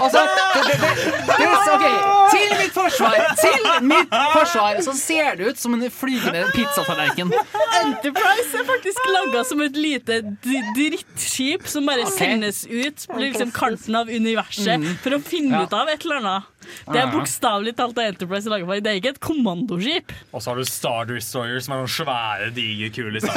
Altså, 0.00 0.22
det, 0.24 0.62
det, 0.64 0.78
det, 0.80 1.50
det, 1.84 1.90
Til 2.32 2.54
mitt 2.62 2.72
forsvar 2.74 3.18
Til 3.42 3.68
mitt 3.90 4.16
forsvar 4.32 4.80
så 4.88 4.96
ser 4.96 5.36
det 5.38 5.52
ut 5.52 5.60
som 5.60 5.76
en 5.76 5.84
flygende 5.92 6.46
pizzatallerken. 6.56 7.34
Enterprise 7.82 8.62
er 8.62 8.66
faktisk 8.72 9.12
laga 9.12 9.44
som 9.44 9.60
et 9.68 9.76
lite 9.76 10.22
drittskip 10.48 11.68
som 11.70 11.86
bare 11.92 12.08
okay. 12.08 12.16
sendes 12.18 12.64
ut 12.66 13.06
på 13.12 13.20
liksom 13.20 13.52
kanten 13.54 14.00
av 14.00 14.08
universet 14.08 14.80
Mm. 14.84 14.96
for 15.02 15.14
å 15.14 15.20
finne 15.22 15.58
Ja. 15.58 15.62
ut 15.68 15.72
av 15.76 15.88
et 15.92 16.02
eller 16.04 16.16
annet. 16.22 16.50
Det 16.88 17.00
er 17.00 17.10
bokstavelig 17.12 17.74
talt 17.76 17.94
det 17.98 18.06
Enterprise 18.14 18.48
er 18.48 18.54
laga 18.54 18.66
for. 18.68 18.80
Det 18.80 18.90
er 18.90 19.00
ikke 19.00 19.12
et 19.14 19.20
kommandoskip. 19.20 20.12
Og 20.32 20.40
så 20.42 20.53
har 20.54 20.58
du 20.62 20.64
Star 20.70 21.04
Destroyer, 21.08 21.58
som 21.60 21.74
er 21.74 21.80
noen 21.82 21.90
svære, 21.90 22.50
digre, 22.54 22.90
kule. 22.94 23.18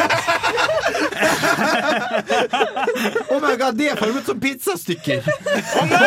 Oh 3.28 3.40
my 3.42 3.56
god, 3.60 3.76
de 3.78 3.88
er 3.92 3.98
formet 4.00 4.26
som 4.28 4.40
pizzastykker! 4.42 5.24
Oh 5.26 5.86
som! 5.90 5.98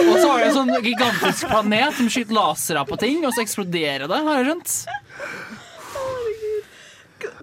Og 0.00 0.16
så 0.16 0.26
har 0.30 0.38
du 0.40 0.46
en 0.48 0.56
sånn 0.56 0.72
gigantisk 0.84 1.48
planet 1.50 1.96
som 1.98 2.08
skyter 2.12 2.34
lasere 2.36 2.84
på 2.88 2.98
ting, 3.00 3.20
og 3.26 3.34
så 3.36 3.44
eksploderer 3.44 4.06
det. 4.10 4.20
Har 4.26 4.40
jeg 4.40 4.48
skjønt? 4.50 4.70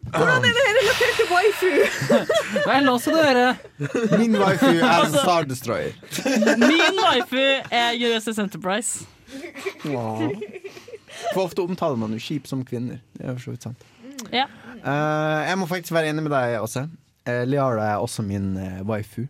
Hvordan 0.08 0.46
er 0.48 0.56
det 0.56 0.64
relatert 0.80 1.14
til 1.20 1.28
waifu? 1.32 1.72
Vel, 2.70 2.88
la 2.88 2.94
oss 2.96 3.08
høre. 3.12 3.48
Min 4.18 4.38
waifu 4.40 4.70
er 4.72 4.80
en 4.80 4.90
Altså- 4.96 5.22
Star 5.22 5.44
Destroyer. 5.50 5.94
Min 6.64 7.02
waifu 7.04 7.46
er 7.70 7.90
USS 8.10 8.40
Enterprise. 8.46 9.06
For 11.34 11.44
ofte 11.44 11.64
omtaler 11.64 12.00
man 12.00 12.14
jo 12.16 12.22
skip 12.22 12.48
som 12.50 12.64
kvinner. 12.68 13.02
Det 13.18 13.26
er 13.26 13.36
for 13.36 13.48
så 13.48 13.56
vidt 13.56 13.68
sant. 13.68 13.86
Ja. 14.34 14.48
Eh, 14.78 15.42
jeg 15.50 15.60
må 15.60 15.68
faktisk 15.70 15.96
være 15.96 16.12
enig 16.12 16.26
med 16.26 16.34
deg, 16.34 16.58
Åse. 16.62 16.88
Uh, 17.28 17.44
Liara 17.48 17.92
er 17.94 18.04
også 18.04 18.24
min 18.26 18.54
eh, 18.62 18.82
waifu. 18.88 19.26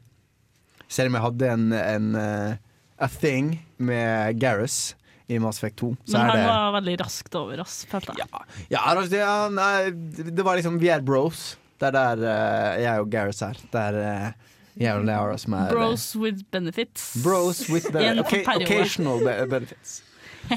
Selv 0.88 1.12
om 1.12 1.18
jeg 1.18 1.26
hadde 1.26 1.52
en, 1.52 1.66
en 1.76 2.12
eh, 2.16 2.60
a 3.04 3.10
thing 3.12 3.58
med 3.78 4.40
Gareth 4.40 4.96
i 5.28 5.40
Mass 5.44 5.60
Effect 5.60 5.82
2, 5.82 5.90
så 6.08 6.14
Men 6.14 6.22
er 6.22 6.30
han 6.30 6.38
det 6.38 6.44
var 6.48 6.76
veldig 6.78 6.94
raskt 7.02 7.34
over 7.36 7.62
oss, 7.66 7.82
følte 7.90 8.14
jeg. 8.16 8.30
Ja, 8.72 8.86
altså, 8.94 9.18
ja, 9.20 9.34
nei, 9.52 9.90
det 10.32 10.46
var 10.46 10.56
liksom 10.56 10.78
Vi 10.80 10.88
er 10.94 11.04
bros. 11.04 11.58
Det 11.78 11.90
er 11.90 11.98
der 11.98 12.24
eh, 12.32 12.78
jeg 12.86 13.04
og 13.04 13.10
Gareth 13.12 13.44
er. 13.46 13.60
Det 13.74 13.82
er 13.82 13.98
eh, 14.02 14.47
og 14.78 15.06
Liara 15.08 15.38
som 15.42 15.56
er 15.58 15.72
eh, 15.72 15.76
Bros 15.76 16.06
with 16.20 16.46
benefits. 16.54 17.10
Bros 17.24 17.64
with 17.70 17.90
okay, 17.96 18.44
occasional 18.44 19.24
benefits. 19.24 20.02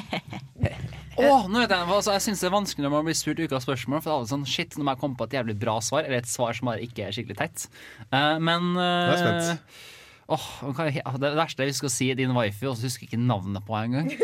Åh, 1.20 1.48
nå 1.50 1.58
vet 1.58 1.72
Jeg 1.74 1.86
hva, 1.88 1.96
altså, 1.96 2.12
Jeg 2.14 2.22
synes 2.22 2.40
det 2.40 2.46
er 2.46 2.52
vanskelig 2.54 2.84
når 2.84 2.92
man 2.92 3.08
blir 3.08 3.16
spurt 3.18 3.40
ukas 3.42 3.64
spørsmål. 3.66 4.02
For 4.04 4.12
det 4.12 4.16
er 4.16 4.28
sånn, 4.30 4.44
shit, 4.48 4.76
Når 4.78 4.92
jeg 4.92 5.00
kommer 5.02 5.18
på 5.18 5.26
et 5.26 5.34
jævlig 5.40 5.56
bra 5.60 5.74
svar, 5.84 6.06
eller 6.06 6.22
et 6.22 6.30
svar 6.30 6.54
som 6.56 6.70
bare 6.70 6.84
ikke 6.86 7.08
er 7.08 7.16
skikkelig 7.16 7.40
teit. 7.40 7.66
Uh, 8.12 8.38
men 8.40 8.70
er 8.78 9.10
uh, 9.18 10.38
oh, 10.38 10.46
er 10.86 11.18
Det 11.20 11.32
verste 11.40 11.66
jeg 11.66 11.74
husker 11.74 11.90
å 11.90 11.92
si 11.92 12.08
er 12.12 12.20
din 12.20 12.36
wifi, 12.36 12.68
og 12.70 12.78
så 12.78 12.86
husker 12.86 13.04
jeg 13.04 13.12
ikke 13.12 13.24
navnet 13.24 13.66
på 13.66 13.76
henne 13.76 14.06
engang. 14.06 14.14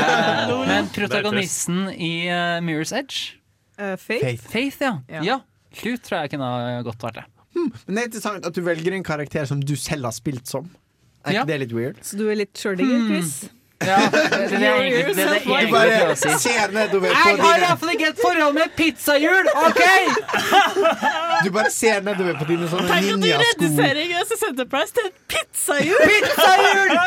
Men 0.70 0.88
protagonisten 0.94 1.88
i 1.96 2.30
Mirror's 2.62 2.94
Edge 2.94 3.40
Eh, 3.80 3.96
Faith? 3.96 4.48
Faith, 4.48 4.82
ja. 4.82 5.02
Ja. 5.08 5.22
ja. 5.24 5.40
Hun 5.82 5.98
tror 5.98 6.24
jeg 6.24 6.34
kunne 6.34 6.82
godt 6.84 7.04
vært 7.06 7.20
det. 7.20 7.26
Men 7.54 7.94
det 7.96 7.98
er 7.98 8.06
interessant 8.10 8.46
at 8.46 8.54
du 8.54 8.60
velger 8.66 8.94
en 8.96 9.04
karakter 9.04 9.44
som 9.48 9.60
du 9.62 9.74
selv 9.76 10.04
har 10.08 10.12
spilt 10.16 10.46
som. 10.48 10.68
Er 11.24 11.32
Ja. 11.34 11.42
ikke 11.42 11.52
det 11.52 11.60
litt 11.66 11.72
weird? 11.76 11.96
Så 12.02 12.16
du 12.16 12.28
er 12.30 12.38
litt 12.40 12.54
sjøldigger, 12.56 13.08
Chris? 13.08 13.32
Ja, 13.80 13.96
det, 14.12 14.22
det, 14.52 14.58
er 14.60 14.74
egentlig 14.76 15.14
det, 15.16 15.24
er 15.24 15.30
det 15.32 15.44
Du 15.46 15.72
bare 15.72 16.38
ser 16.38 16.68
nedover 16.68 17.00
på 17.00 17.06
Jeg 17.08 17.16
har 17.16 17.36
dine 17.40 17.60
iallfall 17.64 17.92
ikke 17.94 18.08
et 18.10 18.18
forhold 18.20 18.54
med 18.58 18.74
pizzahjul, 18.76 19.46
OK?! 19.56 19.80
Du 21.44 21.50
bare 21.54 21.70
ser 21.72 22.02
nedover 22.04 22.36
på 22.36 22.44
dine 22.50 22.68
sånne 22.68 22.88
Tenk 22.90 23.08
at 23.08 23.14
du 23.14 23.24
ninjasko. 23.24 23.64
reduserer 23.64 24.20
USS 24.20 24.42
Enterprise 24.50 24.92
til 24.98 25.08
et 25.08 25.16
pizzahjul! 25.32 26.02
Pizzahjul! 26.12 26.92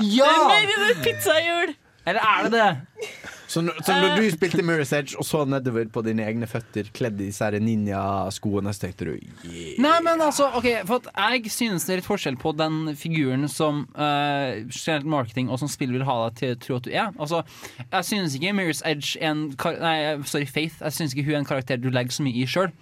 Det 0.00 0.24
er 0.24 0.48
mer 0.48 0.74
enn 0.78 0.86
et 0.88 1.02
pizzahjul! 1.04 1.74
Eller 2.06 2.20
er 2.20 2.42
det 2.48 2.52
det? 2.56 2.70
Så, 3.54 3.62
så 3.86 3.94
når 4.00 4.16
du 4.18 4.24
spilte 4.34 4.64
Mirror's 4.66 4.90
Edge 4.96 5.14
og 5.20 5.26
så 5.26 5.44
nedover 5.46 5.86
på 5.92 6.02
dine 6.02 6.24
egne 6.26 6.48
føtter 6.50 6.88
kledd 6.96 7.20
i 7.20 7.28
disse 7.28 7.50
ninjaskoene, 7.62 8.72
så 8.74 8.86
tenkte 8.86 9.06
du 9.06 9.12
yeah. 9.14 9.76
Nei, 9.84 9.94
men 10.02 10.22
altså, 10.24 10.48
ok, 10.58 10.66
for 10.88 11.06
Jeg 11.14 11.52
synes 11.54 11.86
det 11.86 11.94
er 11.94 12.02
litt 12.02 12.08
forskjell 12.08 12.38
på 12.40 12.54
den 12.58 12.96
figuren 12.98 13.46
som 13.50 13.84
uh, 13.94 15.06
marketing 15.06 15.52
og 15.52 15.62
som 15.62 15.70
spill 15.70 15.94
vil 15.94 16.06
ha 16.08 16.18
deg 16.26 16.40
til 16.40 16.56
å 16.56 16.58
tro 16.66 16.80
at 16.80 16.88
du 16.88 16.90
er. 16.90 17.14
Altså, 17.14 17.44
Jeg 17.84 18.10
synes 18.10 18.34
ikke 18.34 18.56
Mirror's 18.58 18.82
Edge 18.88 19.22
en 19.22 19.46
Nei, 19.84 19.96
sorry, 20.26 20.46
Faith. 20.50 20.82
Jeg 20.82 20.92
synes 20.92 21.14
ikke 21.14 21.28
hun 21.30 21.38
er 21.38 21.42
en 21.44 21.48
karakter 21.48 21.80
du 21.80 21.90
legger 21.94 22.18
så 22.18 22.26
mye 22.26 22.42
i 22.42 22.48
sjøl. 22.50 22.74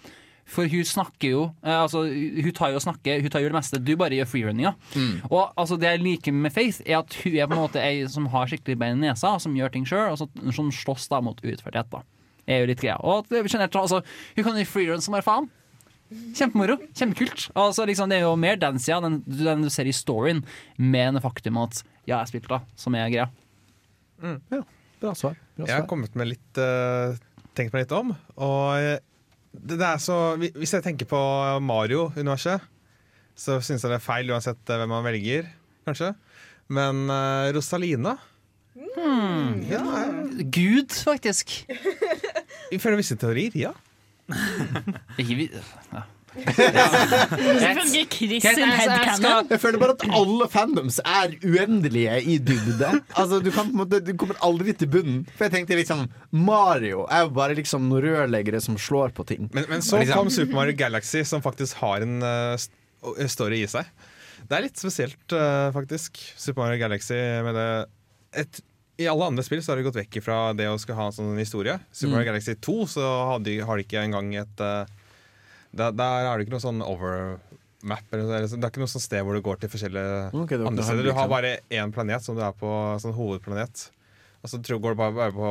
For 0.53 0.69
hun 0.69 0.85
snakker 0.85 1.31
jo 1.33 1.43
eh, 1.65 1.73
Altså, 1.79 2.03
hun 2.13 2.53
tar 2.57 2.73
jo 2.75 2.77
og 2.81 2.85
snakker, 2.85 3.23
hun 3.25 3.33
tar 3.33 3.41
jo 3.41 3.49
det 3.49 3.57
meste. 3.57 3.81
Du 3.81 3.95
bare 3.97 4.19
gjør 4.19 4.29
freerunninga. 4.29 4.75
Og 5.31 5.53
altså, 5.57 5.79
det 5.81 5.89
jeg 5.95 6.03
liker 6.05 6.37
med 6.37 6.53
Faith, 6.53 6.83
er 6.85 6.99
at 7.01 7.17
hun 7.23 7.37
er 7.39 7.49
på 7.49 7.57
en 7.57 7.63
måte 7.63 7.81
ei 7.81 8.03
som 8.13 8.27
har 8.35 8.51
skikkelig 8.51 8.77
bein 8.83 9.01
i 9.01 9.07
nesa, 9.09 9.33
som 9.41 9.55
gjør 9.57 9.73
ting 9.73 9.87
sjøl, 9.89 10.11
og 10.13 10.19
så- 10.21 10.53
som 10.53 10.69
slåss 10.71 11.09
da 11.09 11.21
mot 11.25 11.41
urettferdighet. 11.41 11.91
da. 11.91 12.03
Er 12.47 12.61
jo 12.61 12.67
litt 12.67 12.81
greia. 12.83 12.99
Og 13.01 13.27
er 13.33 13.49
generelt, 13.49 13.75
altså, 13.77 14.03
hun 14.37 14.45
kan 14.45 14.55
gjøre 14.61 14.67
freerun 14.75 15.01
som 15.01 15.13
bare 15.17 15.23
faen. 15.23 15.49
Kjempemoro. 16.37 16.77
Kjempekult. 16.93 17.51
Altså, 17.57 17.87
liksom, 17.89 18.11
det 18.11 18.19
er 18.19 18.27
jo 18.27 18.37
mer 18.37 18.57
den 18.61 18.77
ja, 18.87 19.01
den, 19.01 19.23
den 19.27 19.63
du 19.63 19.71
ser 19.71 19.89
i 19.89 19.93
storyen, 19.97 20.45
med 20.77 21.15
det 21.15 21.23
faktum 21.25 21.57
at 21.63 21.83
ja, 22.07 22.19
jeg 22.21 22.29
spilte 22.33 22.49
da, 22.49 22.61
som 22.77 22.95
er 22.99 23.09
greia. 23.09 23.31
Ja, 24.51 24.63
Bra 25.03 25.15
svar. 25.19 25.35
Bra 25.57 25.67
Jeg 25.67 25.75
har 25.81 25.87
kommet 25.91 26.15
med 26.15 26.29
litt 26.31 26.59
uh, 26.63 27.17
tenkt 27.59 27.73
meg 27.75 27.87
litt 27.87 27.95
om. 27.97 28.13
Og 28.37 29.01
det, 29.53 29.79
det 29.79 29.87
er 29.87 30.01
så 30.01 30.19
Hvis 30.41 30.73
jeg 30.73 30.85
tenker 30.85 31.09
på 31.09 31.21
Mario-universet, 31.65 32.65
så 33.37 33.61
syns 33.65 33.85
jeg 33.85 33.93
det 33.93 33.99
er 33.99 34.05
feil 34.05 34.31
uansett 34.33 34.61
eh, 34.69 34.81
hvem 34.81 34.93
man 34.93 35.07
velger, 35.07 35.49
kanskje. 35.89 36.13
Men 36.73 37.07
uh, 37.11 37.53
Rosalina 37.53 38.17
ja, 39.69 39.83
Gud, 40.53 40.95
faktisk. 41.05 41.53
Ifølge 42.73 42.97
visse 42.97 43.17
teorier, 43.21 43.53
ja. 43.55 43.73
Ikke 45.21 45.37
vi... 45.37 45.49
Ja. 45.93 46.05
Ifølge 46.33 48.03
Chris 48.11 48.43
sin 48.43 48.51
jeg- 48.53 48.59
jeg 48.59 48.79
headcanon. 48.79 49.49
Jeg 49.51 49.61
føler 49.61 49.79
bare 49.83 49.95
at 49.97 50.05
alle 50.19 50.49
fandoms 50.53 50.99
er 51.05 51.35
uendelige 51.45 52.17
i 52.25 52.39
dybde. 52.39 52.91
Altså, 53.17 53.41
du, 53.45 53.51
kan 53.51 53.67
på 53.69 53.73
en 53.73 53.81
måte, 53.83 54.01
du 54.05 54.13
kommer 54.19 54.37
aldri 54.43 54.73
til 54.77 54.89
bunnen. 54.89 55.27
For 55.37 55.45
jeg 55.49 55.53
tenkte 55.57 55.77
liksom 55.79 56.07
Mario 56.33 57.07
er 57.11 57.25
jo 57.27 57.31
bare 57.37 57.55
liksom 57.59 57.89
noen 57.91 58.03
rørleggere 58.07 58.61
som 58.65 58.77
slår 58.81 59.13
på 59.17 59.27
ting. 59.29 59.49
Men, 59.53 59.67
men 59.69 59.81
så 59.85 59.99
Liksom. 60.03 60.15
kom 60.17 60.31
Super 60.31 60.55
Mario 60.55 60.77
Galaxy, 60.77 61.23
som 61.25 61.43
faktisk 61.45 61.75
har 61.83 62.03
en 62.03 62.23
uh, 62.23 62.57
story 63.29 63.63
i 63.63 63.69
seg. 63.71 63.85
Det 64.49 64.57
er 64.59 64.63
litt 64.67 64.77
spesielt, 64.81 65.21
uh, 65.37 65.71
faktisk. 65.75 66.19
Super 66.37 66.65
Mario 66.65 66.81
Galaxy 66.83 67.15
med 67.47 67.55
det 67.55 67.69
et, 68.43 68.61
I 68.99 69.07
alle 69.13 69.27
andre 69.29 69.43
spill 69.45 69.61
så 69.63 69.73
har 69.73 69.77
de 69.81 69.85
gått 69.87 69.97
vekk 70.01 70.23
fra 70.25 70.53
det 70.57 70.67
å 70.71 70.79
skal 70.81 70.97
ha 70.99 71.07
en 71.11 71.13
sånn 71.17 71.39
historie. 71.39 71.79
Super 71.93 72.15
Mario 72.17 72.33
Galaxy 72.33 72.55
2 72.57 72.77
så 72.97 73.05
har 73.33 73.39
de, 73.45 73.59
har 73.61 73.77
de 73.79 73.85
ikke 73.87 74.03
engang 74.03 74.33
et 74.41 74.61
eh, 74.65 74.85
der, 75.73 75.95
der 75.97 76.29
er 76.29 76.37
det 76.39 76.47
ikke 76.47 76.55
noe 76.57 76.65
sånn 76.65 76.83
overmap. 76.85 78.07
Eller, 78.13 78.47
så- 78.49 78.59
det 78.59 78.65
er 78.67 78.73
ikke 78.73 78.83
noe 78.85 78.93
sånn 78.93 79.05
sted 79.05 79.25
hvor 79.25 79.35
du 79.37 79.43
går 79.45 79.61
til 79.63 79.73
forskjellige 79.73 80.35
okay, 80.35 80.57
det- 80.59 80.67
andre 80.69 80.85
steder. 80.87 81.09
Du 81.09 81.13
har 81.17 81.29
bare 81.29 81.59
én 81.71 81.93
planet 81.95 82.23
som 82.23 82.37
du 82.37 82.43
er 82.45 82.53
på, 82.53 82.71
sånn 83.03 83.17
hovedplanet. 83.17 83.91
Og 84.43 84.51
så 84.51 84.59
tror, 84.63 84.81
går 84.83 84.95
du 84.95 84.99
bare, 84.99 85.15
bare 85.15 85.33
på 85.33 85.51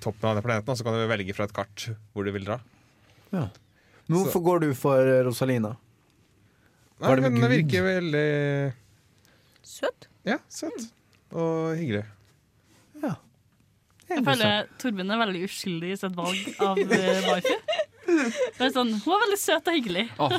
toppen 0.00 0.30
av 0.30 0.36
den 0.38 0.46
planeten, 0.46 0.70
og 0.70 0.78
så 0.78 0.84
kan 0.86 0.94
du 0.94 1.06
velge 1.10 1.34
fra 1.34 1.44
et 1.48 1.52
kart 1.52 1.88
hvor 2.14 2.24
du 2.24 2.30
vil 2.32 2.44
dra. 2.46 2.60
Men 3.32 3.50
hvorfor 4.08 4.42
går 4.42 4.60
du 4.60 4.74
for 4.78 5.00
eh, 5.02 5.24
Rosalina? 5.26 5.74
Nei, 6.98 7.08
Var 7.08 7.16
det 7.16 7.22
men 7.30 7.42
det 7.42 7.50
virker 7.50 7.82
veldig 7.86 8.28
Søt. 9.62 10.08
Ja, 10.24 10.38
søt. 10.48 10.88
Og 11.36 11.76
hyggelig. 11.76 12.06
Jeg 14.08 14.24
føler 14.24 14.68
Torbjørn 14.80 15.12
er 15.12 15.20
veldig 15.20 15.40
uskyldig 15.44 15.90
i 15.92 15.96
sitt 16.00 16.14
valg 16.16 16.60
av 16.64 16.78
uh, 16.80 17.48
er 18.08 18.72
sånn, 18.74 18.90
Hun 19.04 19.14
er 19.14 19.22
veldig 19.24 19.38
søt 19.40 19.68
og 19.70 19.76
hyggelig. 19.76 20.04
Åh, 20.18 20.34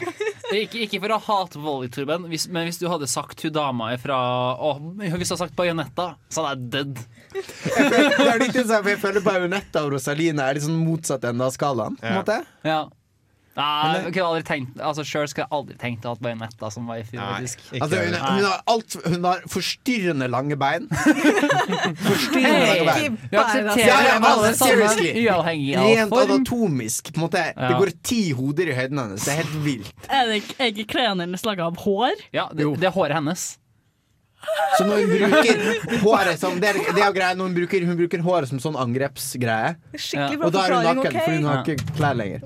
ikke, 0.61 0.83
ikke 0.85 1.01
for 1.03 1.15
å 1.15 1.19
hate 1.27 1.61
volley, 1.63 1.91
Torben, 1.93 2.27
men 2.27 2.67
hvis 2.69 2.79
du 2.81 2.87
hadde 2.91 3.09
sagt 3.09 3.43
hun 3.45 3.55
dama 3.55 3.91
fra 4.01 4.19
åh, 4.57 4.79
Hvis 4.99 5.11
du 5.13 5.17
hadde 5.19 5.41
sagt 5.43 5.57
Bajonetta, 5.59 6.11
så 6.33 6.45
hadde 6.45 6.57
jeg 6.57 6.71
dødd. 6.75 7.03
Jeg 7.29 7.89
er 8.03 8.79
for 8.81 8.89
Jeg 8.89 9.01
føler 9.01 9.25
Bajonetta 9.25 9.85
og 9.85 9.93
Rosalina 9.95 10.49
er 10.49 10.57
litt 10.57 10.65
sånn 10.65 10.81
motsatt 10.81 11.27
ende 11.29 11.45
av 11.45 11.53
skalaen. 11.55 11.99
På 11.99 12.09
en 12.09 12.19
måte. 12.21 12.39
Ja. 12.67 12.81
Nei, 13.57 14.03
jeg 14.05 14.13
kunne 14.13 14.27
aldri 14.29 14.43
tenkt 14.47 14.77
Altså 14.79 15.03
Sjøl 15.03 15.25
skulle 15.27 15.47
jeg 15.47 15.51
aldri 15.57 15.75
tenkt 15.81 16.05
hatt 16.07 16.19
bajonetta 16.23 16.69
som 16.71 16.85
wifi. 16.87 17.17
faktisk. 17.17 17.59
Altså, 17.81 17.97
hun, 18.05 18.13
hun, 18.13 18.43
har 18.45 18.61
alt, 18.71 18.95
hun 19.05 19.23
har 19.25 19.41
forstyrrende 19.51 20.27
lange 20.31 20.55
bein. 20.61 20.85
forstyrrende 22.07 22.53
hey, 22.53 22.85
lange 22.85 22.93
bein. 22.93 23.17
Du 23.31 23.37
aksepterer 23.41 23.85
Ja, 23.87 23.97
ja, 24.05 24.17
alle 24.31 24.51
sammen, 24.55 25.01
uavhengig 25.25 25.75
av 25.75 25.87
Rent 25.89 26.09
form. 26.13 26.31
anatomisk. 26.31 27.13
På 27.13 27.19
en 27.21 27.25
måte, 27.27 27.45
Ja. 27.55 27.67
Det 27.69 27.79
går 27.81 27.91
ti 28.03 28.21
hoder 28.37 28.69
i 28.71 28.75
høyden 28.77 29.01
hennes. 29.03 29.25
Det 29.25 29.33
er 29.33 29.41
helt 29.43 29.57
vilt. 29.65 29.93
Er 30.09 30.25
det 30.29 30.43
ikke- 30.43 30.87
klærne 30.93 31.25
hennes 31.25 31.43
laga 31.45 31.65
av 31.67 31.75
hår? 31.77 32.15
Ja, 32.33 32.47
det, 32.53 32.65
det 32.79 32.87
er 32.87 32.91
håret 32.95 33.13
hennes. 33.19 33.57
Så 34.77 34.85
når 34.87 35.01
hun 35.03 35.09
bruker 35.09 35.99
håret 35.99 36.39
som 36.39 36.59
Det 36.61 36.69
er, 36.69 36.77
det 36.95 37.01
er 37.03 37.11
greia 37.11 37.35
når 37.35 37.49
hun 37.49 37.55
bruker, 37.57 37.83
hun 37.85 37.97
bruker 37.99 38.21
håret 38.23 38.47
som 38.47 38.59
sånn 38.63 38.77
angrepsgreie. 38.79 39.75
Skikkelig 39.99 40.37
bra 40.39 40.45
Og 40.47 40.53
da 40.53 40.61
er 40.63 40.73
hun 40.77 40.83
naken, 40.87 40.99
okay. 41.11 41.25
for 41.25 41.31
hun 41.35 41.43
har 41.43 41.55
Ja. 41.57 41.63
ikke 41.63 41.97
klær 41.97 42.15
lenger. 42.15 42.39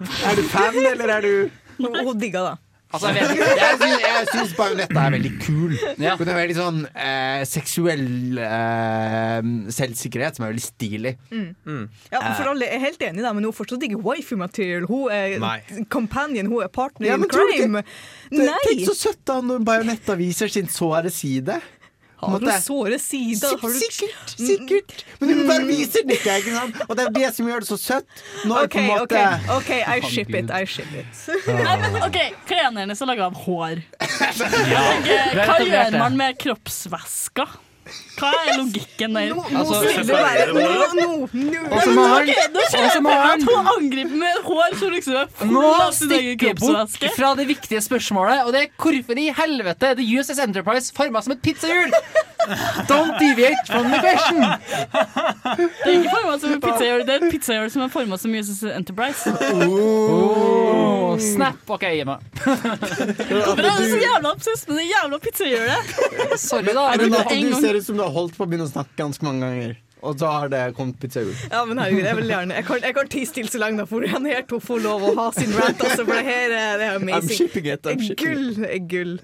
Er 0.00 0.36
du 0.38 0.42
fan, 0.50 0.78
eller 0.92 1.16
er 1.18 1.24
du 1.24 1.32
Hun 1.78 2.18
digga 2.18 2.42
det. 2.50 2.54
Altså, 2.94 3.10
jeg 3.10 3.26
Jeg 3.64 3.78
syns, 3.80 4.02
jeg 4.04 4.26
syns 4.30 4.52
Bajonetta 4.54 5.02
er 5.02 5.14
veldig 5.16 5.30
kul. 5.42 5.72
Ja. 5.98 6.12
Hun 6.18 6.28
har 6.30 6.36
veldig 6.38 6.56
sånn 6.58 6.80
eh, 6.92 7.42
seksuell 7.48 8.38
eh, 8.38 9.48
selvsikkerhet 9.74 10.38
som 10.38 10.46
er 10.46 10.52
veldig 10.52 10.62
stilig. 10.62 11.14
Ja, 11.34 12.20
for 12.36 12.52
alle 12.52 12.68
er 12.70 12.82
helt 12.84 13.02
enig, 13.02 13.24
da, 13.24 13.32
men 13.34 13.46
hun 13.46 13.50
er 13.50 13.56
fortsatt 13.58 13.86
ikke 13.88 13.98
waifu 14.04 14.36
material. 14.38 14.86
Hun 14.90 15.10
er 15.14 15.38
Nei. 15.42 15.56
companion, 15.90 16.50
hun 16.52 16.62
er 16.62 16.70
partner 16.74 17.10
Ja, 17.10 17.18
in 17.18 17.26
crime. 17.30 17.82
Tenk 18.30 18.84
så 18.86 18.94
søtt 19.08 19.24
da 19.26 19.40
når 19.42 19.66
Bajonetta 19.66 20.14
viser 20.20 20.52
sin 20.52 20.70
såre 20.70 21.10
side. 21.14 21.58
Har 22.22 22.40
du 22.40 22.46
såre 22.62 22.98
sider? 22.98 23.56
Har 23.60 23.68
du... 23.68 23.78
Sikkert, 23.78 24.34
sikkert. 24.38 25.04
Men 25.20 25.32
hun 25.34 25.42
bare 25.48 25.66
viser 25.68 26.06
det 26.08 26.18
ikke, 26.20 26.36
ikke 26.40 26.54
sant? 26.54 26.78
Og 26.88 26.96
det 26.96 27.04
er 27.08 27.12
det 27.18 27.32
som 27.36 27.50
gjør 27.50 27.64
det 27.64 27.68
så 27.68 27.78
søtt. 27.80 28.22
Når 28.48 28.68
OK, 28.68 28.72
på 28.76 28.80
en 28.80 28.88
måte 28.92 29.24
OK, 29.24 29.50
ok, 29.58 29.72
I 29.82 29.98
ship 30.14 30.32
it. 30.34 30.54
I 30.54 30.64
ship 30.64 30.94
it. 30.94 31.20
Nei, 31.66 31.76
men 31.82 32.00
ok, 32.06 32.18
Klærne 32.48 32.84
hennes 32.84 33.04
er 33.04 33.10
laga 33.12 33.28
av 33.28 33.36
hår. 33.44 33.82
Hva 35.44 35.60
gjør 35.66 35.98
man 36.00 36.18
med 36.20 36.40
kroppsvæska? 36.40 37.48
Hva 38.18 38.30
er 38.48 38.58
logikken 38.58 39.16
der? 39.16 39.32
Nå 39.34 39.42
Altså, 39.44 39.80
skal 39.84 40.06
det 40.08 40.16
være 40.16 40.46
Nå, 40.54 40.60
nå, 40.94 41.08
nå. 41.36 41.62
Og 41.68 41.82
så 41.84 41.94
må 41.96 42.04
han 42.08 42.30
og 42.30 42.60
så 42.70 42.80
kjøper 42.80 43.02
må 43.04 43.14
jeg 43.14 43.44
hun 43.44 43.70
angriper 43.74 44.20
med 44.22 44.38
hår 44.48 44.76
som 44.80 44.94
liksom 44.94 45.18
er 45.20 45.32
full 45.40 45.52
Nå 45.52 45.64
av 45.68 45.90
sin 45.98 46.14
egen 46.16 46.38
stikker 46.38 46.52
jeg 46.52 46.60
bort 46.62 47.08
fra 47.18 47.32
det 47.40 47.48
viktige 47.50 47.82
spørsmålet, 47.84 48.44
og 48.46 48.54
det 48.56 48.62
er 48.64 48.70
hvorfor 48.80 49.20
i 49.20 49.26
helvete 49.36 49.94
det 50.00 50.06
USS 50.08 50.40
Enterprise 50.46 50.94
forma 50.96 51.22
som 51.24 51.36
et 51.36 51.42
pizzahjul? 51.44 51.92
Don't 52.88 53.18
deviate 53.18 53.66
from 53.66 53.90
the 53.90 53.98
question! 54.04 54.40
Det 55.84 55.88
er 55.88 55.96
ikke 55.98 56.10
forma 56.12 56.34
som 56.42 56.52
en 56.54 56.60
pizzahjul, 56.64 57.04
det 57.08 57.14
er 57.14 57.24
et 57.24 57.32
pizzahjul 57.32 57.70
som 57.72 57.84
er 57.86 57.92
forma 57.92 58.18
som 58.20 58.34
USS 58.34 58.62
Enterprise. 58.74 59.32
Oh, 59.64 61.14
snap. 61.22 61.62
OK, 61.70 61.84
gi 61.94 62.04
meg. 62.08 62.18
Hvorfor 62.44 63.62
er 63.64 63.80
du 63.80 63.86
så 63.92 64.00
jævla 64.02 64.34
obsess 64.34 64.66
med 64.68 64.80
det 64.82 64.86
jævla 64.90 65.20
pizzahjulet? 65.24 65.94
Sorry, 66.40 66.70
da. 66.74 66.88
Er 66.92 67.04
Men 67.04 67.14
det 67.14 67.22
at 67.24 67.32
en 67.38 67.48
du 67.50 67.56
ser 67.60 67.78
ut 67.80 67.86
som 67.86 67.98
du 67.98 68.04
har 68.04 68.14
holdt 68.14 68.36
på 68.36 68.46
å 68.46 68.50
begynne 68.50 68.68
å 68.68 68.72
snakke 68.72 68.96
ganske 68.98 69.26
mange 69.26 69.46
ganger. 69.46 69.76
Og 70.04 70.18
så 70.20 70.28
har 70.28 70.50
det 70.52 70.60
kommet 70.76 70.98
pizzahjul. 71.00 71.32
Ja, 71.48 71.62
men 71.68 71.80
herregud, 71.80 72.04
jeg 72.04 72.18
vil 72.18 72.30
gjerne 72.32 72.58
Jeg 72.58 72.66
kan, 72.68 72.82
jeg 72.84 72.96
kan 72.98 73.10
tie 73.14 73.28
stille 73.30 73.52
så 73.52 73.60
lenge, 73.62 73.80
da, 73.80 73.86
for 73.88 74.04
han 74.12 74.28
her 74.28 74.44
to 74.50 74.60
får 74.62 74.82
lov 74.84 75.06
å 75.08 75.12
ha 75.16 75.26
sin 75.36 75.54
rant, 75.56 75.80
altså, 75.80 76.04
for 76.04 76.12
det 76.12 76.24
her 76.28 76.54
er, 76.54 76.78
det 76.80 76.88
er 76.90 76.98
I'm 77.18 77.30
shipping 77.32 77.68
it. 77.72 77.88
I'm 77.88 78.02
shipping 78.04 78.12
it. 78.12 78.24
Gull 78.24 78.68
er 78.68 78.82
gull. 78.90 79.14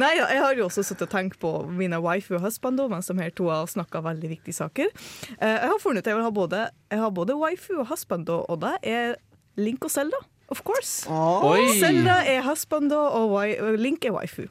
Nei, 0.00 0.12
ja, 0.20 0.28
jeg 0.30 0.44
har 0.44 0.58
jo 0.60 0.68
også 0.68 0.84
sittet 0.86 1.08
og 1.08 1.12
tenkt 1.12 1.40
på 1.42 1.50
mine 1.66 1.98
wife 2.04 2.34
og 2.36 2.44
husband, 2.46 2.78
da, 2.78 2.86
mens 2.92 3.10
de 3.10 3.16
her 3.18 3.34
to 3.34 3.50
har 3.50 3.66
snakka 3.70 4.04
veldig 4.06 4.30
viktige 4.36 4.54
saker. 4.60 4.92
Eh, 5.36 5.56
jeg 5.56 5.72
har 5.72 5.82
funnet 5.82 6.04
ut 6.06 6.12
jeg 6.12 6.20
vil 6.20 6.28
ha 6.28 6.32
både, 6.34 6.62
jeg 6.94 7.02
har 7.02 7.10
både 7.16 7.36
wife 7.40 7.74
og 7.74 7.90
husband, 7.90 8.28
da, 8.30 8.38
og 8.46 8.62
det 8.62 8.76
er 8.86 9.18
Link 9.60 9.84
og 9.84 9.90
Zelda. 9.92 10.22
Of 10.50 10.62
course. 10.66 11.06
Oi. 11.10 11.68
Zelda 11.78 12.20
er 12.26 12.42
husband, 12.46 12.90
og 12.94 13.36
Link 13.78 14.06
er 14.06 14.14
waifu. 14.16 14.48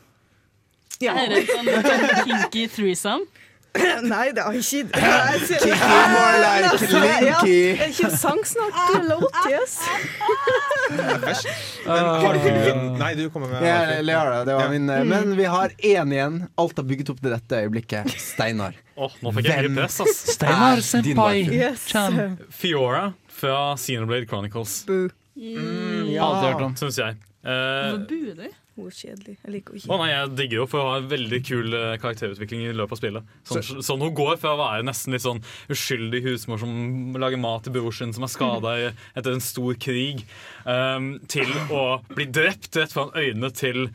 Ja. 0.99 1.13
Er 1.15 1.31
det 1.31 1.45
sånn, 1.47 1.67
sånn 1.83 2.09
kinky 2.27 2.65
threesome? 2.71 3.27
Nei, 4.13 4.25
det 4.35 4.43
er 4.43 4.57
ikke 4.59 4.83
Kiki 5.49 5.69
more 6.13 6.37
like 6.43 6.89
Ja, 6.89 7.19
Linky. 7.19 7.55
er 7.75 7.91
ikke 7.91 8.09
sang 8.17 8.41
snart 8.47 8.77
låt, 9.07 9.39
yes? 9.49 9.77
En 11.89 12.97
Nei, 12.99 13.11
du 13.15 13.29
kommer 13.29 13.47
med 13.51 13.63
Ja, 13.65 13.77
eller 13.99 14.45
det 14.45 14.55
var 14.57 14.69
min, 14.73 14.89
eh, 14.89 15.03
men 15.07 15.35
vi 15.37 15.45
har 15.49 15.69
én 15.77 16.13
igjen. 16.13 16.39
Alt 16.59 16.77
har 16.81 16.87
bygget 16.89 17.09
opp 17.13 17.21
til 17.23 17.33
dette 17.33 17.61
øyeblikket. 17.63 18.13
Steinar. 18.19 18.77
Oh, 18.99 19.13
nå 19.23 19.31
fikk 19.37 19.49
jeg 19.51 19.67
Hvem 19.67 19.77
press, 19.79 19.99
ass. 20.03 20.21
Steinar 20.35 20.79
din 20.81 20.87
senpai. 20.89 21.35
Yes. 21.53 21.85
Fiora 22.51 23.11
fra 23.39 23.75
Xenoblade 23.79 24.27
Chronicles, 24.27 24.81
Boo. 24.89 25.07
Aldri 25.39 26.49
hørt 26.49 26.65
om. 26.65 26.75
syns 26.79 26.97
jeg. 26.99 27.15
Uh, 27.45 27.95
buer 28.09 28.35
du? 28.35 28.49
Hun 28.79 28.89
er 28.89 28.95
kjedelig. 28.95 29.35
Jeg 29.43 29.53
liker 29.55 29.75
henne 29.75 29.83
Å 29.83 29.95
ikke. 29.95 29.99
nei, 30.01 30.09
Jeg 30.13 30.31
digger 30.39 30.61
jo 30.61 30.67
for 30.71 30.81
å 30.81 30.89
ha 30.89 30.97
en 31.01 31.09
veldig 31.11 31.39
kul 31.49 31.77
eh, 31.77 31.95
karakterutvikling 32.01 32.65
i 32.65 32.73
løpet 32.79 32.95
av 32.95 33.01
spillet. 33.01 33.33
Sånn, 33.49 33.83
sånn 33.85 34.05
Hun 34.05 34.15
går 34.17 34.39
fra 34.41 34.53
å 34.55 34.59
være 34.61 34.85
nesten 34.87 35.15
litt 35.15 35.25
sånn 35.25 35.41
uskyldig 35.71 36.23
husmor 36.25 36.61
som 36.61 36.71
lager 37.19 37.41
mat 37.41 37.67
til 37.67 37.75
bror 37.75 37.95
sin 37.95 38.13
som 38.15 38.25
er 38.25 38.31
skada 38.31 38.75
etter 38.89 39.35
en 39.35 39.43
stor 39.43 39.75
krig, 39.81 40.23
um, 40.65 41.11
til 41.31 41.49
å 41.73 41.99
bli 42.15 42.25
drept 42.31 42.79
rett 42.79 42.95
foran 42.95 43.13
øynene 43.19 43.51
til 43.55 43.89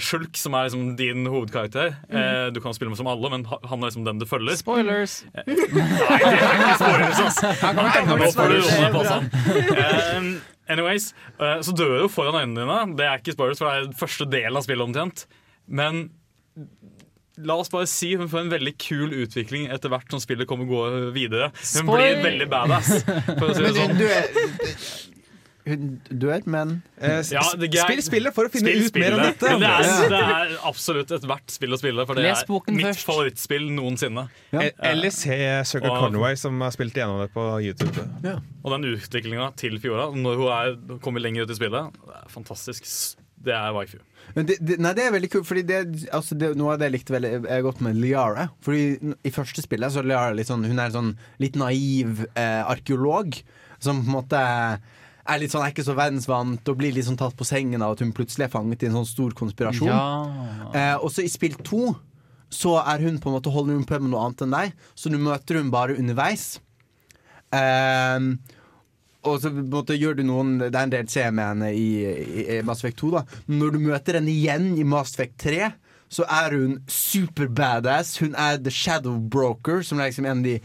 Shulk, 0.00 0.38
som 0.40 0.54
er 0.56 0.64
liksom 0.64 0.94
din 0.96 1.26
hovedkarakter. 1.28 1.90
Eh, 2.08 2.46
du 2.56 2.60
kan 2.64 2.72
spille 2.72 2.88
med 2.88 2.96
som 2.96 3.08
alle, 3.10 3.28
men 3.28 3.44
han 3.44 3.82
er 3.82 3.90
liksom 3.90 4.06
den 4.06 4.22
du 4.22 4.24
følger. 4.24 4.56
Spoilers. 4.56 5.18
Nei, 5.34 5.44
det 5.44 5.68
er 5.68 6.56
ikke 6.56 6.78
spoilers, 6.80 7.20
ass. 7.20 7.42
Nå 8.08 8.32
får 8.32 8.54
du 8.54 8.58
roe 8.64 8.80
deg 8.80 8.96
på 8.96 9.04
sånn. 9.12 10.34
Anyways, 10.70 11.10
eh, 11.38 11.58
så 11.64 11.74
dør 11.76 11.98
jo 12.04 12.10
foran 12.12 12.38
øynene 12.40 12.62
dine. 12.64 12.96
Det 12.98 13.06
er 13.08 13.20
ikke 13.20 13.34
spoilers, 13.36 13.60
for 13.60 13.68
det 13.70 13.88
er 13.90 13.98
første 14.00 14.28
del 14.32 14.56
av 14.56 14.64
spillet 14.66 14.86
omtrent. 14.86 15.26
Men 15.68 16.06
la 17.44 17.56
oss 17.58 17.72
bare 17.72 17.88
si 17.90 18.12
hun 18.14 18.28
får 18.30 18.44
en 18.44 18.52
veldig 18.52 18.74
kul 18.78 19.16
utvikling 19.24 19.66
etter 19.74 19.90
hvert 19.92 20.12
som 20.12 20.22
spillet 20.22 20.48
kommer 20.48 20.68
gå 20.70 20.84
videre. 21.16 21.50
Hun 21.74 21.90
blir 21.90 22.20
veldig 22.22 22.46
badass, 22.52 22.92
for 23.04 23.50
å 23.50 23.56
si 23.56 23.64
det 23.64 23.72
Men 23.72 23.80
sånn. 23.80 23.98
du, 23.98 24.04
du 24.04 24.08
er 24.08 25.13
Hun 25.64 26.00
dør, 26.10 26.42
men 26.46 26.82
Eh, 27.00 27.22
Ja, 27.32 27.40
Spill 27.42 28.02
spillet 28.04 28.34
for 28.36 28.44
å 28.46 28.50
finne 28.52 28.68
Spill 28.68 28.84
ut 28.84 28.98
mer 29.00 29.14
om 29.16 29.22
dette. 29.24 29.52
Det 29.60 29.68
er, 29.70 30.08
det 30.12 30.20
er 30.20 30.52
absolutt 30.68 31.10
et 31.16 31.24
verdt 31.28 31.50
spill 31.54 31.72
å 31.72 31.78
spille, 31.80 32.04
for 32.06 32.14
det 32.20 32.24
Les 32.26 32.42
er 32.44 32.70
mitt 32.72 32.84
først. 32.90 33.06
favorittspill 33.08 33.66
noensinne. 33.72 34.26
Ja. 34.52 34.66
Eller 34.92 35.10
se 35.10 35.38
Sugar 35.64 35.90
Og- 35.90 36.00
Conway, 36.04 36.36
som 36.36 36.60
har 36.60 36.70
spilt 36.76 36.94
gjennom 36.94 37.20
det 37.22 37.32
på 37.32 37.46
YouTube. 37.64 38.04
Og 38.64 38.70
den 38.74 38.84
utviklinga 38.94 39.54
til 39.56 39.78
Fiora, 39.80 40.10
når 40.14 40.36
hun 40.36 40.48
er, 40.52 40.98
kommer 41.00 41.20
lenger 41.20 41.42
ut 41.44 41.50
i 41.50 41.54
spillet, 41.58 41.92
det 42.06 42.14
er 42.22 42.28
fantastisk. 42.28 43.16
Det 43.44 43.52
er 43.52 43.72
waifu. 43.76 43.98
Men 44.34 44.46
det, 44.46 44.56
det, 44.64 44.78
nei, 44.80 44.94
det 44.96 45.02
er 45.04 45.12
veldig 45.12 45.28
kult, 45.30 45.44
fordi 45.46 45.62
det, 45.68 46.08
altså 46.16 46.32
det, 46.38 46.54
noe 46.56 46.72
av 46.72 46.78
det 46.80 46.86
jeg 46.88 46.94
likte 46.94 47.12
veldig 47.12 47.32
jeg 47.48 47.62
godt 47.66 47.80
med 47.84 47.96
Liara. 48.00 48.46
Fordi 48.64 49.14
I 49.22 49.30
første 49.34 49.60
spillet 49.60 49.92
så 49.92 50.00
er 50.00 50.08
Liara 50.08 50.32
litt 50.32 50.48
sånn 50.48 50.64
Hun 50.64 50.78
er 50.78 50.86
en 50.86 50.94
sånn 50.94 51.10
litt 51.40 51.56
naiv 51.60 52.22
eh, 52.34 52.62
arkeolog 52.64 53.36
som 53.84 54.00
på 54.00 54.06
en 54.08 54.14
måte 54.16 54.40
er 55.24 55.40
litt 55.40 55.52
sånn, 55.54 55.64
er 55.64 55.72
ikke 55.72 55.86
så 55.86 55.96
verdensvant 55.96 56.68
og 56.68 56.80
blir 56.80 56.92
litt 56.94 57.06
sånn 57.06 57.18
tatt 57.20 57.36
på 57.38 57.46
sengen 57.48 57.82
av 57.84 57.94
at 57.94 58.02
hun 58.04 58.12
plutselig 58.16 58.48
er 58.48 58.52
fanget 58.52 58.84
i 58.84 58.90
en 58.90 58.98
sånn 58.98 59.08
stor 59.08 59.36
konspirasjon. 59.36 59.88
Ja. 59.88 60.72
Eh, 60.74 60.96
og 60.98 61.12
så 61.14 61.24
i 61.24 61.30
spill 61.32 61.56
to 61.64 61.94
så 62.54 62.76
er 62.84 63.02
hun 63.02 63.16
på 63.18 63.30
en 63.30 63.38
måte 63.38 63.50
holder 63.50 63.78
hun 63.78 63.86
på 63.88 63.98
med 64.02 64.12
noe 64.12 64.26
annet 64.26 64.44
enn 64.44 64.54
deg, 64.54 64.74
så 64.94 65.10
du 65.10 65.16
møter 65.18 65.58
hun 65.58 65.72
bare 65.74 65.96
underveis. 65.98 66.58
Eh, 67.54 68.28
og 69.24 69.40
så 69.40 69.48
på 69.48 69.62
en 69.62 69.72
måte 69.72 69.96
gjør 69.96 70.18
du 70.18 70.24
noen 70.26 70.56
Det 70.58 70.74
er 70.74 70.82
en 70.82 70.92
del 70.92 71.06
C 71.08 71.22
med 71.30 71.46
henne 71.46 71.70
i, 71.72 71.88
i, 72.04 72.44
i 72.58 72.62
Mass 72.66 72.82
Effect 72.82 73.00
2, 73.00 73.12
da. 73.14 73.24
Når 73.48 73.74
du 73.74 73.80
møter 73.86 74.18
henne 74.20 74.32
igjen 74.32 74.74
i 74.76 74.84
Mass 74.86 75.14
Effect 75.16 75.38
3, 75.46 75.70
så 76.14 76.26
er 76.30 76.54
hun 76.54 76.76
super 76.90 77.48
badass. 77.48 78.18
Hun 78.20 78.36
er 78.38 78.60
the 78.60 78.70
shadow 78.70 79.16
broker, 79.18 79.82
som 79.82 79.98
er 79.98 80.10
liksom 80.10 80.28
en 80.28 80.44
av 80.44 80.46
de 80.46 80.58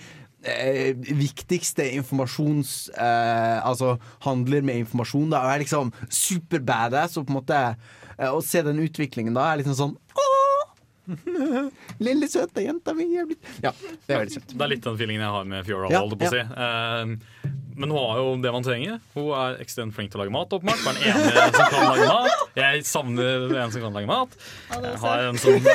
eh, 0.43 0.95
viktigste 0.95 1.85
informasjons... 1.97 2.89
Eh, 2.95 3.57
altså 3.65 3.97
handler 4.25 4.65
med 4.65 4.83
informasjon. 4.85 5.29
Da 5.33 5.43
og 5.45 5.53
er 5.53 5.63
liksom 5.65 5.93
super 6.09 6.63
badass. 6.63 7.17
Og 7.19 7.27
på 7.27 7.33
en 7.33 7.39
måte 7.41 7.61
eh, 8.17 8.29
Å 8.29 8.41
se 8.45 8.63
den 8.65 8.81
utviklingen 8.83 9.37
da 9.37 9.51
er 9.51 9.63
liksom 9.63 9.79
sånn 9.79 9.97
Åh! 10.15 10.38
Lille 12.05 12.30
søte 12.32 12.64
jenta 12.66 12.93
mi 12.97 13.07
er 13.18 13.30
blitt 13.30 13.64
Ja, 13.64 13.74
det 13.74 14.14
er 14.14 14.24
veldig 14.24 14.36
søtt. 14.38 14.53
Det 14.53 14.66
er 14.66 14.74
litt 14.76 14.86
den 14.86 14.99
feelingen 14.99 15.26
jeg 15.26 15.36
har 15.36 15.49
med 15.55 15.66
Fiora. 15.68 15.89
Ja, 15.93 16.03
holdt 16.03 16.20
på 16.20 16.30
å 16.30 16.34
si. 16.34 16.43
Uh, 16.43 17.49
men 17.80 17.93
hun 17.93 17.99
har 17.99 18.18
jo 18.20 18.32
det 18.43 18.51
man 18.51 18.66
trenger. 18.66 18.97
Hun 19.14 19.30
er 19.39 19.62
ekstremt 19.64 19.95
flink 19.95 20.12
til 20.12 20.20
å 20.20 20.26
lage 20.26 20.34
mat. 20.36 20.51
åpenbart 20.51 20.82
Bare 20.84 20.99
den 20.99 21.14
ene 21.14 21.45
som 21.55 21.70
kan 21.72 21.86
lage 21.88 22.07
mat. 22.10 22.41
Jeg 22.60 22.82
savner 22.89 23.53
en 23.62 23.72
som 23.72 23.86
kan 23.86 23.95
lage 23.95 24.10
mat. 24.10 24.36
Jeg 24.74 24.99
har 25.05 25.24
en 25.30 25.39
som 25.39 25.70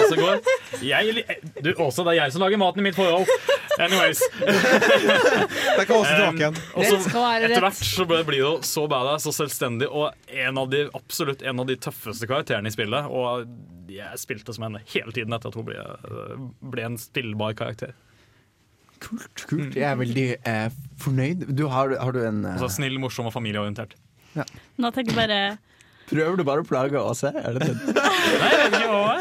også 0.00 0.18
går. 0.18 0.42
Jeg, 0.82 1.22
du, 1.62 1.70
også, 1.76 2.02
det 2.02 2.16
er 2.16 2.20
jeg 2.24 2.34
som 2.34 2.42
lager 2.42 2.58
maten 2.58 2.82
i 2.82 2.88
mitt 2.88 2.98
forhold. 2.98 3.30
Anyways. 3.78 4.24
Det 4.42 5.86
kan 5.86 5.96
også 6.00 6.18
tilbake 6.18 6.42
igjen. 6.42 6.60
Um, 6.74 7.08
være 7.14 7.46
etter 7.46 7.66
hvert 7.68 7.82
så 7.94 8.06
blir 8.10 8.42
hun 8.42 8.66
så 8.66 8.88
badass 8.90 9.30
og 9.30 9.38
selvstendig, 9.38 9.86
og 9.86 10.10
en 10.34 10.58
av 10.58 10.70
de, 10.72 10.88
absolutt 10.98 11.46
en 11.46 11.62
av 11.62 11.70
de 11.70 11.78
tøffeste 11.78 12.26
karakterene 12.26 12.72
i 12.72 12.74
spillet. 12.74 13.06
Og 13.06 13.46
jeg 13.88 14.18
spilte 14.20 14.52
som 14.54 14.64
henne 14.68 14.80
hele 14.92 15.12
tiden 15.16 15.32
etter 15.36 15.48
at 15.52 15.56
hun 15.58 15.64
ble, 15.68 15.76
ble 16.72 16.84
en 16.86 16.98
spillbar 17.00 17.54
karakter. 17.58 17.94
Kult. 19.00 19.44
kult. 19.46 19.76
Jeg 19.78 19.86
er 19.86 19.96
veldig 20.00 20.26
eh, 20.42 20.68
fornøyd. 20.98 21.44
Du, 21.54 21.68
har, 21.70 21.92
har 22.02 22.12
du 22.12 22.18
en 22.26 22.40
eh, 22.44 22.56
Altså 22.56 22.68
Snill, 22.80 22.96
morsom 22.98 23.28
og 23.30 23.32
familieorientert. 23.36 23.94
Nå 24.78 24.90
tenker 24.94 25.14
jeg 25.14 25.18
bare 25.20 25.40
Prøver 26.10 26.36
du 26.40 26.44
bare 26.48 26.64
å 26.64 26.66
plage 26.66 26.98
oss? 27.00 27.20
her? 27.26 27.36
Er 27.36 27.58
det 27.58 27.68
det? 27.68 27.94
Nei, 27.94 28.50
jeg 28.50 28.58
vet 28.64 28.76
ikke 28.80 28.90
hva 28.92 29.14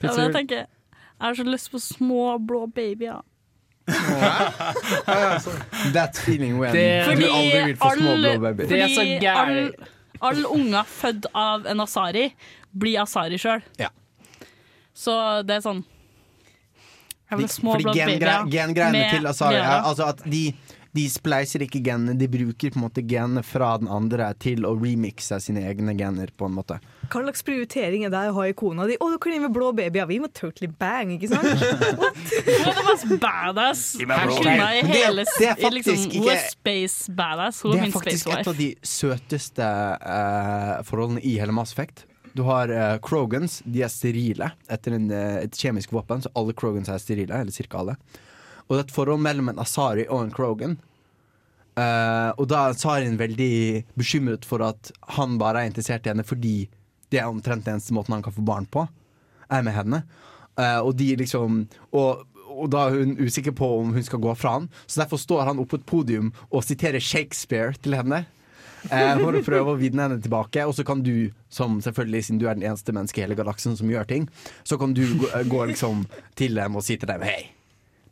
ja, 0.00 0.12
men 0.16 0.22
jeg 0.24 0.32
tenker 0.32 0.56
Jeg 0.64 1.20
har 1.20 1.34
så 1.36 1.44
lyst 1.44 1.68
på 1.72 1.78
små, 1.84 2.20
blå 2.40 2.62
babyer. 2.72 3.20
That 5.92 6.16
feeling 6.16 6.58
when 6.58 6.72
Det- 6.72 7.16
du 7.18 7.26
aldri 7.28 7.64
vil 7.66 7.76
få 7.76 7.90
små 7.96 8.14
blå 8.16 8.32
babyer. 8.40 8.68
Det 8.68 8.80
er 8.80 8.88
så 8.88 9.04
fordi 9.04 9.26
all, 9.26 9.74
all- 10.20 10.46
unger 10.46 10.82
født 10.88 11.26
av 11.34 11.66
en 11.66 11.80
asari 11.80 12.30
blir 12.72 13.00
asari 13.02 13.38
sjøl. 13.40 13.62
Ja. 13.80 13.88
Så 14.94 15.14
det 15.46 15.60
er 15.60 15.64
sånn 15.64 15.84
de, 17.30 17.46
små, 17.46 17.76
Fordi 17.78 17.94
gengreiene 17.94 18.74
gen 18.74 18.96
til 19.14 19.26
Asari 19.30 19.60
er 19.60 19.84
altså 19.86 20.08
at 20.10 20.24
de, 20.26 20.48
de 20.90 21.04
spleiser 21.06 21.62
ikke 21.62 21.78
genene, 21.86 22.16
de 22.18 22.26
bruker 22.26 22.72
på 22.74 22.80
en 22.80 22.82
måte 22.82 23.04
genene 23.06 23.44
fra 23.46 23.68
den 23.78 23.86
andre 23.86 24.32
til 24.42 24.66
å 24.66 24.72
remixe 24.74 25.38
sine 25.38 25.62
egne 25.70 25.94
gener, 25.94 26.32
på 26.34 26.48
en 26.50 26.56
måte. 26.58 26.80
Hva 27.06 27.22
slags 27.22 27.46
prioritering 27.46 28.02
er 28.08 28.10
det 28.10 28.24
å 28.32 28.34
ha 28.40 28.48
i 28.50 28.56
kona 28.58 28.88
di? 28.90 28.98
Å, 28.98 29.12
du 29.14 29.18
kliner 29.22 29.46
med 29.46 29.54
blå 29.54 29.70
babyer. 29.78 30.10
Vi 30.10 30.18
må 30.24 30.26
totally 30.34 30.66
bang, 30.82 31.14
ikke 31.14 31.30
sant? 31.30 31.46
Hun 33.06 33.14
er 33.14 33.16
badass. 33.22 33.86
Men 34.02 34.26
det- 34.42 35.26
det 35.38 35.48
er 35.52 35.54
faktisk 35.54 35.72
liksom, 35.78 35.96
faktisk 36.02 36.18
Hun 36.18 36.28
er 36.28 36.34
ikke- 36.34 36.50
space 36.50 37.12
badass. 37.14 37.62
Hun 37.62 37.72
Det 37.72 37.80
er 37.80 37.86
er 37.86 37.94
faktisk 37.94 38.34
et 38.34 38.48
av 38.50 38.56
de 38.58 38.70
søteste 38.82 39.70
uh, 40.02 40.82
forholdene 40.82 41.22
i 41.22 41.38
hele 41.38 41.54
Mass 41.54 41.70
Effect. 41.78 42.06
Du 42.40 42.44
har 42.46 42.70
uh, 42.72 42.96
Krogans, 43.04 43.58
de 43.68 43.82
er 43.84 43.90
sterile 43.92 44.46
etter 44.72 44.94
en, 44.96 45.10
uh, 45.12 45.42
et 45.42 45.56
kjemisk 45.60 45.90
våpen, 45.92 46.22
så 46.24 46.30
alle 46.40 46.54
Krogans 46.56 46.88
er 46.88 47.02
sterile, 47.02 47.36
eller 47.36 47.52
cirka 47.52 47.82
alle. 47.82 47.98
Og 48.64 48.72
det 48.72 48.78
er 48.78 48.86
et 48.86 48.94
forhold 48.96 49.20
mellom 49.20 49.50
en 49.52 49.60
Asari 49.60 50.06
og 50.08 50.22
en 50.24 50.32
Krogan. 50.32 50.78
Uh, 51.76 52.32
og 52.40 52.46
da 52.48 52.62
er 52.62 52.72
Asarien 52.72 53.18
veldig 53.20 53.52
bekymret 53.98 54.48
for 54.48 54.64
at 54.64 54.88
han 55.18 55.36
bare 55.42 55.66
er 55.66 55.68
interessert 55.68 56.08
i 56.08 56.14
henne 56.14 56.24
fordi 56.24 56.54
det 57.12 57.20
er 57.20 57.28
omtrent 57.28 57.66
den 57.66 57.76
eneste 57.76 57.92
måten 57.92 58.16
han 58.16 58.24
kan 58.24 58.34
få 58.38 58.46
barn 58.46 58.70
på, 58.72 58.86
er 59.52 59.66
med 59.66 59.76
henne. 59.76 60.00
Uh, 60.56 60.80
og 60.80 60.94
de 60.96 61.12
liksom 61.20 61.66
og, 61.92 62.24
og 62.48 62.72
da 62.72 62.86
er 62.86 63.02
hun 63.02 63.18
usikker 63.20 63.52
på 63.58 63.68
om 63.82 63.92
hun 63.98 64.06
skal 64.06 64.24
gå 64.24 64.32
fra 64.38 64.56
han, 64.56 64.72
så 64.86 65.02
derfor 65.02 65.20
står 65.20 65.44
han 65.50 65.60
oppe 65.60 65.76
på 65.76 65.82
et 65.82 65.88
podium 65.92 66.32
og 66.48 66.64
siterer 66.64 67.04
Shakespeare 67.04 67.76
til 67.84 68.00
henne. 68.00 68.24
Eh, 68.88 69.12
for 69.20 69.36
å 69.36 69.42
prøve 69.44 69.74
å 69.74 69.78
vinne 69.80 70.06
henne 70.06 70.18
tilbake. 70.22 70.64
Og 70.68 70.74
så 70.78 70.84
kan 70.86 71.04
du, 71.04 71.30
som 71.52 71.78
selvfølgelig 71.84 72.24
siden 72.26 72.40
du 72.42 72.46
er 72.48 72.58
den 72.58 72.66
eneste 72.68 72.94
mennesket 72.96 73.22
i 73.22 73.26
hele 73.26 73.38
galaksen 73.38 73.76
som 73.78 73.90
gjør 73.92 74.08
ting, 74.10 74.28
så 74.64 74.78
kan 74.80 74.94
du 74.96 75.04
gå, 75.20 75.30
gå 75.50 75.64
liksom 75.72 76.06
til 76.38 76.56
dem 76.60 76.78
og 76.78 76.86
si 76.86 76.98
til 77.00 77.10
dem 77.10 77.24
hei. 77.26 77.40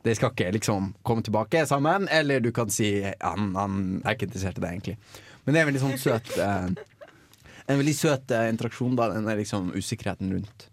De 0.06 0.14
skal 0.14 0.32
ikke 0.32 0.52
liksom 0.54 0.92
komme 1.06 1.24
tilbake 1.26 1.64
sammen, 1.68 2.06
eller 2.14 2.40
du 2.40 2.52
kan 2.54 2.70
si 2.72 2.92
han, 3.02 3.50
han 3.58 3.80
er 4.04 4.14
ikke 4.14 4.28
interessert 4.30 4.60
i 4.60 4.64
deg, 4.64 4.76
egentlig. 4.76 5.24
Men 5.44 5.54
det 5.54 5.60
er 5.60 5.64
en 5.64 5.70
veldig 5.72 5.84
sånn 5.86 6.00
søt 6.00 6.34
eh, 6.44 6.70
En 7.68 7.78
veldig 7.80 7.94
søt 7.96 8.32
eh, 8.32 8.48
interaksjon, 8.52 8.96
da. 8.96 9.10
Den 9.12 9.28
er 9.28 9.40
liksom 9.40 9.72
usikkerheten 9.76 10.32
rundt. 10.36 10.68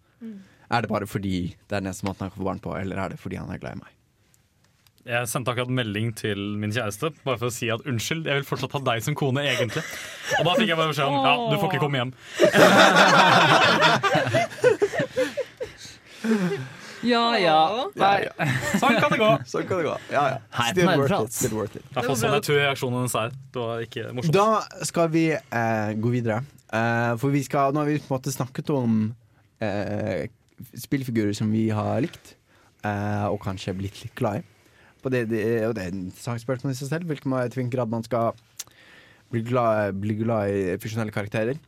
Er 0.71 0.81
det 0.81 0.89
bare 0.89 1.07
fordi 1.07 1.37
det 1.67 1.75
er 1.75 1.81
den 1.83 1.91
eneste 1.91 2.07
måten 2.07 2.25
han 2.25 2.31
kan 2.33 2.41
få 2.41 2.47
barn 2.47 2.61
på, 2.63 2.73
eller 2.77 3.01
er 3.01 3.13
det 3.13 3.21
fordi 3.21 3.37
han 3.39 3.51
er 3.53 3.61
glad 3.61 3.77
i 3.77 3.83
meg? 3.83 3.94
Jeg 5.05 5.27
sendte 5.29 5.51
akkurat 5.53 5.69
melding 5.69 6.07
til 6.17 6.39
min 6.57 6.71
kjæreste 6.73 7.11
bare 7.21 7.37
for 7.37 7.51
å 7.51 7.53
si 7.53 7.67
at 7.69 7.83
unnskyld, 7.85 8.25
jeg 8.25 8.39
vil 8.39 8.47
fortsatt 8.47 8.73
ha 8.73 8.79
deg 8.87 9.03
som 9.05 9.13
kone, 9.17 9.43
egentlig. 9.45 9.83
Og 10.39 10.47
da 10.47 10.55
fikk 10.57 10.71
jeg 10.71 10.79
bare 10.79 10.89
beskjed 10.89 11.05
om 11.11 11.17
ja, 11.21 11.33
du 11.51 11.55
får 11.61 11.67
ikke 11.69 11.83
komme 11.85 11.97
hjem. 12.01 12.11
Ja 17.05 17.37
ja. 17.37 17.57
Nei. 17.99 18.25
Sånn 18.81 18.95
kan 18.97 19.11
det 19.13 19.19
gå. 19.21 19.27
Sånn 19.45 19.67
kan 19.69 19.77
det 19.77 19.85
gå. 19.85 19.95
Ja, 20.09 20.23
ja. 20.31 20.39
Still 20.71 20.89
worth 20.89 21.19
it. 21.19 21.35
Still 21.35 21.53
worth 21.53 21.77
it. 21.77 21.83
Det 21.91 22.01
var 22.01 22.17
sånn 22.17 22.33
jeg 22.33 22.45
tror 22.47 22.57
reaksjonen 22.63 22.97
hennes 22.97 23.17
er. 23.19 23.35
Det 23.53 23.61
var 23.61 23.83
ikke 23.85 24.05
morsomt. 24.09 24.33
Da 24.39 24.85
skal 24.89 25.11
vi 25.13 25.25
eh, 25.35 25.91
gå 26.01 26.13
videre. 26.15 26.39
Eh, 26.73 27.11
for 27.21 27.35
vi 27.35 27.43
skal, 27.45 27.75
nå 27.75 27.83
har 27.83 27.91
vi 27.91 27.99
på 28.01 28.09
en 28.09 28.15
måte 28.15 28.33
snakket 28.33 28.73
om 28.73 28.97
eh, 29.61 30.25
spillfigurer 30.81 31.35
som 31.37 31.53
vi 31.53 31.67
har 31.75 32.01
likt, 32.07 32.33
eh, 32.81 33.27
og 33.29 33.37
kanskje 33.45 33.75
blitt 33.77 34.01
litt 34.01 34.15
glad 34.17 34.41
i. 34.41 34.54
Og 35.05 35.13
det, 35.13 35.27
det, 35.29 35.45
og 35.67 35.75
det 35.77 35.83
er 35.85 35.93
en 35.93 36.07
interessant 36.07 36.41
spørsmål 36.41 36.73
i 36.73 36.79
seg 36.79 36.89
selv. 36.89 37.09
Hvilken, 37.11 37.33
hvilken 37.35 37.71
grad 37.73 37.91
man 37.91 38.05
skal 38.05 38.33
bli 39.33 39.43
glad, 39.45 39.97
bli 40.01 40.17
glad 40.17 40.49
i 40.49 40.77
fiksjonelle 40.81 41.13
karakterer. 41.13 41.59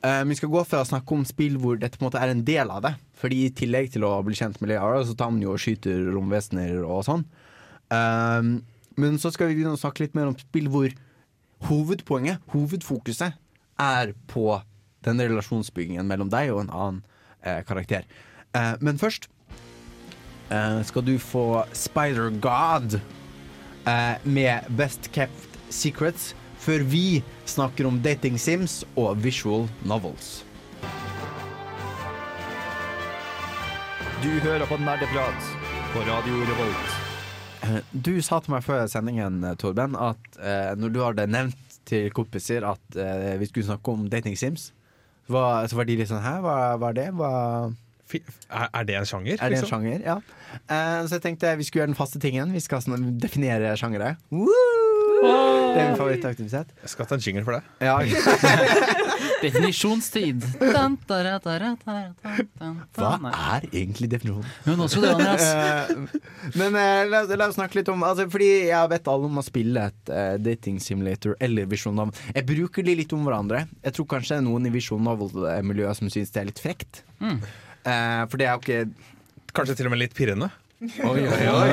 Uh, 0.00 0.22
vi 0.24 0.38
skal 0.38 0.48
gå 0.48 0.62
fra 0.64 0.80
å 0.80 0.88
snakke 0.88 1.12
om 1.12 1.26
spill 1.28 1.58
hvor 1.60 1.76
dette 1.76 1.98
på 1.98 2.06
en 2.06 2.08
måte 2.08 2.22
er 2.22 2.32
en 2.32 2.42
del 2.46 2.72
av 2.72 2.82
det. 2.86 2.94
Fordi 3.20 3.44
i 3.44 3.52
tillegg 3.54 3.92
til 3.94 4.06
å 4.08 4.14
bli 4.24 4.38
kjent 4.38 4.56
med 4.62 4.72
Leara, 4.72 5.02
så 5.04 5.14
tar 5.18 5.32
man 5.32 5.42
jo 5.44 5.52
og 5.54 5.60
skyter 5.60 6.08
romvesener 6.14 6.80
og 6.80 7.04
sånn. 7.04 7.26
Eh, 7.92 8.48
men 9.00 9.20
så 9.20 9.32
skal 9.34 9.50
vi 9.50 9.58
begynne 9.58 9.76
å 9.76 9.80
snakke 9.80 10.06
litt 10.06 10.16
mer 10.16 10.30
om 10.30 10.38
spill 10.40 10.70
hvor 10.72 10.94
hovedpoenget, 11.68 12.40
hovedfokuset, 12.54 13.36
er 13.80 14.14
på 14.28 14.46
den 15.04 15.20
relasjonsbyggingen 15.20 16.08
mellom 16.08 16.32
deg 16.32 16.50
og 16.54 16.62
en 16.64 16.72
annen 16.72 17.04
uh, 17.44 17.60
karakter. 17.68 18.08
Men 18.82 18.98
først 18.98 19.28
skal 20.84 21.04
du 21.06 21.14
få 21.22 21.62
Spider 21.76 22.30
God 22.42 22.96
eh, 23.86 24.16
med 24.24 24.66
Best 24.78 25.10
Kept 25.14 25.48
Secrets, 25.70 26.32
før 26.60 26.82
vi 26.90 27.22
snakker 27.48 27.86
om 27.88 28.00
dating 28.02 28.38
sims 28.40 28.80
og 28.98 29.20
visual 29.24 29.68
novels. 29.86 30.40
Du 34.20 34.28
hører 34.44 34.66
på 34.68 34.76
Nerdeprat 34.82 35.46
på 35.94 36.02
Radio 36.04 36.42
Revolt. 36.50 36.90
Eh, 37.64 37.78
Du 37.92 38.12
sa 38.24 38.40
til 38.40 38.52
meg 38.54 38.64
før 38.66 38.84
sendingen, 38.90 39.42
eh, 39.44 39.54
Torben, 39.60 39.94
at 39.96 40.40
eh, 40.40 40.74
når 40.76 40.92
du 40.92 41.00
hadde 41.04 41.26
nevnt 41.30 41.78
til 41.88 42.10
kompiser 42.14 42.66
at 42.68 42.96
eh, 43.00 43.38
vi 43.40 43.48
skulle 43.48 43.66
snakke 43.70 43.94
om 43.94 44.08
dating 44.12 44.36
sims, 44.36 44.72
var, 45.30 45.64
så 45.70 45.78
var 45.78 45.86
de 45.88 45.96
litt 46.00 46.10
sånn 46.10 46.24
Hæ, 46.24 46.36
hva, 46.42 46.54
hva 46.80 46.90
er 46.90 46.96
det? 46.98 47.08
Hva 47.14 47.30
Er, 48.18 48.84
det 48.88 48.98
en 48.98 49.08
sjanger? 49.08 49.36
Er 49.38 49.52
det 49.52 49.60
en 49.60 49.64
liksom? 49.64 49.70
sjanger? 49.70 50.02
Ja. 50.04 50.18
Uh, 50.66 51.06
så 51.06 51.18
jeg 51.18 51.26
tenkte 51.28 51.54
vi 51.60 51.68
skulle 51.68 51.84
gjøre 51.84 51.92
den 51.92 51.98
faste 51.98 52.22
tingen. 52.22 52.52
Vi 52.56 52.62
skal 52.64 52.82
sånn, 52.84 53.12
definere 53.22 53.76
sjangere. 53.80 54.16
Det 55.20 55.78
er 55.78 55.90
min 55.90 55.98
favorittaktivitet. 55.98 56.70
Jeg 56.82 56.90
skal 56.94 57.06
ta 57.06 57.16
en 57.16 57.22
jingle 57.22 57.44
for 57.46 57.58
det. 57.58 57.62
Ja. 57.84 57.98
Definisjonstid. 59.44 60.44
Hva 62.96 63.12
er 63.30 63.66
egentlig 63.68 64.10
definisjonen? 64.12 64.48
Men 64.66 64.80
nå 64.80 64.88
skal 64.90 65.06
du, 65.06 65.10
Andreas. 65.12 65.46
Eh, 65.50 66.50
Men 66.60 66.76
uh, 66.76 67.04
la, 67.10 67.22
la 67.28 67.48
oss 67.48 67.56
snakke 67.58 67.80
litt 67.80 67.90
om 67.92 68.02
altså, 68.06 68.26
Fordi 68.32 68.48
jeg 68.70 68.90
vet 68.92 69.10
alle 69.12 69.28
om 69.30 69.40
å 69.40 69.44
spille 69.44 69.86
et 69.92 70.12
uh, 70.12 70.34
dating 70.40 70.80
simulator 70.82 71.36
eller 71.40 71.68
Vision 71.70 71.96
Novel. 71.96 72.16
Jeg 72.34 72.48
bruker 72.48 72.86
de 72.86 72.96
litt 73.02 73.14
om 73.16 73.24
hverandre. 73.28 73.66
Jeg 73.84 73.96
tror 73.96 74.10
kanskje 74.16 74.36
det 74.36 74.42
er 74.42 74.46
noen 74.48 74.68
i 74.68 74.74
Vision 74.74 75.04
Novel-miljøet 75.04 76.00
som 76.00 76.12
syns 76.12 76.32
det 76.34 76.42
er 76.42 76.50
litt 76.50 76.62
frekt. 76.62 77.04
Mm. 77.20 77.40
Eh, 77.84 78.24
for 78.28 78.36
det 78.40 78.46
er 78.48 78.56
jo 78.56 78.60
ikke 78.64 78.80
Kanskje 79.56 79.74
til 79.80 79.88
og 79.88 79.90
med 79.94 79.98
litt 80.04 80.12
pirrende. 80.14 80.46
Oi, 80.80 81.20
oi, 81.26 81.46
oi. 81.50 81.70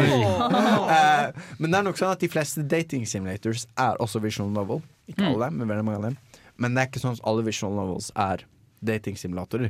uh, 0.91 1.27
men 1.61 1.69
det 1.71 1.77
er 1.77 1.83
nok 1.85 1.95
sånn 1.99 2.09
at 2.15 2.19
de 2.23 2.27
fleste 2.27 2.63
dating 2.67 3.05
simulators 3.07 3.67
er 3.79 3.99
også 4.03 4.19
visual 4.23 4.49
novel. 4.51 4.81
Ikke 5.07 5.21
Mm. 5.23 5.29
alle, 5.35 5.49
men 5.51 5.69
veldig 5.69 5.85
mange 5.85 5.97
av 6.01 6.07
dem. 6.09 6.17
Men 6.57 6.73
det 6.73 6.81
er 6.81 6.89
ikke 6.89 7.03
sånn 7.05 7.13
at 7.19 7.23
alle 7.23 7.45
visual 7.45 7.71
novels 7.77 8.09
er 8.17 8.43
dating 8.83 9.15
simulatorer. 9.15 9.69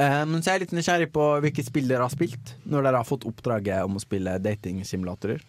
Eh, 0.00 0.24
men 0.24 0.40
så 0.40 0.50
er 0.52 0.58
jeg 0.58 0.68
litt 0.68 0.76
nysgjerrig 0.78 1.10
på 1.12 1.26
hvilke 1.44 1.64
spill 1.66 1.90
dere 1.90 2.06
har 2.06 2.14
spilt 2.14 2.54
når 2.64 2.86
dere 2.88 3.02
har 3.02 3.08
fått 3.10 3.26
oppdraget 3.28 3.84
om 3.84 3.98
å 3.98 4.02
spille 4.02 4.38
dating 4.42 4.80
simulatorer. 4.88 5.42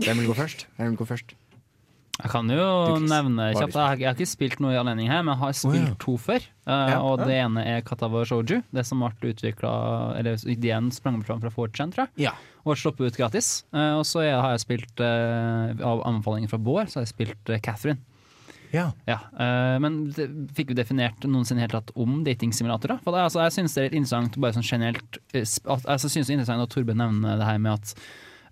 Hvem 0.00 0.22
vil 0.22 0.30
gå 0.30 0.38
først? 0.38 0.66
Hvem 0.78 0.94
vil 0.94 1.00
gå 1.02 1.06
først? 1.10 1.34
Jeg 2.22 2.30
kan 2.30 2.50
jo 2.54 2.66
nevne 3.02 3.48
kjapt. 3.56 3.74
Jeg 3.74 3.82
har, 3.82 3.96
jeg 3.98 4.08
har 4.08 4.16
ikke 4.16 4.30
spilt 4.30 4.60
noe 4.62 4.74
i 4.74 4.78
anledning 4.78 5.10
her, 5.10 5.24
men 5.26 5.34
jeg 5.34 5.42
har 5.42 5.56
spilt 5.58 5.90
ja. 5.90 5.96
to 6.02 6.14
før. 6.22 6.46
Uh, 6.62 6.70
Ja. 6.92 7.00
og 7.02 7.24
det 7.26 7.34
ene 7.34 7.64
er 7.66 7.82
Katawa 7.82 8.22
Shoju, 8.28 8.60
det 8.70 8.84
som 8.86 9.02
ble 9.02 9.32
utvikla 9.32 9.72
Eller 10.20 10.38
ideen 10.46 10.92
sprang 10.94 11.18
fram 11.26 11.42
fra 11.42 11.50
4chan, 11.50 11.90
tror 11.94 12.06
jeg. 12.06 12.28
Ja. 12.28 12.36
Og 12.62 12.78
sluppet 12.78 13.10
ut 13.10 13.18
gratis. 13.18 13.64
Uh, 13.74 13.98
og 13.98 14.06
så 14.06 14.22
er, 14.22 14.36
har 14.38 14.54
jeg 14.54 14.62
spilt, 14.68 15.02
uh, 15.02 15.74
av 15.82 16.06
anbefalinger 16.06 16.52
fra 16.52 16.62
Bård, 16.62 16.88
så 16.92 17.00
har 17.00 17.08
jeg 17.08 17.14
spilt 17.16 17.50
eh, 17.50 17.60
Catherine. 17.62 17.98
Ja. 18.72 19.18
eh, 19.36 19.76
men 19.84 19.98
det, 20.16 20.28
fikk 20.56 20.72
vi 20.72 20.78
definert 20.78 21.26
noensinne 21.28 21.60
helt 21.64 21.74
tatt 21.76 21.92
om 21.98 22.22
datingsimulatorer. 22.24 23.02
For 23.04 23.14
det, 23.14 23.26
altså, 23.28 23.42
jeg 23.44 23.56
syns 23.58 23.76
det 23.76 23.82
er 23.82 23.88
litt 23.90 23.98
interessant 24.00 24.38
bare 24.40 24.56
sånn 24.56 24.66
generelt 24.66 25.18
eh, 25.36 25.44
at, 25.44 25.84
altså, 25.84 26.08
synes 26.08 26.26
det 26.28 26.32
er 26.32 26.38
interessant 26.40 26.64
at 26.64 26.72
Torben 26.72 27.00
nevner 27.02 27.40
det 27.40 27.48
her 27.48 27.60
med 27.60 27.74
at 27.76 27.92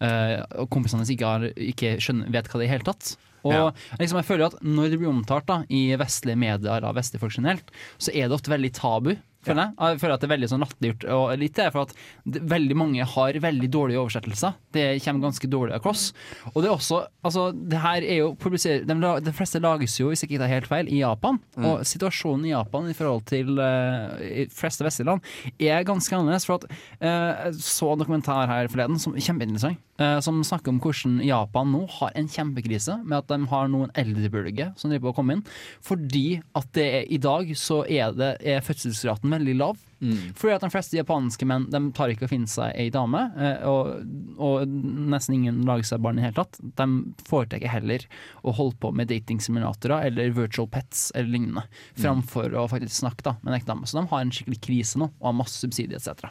uh, 0.05 0.65
kompisene 0.73 1.07
ikke, 1.09 1.33
har, 1.33 1.49
ikke 1.57 1.97
skjønner, 2.05 2.31
vet 2.37 2.51
hva 2.53 2.61
det 2.61 2.67
er 2.67 2.69
i 2.69 2.75
hele 2.75 2.89
tatt. 2.91 3.15
Og 3.45 3.53
Ja. 3.53 3.71
liksom, 3.99 4.21
jeg 4.21 4.29
føler 4.29 4.47
at 4.47 4.61
Når 4.63 4.91
det 4.91 4.99
blir 5.01 5.09
omtalt 5.09 5.47
da, 5.47 5.63
i 5.69 5.97
vestlige 5.97 6.37
medier 6.37 6.85
av 6.85 6.95
vestlige 6.95 7.21
folk 7.21 7.35
generelt, 7.37 7.71
så 7.99 8.13
er 8.15 8.29
det 8.29 8.37
ofte 8.37 8.53
veldig 8.53 8.73
tabu. 8.73 9.17
Føler 9.41 9.71
jeg. 9.71 9.73
jeg 9.81 10.01
føler 10.03 10.13
at 10.13 10.21
det 10.21 10.27
er 10.29 10.33
veldig 10.35 10.49
sånn 10.53 10.61
latterliggjort. 10.61 11.05
Og 11.17 11.31
litt 11.41 11.55
det 11.57 11.65
er 11.65 11.71
for 11.73 11.87
at 11.89 11.95
det, 12.29 12.43
veldig 12.45 12.77
mange 12.77 13.07
har 13.09 13.39
veldig 13.41 13.71
dårlige 13.73 14.01
oversettelser. 14.03 14.59
Det 14.77 14.85
kommer 15.01 15.25
ganske 15.25 15.49
dårlig 15.49 15.79
across. 15.79 16.11
Og 16.53 16.61
det 16.61 16.69
er 16.69 16.75
også 16.75 17.01
Altså, 17.25 17.51
det 17.53 17.81
her 17.81 18.01
er 18.01 18.17
jo 18.23 18.29
publisert 18.41 18.87
de, 18.89 18.95
de 18.97 19.33
fleste 19.37 19.61
lages 19.61 19.99
jo, 19.99 20.09
hvis 20.09 20.23
jeg 20.25 20.31
ikke 20.31 20.41
tar 20.41 20.49
helt 20.49 20.69
feil, 20.69 20.89
i 20.89 21.03
Japan. 21.03 21.37
Mm. 21.57 21.67
Og 21.69 21.83
situasjonen 21.85 22.47
i 22.49 22.53
Japan 22.55 22.89
i 22.89 22.97
forhold 22.97 23.27
til 23.29 23.61
uh, 23.61 24.17
i 24.25 24.47
fleste 24.53 24.85
vestlige 24.85 25.09
land 25.11 25.25
er 25.61 25.85
ganske 25.89 26.17
annerledes. 26.17 26.49
For 26.49 26.61
at 26.61 26.69
uh, 26.69 27.49
jeg 27.49 27.61
så 27.65 27.93
en 27.93 28.01
dokumentar 28.01 28.49
her 28.49 28.69
forleden 28.73 29.01
som 29.01 29.17
kjempeinteressant. 29.17 29.81
Eh, 30.01 30.19
som 30.25 30.41
snakker 30.47 30.73
om 30.73 30.81
hvordan 30.83 31.21
Japan 31.27 31.71
nå 31.75 31.85
har 32.01 32.17
en 32.17 32.31
kjempekrise 32.31 32.99
med 33.05 33.21
at 33.21 33.31
de 33.31 33.51
har 33.53 33.71
noen 33.71 33.93
eldrebølger 33.95 34.31
eldrebølge 34.31 34.73
som 34.79 34.91
driver 34.91 35.09
på 35.09 35.15
å 35.15 35.19
komme 35.21 35.39
inn. 35.39 35.45
Fordi 35.85 36.41
at 36.59 36.73
det 36.77 36.87
er, 36.87 37.07
i 37.11 37.21
dag 37.23 37.53
så 37.59 37.83
er, 37.87 38.13
det, 38.17 38.35
er 38.41 38.65
fødselsraten 38.65 39.33
veldig 39.33 39.57
lav. 39.61 39.87
Fordi 40.35 40.55
at 40.55 40.63
de 40.65 40.71
fleste 40.73 40.97
japanske 40.97 41.45
menn 41.45 41.67
De 41.71 41.81
tar 41.93 42.09
ikke 42.09 42.25
å 42.25 42.31
finne 42.31 42.49
seg 42.49 42.73
ei 42.81 42.89
dame, 42.91 43.21
eh, 43.37 43.67
og, 43.69 44.01
og 44.41 44.69
nesten 45.13 45.35
ingen 45.37 45.59
lager 45.69 45.85
seg 45.91 46.01
barn 46.01 46.17
i 46.17 46.23
det 46.23 46.31
hele 46.31 46.39
tatt. 46.41 46.57
De 46.81 46.87
foretrekker 47.29 47.69
heller 47.69 48.07
å 48.43 48.55
holde 48.57 48.79
på 48.81 48.93
med 48.97 49.11
datingsimulatorer 49.13 50.07
eller 50.09 50.31
virtual 50.37 50.69
pets 50.73 51.11
eller 51.15 51.29
lignende, 51.35 51.67
framfor 52.01 52.55
å 52.57 52.65
faktisk 52.73 52.97
snakke 53.03 53.27
da 53.29 53.37
med 53.43 53.53
en 53.53 53.59
ekte 53.61 53.73
dame. 53.75 53.87
Så 53.87 54.01
de 54.01 54.07
har 54.11 54.25
en 54.25 54.33
skikkelig 54.33 54.61
krise 54.65 54.99
nå, 55.03 55.11
og 55.21 55.29
har 55.31 55.37
masse 55.43 55.61
subsidier 55.61 56.01
etc. 56.01 56.31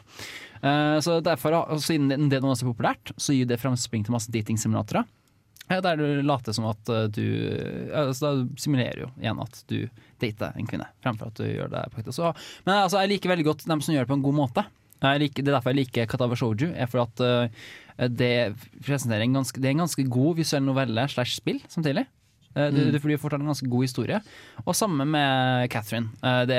Eh, 0.62 0.98
Så 1.00 1.20
derfor, 1.22 1.60
siden 1.78 2.28
det 2.28 2.42
nå 2.42 2.50
er 2.50 2.58
så 2.58 2.66
populært, 2.68 3.14
så 3.16 3.32
gir 3.36 3.46
det 3.46 3.60
framspring 3.62 4.04
til 4.04 4.12
masse 4.18 4.30
datingsimulatorer. 4.34 5.06
Ja, 5.70 5.78
Der 5.80 5.96
du 6.00 6.22
later 6.26 6.52
som 6.56 6.66
at 6.66 6.90
uh, 6.90 7.04
du 7.06 7.22
altså, 7.94 8.32
Da 8.34 8.60
simulerer 8.60 9.04
jo 9.04 9.08
igjen 9.20 9.38
at 9.42 9.62
du 9.70 9.84
dater 10.20 10.56
en 10.58 10.66
kvinne, 10.68 10.88
fremfor 11.04 11.30
at 11.30 11.38
du 11.38 11.46
gjør 11.46 11.70
det 11.72 11.86
på 11.94 12.02
ekte. 12.02 12.12
Men 12.66 12.74
altså, 12.82 12.98
jeg 13.00 13.14
liker 13.14 13.30
veldig 13.32 13.46
godt 13.46 13.62
dem 13.70 13.80
som 13.80 13.94
gjør 13.94 14.04
det 14.04 14.10
på 14.10 14.18
en 14.18 14.24
god 14.26 14.36
måte. 14.36 14.64
Jeg 15.00 15.20
liker, 15.22 15.44
det 15.46 15.48
er 15.48 15.54
derfor 15.56 15.72
jeg 15.72 15.78
liker 15.86 16.08
Katawa 16.10 16.36
Shouju. 16.36 16.72
Er 16.76 16.90
fordi 16.90 17.06
at 17.06 17.22
uh, 17.24 18.08
det 18.10 18.32
presenterer 18.84 19.24
en 19.24 19.38
ganske, 19.38 19.60
det 19.62 19.70
er 19.70 19.76
en 19.78 19.84
ganske 19.86 20.04
god 20.12 20.40
visuell 20.42 20.66
novelle 20.66 21.06
slash 21.08 21.38
spill 21.38 21.62
samtidig. 21.72 22.04
Uh, 22.50 22.66
du, 22.74 22.80
Mm. 22.82 22.90
du 22.92 22.98
får 22.98 23.16
fortalt 23.22 23.40
en 23.46 23.52
ganske 23.52 23.70
god 23.70 23.86
historie. 23.86 24.20
Og 24.66 24.74
samme 24.76 25.06
med 25.06 25.70
Catherine. 25.70 26.10
Uh, 26.20 26.42
det 26.50 26.58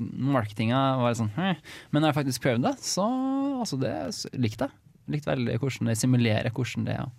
Marketinga 0.00 0.80
var 1.02 1.18
sånn 1.18 1.32
hm. 1.34 1.58
Men 1.90 2.00
når 2.04 2.12
jeg 2.12 2.18
faktisk 2.22 2.46
prøvde 2.46 2.70
det, 2.70 2.78
så 2.86 3.04
altså, 3.60 3.76
det 3.82 3.92
likte 4.40 4.68
jeg. 4.70 4.78
Likte 5.12 5.32
veldig 5.34 5.58
hvordan 5.58 5.90
det 5.90 5.98
simulerer 5.98 6.54
hvordan 6.54 6.86
det 6.86 6.96
er. 7.02 7.10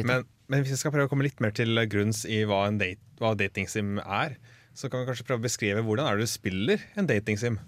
Å. 0.00 0.06
Men, 0.08 0.24
men 0.48 0.62
hvis 0.64 0.72
vi 0.72 0.80
skal 0.80 0.92
prøve 0.94 1.06
å 1.06 1.12
komme 1.12 1.26
litt 1.26 1.40
mer 1.44 1.50
til 1.56 1.76
grunns 1.92 2.24
i 2.24 2.42
hva 2.48 2.66
en 2.68 2.78
date, 2.80 3.00
hva 3.20 3.34
datingsim 3.38 3.98
er, 4.02 4.36
så 4.74 4.88
kan 4.88 5.02
vi 5.02 5.10
kanskje 5.10 5.26
prøve 5.28 5.42
å 5.42 5.44
beskrive 5.44 5.82
hvordan 5.84 6.06
er 6.08 6.16
det 6.16 6.24
du 6.24 6.30
spiller 6.32 6.80
en 6.96 7.06
datingsim. 7.06 7.58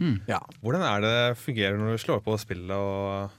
Hvordan 0.64 0.83
er 0.89 1.01
det 1.05 1.11
det 1.14 1.39
fungerer 1.43 1.77
når 1.77 1.99
du 1.99 1.99
slår 2.01 2.22
på 2.25 2.37
spillet 2.41 2.72
og 2.72 3.31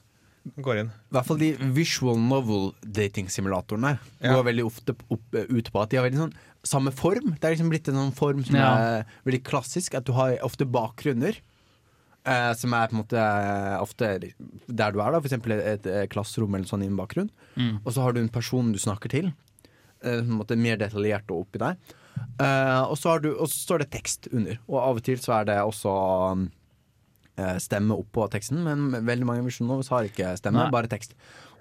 går 0.62 0.78
inn? 0.84 0.92
I 1.10 1.16
hvert 1.16 1.26
fall 1.26 1.40
de 1.42 1.48
visual 1.74 2.20
novel 2.22 2.68
datingsimulatorene 2.86 3.96
Ja. 4.22 4.34
går 4.36 4.44
veldig 4.52 4.66
ofte 4.68 4.94
opp, 5.10 5.34
ut 5.34 5.72
på 5.72 5.82
at 5.82 5.90
de 5.90 5.98
har 5.98 6.06
veldig 6.06 6.22
sånn 6.28 6.36
samme 6.66 6.92
form. 6.94 7.34
Det 7.34 7.44
er 7.44 7.54
liksom 7.56 7.70
blitt 7.70 7.88
en 7.90 7.98
sånn 7.98 8.14
form 8.14 8.44
som 8.46 8.54
Ja. 8.56 8.70
er 9.02 9.04
veldig 9.26 9.42
klassisk. 9.46 9.94
At 9.94 10.04
du 10.06 10.12
har 10.12 10.38
ofte 10.42 10.64
bakgrunner. 10.66 11.34
Eh, 12.26 12.52
som 12.58 12.72
er 12.74 12.88
på 12.90 12.96
en 12.96 13.00
måte 13.04 13.18
eh, 13.22 13.76
ofte 13.78 14.06
der 14.66 14.90
du 14.90 14.98
er, 14.98 15.12
da. 15.14 15.20
Eksempel 15.22 15.52
et, 15.60 15.86
et 15.86 16.10
klasserom 16.10 16.56
eller 16.58 16.66
sånn 16.66 16.82
i 16.82 16.88
en 16.90 16.96
bakgrunn. 16.98 17.28
Mm. 17.54 17.76
Og 17.84 17.92
så 17.94 18.02
har 18.02 18.16
du 18.16 18.18
en 18.20 18.32
person 18.34 18.72
du 18.74 18.80
snakker 18.82 19.12
til. 19.12 19.28
Eh, 20.02 20.18
på 20.18 20.26
en 20.26 20.40
måte 20.40 20.58
mer 20.58 20.80
detaljert 20.80 21.30
og 21.30 21.44
oppi 21.46 21.62
deg. 21.62 21.78
Eh, 22.42 22.82
og, 22.82 22.96
så 22.98 23.12
har 23.14 23.22
du, 23.22 23.30
og 23.36 23.46
så 23.46 23.60
står 23.60 23.84
det 23.84 23.90
tekst 23.94 24.26
under. 24.32 24.58
Og 24.66 24.80
av 24.82 24.98
og 24.98 25.06
til 25.06 25.22
så 25.22 25.36
er 25.38 25.46
det 25.52 25.58
også 25.62 25.94
eh, 27.38 27.56
stemme 27.62 27.94
oppå 28.00 28.26
teksten, 28.32 28.62
men 28.66 28.88
veldig 29.06 29.28
mange 29.28 29.46
visjoner 29.46 29.82
har 29.92 30.08
ikke 30.10 30.34
stemme, 30.40 30.64
Nei. 30.66 30.72
bare 30.74 30.90
tekst. 30.90 31.14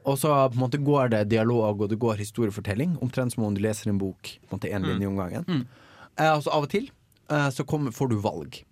Og 0.05 0.19
så 0.21 0.29
på 0.49 0.57
en 0.57 0.61
måte 0.65 0.81
går 0.85 1.09
det 1.15 1.23
dialog 1.31 1.81
og 1.81 1.89
det 1.89 1.97
går 2.01 2.19
historiefortelling, 2.21 2.97
omtrent 3.01 3.33
som 3.33 3.45
om 3.47 3.55
du 3.55 3.61
leser 3.63 3.89
en 3.89 4.01
bok 4.01 4.35
på 4.37 4.49
en 4.53 4.57
måte 4.59 4.69
en 4.71 4.81
Mm. 4.85 4.89
linje 4.91 5.07
om 5.09 5.17
gangen. 5.17 5.45
Mm. 5.47 5.65
Eh, 6.17 6.31
og 6.35 6.43
så 6.45 6.51
av 6.53 6.63
og 6.63 6.69
til 6.69 6.89
eh, 7.29 7.49
så 7.49 7.65
kommer, 7.65 7.91
får 7.91 8.09
du 8.09 8.17
valg. 8.21 8.63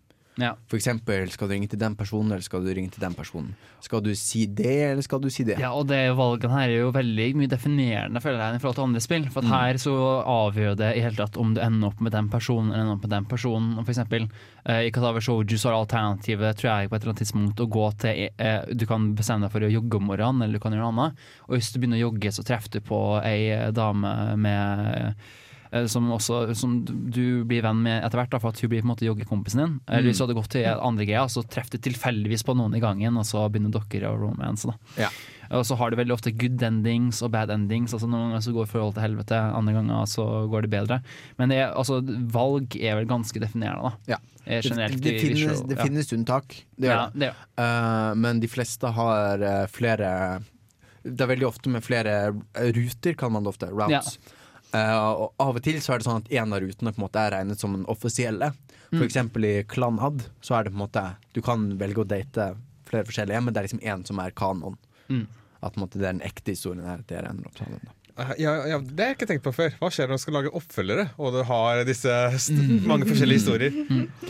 Ja. 0.42 0.56
For 0.66 0.80
eksempel, 0.80 1.28
skal 1.30 1.46
du 1.48 1.54
ringe 1.54 1.68
til 1.70 1.78
den 1.78 1.94
personen, 1.96 2.32
eller 2.34 2.42
skal 2.42 2.64
du 2.66 2.72
ringe 2.74 2.90
til 2.90 3.04
den 3.04 3.14
personen? 3.14 3.52
Skal 3.86 4.02
du 4.02 4.10
si 4.18 4.48
det, 4.50 4.72
eller 4.92 5.06
skal 5.06 5.20
du 5.22 5.28
si 5.30 5.44
det? 5.46 5.60
Ja, 5.62 5.70
og 5.78 5.86
det 5.92 6.00
valgene 6.18 6.56
her 6.56 6.72
er 6.72 6.80
jo 6.80 6.92
veldig 6.96 7.28
mye 7.38 7.52
definerende 7.52 8.22
føler 8.24 8.40
jeg, 8.42 8.56
i 8.56 8.62
forhold 8.64 8.80
til 8.80 8.88
andre 8.88 9.02
spill. 9.04 9.28
For 9.30 9.46
Mm. 9.46 9.52
her 9.54 9.78
så 9.84 9.94
avgjør 10.26 10.76
det 10.80 10.90
i 10.98 11.04
hele 11.06 11.16
tatt 11.20 11.38
om 11.38 11.54
du 11.54 11.62
ender 11.62 11.88
opp 11.92 12.02
med 12.02 12.12
den 12.16 12.30
personen 12.34 12.72
eller 12.72 12.82
ender 12.88 12.96
opp 12.98 13.06
med 13.06 13.14
den 13.14 13.26
personen. 13.30 13.76
For 13.86 13.94
eksempel 13.94 14.26
eh, 14.66 14.88
i 14.88 14.92
Katawa 14.96 15.22
Shouju 15.22 15.58
så 15.58 15.70
er 15.70 15.78
alternativet 15.84 16.58
tror 16.58 16.72
jeg 16.82 16.90
på 16.90 16.96
et 16.96 17.04
eller 17.04 17.14
annet 17.14 17.22
tidspunkt 17.26 17.60
å 17.62 17.70
gå 17.70 17.86
til 18.02 18.30
eh, 18.38 18.62
Du 18.74 18.86
kan 18.90 19.14
bestemme 19.14 19.46
deg 19.46 19.52
for 19.54 19.62
å 19.62 19.70
jogge 19.70 20.02
om 20.02 20.10
morgenen, 20.10 20.42
eller 20.48 20.58
du 20.58 20.64
kan 20.66 20.74
gjøre 20.74 20.90
noe 20.90 20.96
annet. 21.12 21.24
Og 21.48 21.58
hvis 21.60 21.70
du 21.74 21.78
begynner 21.80 22.02
å 22.02 22.08
jogge, 22.10 22.32
så 22.34 22.42
treffer 22.44 22.74
du 22.74 22.82
på 22.82 23.04
ei 23.22 23.70
dame 23.72 24.36
med 24.38 25.14
som, 25.90 26.06
også, 26.14 26.56
som 26.56 26.80
du 26.86 27.44
blir 27.50 27.64
venn 27.66 27.80
med 27.82 28.04
etter 28.06 28.20
hvert, 28.22 28.30
da, 28.36 28.40
for 28.40 28.54
at 28.54 28.60
hun 28.62 28.70
blir 28.70 28.82
på 28.84 28.88
en 28.88 28.92
måte 28.96 29.08
joggekompisen 29.08 29.62
din. 29.64 29.80
Eller 29.88 30.04
Mm. 30.04 30.10
hvis 30.12 30.18
du 30.20 30.24
hadde 30.28 30.36
gått 30.38 30.52
til 30.54 30.66
andre 30.70 31.06
greia, 31.10 31.24
så 31.30 31.42
treffer 31.44 31.78
du 31.78 31.90
tilfeldigvis 31.90 32.44
på 32.46 32.56
noen 32.56 32.76
i 32.76 32.82
gangen, 32.84 33.18
og 33.18 33.26
så 33.26 33.48
begynner 33.50 33.72
dere 33.74 34.12
å 34.12 34.20
romance. 34.20 34.68
da. 34.70 34.76
Ja. 34.98 35.10
Og 35.54 35.66
så 35.68 35.76
har 35.78 35.92
du 35.92 35.98
veldig 36.00 36.14
ofte 36.16 36.32
good 36.38 36.62
endings 36.64 37.22
og 37.22 37.32
bad 37.32 37.50
endings. 37.52 37.92
Altså 37.94 38.08
Noen 38.10 38.30
ganger 38.32 38.42
så 38.42 38.54
går 38.56 38.66
forholdet 38.72 38.96
til 38.96 39.04
helvete, 39.04 39.40
andre 39.54 39.74
ganger 39.74 40.06
så 40.10 40.26
går 40.50 40.62
det 40.66 40.70
bedre. 40.72 41.02
Men 41.38 41.50
det 41.50 41.58
er, 41.60 41.74
altså, 41.78 42.00
valg 42.32 42.76
er 42.80 42.96
vel 43.02 43.06
ganske 43.10 43.40
definerende, 43.44 43.92
da. 43.92 44.16
Ja. 44.16 44.18
Eh, 44.46 44.62
Generelt 44.66 44.98
det, 45.02 45.12
det, 45.12 45.20
finnes, 45.22 45.62
det 45.68 45.78
ja. 45.78 45.84
finnes 45.86 46.14
unntak, 46.14 46.56
det 46.78 46.90
Ja, 46.90 47.10
det. 47.14 47.30
Eh, 47.58 48.14
men 48.16 48.40
de 48.42 48.48
fleste 48.48 48.90
har 48.92 49.40
eh, 49.42 49.66
flere 49.72 50.42
Det 51.04 51.22
er 51.22 51.28
veldig 51.36 51.48
ofte 51.48 51.70
med 51.70 51.84
flere 51.84 52.34
ruter, 52.56 53.14
kan 53.20 53.32
man 53.32 53.44
det 53.44 53.50
ofte. 53.54 53.70
Routes. 53.72 54.18
Eh, 54.74 54.94
og 54.98 55.34
av 55.42 55.60
og 55.60 55.64
til 55.66 55.78
så 55.84 55.94
er 55.94 56.02
det 56.02 56.08
sånn 56.08 56.24
at 56.24 56.32
en 56.34 56.56
av 56.56 56.64
rutene 56.64 56.94
på 56.94 57.02
en 57.02 57.06
måte 57.06 57.22
er 57.22 57.36
regnet 57.36 57.62
som 57.62 57.76
den 57.76 57.86
offisielle. 57.92 58.54
Mm. 58.94 59.02
eksempel 59.06 59.46
i 59.46 59.54
Klanhad 59.66 60.22
så 60.42 60.58
er 60.58 60.66
det 60.66 60.74
på 60.74 60.78
en 60.78 60.84
måte 60.84 61.04
Du 61.34 61.42
kan 61.42 61.64
velge 61.80 62.04
å 62.04 62.06
date 62.06 62.52
flere 62.86 63.08
forskjellige, 63.10 63.42
men 63.42 63.54
det 63.54 63.62
er 63.62 63.68
liksom 63.68 63.82
én 63.82 64.06
som 64.06 64.22
er 64.22 64.36
kanon. 64.38 64.78
Mm. 65.10 65.26
At 65.62 65.74
på 65.74 65.80
en 65.80 65.86
måte 65.86 66.00
det 66.00 66.08
er 66.08 66.14
den 66.14 66.26
ekte 66.26 66.54
historien 66.54 66.86
her. 66.86 67.02
Det 67.08 67.18
er 67.18 67.30
en 67.30 67.42
opptale, 67.48 67.80
da. 67.82 67.96
Ja, 68.38 68.52
ja, 68.70 68.78
det 68.78 69.00
har 69.02 69.08
jeg 69.10 69.16
ikke 69.18 69.28
tenkt 69.32 69.44
på 69.46 69.52
før. 69.56 69.72
Hva 69.82 69.90
skjer 69.90 70.10
når 70.12 70.20
du 70.20 70.22
skal 70.22 70.36
lage 70.38 70.52
oppfølgere, 70.54 71.06
og 71.18 71.34
du 71.34 71.40
har 71.50 71.80
disse 71.88 72.14
mange 72.92 73.08
forskjellige 73.10 73.40
historier? 73.42 73.78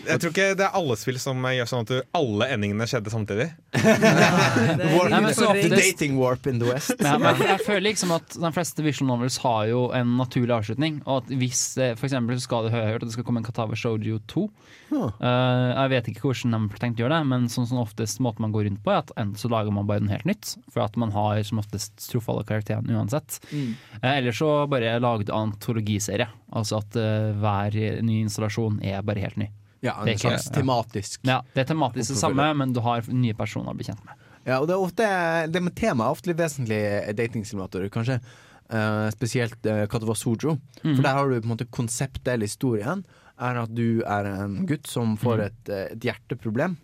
Jeg 0.08 0.22
tror 0.24 0.32
ikke 0.32 0.46
det 0.60 0.66
er 0.70 0.78
alle 0.80 0.96
spill 1.00 1.20
som 1.20 1.44
gjør 1.44 1.68
sånn 1.70 1.84
at 1.84 1.92
du, 1.92 1.98
alle 2.16 2.48
endingene 2.56 2.88
skjedde 2.88 3.12
samtidig. 3.12 3.50
Warp, 3.76 5.12
Nei, 5.14 5.34
så 5.36 5.52
the 5.58 5.70
dating 5.74 6.16
warp 6.20 6.48
in 6.48 6.62
the 6.64 6.70
west. 6.72 6.94
Ja, 7.04 7.18
men 7.20 7.44
jeg 7.44 7.60
føler 7.66 7.86
liksom 7.90 8.14
at 8.16 8.38
de 8.40 8.54
fleste 8.56 8.86
visual 8.86 9.12
novels 9.12 9.40
har 9.44 9.68
jo 9.72 9.84
en 9.96 10.16
naturlig 10.20 10.56
avslutning. 10.62 11.02
Og 11.04 11.24
at 11.26 11.34
hvis 11.44 11.66
eh, 11.82 11.96
for 12.00 12.08
eksempel 12.08 12.40
så 12.40 12.48
skal 12.48 12.70
det 12.70 12.76
høre 12.78 13.02
at 13.02 13.08
det 13.08 13.14
skal 13.18 13.28
komme 13.28 13.44
en 13.44 13.48
Katawa 13.50 13.76
Shoujo 13.80 14.22
2 14.32 14.48
Huh. 14.94 15.10
Eh, 15.26 15.70
Jeg 15.74 15.90
vet 15.90 16.08
ikke 16.12 16.28
hvordan 16.28 16.54
de 16.54 16.58
har 16.76 16.82
tenkt 16.84 17.00
å 17.00 17.06
gjøre 17.06 17.18
det, 17.18 17.28
men 17.32 17.48
sånn 17.50 17.66
som 17.66 17.80
oftest 17.82 18.20
måten 18.22 18.44
man 18.46 18.52
går 18.54 18.68
rundt 18.68 18.84
på, 18.86 18.92
er 18.94 19.00
at 19.02 19.14
enten 19.18 19.40
så 19.42 19.50
lager 19.50 19.74
man 19.74 19.88
bare 19.90 20.04
noe 20.04 20.14
helt 20.14 20.28
nytt, 20.30 20.52
for 20.70 20.84
at 20.86 21.00
man 21.02 21.10
har 21.16 21.40
som 21.48 21.62
oftest 21.64 21.96
truffet 22.12 22.30
alle 22.30 22.46
karakterene 22.46 22.94
uansett. 23.00 23.40
Mm. 23.50 23.73
Eh, 24.02 24.18
Eller 24.18 24.32
så 24.36 24.68
bare 24.70 24.96
lagd 25.00 25.30
antologiserie. 25.34 26.28
Altså 26.54 26.80
at 26.82 26.96
eh, 27.00 27.32
hver 27.42 27.78
ny 28.04 28.22
installasjon 28.24 28.80
er 28.84 29.02
bare 29.06 29.20
helt 29.26 29.38
ny. 29.38 29.50
Ja, 29.84 29.98
en 30.08 30.18
slags 30.18 30.46
tematisk. 30.54 31.20
Ja, 31.28 31.42
det 31.54 31.66
er 31.66 31.74
tematisk 31.74 32.14
det 32.14 32.20
samme, 32.22 32.46
men 32.56 32.72
du 32.74 32.80
har 32.86 33.04
nye 33.12 33.34
personer 33.36 33.74
å 33.74 33.76
bli 33.76 33.84
kjent 33.90 34.04
med. 34.08 34.16
Ja, 34.46 34.60
og 34.62 34.68
det, 34.68 34.76
er 34.76 34.84
ofte, 34.84 35.08
det 35.52 35.62
med 35.64 35.76
temaet 35.76 36.08
er 36.08 36.16
ofte 36.18 36.30
litt 36.32 36.40
vesentlig 36.40 36.80
datingsimulatorer, 37.16 37.90
kanskje. 37.92 38.18
Eh, 38.74 39.10
spesielt 39.12 39.68
uh, 39.68 39.84
Katawa 39.92 40.16
Sojo. 40.16 40.56
Mhm. 40.84 40.96
For 40.96 41.04
der 41.04 41.14
har 41.18 41.28
du 41.30 41.36
på 41.42 41.44
en 41.50 41.54
måte 41.56 41.68
konseptet 41.72 42.32
eller 42.34 42.48
historien. 42.48 43.04
Er 43.44 43.60
at 43.64 43.72
du 43.76 44.02
er 44.08 44.28
en 44.30 44.66
gutt 44.70 44.88
som 44.88 45.18
får 45.20 45.38
Mhm. 45.38 45.46
et, 45.50 45.70
et 45.92 46.00
hjerteproblem. 46.08 46.78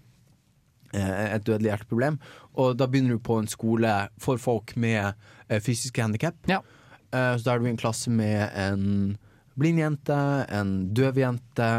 Et 0.91 1.43
dødelig 1.45 1.69
hjerteproblem. 1.69 2.15
Og 2.57 2.75
da 2.79 2.87
begynner 2.89 3.15
du 3.15 3.19
på 3.21 3.35
en 3.39 3.47
skole 3.47 3.91
for 4.19 4.37
folk 4.41 4.75
med 4.75 5.13
fysiske 5.61 6.01
handikap. 6.01 6.35
Ja. 6.49 6.61
Eh, 7.11 7.35
så 7.37 7.45
da 7.45 7.53
er 7.53 7.59
du 7.59 7.65
i 7.67 7.73
en 7.73 7.81
klasse 7.81 8.09
med 8.13 8.49
en 8.57 8.83
blind 9.59 9.79
jente, 9.81 10.19
en 10.53 10.93
døv 10.95 11.15
jente, 11.19 11.69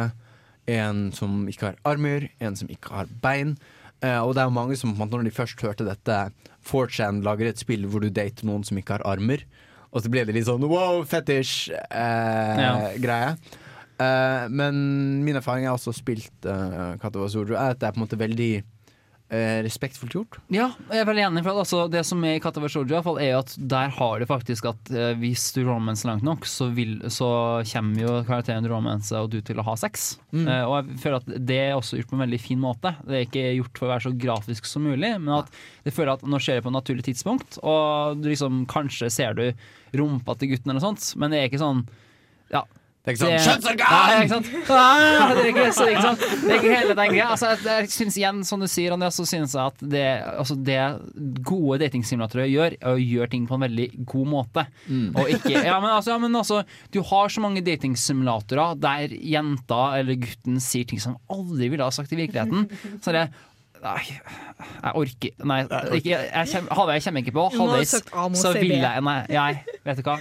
en 0.71 1.11
som 1.17 1.49
ikke 1.51 1.67
har 1.71 1.81
armer, 1.89 2.29
en 2.43 2.57
som 2.59 2.69
ikke 2.71 2.93
har 2.95 3.07
bein. 3.23 3.51
Eh, 4.01 4.21
og 4.21 4.35
det 4.37 4.43
er 4.45 4.55
mange 4.55 4.77
som 4.81 4.95
når 4.97 5.25
de 5.27 5.35
først 5.35 5.61
hørte 5.65 5.89
dette 5.89 6.17
4chan 6.67 7.23
lager 7.25 7.47
et 7.51 7.61
spill 7.61 7.87
hvor 7.89 8.01
du 8.05 8.11
dater 8.13 8.47
noen 8.49 8.65
som 8.67 8.79
ikke 8.81 8.99
har 8.99 9.07
armer. 9.09 9.41
Og 9.91 10.05
så 10.05 10.09
ble 10.13 10.25
det 10.27 10.35
litt 10.37 10.47
sånn 10.47 10.69
wow, 10.71 11.01
fetisj-greie. 11.09 12.63
Ja. 12.63 13.35
Eh, 14.01 14.45
men 14.49 14.75
min 15.27 15.37
erfaring 15.37 15.67
er 15.67 15.75
også 15.75 15.93
spilt 15.93 16.47
uh, 16.49 16.97
Katawa 17.03 17.27
Zoro, 17.29 17.57
er 17.59 17.75
at 17.75 17.81
det 17.81 17.89
er 17.89 17.97
på 17.97 18.01
en 18.01 18.07
måte 18.07 18.21
veldig 18.21 18.53
eh, 19.31 19.61
respektfullt 19.65 20.15
gjort. 20.15 20.39
Ja, 20.53 20.71
jeg 20.91 21.03
er 21.03 21.09
veldig 21.09 21.25
enig. 21.29 21.43
For 21.45 21.53
at, 21.53 21.63
altså, 21.65 21.85
det 21.93 22.03
som 22.07 22.23
er 22.27 22.37
i 22.37 22.43
Katavar 22.43 22.73
fall, 23.07 23.21
er 23.23 23.33
jo 23.33 23.43
at 23.43 23.55
der 23.73 23.93
har 23.97 24.21
du 24.21 24.27
faktisk 24.29 24.69
at 24.73 24.93
eh, 24.93 25.13
hvis 25.21 25.51
du 25.57 25.63
romanser 25.69 26.11
langt 26.11 26.27
nok, 26.27 26.47
så, 26.51 26.71
vil, 26.75 26.99
så 27.13 27.31
kommer 27.71 28.05
jo 28.05 28.17
karakteren 28.29 28.69
romance 28.71 29.15
og 29.17 29.31
du 29.33 29.41
til 29.45 29.61
å 29.61 29.67
ha 29.67 29.77
sex. 29.81 30.19
Mm. 30.35 30.47
Eh, 30.47 30.65
og 30.67 30.77
jeg 30.79 31.01
føler 31.05 31.21
at 31.21 31.47
det 31.51 31.61
er 31.69 31.77
også 31.79 32.01
gjort 32.01 32.13
på 32.13 32.19
en 32.19 32.25
veldig 32.27 32.43
fin 32.43 32.63
måte. 32.63 32.95
Det 33.07 33.19
er 33.19 33.29
ikke 33.29 33.47
gjort 33.61 33.81
for 33.81 33.89
å 33.89 33.93
være 33.95 34.07
så 34.09 34.15
grafisk 34.27 34.71
som 34.71 34.87
mulig, 34.89 35.15
men 35.19 35.33
at 35.41 35.61
jeg 35.87 35.97
føler 35.97 36.17
at 36.17 36.27
nå 36.27 36.43
skjer 36.43 36.59
det 36.59 36.67
på 36.67 36.73
et 36.73 36.79
naturlig 36.81 37.07
tidspunkt, 37.07 37.61
og 37.63 38.21
du 38.21 38.31
liksom 38.33 38.65
kanskje 38.71 39.11
ser 39.13 39.39
du 39.39 39.47
rumpa 39.97 40.37
til 40.39 40.53
gutten 40.53 40.71
eller 40.71 40.81
noe 40.81 40.91
sånt, 40.91 41.15
men 41.19 41.33
det 41.33 41.41
er 41.41 41.51
ikke 41.51 41.63
sånn 41.63 41.85
ja, 42.51 42.65
Det 43.01 43.09
er 43.09 43.17
ikke 43.17 43.21
sånn 43.25 43.45
Kjønnsorgan! 43.47 43.93
Nei, 43.97 44.17
ikke 44.21 44.35
sant? 44.35 44.49
Ah, 44.77 45.31
det, 45.33 45.41
er 45.41 45.47
ikke, 45.49 45.63
så, 45.73 45.85
ikke 45.89 46.03
sant? 46.05 46.25
det 46.43 46.51
er 46.51 46.59
ikke 46.59 46.73
hele 46.75 46.97
den 46.99 47.13
greia. 47.15 47.29
Altså, 47.33 47.53
jeg, 47.55 47.63
jeg 47.65 47.93
synes 47.95 48.19
igjen, 48.21 48.43
som 48.45 48.61
du 48.61 48.67
sier, 48.69 48.93
Andreas, 48.93 49.17
så 49.17 49.25
synes 49.29 49.55
jeg 49.57 49.73
at 49.73 49.85
det, 49.95 50.03
altså, 50.35 50.57
det 50.69 50.77
gode 51.49 51.79
datingsimulatorer 51.81 52.51
gjør, 52.53 52.77
er 52.77 52.91
å 52.93 53.01
gjøre 53.01 53.31
ting 53.33 53.47
på 53.49 53.57
en 53.57 53.65
veldig 53.65 53.87
god 54.11 54.29
måte. 54.35 54.67
Og 55.17 55.33
ikke 55.33 55.55
ja 55.71 55.79
men, 55.81 55.89
altså, 55.95 56.13
ja, 56.13 56.19
men 56.21 56.37
altså, 56.43 56.61
du 56.93 57.01
har 57.09 57.33
så 57.33 57.45
mange 57.45 57.65
datingsimulatorer 57.65 58.77
der 58.85 59.17
jenta 59.17 59.81
eller 59.97 60.21
gutten 60.21 60.61
sier 60.61 60.85
ting 60.93 61.01
som 61.01 61.17
aldri 61.33 61.71
ville 61.73 61.89
ha 61.89 61.97
sagt 61.97 62.13
i 62.13 62.21
virkeligheten. 62.21 62.69
Så 63.01 63.17
det 63.17 63.31
Nei, 63.81 64.03
jeg 64.05 64.91
orker 65.01 65.47
Nei, 65.49 65.63
ikke, 65.97 66.19
jeg 66.19 66.49
kommer, 66.51 66.75
hadde 66.77 66.99
jeg 66.99 67.05
kommer 67.07 67.23
ikke 67.25 67.33
på. 67.39 67.47
Halvveis 67.57 67.95
så 68.43 68.53
vil 68.59 68.77
jeg 68.77 69.07
Nei, 69.09 69.17
jeg, 69.33 69.65
vet 69.89 70.03
du 70.03 70.05
hva. 70.05 70.19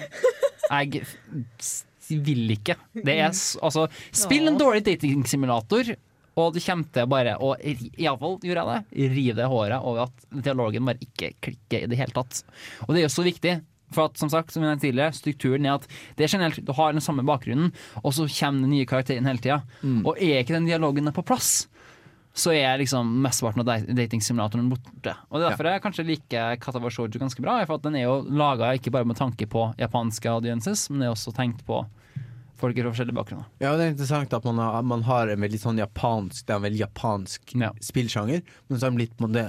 Jeg 0.69 1.03
vil 2.09 2.53
ikke. 2.55 2.75
Det 2.93 3.15
er 3.15 3.29
altså 3.29 3.87
Spill 4.11 4.49
en 4.49 4.59
dårlig 4.59 4.83
datingsimulator, 4.87 5.93
og 6.39 6.53
du 6.55 6.59
kommer 6.63 6.87
til 6.95 7.09
bare 7.11 7.33
å 7.43 7.53
Iallfall 7.59 8.37
gjorde 8.45 8.63
jeg 8.63 8.69
det. 8.69 9.09
Rive 9.15 9.49
håret 9.51 9.83
over 9.83 10.05
at 10.07 10.29
dialogen 10.45 10.85
bare 10.87 11.03
ikke 11.03 11.33
klikker 11.43 11.83
i 11.83 11.89
det 11.91 11.99
hele 11.99 12.15
tatt. 12.15 12.43
Og 12.87 12.93
det 12.93 13.01
er 13.01 13.09
jo 13.09 13.17
så 13.17 13.25
viktig. 13.27 13.59
For 13.89 14.05
at, 14.05 14.19
som 14.21 14.29
sagt, 14.29 14.53
som 14.53 14.61
nevnte 14.61 14.85
tidligere, 14.85 15.15
strukturen 15.17 15.65
er 15.65 15.79
at 15.79 15.87
det 16.15 16.27
er 16.27 16.29
generelt, 16.35 16.61
du 16.61 16.71
har 16.77 16.93
den 16.93 17.01
samme 17.01 17.23
bakgrunnen, 17.25 17.71
og 18.03 18.13
så 18.13 18.27
kommer 18.29 18.67
den 18.67 18.75
nye 18.75 18.85
karakteren 18.85 19.25
hele 19.25 19.41
tida. 19.41 19.63
Og 20.05 20.13
er 20.21 20.43
ikke 20.43 20.53
den 20.53 20.69
dialogen 20.69 21.09
på 21.15 21.25
plass, 21.25 21.67
så 22.33 22.53
er 22.53 22.79
liksom 22.79 23.09
mesteparten 23.23 23.63
av 23.63 23.87
datingsimulatoren 23.97 24.69
borte. 24.71 25.15
Og 25.29 25.39
det 25.39 25.45
er 25.45 25.49
derfor 25.49 25.69
jeg 25.71 25.83
kanskje 25.83 26.05
liker 26.07 26.59
Katawa 26.61 26.91
Shoujo 26.93 27.19
ganske 27.21 27.43
bra. 27.43 27.57
For 27.65 27.79
at 27.79 27.87
den 27.87 27.97
er 27.99 28.05
jo 28.05 28.19
laga 28.29 28.71
ikke 28.77 28.93
bare 28.95 29.07
med 29.09 29.19
tanke 29.19 29.47
på 29.49 29.69
japanske 29.79 30.29
audiences, 30.31 30.87
men 30.89 31.01
det 31.01 31.09
er 31.09 31.15
også 31.15 31.33
tenkt 31.35 31.65
på 31.67 31.81
folk 32.59 32.75
fra 32.75 32.91
forskjellige 32.91 33.17
bakgrunner. 33.17 33.47
Ja, 33.63 33.73
det 33.79 33.85
er 33.85 33.93
interessant 33.93 34.35
at 34.35 34.45
man 34.47 34.59
har, 34.61 34.81
man 34.83 35.03
har 35.07 35.31
en 35.31 35.41
veldig 35.41 35.61
sånn 35.61 35.79
japansk 35.79 36.43
Det 36.45 36.53
er 36.53 36.59
en 36.59 36.67
veldig 36.67 36.81
japansk 36.83 37.55
spillsjanger, 37.87 38.43
men 38.67 38.77
så 38.77 38.85
har 38.85 38.93
den 38.93 38.99
blitt 38.99 39.15
på 39.15 39.25
en 39.25 39.31
måte 39.31 39.47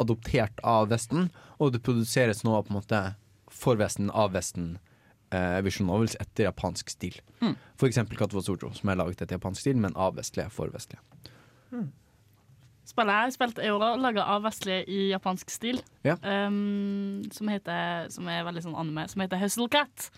adoptert 0.00 0.62
av 0.64 0.88
Vesten, 0.92 1.28
og 1.60 1.74
det 1.74 1.82
produseres 1.84 2.44
nå 2.44 2.54
på 2.64 2.72
en 2.72 2.78
måte 2.78 3.00
for 3.52 3.76
Vesten, 3.80 4.08
av 4.16 4.32
Vesten, 4.32 4.78
eh, 5.34 5.58
Vision 5.66 5.90
Novels 5.90 6.16
etter 6.20 6.46
japansk 6.48 6.92
stil. 6.92 7.18
Mm. 7.40 7.56
For 7.76 7.88
eksempel 7.90 8.16
Katwa 8.20 8.40
Sojo, 8.44 8.72
som 8.76 8.92
er 8.92 9.00
laget 9.00 9.20
etter 9.20 9.36
japansk 9.36 9.66
stil, 9.66 9.80
men 9.80 9.96
av 9.96 10.16
vestlige 10.16 10.48
for 10.54 10.72
vestlige. 10.72 11.02
Spillet 12.90 13.28
jeg 13.28 13.34
spilt 13.36 13.60
er 13.62 13.70
jo 13.70 13.78
laga 13.78 14.24
av 14.34 14.42
vestlige 14.42 14.82
i 14.90 15.00
japansk 15.12 15.52
stil. 15.52 15.78
Ja. 16.02 16.16
Um, 16.24 17.22
som, 17.34 17.50
heter, 17.52 18.08
som 18.10 18.26
er 18.30 18.42
veldig 18.48 18.64
sånn 18.64 18.78
anime, 18.78 19.06
som 19.10 19.22
heter 19.22 19.38
Hustle 19.42 19.68
Cat. 19.70 20.08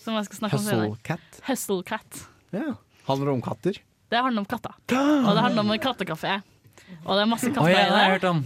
Som 0.00 0.16
jeg 0.16 0.28
skal 0.30 0.40
snakke 0.40 0.60
om 0.60 0.64
senere. 0.64 0.88
Hustle 0.94 1.04
Cat? 1.04 1.40
Hustle 1.50 1.82
Cat. 1.86 2.22
Ja. 2.56 2.72
Handler 3.06 3.30
det 3.30 3.34
om 3.36 3.42
katter? 3.44 3.80
Det 4.10 4.22
handler 4.22 4.42
om 4.42 4.48
katter. 4.50 4.74
Og 4.90 5.28
det 5.34 5.42
handler 5.44 5.62
om 5.62 5.74
en 5.74 5.82
kattekafé. 5.82 6.38
Og 7.04 7.12
det 7.12 7.20
er 7.22 7.28
masse 7.30 7.50
katter 7.50 7.66
oh, 7.66 7.70
ja, 7.70 7.84
det 7.84 7.92
har 7.92 8.02
jeg 8.02 8.08
i 8.08 8.14
hørt 8.16 8.24
det. 8.24 8.32
om. 8.32 8.42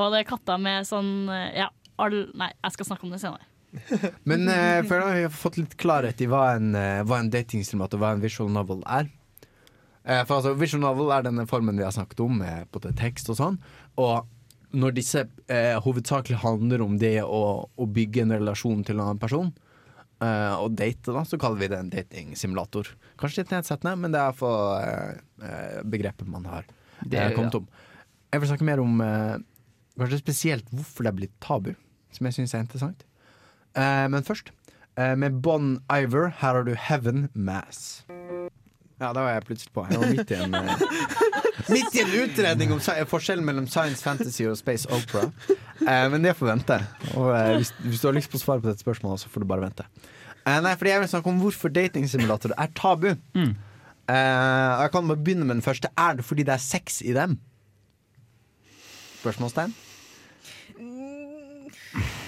Og 0.00 0.10
det 0.14 0.22
er 0.22 0.26
katter 0.28 0.58
med 0.62 0.86
sånn 0.86 1.12
Ja, 1.56 1.68
all 1.98 2.16
Nei, 2.38 2.50
jeg 2.54 2.74
skal 2.76 2.88
snakke 2.92 3.06
om 3.06 3.14
det 3.14 3.20
senere. 3.22 3.46
Men 4.28 4.48
eh, 4.50 4.80
jeg 4.80 4.88
føler 4.90 5.14
vi 5.14 5.24
har 5.28 5.34
fått 5.34 5.58
litt 5.60 5.76
klarhet 5.78 6.22
i 6.22 6.28
hva 6.30 6.44
en, 6.56 6.72
uh, 6.74 7.02
hva 7.06 7.20
en 7.22 7.30
datingsimulator 7.30 7.98
og 7.98 8.04
hva 8.04 8.12
en 8.16 8.24
visual 8.24 8.50
novel 8.54 8.82
er. 8.90 9.10
Eh, 10.04 10.22
for 10.24 10.38
altså, 10.40 10.54
Visual 10.56 10.80
novel 10.82 11.10
er 11.12 11.26
denne 11.26 11.46
formen 11.50 11.76
vi 11.76 11.84
har 11.84 11.92
snakket 11.92 12.20
om, 12.24 12.38
med 12.40 12.68
både 12.72 12.94
tekst 12.96 13.28
og 13.32 13.36
sånn. 13.38 13.58
Og 14.00 14.26
når 14.72 14.94
disse 14.96 15.24
eh, 15.50 15.76
hovedsakelig 15.82 16.38
handler 16.44 16.82
om 16.84 16.96
det 17.02 17.18
å, 17.24 17.40
å 17.74 17.86
bygge 17.90 18.22
en 18.24 18.32
relasjon 18.38 18.84
til 18.86 18.96
en 19.00 19.04
annen 19.08 19.20
person, 19.22 19.50
eh, 20.22 20.54
og 20.56 20.76
date, 20.78 21.10
da, 21.12 21.24
så 21.26 21.38
kaller 21.42 21.58
vi 21.64 21.68
det 21.72 21.78
en 21.82 21.90
datingsimulator. 21.92 22.92
Kanskje 23.20 23.42
litt 23.44 23.52
nedsettende, 23.56 23.96
men 23.98 24.14
det 24.14 24.22
er 24.22 24.36
for 24.38 24.78
eh, 24.80 25.20
eh, 25.42 25.80
begrepet 25.84 26.28
man 26.30 26.46
har 26.48 26.64
Det- 27.02 27.18
eh, 27.18 27.34
kommet 27.36 27.54
om. 27.58 27.66
Jeg 28.30 28.40
vil 28.44 28.50
snakke 28.52 28.68
mer 28.70 28.80
om 28.80 29.00
eh, 29.02 29.36
kanskje 29.98 30.20
spesielt 30.22 30.70
hvorfor 30.70 31.02
det 31.04 31.10
er 31.12 31.18
blitt 31.18 31.36
tabu, 31.42 31.72
som 32.14 32.26
jeg 32.30 32.38
syns 32.38 32.54
er 32.54 32.62
interessant. 32.64 33.02
Eh, 33.74 34.06
men 34.08 34.22
først, 34.22 34.52
eh, 34.96 35.16
med 35.18 35.42
Bon 35.42 35.80
Iver, 35.90 36.30
her 36.40 36.54
har 36.54 36.64
du 36.64 36.74
Heaven 36.78 37.28
Mass. 37.34 38.04
Ja, 39.00 39.14
da 39.16 39.22
var 39.24 39.32
jeg 39.32 39.46
plutselig 39.48 39.72
på. 39.72 39.86
Jeg 39.88 40.00
var 40.02 40.10
midt 40.12 40.30
i 40.30 40.36
en, 40.36 40.54
eh, 40.58 40.82
midt 41.74 41.94
i 41.96 42.02
en 42.02 42.14
utredning 42.20 42.74
om 42.74 42.82
forskjellen 43.08 43.46
mellom 43.46 43.68
science 43.70 44.04
fantasy 44.04 44.44
og 44.50 44.58
space 44.60 44.90
opera. 44.92 45.30
Eh, 45.80 46.06
men 46.12 46.26
det 46.26 46.34
får 46.36 46.50
vente. 46.50 46.76
Og 47.14 47.30
eh, 47.32 47.54
hvis, 47.56 47.72
hvis 47.86 48.02
du 48.02 48.10
har 48.10 48.18
lyst 48.18 48.32
på 48.32 48.36
å 48.36 48.42
svare 48.42 48.60
på 48.60 48.68
dette 48.68 48.84
spørsmålet, 48.84 49.24
så 49.24 49.32
får 49.32 49.46
du 49.46 49.48
bare 49.48 49.64
vente. 49.64 49.88
Eh, 50.44 50.60
nei, 50.60 50.74
fordi 50.76 50.92
jeg 50.92 51.04
vil 51.04 51.12
snakke 51.14 51.32
om 51.32 51.40
hvorfor 51.40 51.72
datingsimulatorer 51.72 52.60
er 52.60 52.72
tabu. 52.76 53.10
Mm. 53.36 53.54
Eh, 54.10 54.82
jeg 54.84 54.92
kan 54.92 55.08
bare 55.14 55.24
begynne 55.24 55.48
med 55.48 55.56
den 55.60 55.64
første. 55.64 55.88
Er 55.96 56.20
det 56.20 56.28
fordi 56.28 56.44
det 56.44 56.58
er 56.58 56.64
sex 56.64 57.00
i 57.00 57.16
dem? 57.16 57.38
Spørsmålstegn? 59.22 59.72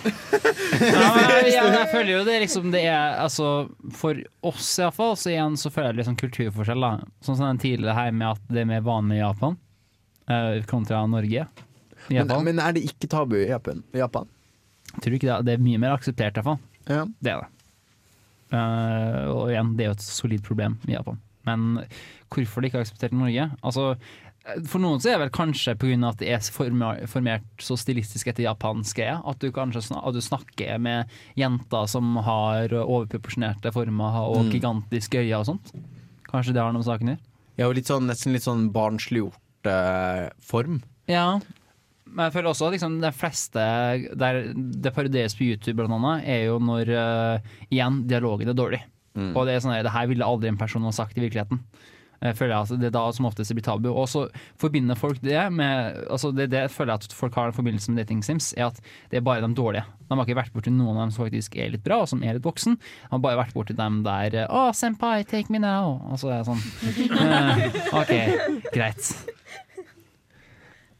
Ja, 0.03 1.09
men 1.15 1.47
jeg, 1.47 1.53
jeg, 1.55 1.89
føler 1.93 2.11
jo 2.11 2.21
det 2.27 2.39
liksom 2.43 2.71
det 2.73 2.81
er 2.91 3.19
altså, 3.23 3.69
For 3.95 4.19
oss 4.49 4.71
iallfall, 4.81 5.15
så 5.19 5.31
igjen 5.33 5.59
så 5.61 5.71
føler 5.73 5.93
jeg 5.93 6.01
det 6.01 6.07
sånn 6.09 6.21
kulturforskjell. 6.21 6.87
da 6.87 6.93
Sånn 7.25 7.39
som 7.39 7.47
den 7.47 7.63
tidligere 7.63 7.97
her 7.97 8.15
med 8.17 8.33
at 8.33 8.47
det 8.51 8.65
er 8.65 8.71
mer 8.73 8.85
vanlig 8.87 9.21
i 9.21 9.23
Japan 9.23 9.59
uh, 10.31 10.59
kontra 10.71 11.05
Norge. 11.11 11.47
Men, 12.09 12.33
men 12.49 12.63
er 12.63 12.77
det 12.77 12.85
ikke 12.89 13.11
tabu 13.11 13.37
i 13.39 13.49
Japan? 13.49 13.83
Japan? 13.95 14.31
Tror 14.99 15.17
ikke 15.17 15.29
det? 15.29 15.41
Det 15.47 15.57
er 15.57 15.67
mye 15.69 15.81
mer 15.81 15.95
akseptert, 15.97 16.39
iallfall. 16.39 16.59
Ja. 16.89 17.05
Det 17.23 17.35
er 17.35 17.45
det. 17.45 17.51
Uh, 18.53 19.29
og 19.33 19.45
igjen, 19.53 19.77
det 19.79 19.87
er 19.87 19.93
jo 19.93 19.99
et 20.01 20.05
solid 20.05 20.43
problem 20.45 20.77
i 20.89 20.97
Japan. 20.97 21.21
Men 21.49 21.71
hvorfor 22.33 22.63
det 22.63 22.71
ikke 22.71 22.83
er 22.83 22.87
akseptert 22.87 23.15
i 23.15 23.21
Norge? 23.21 23.49
Altså, 23.63 23.87
for 24.67 24.83
noen 24.83 24.99
så 25.01 25.11
er 25.13 25.17
det 25.17 25.25
vel 25.27 25.35
kanskje 25.37 25.75
pga. 25.79 26.09
at 26.09 26.19
det 26.19 26.29
er 26.35 27.07
formert 27.07 27.45
så 27.63 27.77
stilistisk 27.79 28.27
etter 28.27 28.45
japansk 28.45 28.97
greie. 28.99 29.21
At 29.25 29.39
du 29.39 29.51
kanskje 29.55 29.85
at 29.95 30.15
du 30.15 30.21
snakker 30.21 30.79
med 30.83 31.11
jenter 31.39 31.87
som 31.87 32.17
har 32.17 32.69
overproporsjonerte 32.69 33.73
former 33.73 34.19
og 34.27 34.45
Mm. 34.47 34.53
gigantiske 34.53 35.23
øyne 35.23 35.39
og 35.39 35.47
sånt. 35.47 35.73
Kanskje 36.31 36.55
det 36.55 36.63
har 36.63 36.73
noe 36.73 36.83
med 36.83 36.87
saken 36.87 37.09
å 37.09 37.13
gjøre? 37.17 37.27
Ja, 37.59 37.67
og 37.69 37.75
litt 37.77 37.87
sånn, 37.87 38.07
nesten 38.09 38.33
litt 38.33 38.43
sånn 38.43 38.71
barnsliggjort 38.73 39.67
eh, 39.69 40.31
form. 40.41 40.83
Ja. 41.07 41.41
Men 42.07 42.27
jeg 42.29 42.33
føler 42.35 42.51
også 42.51 42.67
at 42.67 42.73
liksom, 42.77 43.01
de 43.01 43.11
fleste 43.13 43.63
der 44.19 44.53
det 44.55 44.93
parodieres 44.95 45.35
på 45.37 45.47
YouTube, 45.47 45.77
blant 45.77 45.93
annet, 45.97 46.27
er 46.29 46.47
jo 46.47 46.59
når 46.59 46.89
uh, 46.93 47.39
igjen 47.71 48.03
dialogen 48.09 48.49
er 48.49 48.55
dårlig. 48.59 48.83
Mm. 49.15 49.37
Og 49.37 49.47
det 49.47 49.55
er 49.55 49.61
sånn 49.65 49.73
her, 49.73 49.83
det 49.85 49.93
her 49.95 50.07
ville 50.11 50.25
aldri 50.25 50.49
en 50.49 50.59
person 50.61 50.83
ha 50.83 50.91
sagt 50.93 51.17
i 51.17 51.23
virkeligheten. 51.25 51.61
Jeg 52.23 52.37
føler 52.39 52.55
at 52.57 52.71
Det 52.79 52.89
er 52.89 52.95
da 52.95 53.05
som 53.15 53.27
oftest 53.27 53.55
blir 53.57 53.65
tabu. 53.67 53.91
Og 53.91 54.07
så 54.11 54.27
forbinder 54.61 54.99
folk 54.99 55.21
det 55.25 55.41
med 55.53 55.99
altså 56.09 56.31
det, 56.35 56.51
det 56.53 56.69
føler 56.71 56.95
jeg 56.95 57.09
at 57.11 57.17
folk 57.17 57.35
har 57.39 57.51
en 57.51 57.57
forbindelse 57.57 57.93
med 57.93 58.03
dating 58.03 58.23
sims, 58.25 58.53
er 58.57 58.71
at 58.71 58.81
det 59.11 59.21
er 59.21 59.27
bare 59.27 59.43
de 59.43 59.51
dårlige. 59.55 59.85
De 60.09 60.17
har 60.19 60.27
ikke 60.27 60.39
vært 60.39 60.55
borti 60.55 60.73
noen 60.73 60.97
av 60.97 61.07
dem 61.07 61.15
som 61.15 61.25
faktisk 61.25 61.57
er 61.57 61.73
litt 61.73 61.85
bra, 61.85 62.03
og 62.05 62.11
som 62.11 62.23
er 62.23 62.37
litt 62.37 62.47
voksen. 62.47 62.79
De 62.79 63.13
har 63.15 63.23
bare 63.25 63.41
vært 63.41 63.57
borti 63.57 63.77
dem 63.77 64.03
der 64.07 64.43
Å, 64.47 64.65
senpai, 64.77 65.23
take 65.29 65.53
me 65.53 65.61
now. 65.63 65.99
Og 66.13 66.21
så 66.23 66.33
er 66.33 66.43
det 66.43 66.51
sånn 66.51 66.63
eh, 67.17 67.81
OK, 68.03 68.13
greit. 68.75 69.15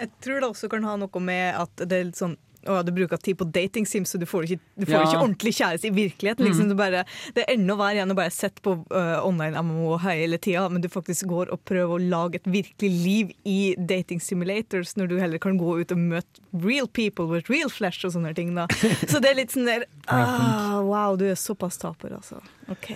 Jeg 0.03 0.11
tror 0.25 0.41
det 0.43 0.49
også 0.49 0.71
kan 0.73 0.87
ha 0.89 0.97
noe 0.99 1.23
med 1.23 1.53
at 1.61 1.85
det 1.87 1.99
er 1.99 2.09
litt 2.09 2.19
sånn 2.19 2.35
å, 2.69 2.81
du 2.87 2.93
bruker 2.95 3.21
tid 3.23 3.39
på 3.41 3.47
dating 3.53 3.87
sims, 3.89 4.13
så 4.13 4.19
du 4.21 4.27
får 4.29 4.47
ikke, 4.47 4.61
du 4.77 4.87
får 4.87 4.95
Ja. 4.97 5.03
ikke 5.07 5.23
ordentlig 5.23 5.53
kjæreste 5.59 5.89
i 5.89 5.95
virkeligheten. 5.97 6.47
Liksom. 6.47 6.71
Mm. 6.71 6.77
Bare, 6.79 7.05
det 7.35 7.45
er 7.45 7.55
enda 7.57 7.77
verre 7.81 8.05
enn 8.05 8.15
å 8.15 8.19
bare 8.19 8.33
sette 8.35 8.63
på 8.65 8.77
uh, 8.93 9.19
online 9.27 9.59
MMO 9.63 9.97
hele 10.05 10.39
tida, 10.43 10.69
men 10.73 10.85
du 10.85 10.89
faktisk 10.93 11.27
går 11.31 11.53
og 11.55 11.63
prøver 11.69 11.97
å 11.97 12.01
lage 12.03 12.41
et 12.41 12.47
virkelig 12.51 12.93
liv 12.93 13.33
i 13.49 13.75
dating 13.79 14.21
simulators, 14.23 14.95
når 14.97 15.13
du 15.13 15.19
heller 15.21 15.43
kan 15.43 15.59
gå 15.61 15.79
ut 15.81 15.93
og 15.93 15.99
møte 15.99 16.43
real 16.53 16.87
people 16.89 17.27
with 17.31 17.51
real 17.51 17.71
flesh 17.73 18.05
og 18.07 18.15
sånne 18.15 18.35
ting. 18.39 18.55
Da. 18.57 18.69
Så 19.11 19.21
det 19.23 19.33
er 19.33 19.41
litt 19.43 19.55
sånn 19.55 19.69
der 19.69 19.87
ah, 20.09 20.81
Wow, 20.83 21.17
du 21.21 21.27
er 21.31 21.39
såpass 21.39 21.79
taper, 21.83 22.17
altså. 22.19 22.41
OK. 22.73 22.93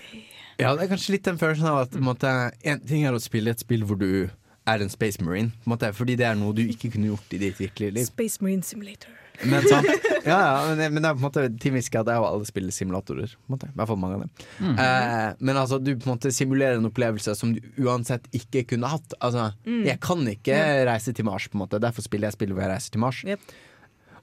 Ja, 0.56 0.72
det 0.72 0.86
er 0.86 0.88
kanskje 0.94 1.12
litt 1.18 1.26
den 1.28 1.36
følelsen 1.40 1.68
av 1.68 1.82
at 1.84 1.96
måte, 2.00 2.30
en 2.64 2.80
ting 2.88 3.04
er 3.04 3.12
å 3.16 3.20
spille 3.20 3.52
et 3.52 3.60
spill 3.60 3.84
hvor 3.84 3.98
du 4.00 4.28
er 4.66 4.82
en 4.82 4.90
Space 4.90 5.22
Marine. 5.22 5.52
Måte, 5.68 5.92
fordi 5.94 6.16
det 6.18 6.26
er 6.26 6.34
noe 6.38 6.54
du 6.56 6.62
ikke 6.64 6.90
kunne 6.94 7.12
gjort 7.12 7.34
i 7.36 7.38
ditt 7.38 7.60
virkelige 7.60 7.94
liv. 7.98 8.08
Space 8.08 8.42
Marine 8.42 8.64
Simulator. 8.66 9.12
Men, 9.44 9.62
sant? 9.68 9.86
ja, 10.24 10.38
ja, 10.38 10.74
men, 10.74 10.94
men 10.94 11.02
det 11.02 11.08
er 11.10 11.14
på 11.14 11.20
en 11.20 11.26
måte 11.26 11.44
Team 11.60 11.76
at 11.76 11.90
det 12.06 12.14
er 12.14 12.20
jo 12.20 12.24
alle 12.28 12.46
spiller 12.48 12.72
simulatorer. 12.72 13.34
På 13.36 13.50
en 13.52 13.56
måte. 13.58 13.68
I 13.68 13.76
hvert 13.76 13.90
fall 13.92 14.00
mange 14.00 14.14
av 14.14 14.24
dem. 14.24 14.30
Mm. 14.60 14.78
Eh, 14.78 15.34
men 15.40 15.56
altså, 15.60 15.78
du 15.82 15.92
på 15.96 16.08
en 16.08 16.14
måte 16.16 16.32
simulerer 16.32 16.80
en 16.80 16.88
opplevelse 16.90 17.34
som 17.36 17.52
du 17.54 17.60
uansett 17.84 18.26
ikke 18.36 18.64
kunne 18.74 18.88
hatt. 18.94 19.14
Altså, 19.20 19.52
Mm. 19.66 19.84
Jeg 19.86 20.00
kan 20.00 20.18
ikke 20.26 20.54
Ja. 20.56 20.84
reise 20.88 21.12
til 21.12 21.24
Mars, 21.24 21.48
på 21.48 21.54
en 21.58 21.66
måte. 21.66 21.80
derfor 21.80 22.02
spiller 22.02 22.28
jeg 22.28 22.32
spill 22.38 22.52
hvor 22.54 22.62
jeg 22.62 22.70
reiser 22.70 22.90
til 22.92 23.00
Mars. 23.00 23.22
Yep. 23.26 23.40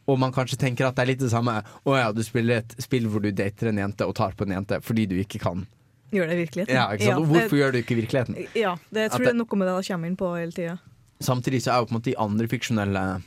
Og 0.08 0.20
man 0.20 0.34
kanskje 0.36 0.58
tenker 0.60 0.88
at 0.88 0.96
det 0.96 1.02
er 1.04 1.06
litt 1.14 1.20
det 1.20 1.32
samme. 1.32 1.64
Å 1.86 1.96
ja, 1.98 2.12
du 2.12 2.22
spiller 2.24 2.58
et 2.58 2.76
spill 2.84 3.06
hvor 3.08 3.22
du 3.24 3.32
dater 3.32 3.70
en 3.70 3.78
jente 3.78 4.02
og 4.08 4.16
tar 4.16 4.34
på 4.36 4.44
en 4.48 4.58
jente 4.58 4.82
fordi 4.84 5.06
du 5.08 5.16
ikke 5.22 5.40
kan. 5.40 5.66
Gjør 6.14 6.28
det 6.30 6.36
i 6.36 6.42
virkeligheten. 6.46 6.76
Ja, 6.76 6.90
ikke 6.94 7.08
sant? 7.08 7.20
Og 7.24 7.28
hvorfor 7.32 7.50
det, 7.56 7.60
gjør 7.62 7.72
du 7.72 7.78
ikke 7.82 7.96
virkeligheten? 8.02 8.36
ja, 8.54 8.76
det 8.92 9.02
jeg 9.08 9.12
tror 9.12 9.18
det- 9.20 9.26
det 9.26 9.34
er 9.34 9.40
noe 9.40 9.58
med 9.58 9.68
det 9.68 9.74
å 9.80 9.88
kommer 9.88 10.08
inn 10.08 10.18
på 10.18 10.34
hele 10.38 10.52
tida. 10.52 10.80
Samtidig 11.22 11.62
så 11.64 11.72
er 11.72 11.80
jo 11.80 11.86
på 11.86 11.92
en 11.96 11.98
måte 12.02 12.12
de 12.12 12.16
andre 12.18 12.48
fiksjonelle 12.48 13.24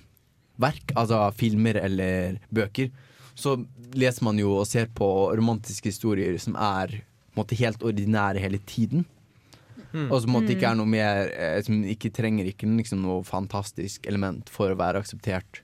verk, 0.63 0.95
altså 0.97 1.27
filmer 1.37 1.79
eller 1.81 2.39
bøker, 2.55 2.93
så 3.37 3.57
leser 3.97 4.25
man 4.25 4.39
jo 4.41 4.55
og 4.61 4.69
ser 4.69 4.89
på 4.97 5.09
romantiske 5.37 5.93
historier 5.93 6.39
som 6.41 6.57
er 6.57 7.01
på 7.01 7.43
måte 7.43 7.59
helt 7.61 7.85
ordinære 7.85 8.41
hele 8.41 8.61
tiden. 8.65 9.05
Mm. 9.93 10.09
Og 10.09 10.23
som 10.23 10.31
på 10.31 10.39
måte 10.39 10.55
ikke 10.55 10.71
er 10.71 10.77
noe 10.77 10.89
mer 10.91 11.29
eh, 11.31 11.61
Som 11.65 11.85
ikke 11.89 12.11
trenger 12.13 12.49
ikke 12.51 12.67
liksom 12.69 13.05
noe 13.05 13.23
fantastisk 13.25 14.09
element 14.11 14.51
for 14.53 14.73
å 14.73 14.77
være 14.77 15.01
akseptert 15.01 15.61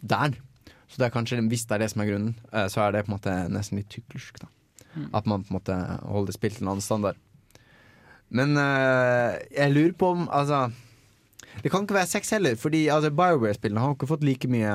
der. 0.00 0.34
Så 0.90 0.98
det 0.98 1.06
er 1.06 1.14
kanskje, 1.14 1.38
hvis 1.48 1.62
det 1.68 1.76
er 1.76 1.84
det 1.84 1.92
som 1.92 2.02
er 2.02 2.10
grunnen, 2.10 2.34
eh, 2.50 2.66
så 2.72 2.82
er 2.84 2.96
det 2.96 3.04
på 3.06 3.12
en 3.12 3.16
måte 3.16 3.36
nesten 3.52 3.78
litt 3.80 3.92
tyklersk. 3.92 4.42
da 4.42 4.50
Mm. 4.92 5.08
At 5.16 5.26
man 5.26 5.44
på 5.44 5.52
en 5.52 5.58
måte 5.58 5.76
holder 6.04 6.36
spill 6.36 6.54
til 6.54 6.66
en 6.66 6.74
annen 6.74 6.84
standard. 6.84 7.20
Men 8.32 8.56
eh, 8.60 9.38
jeg 9.52 9.74
lurer 9.74 9.94
på 9.96 10.12
om 10.14 10.26
Altså 10.32 10.66
Det 11.62 11.70
kan 11.70 11.86
ikke 11.86 11.94
være 11.94 12.10
sex 12.10 12.34
heller, 12.34 12.58
Fordi 12.58 12.86
altså, 12.90 13.12
BioWare-spillene 13.14 13.80
har 13.80 13.94
ikke 13.96 14.10
fått 14.10 14.26
like 14.26 14.50
mye 14.50 14.74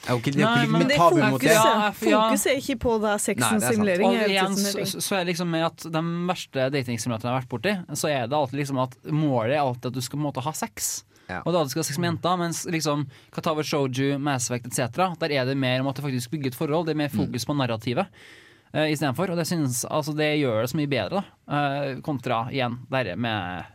ikke, 0.00 0.32
er 0.40 0.62
ikke 0.64 0.72
Men 0.72 0.88
tabu 0.88 1.18
mot 1.18 1.34
fokuset. 1.34 1.42
det. 1.44 1.52
Ja, 1.52 1.72
ja. 1.76 1.90
Fokuset 1.92 2.50
er 2.54 2.60
ikke 2.62 2.76
på 2.80 2.94
det 3.02 3.10
Nei, 3.12 3.34
det 3.36 3.68
er 3.68 3.74
simulering. 3.74 4.08
Og 4.08 4.32
igjen 4.32 4.56
så, 4.56 4.84
så 4.96 5.18
er 5.18 5.20
det 5.20 5.34
liksom 5.34 5.52
med 5.52 5.66
at 5.66 5.84
de 5.92 6.02
verste 6.30 6.68
datingsimulatorene 6.72 7.28
jeg 7.28 7.36
har 7.36 7.42
vært 7.42 7.52
borti, 7.52 7.74
så 8.00 8.08
er 8.08 8.26
det 8.30 8.38
alltid 8.38 8.62
liksom 8.62 8.80
at 8.80 8.96
målet 9.12 9.58
er 9.58 9.60
alltid 9.60 9.90
at 9.90 9.98
du 9.98 10.00
skal 10.00 10.16
på 10.16 10.22
en 10.22 10.28
måte 10.30 10.44
ha 10.46 10.54
sex. 10.56 10.90
Ja. 11.28 11.42
Og 11.44 11.54
da 11.54 11.62
du 11.62 11.70
skal 11.70 11.84
ha 11.84 11.86
sex 11.90 12.00
med 12.00 12.14
jenter, 12.14 12.38
mens 12.40 12.64
liksom 12.72 13.04
Katawa 13.34 13.64
Shouju, 13.66 14.16
Mass 14.18 14.48
Effect 14.48 14.70
etc., 14.70 15.02
der 15.20 15.36
er 15.36 15.46
det 15.46 15.58
mer 15.60 15.84
om 15.84 15.90
at 15.92 16.00
du 16.00 16.06
faktisk 16.06 16.32
bygger 16.32 16.54
et 16.54 16.58
forhold. 16.58 16.88
Det 16.88 16.96
er 16.96 17.02
mer 17.04 17.12
fokus 17.12 17.46
på 17.46 17.58
narrativet 17.60 18.08
uh, 18.08 18.86
istedenfor. 18.86 19.30
Og 19.30 19.38
det, 19.38 19.46
synes, 19.52 19.84
altså, 19.84 20.16
det 20.16 20.32
gjør 20.40 20.64
det 20.64 20.72
så 20.72 20.80
mye 20.80 20.90
bedre, 20.90 21.20
da. 21.20 21.26
Uh, 21.50 22.00
kontra 22.06 22.46
igjen 22.50 22.80
der 22.90 23.12
med 23.20 23.68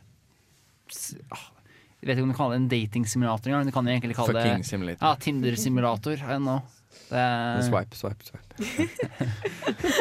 ah, 1.29 1.51
Jeg 2.05 2.11
vet 2.11 2.17
ikke 2.19 2.27
om 2.27 2.33
du 2.35 2.37
kaller 2.37 2.53
det 2.53 2.59
en 2.61 2.67
datingsimulator 2.69 3.49
engang. 3.49 3.65
Du 3.65 3.73
kan 3.73 3.87
egentlig 3.89 4.13
kalle 4.15 4.29
Fucking 4.37 4.61
det 4.61 4.67
simulator. 4.69 5.01
ja, 5.07 5.15
Tinder-simulator. 5.25 6.17
I. 6.21 6.37
Det, 7.09 7.25
Swipe, 7.65 7.97
swipe, 7.97 8.21
swipe. 8.29 8.45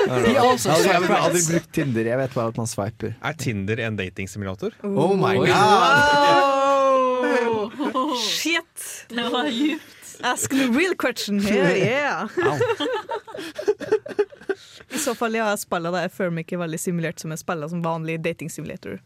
Also 0.05 0.29
Jeg 0.29 0.37
har 0.37 0.45
aldri- 0.45 0.85
jeg 0.85 1.01
har 1.09 1.17
aldri 1.25 1.41
brukt 1.49 1.73
Tinder. 1.75 2.05
Jeg 2.13 2.19
vet 2.21 2.29
bare 2.37 2.53
at 2.53 2.59
man 2.61 2.69
swiper. 2.69 3.17
Er 3.25 3.33
Tinder 3.41 3.81
en 3.87 3.97
datingsimulator? 3.97 4.77
Oh 4.85 5.17
my 5.17 5.33
god! 5.49 7.25
Wow. 7.25 7.73
Shit! 8.21 9.09
Det 9.09 9.25
var 9.33 9.49
djupt. 9.49 10.21
Ask 10.25 10.51
the 10.55 10.69
real 10.71 10.95
question 10.95 11.41
here, 11.41 11.75
yeah. 11.77 12.29
I 14.95 14.99
så 14.99 15.15
fall, 15.19 15.35
ja, 15.35 15.49
jeg 15.51 15.59
spiller 15.65 15.91
det. 15.91 16.01
Jeg 16.07 16.13
føler 16.15 16.31
meg 16.37 16.45
ikke 16.47 16.59
veldig 16.61 16.79
simulert 16.81 17.19
som 17.21 17.31
jeg 17.35 17.41
spiller 17.43 17.69
som 17.73 17.81
vanlig 17.85 18.21
datingsimulator. 18.25 19.01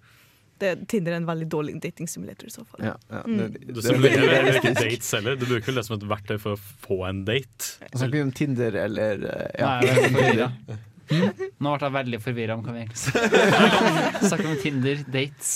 Det, 0.58 0.72
Tinder 0.90 1.12
er 1.14 1.20
en 1.20 1.26
veldig 1.28 1.46
dårlig 1.52 1.76
datingsimulator 1.82 2.48
i 2.48 2.50
så 2.54 2.64
fall. 2.66 2.84
Ja, 2.88 2.94
ja, 3.12 3.22
Mm. 3.22 3.38
det- 3.38 3.66
Du 3.68 3.72
det 3.74 3.84
simulerer 3.84 4.44
vel 4.44 4.56
ikke 4.58 4.74
dates 4.74 5.12
heller. 5.12 5.36
Du 5.36 5.46
bruker 5.46 5.66
vel 5.66 5.74
det 5.80 5.84
som 5.86 5.96
et 5.96 6.08
verktøy 6.08 6.38
for 6.40 6.56
å 6.56 6.60
få 6.86 7.08
en 7.08 7.24
date. 7.24 7.70
Snakker 7.94 8.12
vi 8.12 8.22
om 8.22 8.32
Tinder 8.32 8.74
eller 8.84 9.24
eh, 9.24 9.50
ja. 9.58 9.80
Nei, 9.80 9.86
jeg 9.86 10.12
forvirra. 10.16 10.50
Nå 11.62 11.76
ble 11.78 11.86
jeg 11.88 11.94
veldig 11.98 12.20
forvirra 12.20 12.54
om 12.58 12.64
hva 12.66 12.72
vi 12.74 12.82
egentlig 12.84 14.28
snakker 14.28 14.50
om 14.50 14.58
Tinder, 14.62 15.04
dates. 15.08 15.54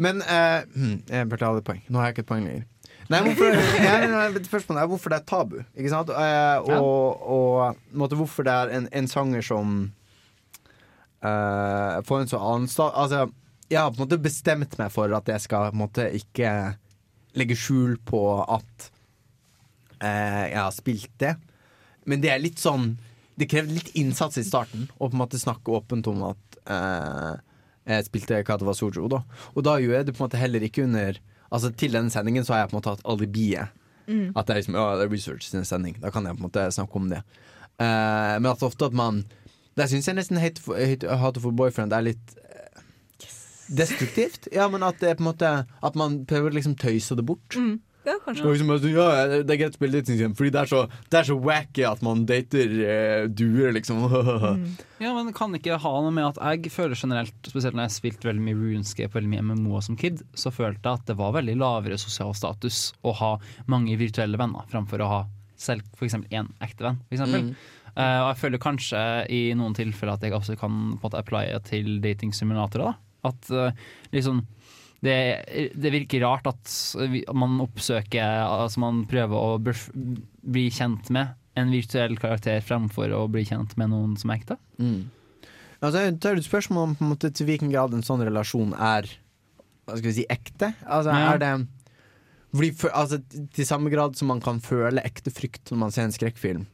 Men 0.00 0.22
eh, 0.22 0.62
hmm, 0.74 1.02
jeg 1.08 1.28
burde 1.28 1.46
ha 1.46 1.56
et 1.60 1.64
poeng. 1.64 1.82
Nå 1.88 1.98
har 2.00 2.10
jeg 2.10 2.16
ikke 2.18 2.26
et 2.26 2.32
poeng 2.34 2.44
lenger. 2.48 2.66
Nei, 3.10 3.20
hvorfor, 3.26 3.56
nei, 3.84 3.94
nei, 4.06 4.26
nei, 4.30 4.42
spørsmålet 4.46 4.82
er 4.84 4.90
hvorfor 4.92 5.10
det 5.10 5.18
er 5.18 5.24
tabu. 5.26 5.56
Ikke 5.74 5.90
sant? 5.90 6.10
Eh, 6.14 6.58
og 6.78 7.24
og 7.26 8.08
på 8.10 8.20
hvorfor 8.20 8.46
det 8.46 8.52
er 8.54 8.74
en, 8.78 8.88
en 8.92 9.08
sanger 9.10 9.42
som 9.42 9.92
uh, 11.24 12.00
får 12.06 12.20
en 12.22 12.30
så 12.30 12.38
annen 12.40 12.68
stat 12.70 12.94
Altså, 12.96 13.24
jeg 13.70 13.78
har 13.78 13.90
på 13.92 14.00
en 14.00 14.06
måte 14.06 14.22
bestemt 14.22 14.76
meg 14.80 14.90
for 14.92 15.12
at 15.14 15.28
jeg 15.30 15.44
skal 15.44 15.70
på 15.70 15.76
en 15.76 15.84
måte 15.84 16.06
ikke 16.18 16.50
legge 17.38 17.56
skjul 17.58 17.94
på 18.06 18.22
at 18.42 18.90
eh, 20.02 20.50
jeg 20.50 20.58
har 20.58 20.74
spilt 20.74 21.12
det. 21.22 21.36
Men 22.10 22.22
det 22.22 22.32
er 22.32 22.42
litt 22.42 22.58
sånn 22.58 22.96
Det 23.38 23.46
krever 23.48 23.72
litt 23.72 23.92
innsats 23.96 24.36
i 24.40 24.44
starten 24.44 24.88
å 24.98 25.06
på 25.06 25.14
en 25.14 25.20
måte 25.22 25.38
snakke 25.40 25.72
åpent 25.72 26.08
om 26.10 26.24
at 26.28 26.58
eh, 26.68 27.38
jeg 27.88 28.08
spilte 28.10 28.42
Katawa 28.44 28.74
Sojo. 28.76 29.06
Da. 29.08 29.22
Og 29.54 29.64
da 29.64 29.78
gjør 29.80 30.00
jeg 30.00 30.08
det 30.08 30.14
på 30.16 30.20
en 30.20 30.26
måte 30.26 30.40
heller 30.40 30.66
ikke 30.66 30.84
under 30.88 31.20
Altså 31.50 31.72
Til 31.74 31.96
denne 31.96 32.12
sendingen 32.14 32.44
så 32.46 32.54
har 32.54 32.60
jeg 32.60 32.70
på 32.70 32.76
en 32.76 32.78
måte 32.78 32.92
hatt 32.92 33.06
alibiet. 33.10 33.72
Mm. 34.06 34.28
At 34.38 34.46
det 34.46 34.52
er 34.52 34.60
liksom, 34.60 34.76
ja, 34.78 34.84
det 34.98 35.06
er 35.06 35.10
research 35.10 35.48
sin 35.48 35.64
sending. 35.66 35.96
Da 35.98 36.12
kan 36.14 36.26
jeg 36.26 36.36
på 36.36 36.44
en 36.44 36.46
måte 36.46 36.66
snakke 36.74 37.00
om 37.00 37.08
det. 37.10 37.24
Eh, 37.82 38.34
men 38.36 38.50
at 38.52 38.62
ofte 38.66 38.90
at 38.90 38.94
man 38.94 39.24
Der 39.78 39.88
syns 39.88 40.06
jeg 40.06 40.18
nesten 40.18 40.38
Hate 40.38 40.62
for, 40.62 40.76
hate, 40.76 41.08
hate 41.16 41.40
for 41.40 41.56
boyfriend 41.56 41.94
er 41.96 42.04
litt 42.10 42.36
destruktivt. 43.70 44.50
Ja, 44.54 44.68
men 44.72 44.84
at 44.86 44.98
det 45.02 45.12
er 45.12 45.18
på 45.18 45.24
en 45.24 45.30
måte 45.30 45.52
At 45.82 45.96
man 45.98 46.24
prøver 46.28 46.50
å 46.50 46.58
liksom 46.58 46.76
tøyse 46.80 47.16
det 47.18 47.26
bort. 47.26 47.56
Mm. 47.56 47.78
Ja, 48.04 48.14
kanskje. 48.24 48.48
Liksom, 48.48 48.70
altså, 48.72 48.88
ja, 48.88 49.06
det 49.44 49.52
er 49.52 49.58
greit 49.60 49.74
å 49.74 49.76
spille 49.76 50.00
datingsim, 50.00 50.32
fordi 50.36 50.52
det 50.54 50.60
er 50.62 50.68
så, 50.70 50.78
det 51.12 51.18
er 51.18 51.26
så 51.28 51.34
wacky 51.36 51.82
at 51.84 52.00
man 52.04 52.22
dater 52.28 52.72
eh, 52.80 53.24
duer, 53.28 53.74
liksom. 53.76 54.06
Ja, 55.04 55.12
men 55.16 55.34
kan 55.36 55.52
ikke 55.56 55.76
ha 55.82 55.92
noe 56.00 56.14
med 56.14 56.30
at 56.30 56.40
jeg 56.40 56.72
føler 56.72 56.96
generelt, 56.96 57.36
spesielt 57.44 57.76
når 57.76 57.86
jeg 57.86 57.96
spilte 57.98 58.30
veldig 58.30 58.44
mye 58.46 58.56
RuneScape 58.56 59.12
veldig 59.16 59.32
mye 59.34 59.44
MMO 59.50 59.82
som 59.84 59.98
kid, 60.00 60.24
så 60.32 60.52
følte 60.52 60.80
jeg 60.80 61.02
at 61.02 61.12
det 61.12 61.18
var 61.20 61.36
veldig 61.36 61.58
lavere 61.60 62.00
sosial 62.00 62.32
status 62.36 62.86
å 63.04 63.14
ha 63.20 63.34
mange 63.68 63.98
virtuelle 64.00 64.40
venner 64.40 64.64
framfor 64.72 65.04
å 65.04 65.10
ha 65.12 65.20
selv 65.60 65.84
f.eks. 65.92 66.16
én 66.32 66.48
ekte 66.64 66.86
venn. 66.86 67.02
For 67.04 67.18
eksempel. 67.18 67.50
Mm. 67.50 67.68
Uh, 67.90 68.18
og 68.22 68.26
jeg 68.30 68.40
føler 68.40 68.62
kanskje 68.62 69.04
i 69.34 69.40
noen 69.58 69.76
tilfeller 69.76 70.16
at 70.16 70.24
jeg 70.24 70.32
også 70.36 70.56
kan 70.56 70.72
på 70.72 71.02
en 71.02 71.04
måte 71.04 71.20
applye 71.20 71.60
til 71.68 71.98
datingsimulatorer. 72.00 72.94
da. 72.94 73.09
At 73.26 73.50
eh, 73.50 73.76
liksom 74.14 74.44
det, 75.00 75.16
det 75.80 75.92
virker 75.94 76.20
rart 76.26 76.44
at 76.50 76.72
man 77.32 77.54
oppsøker 77.64 78.20
Altså 78.44 78.82
man 78.82 78.98
prøver 79.08 79.32
å 79.32 79.54
bli 79.56 80.66
kjent 80.68 81.08
med 81.14 81.32
en 81.58 81.72
virtuell 81.72 82.18
karakter 82.20 82.60
fremfor 82.64 83.12
å 83.16 83.24
bli 83.32 83.46
kjent 83.48 83.72
med 83.80 83.90
noen 83.92 84.12
som 84.20 84.30
er 84.30 84.38
ekte. 84.42 84.56
Mm. 84.78 85.08
Altså, 85.80 86.04
det 86.12 86.28
er 86.28 86.38
et 86.38 86.46
spørsmål 86.46 86.84
om 86.84 86.94
på 86.96 87.04
en 87.04 87.10
måte, 87.14 87.30
til 87.32 87.48
hvilken 87.48 87.72
grad 87.72 87.96
en 87.96 88.04
sånn 88.06 88.22
relasjon 88.26 88.74
er 88.76 89.08
Hva 89.88 89.96
skal 89.96 90.10
vi 90.10 90.16
si, 90.20 90.26
ekte. 90.30 90.74
Altså, 90.84 91.10
Ja. 91.16 91.32
er 91.34 91.40
det 91.40 91.52
fordi, 92.50 92.70
for, 92.74 92.90
altså, 92.90 93.20
Til 93.54 93.66
samme 93.66 93.90
grad 93.90 94.16
som 94.18 94.28
man 94.28 94.40
kan 94.42 94.60
føle 94.60 95.02
ekte 95.06 95.30
frykt 95.30 95.70
når 95.70 95.78
man 95.78 95.90
ser 95.94 96.08
en 96.08 96.14
skrekkfilm, 96.14 96.66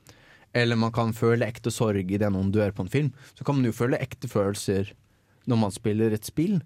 eller 0.56 0.76
man 0.76 0.92
kan 0.92 1.12
føle 1.12 1.46
ekte 1.46 1.70
sorg 1.70 2.10
idet 2.10 2.32
noen 2.32 2.50
dør 2.52 2.72
på 2.72 2.86
en 2.86 2.92
film, 2.92 3.10
så 3.36 3.44
kan 3.44 3.58
man 3.58 3.68
jo 3.68 3.76
føle 3.76 4.00
ekte 4.00 4.28
følelser 4.28 4.94
når 5.46 5.60
man 5.60 5.74
spiller 5.74 6.14
et 6.16 6.26
spill. 6.26 6.58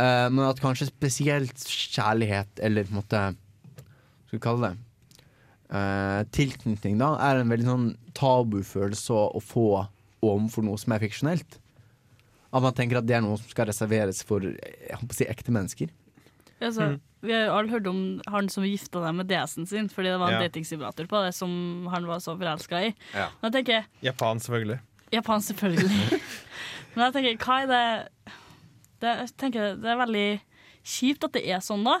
Uh, 0.00 0.28
men 0.32 0.44
at 0.46 0.60
kanskje 0.62 0.88
spesielt 0.88 1.64
kjærlighet, 1.68 2.60
eller 2.64 2.86
på 2.86 2.94
en 2.94 3.00
måte 3.02 3.24
Skal 4.28 4.38
vi 4.38 4.42
kalle 4.44 4.70
det 4.70 4.76
uh, 5.74 6.22
tilknytning, 6.34 6.98
da, 7.00 7.14
er 7.26 7.40
en 7.40 7.50
veldig 7.52 7.68
sånn 7.68 7.88
tabufølelse 8.16 9.16
å, 9.16 9.42
få 9.44 9.66
overfor 10.24 10.66
noe 10.66 10.78
som 10.80 10.94
er 10.94 11.02
fiksjonelt. 11.04 11.58
At 12.50 12.64
man 12.64 12.74
tenker 12.76 12.98
at 12.98 13.06
det 13.06 13.16
er 13.18 13.22
noe 13.24 13.38
som 13.38 13.50
skal 13.52 13.68
reserveres 13.70 14.24
for 14.26 14.42
jeg 14.42 14.96
håper 14.96 15.14
å 15.14 15.18
si, 15.20 15.28
ekte 15.30 15.54
mennesker. 15.54 15.92
Altså, 16.60 16.90
Mm. 16.90 16.98
Vi 17.20 17.32
har 17.32 17.42
jo 17.50 17.52
alle 17.52 17.68
hørt 17.68 17.86
om 17.86 18.20
han 18.32 18.46
som 18.48 18.64
gifta 18.64 19.02
seg 19.04 19.14
med 19.14 19.28
DS-en 19.28 19.66
sin 19.68 19.88
fordi 19.92 20.08
det 20.08 20.20
var 20.22 20.32
en 20.32 20.40
Ja. 20.40 20.48
datingsimulator 20.48 21.04
på 21.06 21.20
det 21.26 21.34
som 21.36 21.86
han 21.92 22.06
var 22.08 22.18
så 22.18 22.32
forelska 22.32 22.80
i. 22.86 22.94
Ja. 23.12 23.26
Men 23.42 23.52
jeg 23.52 23.64
tenker 23.66 23.84
Japan, 24.00 24.40
selvfølgelig. 24.40 24.78
Japan, 25.12 25.40
selvfølgelig. 25.44 26.20
Men 26.94 27.06
jeg 27.06 27.16
tenker, 27.16 27.42
hva 27.44 27.58
er 27.64 27.70
det 27.70 28.36
det, 29.00 29.12
jeg 29.24 29.36
tenker, 29.40 29.76
det 29.80 29.92
er 29.92 30.00
veldig 30.00 30.28
kjipt 30.84 31.28
at 31.28 31.36
det 31.36 31.46
er 31.48 31.62
sånn, 31.64 31.86
da. 31.86 32.00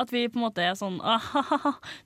At 0.00 0.12
vi 0.14 0.22
på 0.30 0.38
en 0.38 0.44
måte 0.44 0.62
er 0.62 0.76
sånn 0.78 1.00
ah, 1.02 1.18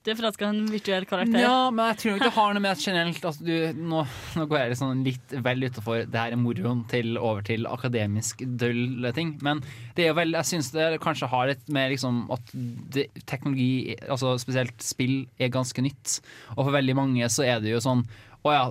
Du 0.03 0.09
er 0.09 0.17
forelska 0.17 0.47
i 0.47 0.49
en 0.49 0.71
virtuell 0.73 1.05
karakter. 1.07 1.37
Ja, 1.43 1.69
men 1.71 1.91
jeg 1.93 1.99
tror 2.01 2.17
ikke 2.17 2.31
det 2.31 2.37
har 2.39 2.55
noe 2.57 2.63
med 2.65 2.73
at 2.73 2.81
generelt 2.83 3.27
altså, 3.29 3.45
du, 3.45 3.53
nå, 3.77 4.01
nå 4.41 4.47
går 4.51 4.59
jeg 4.59 4.73
liksom 4.73 5.03
litt 5.05 5.35
vel 5.45 5.67
utafor 5.69 6.01
det 6.09 6.19
her 6.19 6.35
er 6.35 6.41
moroen 6.41 6.81
til 6.91 7.19
over 7.21 7.45
til 7.47 7.69
akademisk 7.71 8.41
dølle 8.59 9.13
ting. 9.15 9.35
Men 9.45 9.61
det 9.99 10.09
er 10.09 10.17
vel, 10.17 10.33
jeg 10.41 10.51
syns 10.51 10.73
det 10.75 10.89
kanskje 11.05 11.29
har 11.31 11.53
litt 11.53 11.69
med 11.77 11.93
liksom 11.93 12.25
at 12.35 12.55
det, 12.97 13.11
teknologi, 13.31 13.99
altså 14.09 14.33
spesielt 14.43 14.81
spill, 14.83 15.19
er 15.37 15.53
ganske 15.55 15.85
nytt. 15.85 16.19
Og 16.57 16.65
for 16.65 16.75
veldig 16.75 16.99
mange 16.99 17.31
så 17.31 17.47
er 17.47 17.61
det 17.63 17.77
jo 17.77 17.85
sånn 17.85 18.07
Å 18.45 18.53
ja, 18.53 18.65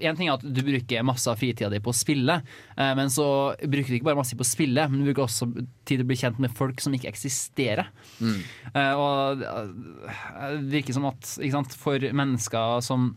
Én 0.00 0.08
en 0.10 0.16
ting 0.18 0.26
er 0.26 0.34
at 0.34 0.42
du 0.42 0.60
bruker 0.66 1.04
masse 1.06 1.30
av 1.30 1.38
fritida 1.38 1.68
di 1.70 1.78
på 1.82 1.92
å 1.92 1.96
spille, 1.96 2.40
eh, 2.74 2.92
men 2.98 3.10
så 3.12 3.54
bruker 3.60 3.92
du 3.92 3.98
ikke 4.00 4.08
bare 4.08 4.18
masse 4.18 4.34
på 4.38 4.42
å 4.42 4.48
spille, 4.48 4.86
men 4.90 4.98
du 4.98 5.06
bruker 5.06 5.28
også 5.28 5.46
tid 5.52 5.92
til 5.92 6.02
å 6.02 6.08
bli 6.10 6.18
kjent 6.18 6.40
med 6.42 6.54
folk 6.58 6.82
som 6.82 6.96
ikke 6.96 7.12
eksisterer. 7.12 7.92
Eh, 8.18 8.94
og 8.98 9.44
eh, 9.46 10.56
det 10.58 10.72
virker 10.72 10.96
som 10.98 11.06
at 11.12 11.36
sant, 11.38 11.76
for 11.78 12.02
mennesker 12.02 12.82
som 12.82 13.12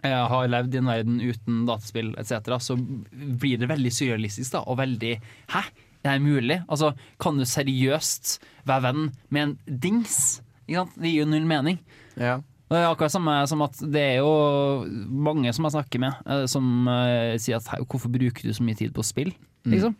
har 0.00 0.46
levd 0.48 0.72
i 0.72 0.78
en 0.80 0.88
verden 0.88 1.16
uten 1.20 1.64
dataspill 1.68 2.14
etc., 2.16 2.54
så 2.62 2.78
blir 2.80 3.58
det 3.60 3.68
veldig 3.68 3.90
surrealistisk 3.92 4.54
da, 4.54 4.62
og 4.64 4.78
veldig 4.80 5.10
Hæ? 5.52 5.60
Det 6.00 6.08
er 6.08 6.22
mulig? 6.24 6.56
Altså, 6.72 6.94
kan 7.20 7.36
du 7.36 7.44
seriøst 7.44 8.38
være 8.70 8.86
venn 8.86 9.10
med 9.28 9.42
en 9.42 9.80
dings? 9.82 10.40
Det 10.70 11.10
gir 11.10 11.18
jo 11.18 11.28
null 11.28 11.44
mening. 11.50 11.82
Ja. 12.16 12.38
Det 12.70 12.78
er 12.78 12.86
akkurat 12.86 13.10
samme 13.10 13.32
som 13.50 13.64
at 13.66 13.80
det 13.82 14.02
er 14.12 14.16
jo 14.20 14.86
mange 15.10 15.50
som 15.54 15.66
jeg 15.66 15.74
snakker 15.74 16.02
med, 16.04 16.18
eh, 16.30 16.44
som 16.50 16.86
eh, 16.86 17.34
sier 17.42 17.58
at 17.58 17.66
hvorfor 17.82 18.12
bruker 18.14 18.46
du 18.46 18.54
så 18.54 18.62
mye 18.62 18.78
tid 18.78 18.94
på 18.94 19.02
spill? 19.06 19.32
Mm. 19.66 19.72
Liksom. 19.74 19.96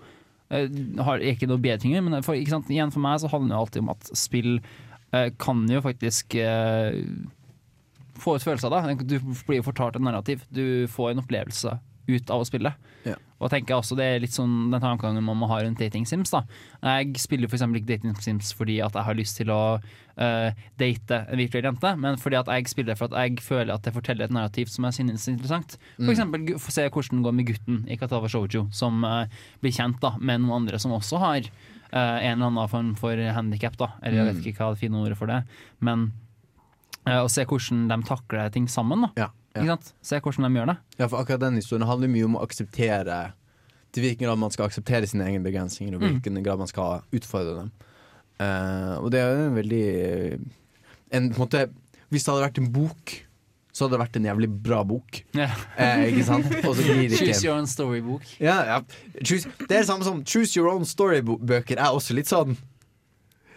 Eh, 0.54 0.68
har 1.02 1.24
ikke 1.32 1.48
noe 1.50 1.58
bedre 1.62 1.82
ting 1.82 1.96
men 1.98 2.22
for, 2.26 2.38
igjen 2.38 2.94
for 2.94 3.02
meg 3.02 3.18
så 3.22 3.30
handler 3.32 3.56
det 3.56 3.60
alltid 3.60 3.84
om 3.84 3.92
at 3.96 4.14
spill 4.18 4.60
kan 5.42 5.64
jo 5.66 5.80
faktisk 5.82 6.36
få 8.22 8.34
ut 8.36 8.44
følelser 8.44 8.70
av 8.70 8.84
det. 8.86 9.08
Du 9.10 9.16
blir 9.48 9.58
jo 9.58 9.64
fortalt 9.66 9.96
et 9.98 10.04
narrativ. 10.06 10.44
Du 10.54 10.86
får 10.86 11.08
en 11.10 11.22
opplevelse 11.24 11.72
ut 12.06 12.30
av 12.30 12.44
å 12.44 12.46
spille. 12.46 12.70
Ja. 13.02 13.16
Og 13.40 13.48
jeg 13.48 13.62
tenker 13.64 13.78
også 13.80 13.96
Det 13.96 14.04
er 14.04 14.20
litt 14.20 14.34
sånn 14.36 14.70
den 14.70 14.80
tankegangen 14.82 15.24
man 15.24 15.38
må 15.40 15.48
ha 15.48 15.62
rundt 15.62 15.78
dating 15.80 16.04
sims. 16.06 16.30
da 16.30 16.42
Jeg 16.82 17.14
spiller 17.16 17.48
eksempel 17.48 17.80
ikke 17.80 17.94
dating 17.96 18.14
sims 18.20 18.52
fordi 18.52 18.80
at 18.84 18.92
jeg 18.92 19.02
har 19.06 19.14
lyst 19.16 19.36
til 19.40 19.48
å 19.50 19.80
uh, 19.80 20.50
date 20.76 21.20
en 21.32 21.38
virtuell 21.40 21.64
jente, 21.64 21.96
men 21.96 22.16
fordi 22.20 22.36
at 22.36 22.46
jeg 22.52 22.68
spiller 22.68 22.94
for 23.00 23.08
at 23.14 23.30
jeg 23.30 23.40
føler 23.40 23.72
at 23.74 23.82
det 23.82 23.94
forteller 23.94 24.24
et 24.24 24.30
narrativ 24.36 24.66
som 24.68 24.84
jeg 24.84 24.92
synes 25.00 25.26
er 25.28 25.32
interessant. 25.32 25.78
For 25.96 26.12
Mm. 26.12 26.58
se 26.60 26.88
hvordan 26.90 27.16
det 27.16 27.24
går 27.24 27.32
med 27.34 27.46
gutten 27.46 27.88
i 27.88 27.96
Katawa 27.96 28.28
Shoujo, 28.28 28.68
som 28.70 29.02
uh, 29.04 29.24
blir 29.62 29.72
kjent 29.72 29.98
da 30.00 30.16
med 30.20 30.42
noen 30.42 30.62
andre 30.68 30.78
som 30.78 30.92
også 30.92 31.18
har 31.18 31.40
uh, 31.40 32.18
en 32.20 32.36
eller 32.36 32.46
annen 32.52 32.68
form 32.68 32.94
for 32.94 33.16
handikap. 33.16 33.80
Eller 34.02 34.18
jeg 34.20 34.26
vet 34.34 34.44
Mm. 34.44 34.46
ikke 34.52 34.58
hva 34.60 34.74
det 34.74 34.80
fine 34.84 35.00
ordet 35.00 35.16
for 35.16 35.26
det, 35.26 35.44
men 35.80 36.12
å 37.06 37.28
se 37.30 37.44
hvordan 37.48 37.88
de 37.88 38.02
takler 38.06 38.50
ting 38.52 38.66
sammen. 38.68 39.00
da 39.00 39.10
Ja, 39.16 39.28
ja. 39.54 39.60
Ikke 39.62 39.70
sant? 39.74 39.92
Se 40.02 40.20
hvordan 40.20 40.46
de 40.54 40.60
gjør 40.60 40.66
det. 40.70 40.76
Ja, 40.98 41.06
for 41.08 41.18
akkurat 41.22 41.40
den 41.40 41.56
historien 41.58 41.86
handler 41.88 42.08
mye 42.12 42.24
om 42.28 42.36
å 42.38 42.42
akseptere 42.46 43.32
Til 43.92 44.04
hvilken 44.04 44.22
grad 44.28 44.38
man 44.38 44.50
skal 44.54 44.68
akseptere 44.68 45.06
sine 45.10 45.24
egne 45.26 45.42
begrensninger, 45.42 45.96
og 45.96 46.02
Mm. 46.02 46.20
hvilken 46.20 46.44
grad 46.46 46.58
man 46.58 46.68
skal 46.70 47.00
utfordre 47.12 47.56
dem. 47.58 47.70
Uh, 48.40 48.94
og 49.02 49.10
det 49.10 49.18
er 49.20 49.32
jo 49.34 49.48
en 49.48 49.56
veldig 49.56 49.80
en, 51.10 51.26
på 51.32 51.34
en 51.34 51.40
måte, 51.42 51.64
Hvis 52.10 52.24
det 52.24 52.32
hadde 52.32 52.44
vært 52.46 52.58
en 52.62 52.70
bok, 52.72 53.16
så 53.72 53.84
hadde 53.84 53.96
det 53.96 54.00
vært 54.04 54.16
en 54.20 54.24
jævlig 54.30 54.48
bra 54.62 54.80
bok. 54.86 55.20
Ja. 55.34 55.48
Uh, 55.78 56.06
ikke 56.06 56.24
sant? 56.26 56.46
Og 56.66 56.74
så 56.78 56.82
blir 56.86 57.08
det 57.10 57.18
ikke 57.18 57.26
Choose 57.34 57.44
your 57.46 57.56
own 57.58 57.66
story-bok. 57.66 58.22
ja, 58.40 58.56
ja. 58.70 58.78
Choose, 59.24 59.50
Det 59.58 59.70
er 59.74 59.80
det 59.82 59.86
samme 59.90 60.04
som 60.06 60.22
Choose 60.24 60.56
your 60.56 60.70
own 60.72 60.84
story-bøker 60.86 61.78
er 61.78 61.90
også 61.90 62.14
litt 62.14 62.30
sånn 62.30 62.56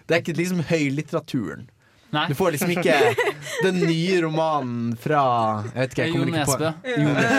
Det 0.08 0.18
er 0.18 0.22
ikke 0.26 0.36
liksom 0.38 0.60
høylitteraturen. 0.68 1.70
Nei. 2.14 2.28
Du 2.30 2.36
får 2.38 2.52
liksom 2.56 2.74
ikke 2.76 2.98
den 3.64 3.80
nye 3.82 4.20
romanen 4.22 4.92
fra 5.02 5.24
Jeg 5.72 5.80
vet 5.80 5.96
ikke, 5.96 6.04
jeg 6.04 6.14
kommer 6.14 6.30
ikke 6.30 6.44
på. 6.52 6.74
Jo 6.94 7.08
Nesbø. 7.16 7.32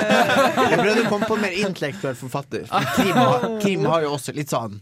Jeg 0.71 0.81
prøvde 0.81 1.05
å 1.05 1.13
komme 1.13 1.29
på 1.31 1.37
en 1.39 1.45
mer 1.45 1.61
intellektuell 1.61 2.19
forfatter. 2.19 2.67
Krim, 2.97 3.15
har, 3.21 3.47
Krim 3.63 3.87
har 3.91 4.03
jo 4.07 4.17
også 4.17 4.35
litt 4.37 4.51
sånn 4.53 4.81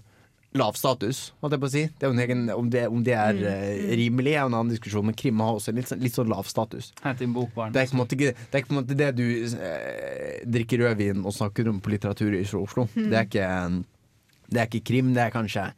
lav 0.52 0.76
status, 0.76 1.20
holdt 1.40 1.54
jeg 1.56 1.60
på 1.62 1.68
å 1.68 1.72
si. 1.72 1.82
Det 1.96 2.04
er 2.04 2.10
jo 2.10 2.16
en 2.16 2.22
egen, 2.26 2.40
om, 2.52 2.66
det, 2.72 2.82
om 2.92 3.04
det 3.04 3.14
er 3.16 3.38
uh, 3.40 3.94
rimelig, 3.96 4.34
er 4.36 4.42
en 4.42 4.56
annen 4.58 4.72
diskusjon, 4.74 5.06
men 5.08 5.16
Krim 5.16 5.40
har 5.40 5.56
også 5.56 5.72
litt, 5.72 5.88
sånn- 5.88 6.02
litt 6.04 6.16
sånn 6.16 6.28
lav 6.28 6.44
status. 6.48 6.90
Bokbarn. 7.02 7.72
Det 7.72 7.80
er, 7.86 7.94
måte 7.96 8.18
ikke, 8.18 8.34
det 8.36 8.52
er 8.58 8.60
ikke 8.60 8.68
på 8.68 8.76
en 8.76 8.80
måte 8.82 8.98
det 9.00 9.08
du 9.16 9.24
eh, 9.48 10.42
drikker 10.52 10.84
rødvin 10.84 11.24
og 11.24 11.32
snakker 11.36 11.70
om 11.72 11.80
på 11.80 11.94
litteratur 11.94 12.36
i 12.36 12.42
Oslo. 12.44 12.84
Det 12.92 13.16
er 13.16 13.24
ikke, 13.30 13.48
det 14.52 14.60
er 14.60 14.68
ikke 14.68 14.84
krim, 14.92 15.14
det 15.16 15.24
er 15.24 15.32
kanskje 15.32 15.70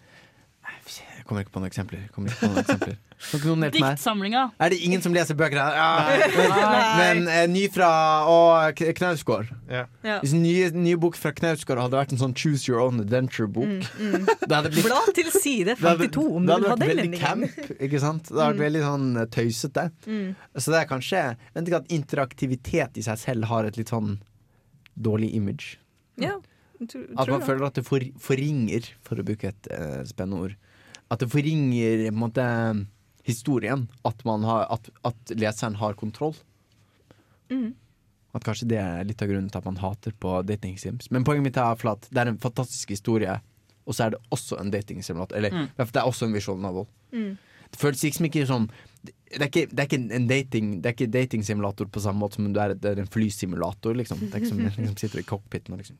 Jeg 1.24 1.28
kommer 1.30 1.40
ikke 1.46 1.52
på 1.54 1.60
noen 1.62 1.70
eksempler. 1.70 2.00
Kommer 2.12 2.28
ikke 2.28 2.40
på 2.42 2.48
noen 2.50 2.60
eksempler. 2.60 2.96
Noen? 3.48 3.62
Diktsamlinga. 3.72 4.40
Er 4.60 4.72
det 4.74 4.78
ingen 4.84 5.00
som 5.00 5.14
leser 5.16 5.36
bøker 5.38 5.56
her? 5.56 5.76
Ja. 5.78 6.18
Men, 6.36 7.22
men 7.24 7.30
eh, 7.32 7.46
ny 7.48 7.62
fra 7.72 7.88
og 8.28 8.82
Knausgård. 8.98 9.48
Ja. 9.72 9.86
Hvis 10.20 10.34
en 10.36 10.42
nye, 10.44 10.66
nye 10.76 10.98
bok 11.00 11.16
fra 11.16 11.32
Knausgård 11.32 11.80
hadde 11.80 11.96
vært 11.96 12.12
en 12.12 12.20
sånn 12.20 12.36
Choose 12.36 12.68
Your 12.68 12.82
Own 12.84 13.00
Adventure-bok 13.00 13.64
Mm, 13.64 13.80
mm. 13.96 14.28
blitt 14.68 14.84
Bla 14.84 15.00
til 15.16 15.30
side 15.32 15.78
52 15.80 16.26
om 16.28 16.44
du 16.44 16.50
det 16.52 16.58
hadde 16.58 16.74
vært 16.74 16.90
veldig 16.92 17.20
camp, 17.22 17.58
ikke 17.78 18.02
sant? 18.02 18.28
Det 18.28 18.36
hadde 18.36 18.50
vært 18.50 18.60
Mm. 18.60 18.64
veldig 18.66 18.82
sånn 18.84 19.06
eh, 19.22 19.28
tøysete. 19.38 19.86
Mm. 20.04 20.28
Så 20.60 20.74
det 20.74 20.82
er 20.82 20.90
kanskje 20.92 21.22
Vent 21.56 21.70
ikke 21.70 21.80
at 21.80 21.94
interaktivitet 21.96 23.00
i 23.00 23.06
seg 23.08 23.22
selv 23.24 23.48
har 23.48 23.64
et 23.70 23.80
litt 23.80 23.94
sånn 23.94 24.18
dårlig 25.08 25.32
image. 25.40 25.78
Ja, 26.20 26.36
tror, 26.84 27.08
At 27.16 27.32
man 27.32 27.42
føler 27.48 27.66
at 27.66 27.80
det 27.80 27.86
for, 27.88 28.04
forringer, 28.20 28.92
for 29.06 29.16
å 29.16 29.24
bruke 29.26 29.48
et 29.50 29.70
uh, 29.72 30.02
spennende 30.04 30.50
ord. 30.50 30.56
At 31.12 31.20
det 31.20 31.30
forringer 31.32 32.10
måte, 32.16 32.44
historien. 33.24 33.88
At, 34.04 34.24
man 34.24 34.44
har, 34.44 34.66
at, 34.72 34.90
at 35.04 35.34
leseren 35.36 35.78
har 35.80 35.96
kontroll. 36.00 36.36
Mm. 37.50 37.72
At 38.34 38.44
kanskje 38.44 38.68
det 38.72 38.80
er 38.82 39.04
litt 39.06 39.22
av 39.22 39.30
grunnen 39.30 39.50
til 39.52 39.60
at 39.60 39.68
man 39.68 39.80
hater 39.80 40.14
på 40.20 40.36
dating 40.48 40.76
sims. 40.80 41.10
Men 41.14 41.26
poenget 41.26 41.46
mitt 41.48 41.60
er 41.60 41.88
at 41.92 42.08
det 42.10 42.22
er 42.24 42.32
en 42.32 42.40
fantastisk 42.42 42.90
historie, 42.96 43.38
og 43.84 43.94
så 43.96 44.06
er 44.06 44.14
det 44.14 44.22
også 44.34 44.58
en 44.60 44.72
dating 44.74 45.02
simulator. 45.04 45.36
Eller 45.38 45.50
Mm. 45.54 45.68
det 45.76 45.96
er 45.96 46.08
også 46.08 46.26
en 46.26 46.34
visual 46.34 46.58
novel. 46.58 46.86
Mm. 47.12 47.36
Det 47.70 47.80
føles 47.80 48.02
liksom 48.02 48.26
ikke 48.26 48.46
som 48.46 48.68
det 49.04 49.42
er 49.42 49.50
ikke, 49.50 49.66
det 49.70 49.80
er 49.80 49.88
ikke 49.88 50.14
en 50.14 50.28
dating 50.28 50.66
Det 50.80 50.86
er 50.86 50.92
ikke 50.94 51.10
datingsimulator 51.10 51.86
på 51.90 52.00
samme 52.00 52.20
måte 52.20 52.36
som 52.38 52.52
det 52.52 52.62
er, 52.62 52.74
det 52.74 52.90
er 52.90 53.00
en 53.02 53.10
flysimulator. 53.10 53.94
Liksom. 53.94 54.18
Det 54.18 54.34
er 54.34 54.42
ikke 54.42 54.48
som 54.48 54.58
liksom 54.64 54.96
sitter 54.96 55.18
i 55.18 55.22
cockpiten 55.22 55.74
og 55.74 55.78
liksom 55.82 55.96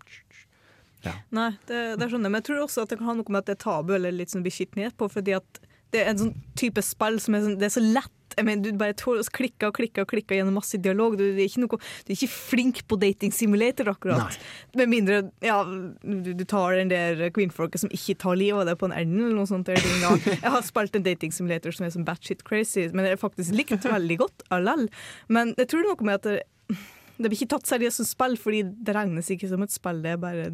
Nei, 1.36 1.50
det, 1.68 1.84
det 2.00 2.08
skjønner 2.08 2.28
jeg. 2.28 2.32
Men 2.32 2.40
jeg 2.40 2.48
tror 2.50 2.64
også 2.64 2.84
at 2.84 2.92
det 2.92 3.00
kan 3.00 3.12
ha 3.12 3.18
noe 3.20 3.36
med 3.36 3.44
at 3.44 3.52
det 3.52 3.58
er 3.58 3.62
tabu 3.66 3.94
eller 3.98 4.14
litt 4.14 4.34
sånn 4.34 4.46
beskittenhet 4.46 4.96
på. 4.98 5.10
Fordi 5.12 5.36
at 5.36 5.64
det 5.94 6.02
er 6.02 6.10
en 6.10 6.20
sånn 6.24 6.36
type 6.58 6.82
spill 6.82 7.20
som 7.22 7.36
er, 7.36 7.46
sånn, 7.46 7.58
det 7.60 7.68
er 7.68 7.74
så 7.76 7.82
lett. 7.84 8.12
Jeg 8.34 8.48
mener, 8.48 8.66
du 8.66 8.78
bare 8.80 8.96
tåler 8.98 9.22
å 9.22 9.30
klikke 9.30 9.68
og 9.70 9.76
klikke 9.76 10.02
og 10.02 10.08
klikke 10.10 10.34
gjennom 10.34 10.56
masse 10.58 10.78
dialog. 10.82 11.14
Du, 11.20 11.22
er 11.22 11.44
ikke 11.44 11.62
noe, 11.62 11.78
du 11.78 12.10
er 12.10 12.16
ikke 12.16 12.32
flink 12.32 12.80
på 12.90 12.98
dating 12.98 13.30
simulator, 13.34 13.92
akkurat. 13.92 14.38
Med 14.74 14.90
mindre 14.90 15.20
ja, 15.44 15.60
du, 15.62 16.32
du 16.34 16.42
tar 16.50 16.74
den 16.80 16.90
der 16.90 17.28
queenfolket 17.36 17.84
som 17.84 17.94
ikke 17.94 18.16
tar 18.24 18.40
livet 18.40 18.64
av 18.64 18.72
deg 18.72 18.80
på 18.80 18.90
en 18.90 18.96
ende, 18.96 19.20
eller 19.28 19.38
noe 19.38 19.50
sånt. 19.50 19.70
Jeg 19.70 20.54
har 20.56 20.66
spilt 20.66 20.98
en 20.98 21.06
dating 21.06 21.36
simulator 21.36 21.76
som 21.76 21.86
er 21.86 21.94
sånn 21.94 22.08
batshit 22.08 22.42
crazy, 22.48 22.88
men 22.90 23.06
jeg 23.06 23.14
har 23.14 23.22
faktisk 23.22 23.54
likt 23.54 23.86
veldig 23.86 24.18
godt 24.24 24.44
allell. 24.54 24.88
Men 25.30 25.54
jeg 25.54 25.70
tror 25.70 25.84
det 25.84 25.92
er 25.92 25.94
noe 25.94 26.10
med 26.10 26.18
at 26.18 26.26
det, 26.32 26.82
det 27.18 27.30
blir 27.30 27.38
ikke 27.38 27.52
tatt 27.54 27.68
seriøst 27.70 28.00
som 28.02 28.06
spill, 28.08 28.36
fordi 28.40 28.62
det 28.84 28.94
regnes 28.96 29.28
ikke 29.30 29.48
som 29.50 29.62
et 29.62 29.70
spill, 29.74 30.00
det 30.02 30.14
er 30.16 30.22
bare 30.22 30.48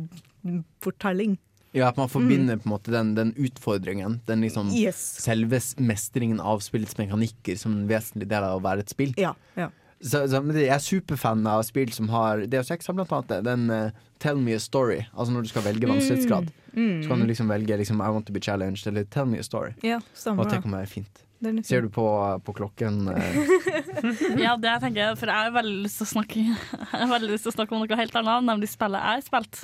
fortelling. 0.84 1.38
Ja, 1.72 1.88
at 1.92 1.96
man 2.00 2.08
forbinder 2.10 2.58
på 2.58 2.66
en 2.66 2.72
måte 2.72 2.90
den, 2.90 3.12
den 3.14 3.30
utfordringen. 3.38 4.18
Den 4.26 4.40
liksom 4.42 4.72
Yes. 4.74 4.98
selve 5.22 5.60
mestringen 5.78 6.40
av 6.42 6.58
spillets 6.66 6.96
mekanikker 6.98 7.56
som 7.58 7.76
en 7.76 7.86
vesentlig 7.88 8.26
del 8.28 8.42
av 8.42 8.58
å 8.58 8.64
være 8.64 8.82
et 8.82 8.90
spill. 8.90 9.14
Ja, 9.20 9.36
ja. 9.54 9.68
Så, 10.02 10.24
så, 10.32 10.40
men 10.42 10.56
jeg 10.56 10.72
er 10.72 10.80
superfan 10.80 11.44
av 11.46 11.60
spill 11.68 11.92
som 11.92 12.08
har 12.08 12.40
DO6 12.48 12.86
har 12.88 12.96
blant 12.96 13.12
annet. 13.12 13.44
Den 13.44 13.66
uh, 13.70 13.90
Tell 14.18 14.36
me 14.40 14.54
a 14.56 14.58
story. 14.60 15.02
Altså 15.14 15.32
når 15.34 15.44
du 15.44 15.48
skal 15.52 15.62
velge 15.68 15.86
vanskelighetsgrad. 15.88 16.48
Mm. 16.72 17.02
Så 17.04 17.08
kan 17.12 17.20
du 17.20 17.26
liksom 17.28 17.48
velge 17.52 17.76
liksom, 17.76 18.00
I 18.00 18.08
want 18.10 18.26
to 18.26 18.32
be 18.32 18.40
challenged 18.40 18.88
eller 18.88 19.04
Tell 19.04 19.28
me 19.28 19.38
a 19.38 19.44
story. 19.44 19.74
Ja, 19.84 20.00
stemmer 20.16 20.42
Og 20.42 20.50
det 20.50 20.56
det. 20.58 20.62
kan 20.64 20.72
være 20.80 20.88
fint. 20.90 21.22
Det 21.40 21.48
er 21.54 21.62
Ser 21.64 21.80
du 21.86 21.88
på, 21.88 22.04
på 22.44 22.52
klokken? 22.58 22.98
eh, 23.14 23.36
Ja, 24.44 24.56
det 24.60 24.68
jeg 24.68 24.80
tenker 24.82 25.00
jeg, 25.00 25.18
for 25.20 25.30
jeg 25.32 25.36
har 25.46 25.52
veldig 25.54 25.76
lyst 25.86 26.00
til 26.02 26.06
å 26.06 26.10
snakke 26.10 26.42
Jeg 26.92 27.00
har 27.00 27.08
veldig 27.14 27.30
lyst 27.32 27.46
til 27.46 27.52
å 27.52 27.56
snakke 27.56 27.72
om 27.76 27.80
noe 27.84 27.96
helt 28.02 28.18
annet, 28.20 28.44
nemlig 28.50 28.68
spillet 28.72 29.00
jeg 29.00 29.16
har 29.20 29.24
spilt. 29.26 29.62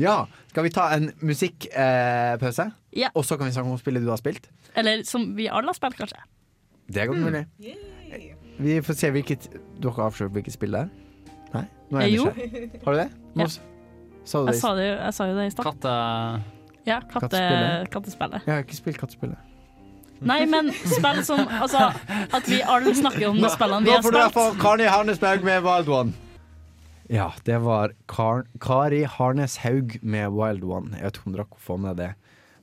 ja! 0.00 0.14
Skal 0.50 0.64
vi 0.66 0.70
ta 0.74 0.86
en 0.96 1.10
musikkpause? 1.20 2.64
Eh, 2.70 2.76
Ja. 3.04 3.10
Og 3.14 3.22
så 3.28 3.36
kan 3.38 3.46
vi 3.46 3.52
snakke 3.54 3.70
om 3.70 3.78
spillet 3.78 4.02
du 4.02 4.08
har 4.10 4.18
spilt? 4.18 4.48
Eller 4.74 5.04
som 5.06 5.28
vi 5.36 5.44
alle 5.48 5.70
har 5.70 5.76
spilt, 5.78 5.94
kanskje. 6.00 6.22
Det 6.90 7.02
er 7.04 7.06
godt 7.06 7.20
mulig. 7.22 7.44
Vi 8.60 8.80
får 8.82 8.96
se 8.98 9.10
hvilket 9.14 9.44
Du 9.78 9.86
har 9.88 9.92
ikke 9.94 10.06
avslørt 10.08 10.32
hvilket 10.34 10.56
spill 10.56 10.74
det 10.74 10.80
er? 10.86 10.88
Nei? 11.54 11.62
Nå 11.90 12.00
er 12.00 12.08
jeg 12.08 12.16
ikke 12.16 12.48
jo. 12.48 12.80
Har 12.86 12.96
du 12.96 12.98
det? 13.02 13.06
Ja. 13.44 13.46
Sa 14.24 14.40
du 14.42 14.48
det? 14.48 14.54
Jeg 14.56 14.60
sa, 14.64 14.72
det, 14.78 14.88
jo- 14.88 14.98
jeg 15.04 15.14
sa 15.20 15.28
jo 15.30 15.36
det 15.38 15.46
i 15.46 15.52
stad. 15.54 15.68
Katte... 15.68 15.94
Ja, 16.88 16.98
katte, 17.04 17.28
Kattespillet? 17.28 17.90
kattespillet. 17.94 18.44
Jeg 18.48 18.54
har 18.56 18.62
ikke 18.66 18.78
spilt 18.80 18.98
kattespillet. 19.04 19.49
Nei, 20.20 20.40
men 20.46 20.72
spill 20.76 21.22
som 21.24 21.40
Altså, 21.48 21.90
at 22.32 22.48
vi 22.48 22.60
alle 22.62 22.92
snakker 22.96 23.28
om 23.30 23.38
de 23.40 23.50
spillene 23.52 23.86
vi 23.86 23.94
har 23.94 24.02
spilt. 24.02 24.04
nå 24.04 24.08
får 24.08 24.12
du 24.12 24.18
i 24.18 24.22
hvert 24.24 24.36
fall 24.36 24.50
spilt. 24.52 24.62
Kari 24.64 24.88
Harnesberg 24.92 25.46
med 25.46 25.62
Wild 25.64 25.88
One. 25.88 26.12
Ja, 27.10 27.30
det 27.46 27.56
var 27.64 27.94
Kar 28.08 28.44
Kari 28.62 29.02
Harnes 29.02 29.56
Haug 29.64 29.96
med 30.02 30.28
Wild 30.36 30.64
One. 30.64 30.92
Jeg 30.96 31.08
vet 31.08 31.16
ikke 31.18 31.30
om 31.30 31.38
dere 31.38 31.46
får 31.58 31.80
med 31.86 31.96
det. 31.98 32.10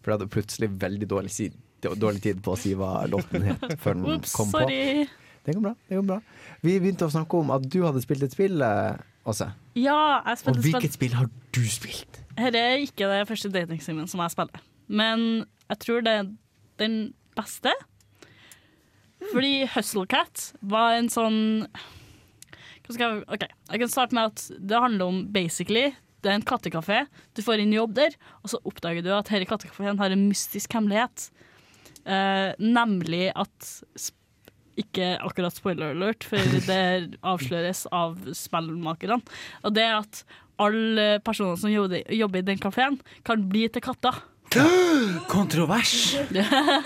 For 0.02 0.12
jeg 0.12 0.20
hadde 0.20 0.30
plutselig 0.32 0.70
veldig 0.80 1.10
dårlig, 1.12 1.32
si 1.34 1.50
dårlig 1.84 2.22
tid 2.24 2.40
på 2.46 2.54
å 2.56 2.60
si 2.60 2.72
hva 2.78 3.02
låten 3.12 3.44
het. 3.50 3.66
Før 3.84 3.98
den 3.98 4.08
Ups, 4.16 4.32
kom 4.38 4.54
på. 4.54 4.64
Det 5.48 5.54
går 5.56 5.62
bra. 5.64 5.74
det 5.88 5.96
går 5.96 6.04
bra 6.04 6.18
Vi 6.66 6.74
begynte 6.80 7.08
å 7.08 7.12
snakke 7.12 7.40
om 7.40 7.52
at 7.56 7.68
du 7.72 7.78
hadde 7.86 8.02
spilt 8.04 8.24
et 8.26 8.34
spill, 8.36 8.62
eh, 8.62 8.98
Åse. 9.28 9.50
Ja, 9.76 10.22
jeg 10.24 10.48
Og 10.48 10.62
hvilket 10.64 10.94
spill 10.96 11.14
har 11.16 11.28
du 11.52 11.62
spilt? 11.68 12.22
Dette 12.38 12.60
er 12.60 12.80
ikke 12.80 13.10
det 13.12 13.28
første 13.28 13.52
datingsimen 13.52 14.08
som 14.08 14.22
jeg 14.24 14.32
spiller, 14.32 14.62
men 14.88 15.46
jeg 15.68 15.80
tror 15.84 16.04
det 16.06 16.14
er 16.14 16.28
den 16.80 16.96
beste. 17.38 17.73
Fordi 19.31 19.68
Hustlecat 19.73 20.51
var 20.61 20.97
en 20.97 21.09
sånn 21.11 21.39
jeg, 22.88 23.23
ok, 23.27 23.41
jeg 23.43 23.81
kan 23.81 23.89
starte 23.91 24.15
med 24.15 24.30
at 24.30 24.43
det 24.64 24.77
handler 24.80 25.09
om 25.11 25.18
basically 25.34 25.89
Det 26.23 26.30
er 26.31 26.38
en 26.38 26.45
kattekafé. 26.47 27.01
Du 27.35 27.41
får 27.43 27.59
inn 27.59 27.73
jobb 27.76 27.97
der, 27.97 28.15
og 28.41 28.53
så 28.53 28.61
oppdager 28.64 29.03
du 29.03 29.09
at 29.11 29.27
denne 29.27 29.47
kattekafeen 29.49 29.99
har 29.99 30.14
en 30.14 30.23
mystisk 30.30 30.72
hemmelighet. 30.73 31.27
Eh, 32.07 32.55
nemlig 32.64 33.27
at 33.35 33.73
Ikke 34.77 35.15
akkurat 35.26 35.55
spoiler 35.57 35.93
alert, 35.93 36.23
for 36.23 36.38
det 36.68 37.18
avsløres 37.26 37.85
av 37.91 38.18
spillmakerne. 38.38 39.19
Og 39.65 39.73
det 39.73 39.84
er 39.84 39.95
at 39.99 40.23
alle 40.61 41.07
personer 41.26 41.57
som 41.57 41.72
jobber 41.73 42.39
i 42.39 42.45
den 42.45 42.61
kafeen, 42.61 42.99
kan 43.26 43.45
bli 43.49 43.68
til 43.69 43.84
katter. 43.85 44.19
Kontrovers! 45.34 45.94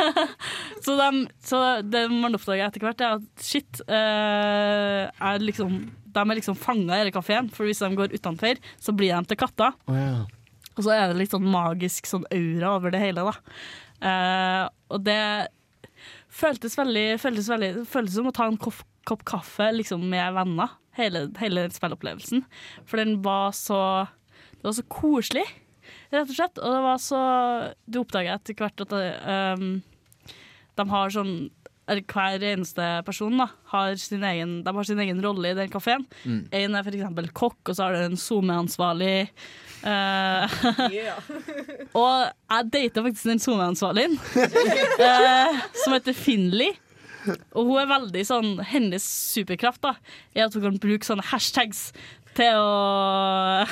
så, 0.86 0.96
de, 0.98 1.24
så 1.46 1.62
det 1.86 2.04
man 2.12 2.36
oppdager 2.38 2.68
etter 2.68 2.86
hvert, 2.86 3.04
er 3.04 3.18
at 3.20 3.46
shit 3.46 3.82
uh, 3.88 5.08
er 5.08 5.42
liksom, 5.44 5.80
De 6.12 6.24
er 6.24 6.40
liksom 6.40 6.58
fanga 6.60 6.98
i 6.98 7.06
denne 7.06 7.16
kafeen, 7.16 7.50
for 7.54 7.70
hvis 7.70 7.82
de 7.84 7.92
går 7.98 8.16
utenfor, 8.18 8.62
så 8.82 8.96
blir 8.96 9.14
de 9.16 9.32
til 9.32 9.42
katter. 9.42 9.76
Og 10.72 10.86
så 10.86 10.94
er 10.96 11.10
det 11.10 11.20
litt 11.20 11.34
sånn 11.34 11.48
magisk 11.52 12.08
sånn 12.10 12.28
aura 12.32 12.76
over 12.78 12.94
det 12.94 13.02
hele, 13.04 13.26
da. 13.28 13.36
Uh, 14.02 14.66
og 14.96 15.04
det 15.06 15.22
føltes 16.34 16.74
veldig, 16.80 17.20
føltes 17.22 17.50
veldig 17.52 17.84
Føltes 17.86 18.16
som 18.18 18.30
å 18.32 18.34
ta 18.34 18.48
en 18.50 18.58
kopp, 18.58 18.80
kopp 19.06 19.22
kaffe 19.28 19.68
liksom, 19.76 20.08
med 20.10 20.34
venner, 20.38 20.74
hele, 20.98 21.28
hele 21.42 21.68
spillopplevelsen. 21.74 22.46
For 22.90 23.02
den 23.02 23.20
var 23.26 23.54
så 23.58 24.08
Det 24.58 24.66
var 24.68 24.78
så 24.78 24.88
koselig, 24.94 25.46
rett 26.12 26.30
og 26.30 26.38
slett. 26.38 26.60
Og 26.60 26.76
det 26.76 26.84
var 26.86 27.02
så 27.02 27.24
Du 27.88 28.02
oppdaga 28.04 28.38
etter 28.38 28.58
hvert 28.58 28.86
at 28.86 28.94
ehm, 29.00 29.82
de 30.80 30.88
har 30.92 31.14
sånn 31.14 31.36
eller 31.92 32.06
hver 32.08 32.44
eneste 32.46 32.86
person 33.04 33.34
da, 33.42 33.50
har 33.74 33.98
sin 34.00 34.22
egen, 34.24 34.52
de 34.64 34.74
har 34.78 34.88
sin 34.88 35.00
egen 35.04 35.18
rolle 35.24 35.52
i 35.52 35.58
den 35.58 35.72
kafeen. 35.74 36.06
Mm. 36.24 36.46
En 36.56 36.78
er 36.78 36.86
f.eks. 36.86 37.32
kokk, 37.36 37.60
og 37.66 37.76
så 37.76 37.88
har 37.88 37.98
du 37.98 38.06
en 38.06 38.22
SoMe-ansvarlig. 38.22 39.16
Eh, 39.82 40.56
og 42.00 42.30
jeg 42.30 42.70
data 42.78 43.04
faktisk 43.08 43.28
den 43.34 43.44
SoMe-ansvarligen, 43.44 44.16
uh, 44.22 45.60
som 45.82 45.98
heter 45.98 46.16
Finley. 46.16 46.78
Og 47.54 47.68
hun 47.68 47.78
er 47.78 47.90
veldig 47.90 48.22
sånn 48.26 48.48
Hennes 48.66 49.04
superkraft 49.06 49.84
da 49.84 49.92
er 50.34 50.48
at 50.48 50.56
hun 50.58 50.64
kan 50.64 50.80
bruke 50.82 51.06
sånne 51.06 51.26
hashtags 51.30 51.92
til 52.38 52.60
å 52.60 53.66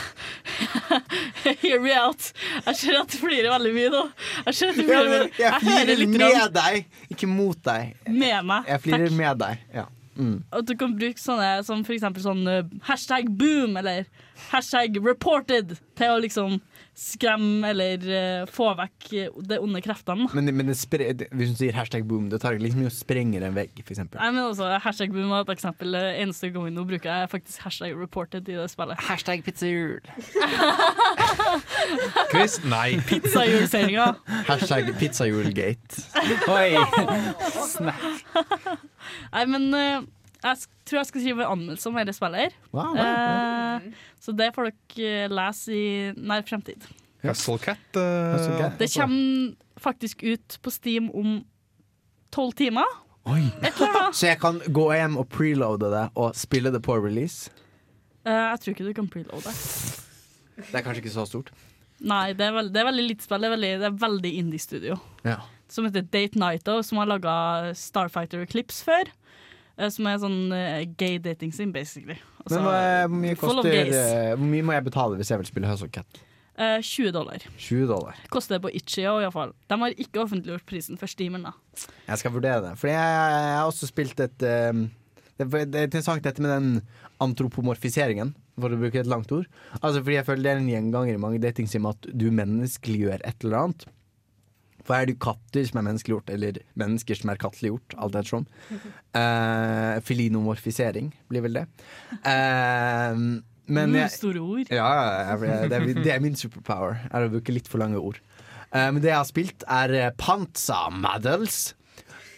Hear 1.61 1.79
me 1.81 1.93
out. 1.95 2.31
Jeg 2.65 2.75
ser 2.81 2.97
at 2.99 3.13
du 3.13 3.19
flirer 3.21 3.49
veldig 3.53 3.71
mye 3.75 3.91
nå. 3.93 4.01
Jeg 4.49 4.57
ser 4.57 4.73
at 4.73 4.79
du 4.79 4.83
flirer 4.87 5.13
jeg, 5.13 5.31
jeg 5.39 5.61
flirer 5.63 6.03
med 6.09 6.25
rann. 6.25 6.51
deg, 6.57 6.99
ikke 7.15 7.29
mot 7.29 7.61
deg. 7.65 7.95
Med 8.09 8.49
meg. 8.49 8.67
Jeg 8.73 8.83
flirer 8.85 9.15
med 9.15 9.41
deg. 9.43 9.63
Ja. 9.75 9.85
Mm. 10.19 10.41
At 10.51 10.67
du 10.67 10.75
kan 10.75 10.95
bruke 10.99 11.21
sånne 11.21 11.51
som 11.63 11.85
for 11.87 11.95
eksempel 11.95 12.23
sånn 12.25 12.43
uh, 12.43 12.65
hashtag 12.89 13.29
boom 13.39 13.77
eller 13.79 14.09
hashtag 14.49 14.99
reported 15.05 15.77
til 15.99 16.11
å 16.11 16.19
liksom 16.19 16.59
skremme 16.99 17.69
eller 17.71 17.97
uh, 18.11 18.43
få 18.51 18.67
vekk 18.77 19.07
uh, 19.15 19.19
de 19.49 19.55
onde 19.63 19.79
kreftene. 19.85 20.27
Men, 20.35 20.45
men 20.57 20.65
det 20.71 20.75
spre, 20.79 21.05
det- 21.15 21.29
hvis 21.31 21.49
du 21.53 21.57
sier 21.63 21.73
hashtag 21.77 22.03
boom, 22.09 22.25
det 22.31 22.39
tar 22.43 22.53
liksom 22.59 22.79
mye 22.83 22.91
og 22.91 22.95
sprenger 22.97 23.41
en 23.47 23.55
vegg, 23.55 23.71
eksempel. 23.85 24.17
Nei, 24.19 24.29
men 24.35 24.43
også 24.49 24.65
Hashtag 24.83 25.09
boom 25.15 25.29
var 25.31 25.41
et 25.47 25.53
eksempel. 25.55 25.87
Eneste 25.95 26.51
gangen 26.53 26.73
nå 26.75 26.83
bruker 26.89 27.09
jeg 27.09 27.29
faktisk 27.31 27.57
hashtag 27.65 27.91
reported 27.97 28.43
i 28.51 28.53
det 28.59 28.67
spillet. 28.71 28.97
Hashtag 29.07 29.39
pizzajul. 29.47 29.99
Chris, 32.31 32.53
nei. 32.67 32.99
Pizzajulseringa. 33.07 34.07
Hashtag 34.49 34.91
pizzajulgate. 34.99 36.03
Oi! 36.51 36.71
Nei, 39.33 39.45
men 39.49 39.63
uh, 39.73 40.03
jeg 40.43 40.61
tror 40.87 40.99
jeg 41.01 41.09
skal 41.09 41.21
skrive 41.21 41.43
en 41.43 41.51
anmeldelse 41.57 41.89
om 41.89 41.97
hele 41.99 42.13
spillet 42.15 42.55
Wow, 42.71 42.93
Wow, 42.95 42.99
Eh, 42.99 43.89
så 44.19 44.33
det 44.35 44.49
får 44.55 44.69
dere 44.69 45.25
uh, 45.25 45.35
lese 45.35 45.75
i 45.75 45.85
nær 46.15 46.43
fremtid. 46.47 46.87
Hustlecat. 47.23 47.79
Det 48.79 48.87
kommer 48.93 49.53
faktisk 49.79 50.23
ut 50.23 50.59
på 50.63 50.71
Steam 50.71 51.09
om 51.15 51.39
tolv 52.31 52.55
timer. 52.55 52.87
Så 54.17 54.29
jeg 54.29 54.39
kan 54.41 54.61
gå 54.73 54.85
hjem 54.95 55.17
og 55.19 55.27
preloade 55.29 55.89
det 55.91 56.05
og 56.17 56.37
spille 56.37 56.71
det 56.73 56.81
på 56.85 56.95
release? 56.97 57.51
Eh, 58.25 58.33
jeg 58.33 58.61
tror 58.61 58.75
ikke 58.75 58.87
du 58.87 58.93
kan 58.97 59.09
preloade. 59.11 59.53
Det 60.59 60.75
er 60.75 60.83
kanskje 60.85 61.03
ikke 61.03 61.13
så 61.13 61.25
stort. 61.29 61.51
Nei, 61.99 62.31
det 62.33 62.47
er, 62.47 62.55
veld, 62.55 62.71
det 62.73 62.81
er 62.81 62.87
veldig 62.89 63.05
lite 63.05 63.25
spill. 63.25 63.43
Det 63.43 63.49
er 63.49 63.55
veldig, 63.55 63.71
det 63.81 63.87
er 63.89 64.01
veldig 64.01 64.33
indie-studio. 64.41 64.97
Ja. 65.27 65.37
Som 65.71 65.87
heter 65.87 66.05
Date 66.07 66.39
Night, 66.39 66.69
som 66.87 67.01
har 67.01 67.09
laga 67.09 67.33
Starfighter-clips 67.77 68.81
før. 68.87 69.11
Eh, 69.79 69.91
Som 69.95 70.09
er 70.11 70.19
sånn 70.21 70.39
eh, 70.55 70.83
gay 70.99 71.17
dating 71.23 71.53
sim, 71.55 71.71
basically. 71.75 72.19
Altså, 72.43 72.59
Men 72.59 72.67
hva, 72.67 72.79
hvor, 73.07 73.21
mye 73.23 73.39
koster, 73.39 73.71
eh, 73.87 74.33
hvor 74.35 74.51
mye 74.51 74.67
må 74.67 74.75
jeg 74.75 74.87
betale 74.91 75.19
hvis 75.19 75.31
jeg 75.33 75.41
vil 75.41 75.49
spille 75.49 75.71
Hustle 75.71 75.89
Cat? 75.95 76.21
Eh, 76.59 76.77
20 76.83 77.13
dollar. 77.15 77.43
20 77.55 77.87
dollar. 77.87 78.19
Koster 78.33 78.57
det 78.57 78.65
på 78.65 78.71
Itchia 78.75 79.13
iallfall. 79.23 79.53
De 79.71 79.79
har 79.79 79.95
ikke 79.95 80.25
offentliggjort 80.25 80.67
prisen 80.67 80.99
for 80.99 81.07
Steamen, 81.07 81.47
da. 81.47 81.53
Jeg 82.09 82.19
skal 82.19 82.35
vurdere 82.35 82.65
det. 82.65 82.73
For 82.81 82.91
jeg, 82.91 82.99
jeg 82.99 83.53
har 83.55 83.69
også 83.69 83.87
spilt 83.87 84.19
et 84.25 84.43
eh, 84.43 84.81
det, 85.39 85.47
det 85.71 85.79
er 85.79 85.87
interessant 85.87 86.25
dette 86.25 86.43
med 86.43 86.51
den 86.51 86.81
antropomorfiseringen, 87.23 88.33
for 88.59 88.75
å 88.75 88.79
bruke 88.81 88.99
et 88.99 89.07
langt 89.07 89.31
ord. 89.31 89.47
Altså 89.79 90.01
fordi 90.01 90.17
jeg 90.17 90.27
føler 90.27 90.43
det 90.43 90.51
er 90.51 90.59
en 90.59 90.73
gjenganger 90.73 91.15
i 91.15 91.21
mange 91.21 91.39
datingsim 91.43 91.87
at 91.87 92.09
du 92.11 92.27
menneskeliggjør 92.35 93.23
et 93.23 93.47
eller 93.47 93.61
annet. 93.61 93.87
For 94.83 94.95
her 94.95 95.03
er 95.03 95.09
det 95.09 95.17
jo 95.17 95.23
katter 95.27 95.65
som 95.67 95.79
er 95.81 95.85
menneskeliggjort, 95.89 96.29
eller 96.33 96.59
mennesker 96.79 97.19
som 97.19 97.29
er 97.33 97.39
katteliggjort, 97.41 97.95
alt 97.99 98.15
ettersom. 98.19 98.45
Uh, 99.15 99.99
Filinomorfisering 100.05 101.11
blir 101.29 101.43
vel 101.45 101.59
det. 101.61 101.65
Eh, 102.23 103.19
men 103.69 103.91
Uh, 103.93 103.99
jeg, 103.99 104.09
store 104.15 104.41
ord. 104.41 104.71
ja, 104.73 104.87
jeg, 105.37 105.69
det, 105.69 105.77
er, 105.77 106.03
det 106.03 106.13
er 106.15 106.23
min 106.23 106.37
superpower. 106.39 106.95
Er 107.11 107.27
å 107.27 107.33
bruke 107.35 107.53
litt 107.53 107.67
for 107.69 107.81
lange 107.83 107.99
ord. 108.01 108.17
Eh, 108.73 108.87
men 108.93 109.01
det 109.03 109.11
jeg 109.11 109.17
har 109.19 109.27
spilt, 109.29 109.65
er 109.69 109.93
eh, 109.97 110.09
Panza 110.17 110.87
Models. 110.93 111.75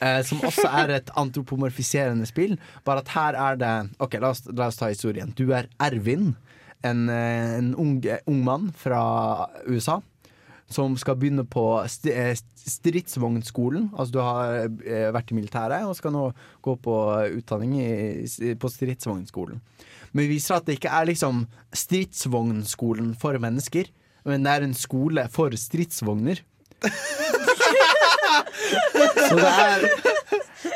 eh, 0.01 0.19
som 0.27 0.41
også 0.43 0.67
er 0.81 0.95
et 0.97 1.11
antropomorfiserende 1.21 2.27
spill. 2.27 2.57
Bare 2.87 3.03
at 3.05 3.11
her 3.15 3.37
er 3.39 3.59
det 3.61 3.73
Ok, 4.03 4.15
la 4.19 4.33
oss, 4.35 4.43
la 4.51 4.67
oss 4.71 4.79
ta 4.81 4.89
historien. 4.91 5.31
Du 5.37 5.51
er 5.55 5.69
Ervin, 5.79 6.33
en, 6.83 7.07
eh, 7.13 7.57
en 7.61 7.73
ung, 7.79 7.97
ung 8.27 8.43
mann 8.43 8.71
fra 8.75 9.47
USA. 9.67 10.01
Som 10.71 10.95
skal 10.99 11.17
begynne 11.19 11.43
på 11.47 11.65
eh, 12.09 12.33
stridsvognskolen. 12.55 13.89
Altså 13.91 14.13
du 14.15 14.19
har 14.23 14.59
eh, 14.65 15.09
vært 15.11 15.33
i 15.33 15.37
militæret 15.37 15.87
og 15.87 15.97
skal 15.97 16.13
nå 16.15 16.27
gå 16.63 16.75
på 16.83 16.97
utdanning 17.41 17.75
på 18.61 18.71
stridsvognskolen. 18.71 19.59
Men 20.11 20.25
vi 20.25 20.35
viser 20.35 20.57
at 20.57 20.67
det 20.67 20.77
ikke 20.79 20.91
er 20.91 21.09
liksom 21.09 21.45
stridsvognskolen 21.75 23.13
for 23.19 23.37
mennesker, 23.41 23.89
men 24.27 24.45
det 24.45 24.51
er 24.53 24.65
en 24.65 24.77
skole 24.77 25.27
for 25.33 25.55
stridsvogner. 25.57 26.43
Så 29.27 29.35
det 29.37 29.51
er 29.51 29.85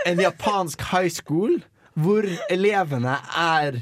en 0.09 0.21
japansk 0.21 0.81
high 0.91 1.11
school 1.11 1.59
hvor 1.95 2.27
elevene 2.51 3.15
er 3.39 3.79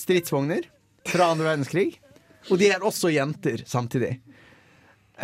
stridsvogner 0.00 0.68
fra 1.08 1.32
andre 1.32 1.50
verdenskrig. 1.50 1.90
Og 2.52 2.60
de 2.60 2.70
er 2.72 2.84
også 2.84 3.12
jenter 3.12 3.62
samtidig. 3.68 4.18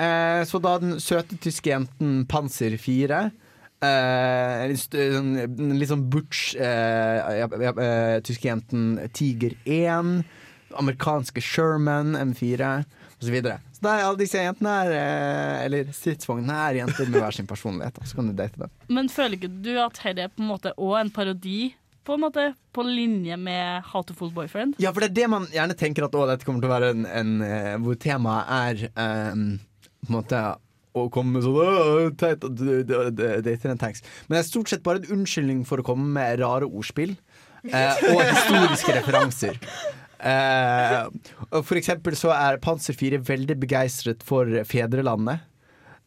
Eh, 0.01 0.43
så 0.49 0.61
da 0.65 0.77
den 0.81 0.97
søte 1.03 1.37
tyske 1.45 1.73
jenten 1.75 2.23
Panser 2.31 2.77
4 2.81 3.19
eh, 3.85 4.65
en 4.65 4.77
st- 4.77 5.11
sånn- 5.15 5.75
litt 5.79 5.91
sånn 5.91 6.07
butch 6.13 6.55
eh, 6.57 7.43
eh, 7.45 8.21
tyske 8.25 8.49
jenten 8.49 8.95
Tiger 9.17 9.57
1, 9.69 10.23
amerikanske 10.81 11.43
Sherman 11.45 12.15
M4 12.17 12.71
osv. 13.21 13.37
Så, 13.43 13.57
så 13.77 13.85
da 13.85 13.95
er 13.99 14.07
alle 14.07 14.21
disse 14.23 14.41
jentene 14.41 14.77
her, 14.79 14.93
eh, 14.97 15.65
eller 15.67 15.91
stridsvognene 15.97 16.57
er 16.69 16.79
jenter 16.83 17.11
med 17.11 17.21
hver 17.21 17.37
sin 17.37 17.49
personlighet. 17.51 18.01
Så 18.07 18.17
kan 18.21 18.31
du 18.31 18.37
date 18.39 18.61
dem. 18.61 18.73
Men 18.89 19.11
føler 19.13 19.37
ikke 19.41 19.53
du 19.65 19.75
at 19.83 20.01
dette 20.01 20.27
er 20.29 20.33
på 20.33 20.45
en 20.45 20.51
måte 20.55 20.73
òg 20.79 20.97
en 21.03 21.13
parodi? 21.13 21.75
På 22.07 22.15
en 22.17 22.23
måte 22.25 22.47
på 22.73 22.83
linje 22.87 23.37
med 23.37 23.83
How 23.91 24.03
Boyfriend? 24.03 24.79
Ja, 24.81 24.91
for 24.93 25.01
det 25.05 25.11
er 25.11 25.19
det 25.21 25.29
man 25.31 25.45
gjerne 25.53 25.77
tenker 25.77 26.07
at 26.07 26.15
å, 26.17 26.25
dette 26.31 26.47
kommer 26.49 26.63
til 26.65 26.71
å 26.71 26.73
være 26.73 26.93
en, 26.95 27.05
en 27.07 27.83
hvor 27.85 27.99
temaet 28.01 28.49
er 28.57 28.89
ehm, 28.97 29.59
på 30.11 30.17
en 30.17 30.21
måte 30.21 30.43
å 30.99 31.07
komme 31.15 31.37
med 31.37 31.45
sånn 31.47 31.59
«Åh, 31.63 32.09
teit 32.19 32.43
dater 32.43 33.77
tanks. 33.79 34.03
Men 34.27 34.37
det 34.37 34.43
er 34.43 34.49
stort 34.49 34.73
sett 34.73 34.83
bare 34.87 35.03
en 35.03 35.21
unnskyldning 35.21 35.63
for 35.69 35.81
å 35.81 35.87
komme 35.87 36.09
med 36.17 36.41
rare 36.43 36.67
ordspill 36.67 37.15
eh, 37.71 38.01
og 38.11 38.23
historiske 38.25 38.97
referanser. 38.99 39.61
Eh, 40.21 41.07
for 41.63 41.79
eksempel 41.81 42.19
så 42.19 42.33
er 42.35 42.59
Panser 42.63 42.97
4 42.99 43.23
veldig 43.29 43.57
begeistret 43.63 44.27
for 44.27 44.51
fedrelandet. 44.69 45.47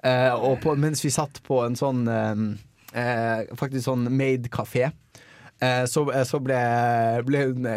Eh, 0.04 0.34
og 0.36 0.60
på, 0.66 0.76
mens 0.76 1.04
vi 1.06 1.14
satt 1.16 1.40
på 1.48 1.62
en 1.64 1.80
sånn 1.80 2.04
eh, 2.12 2.42
eh, 3.00 3.54
Faktisk 3.56 3.88
sånn 3.88 4.10
made-kafé, 4.12 4.90
eh, 5.64 5.86
så, 5.88 6.04
så 6.28 6.44
ble, 6.44 6.60
ble 7.24 7.48
hun 7.48 7.72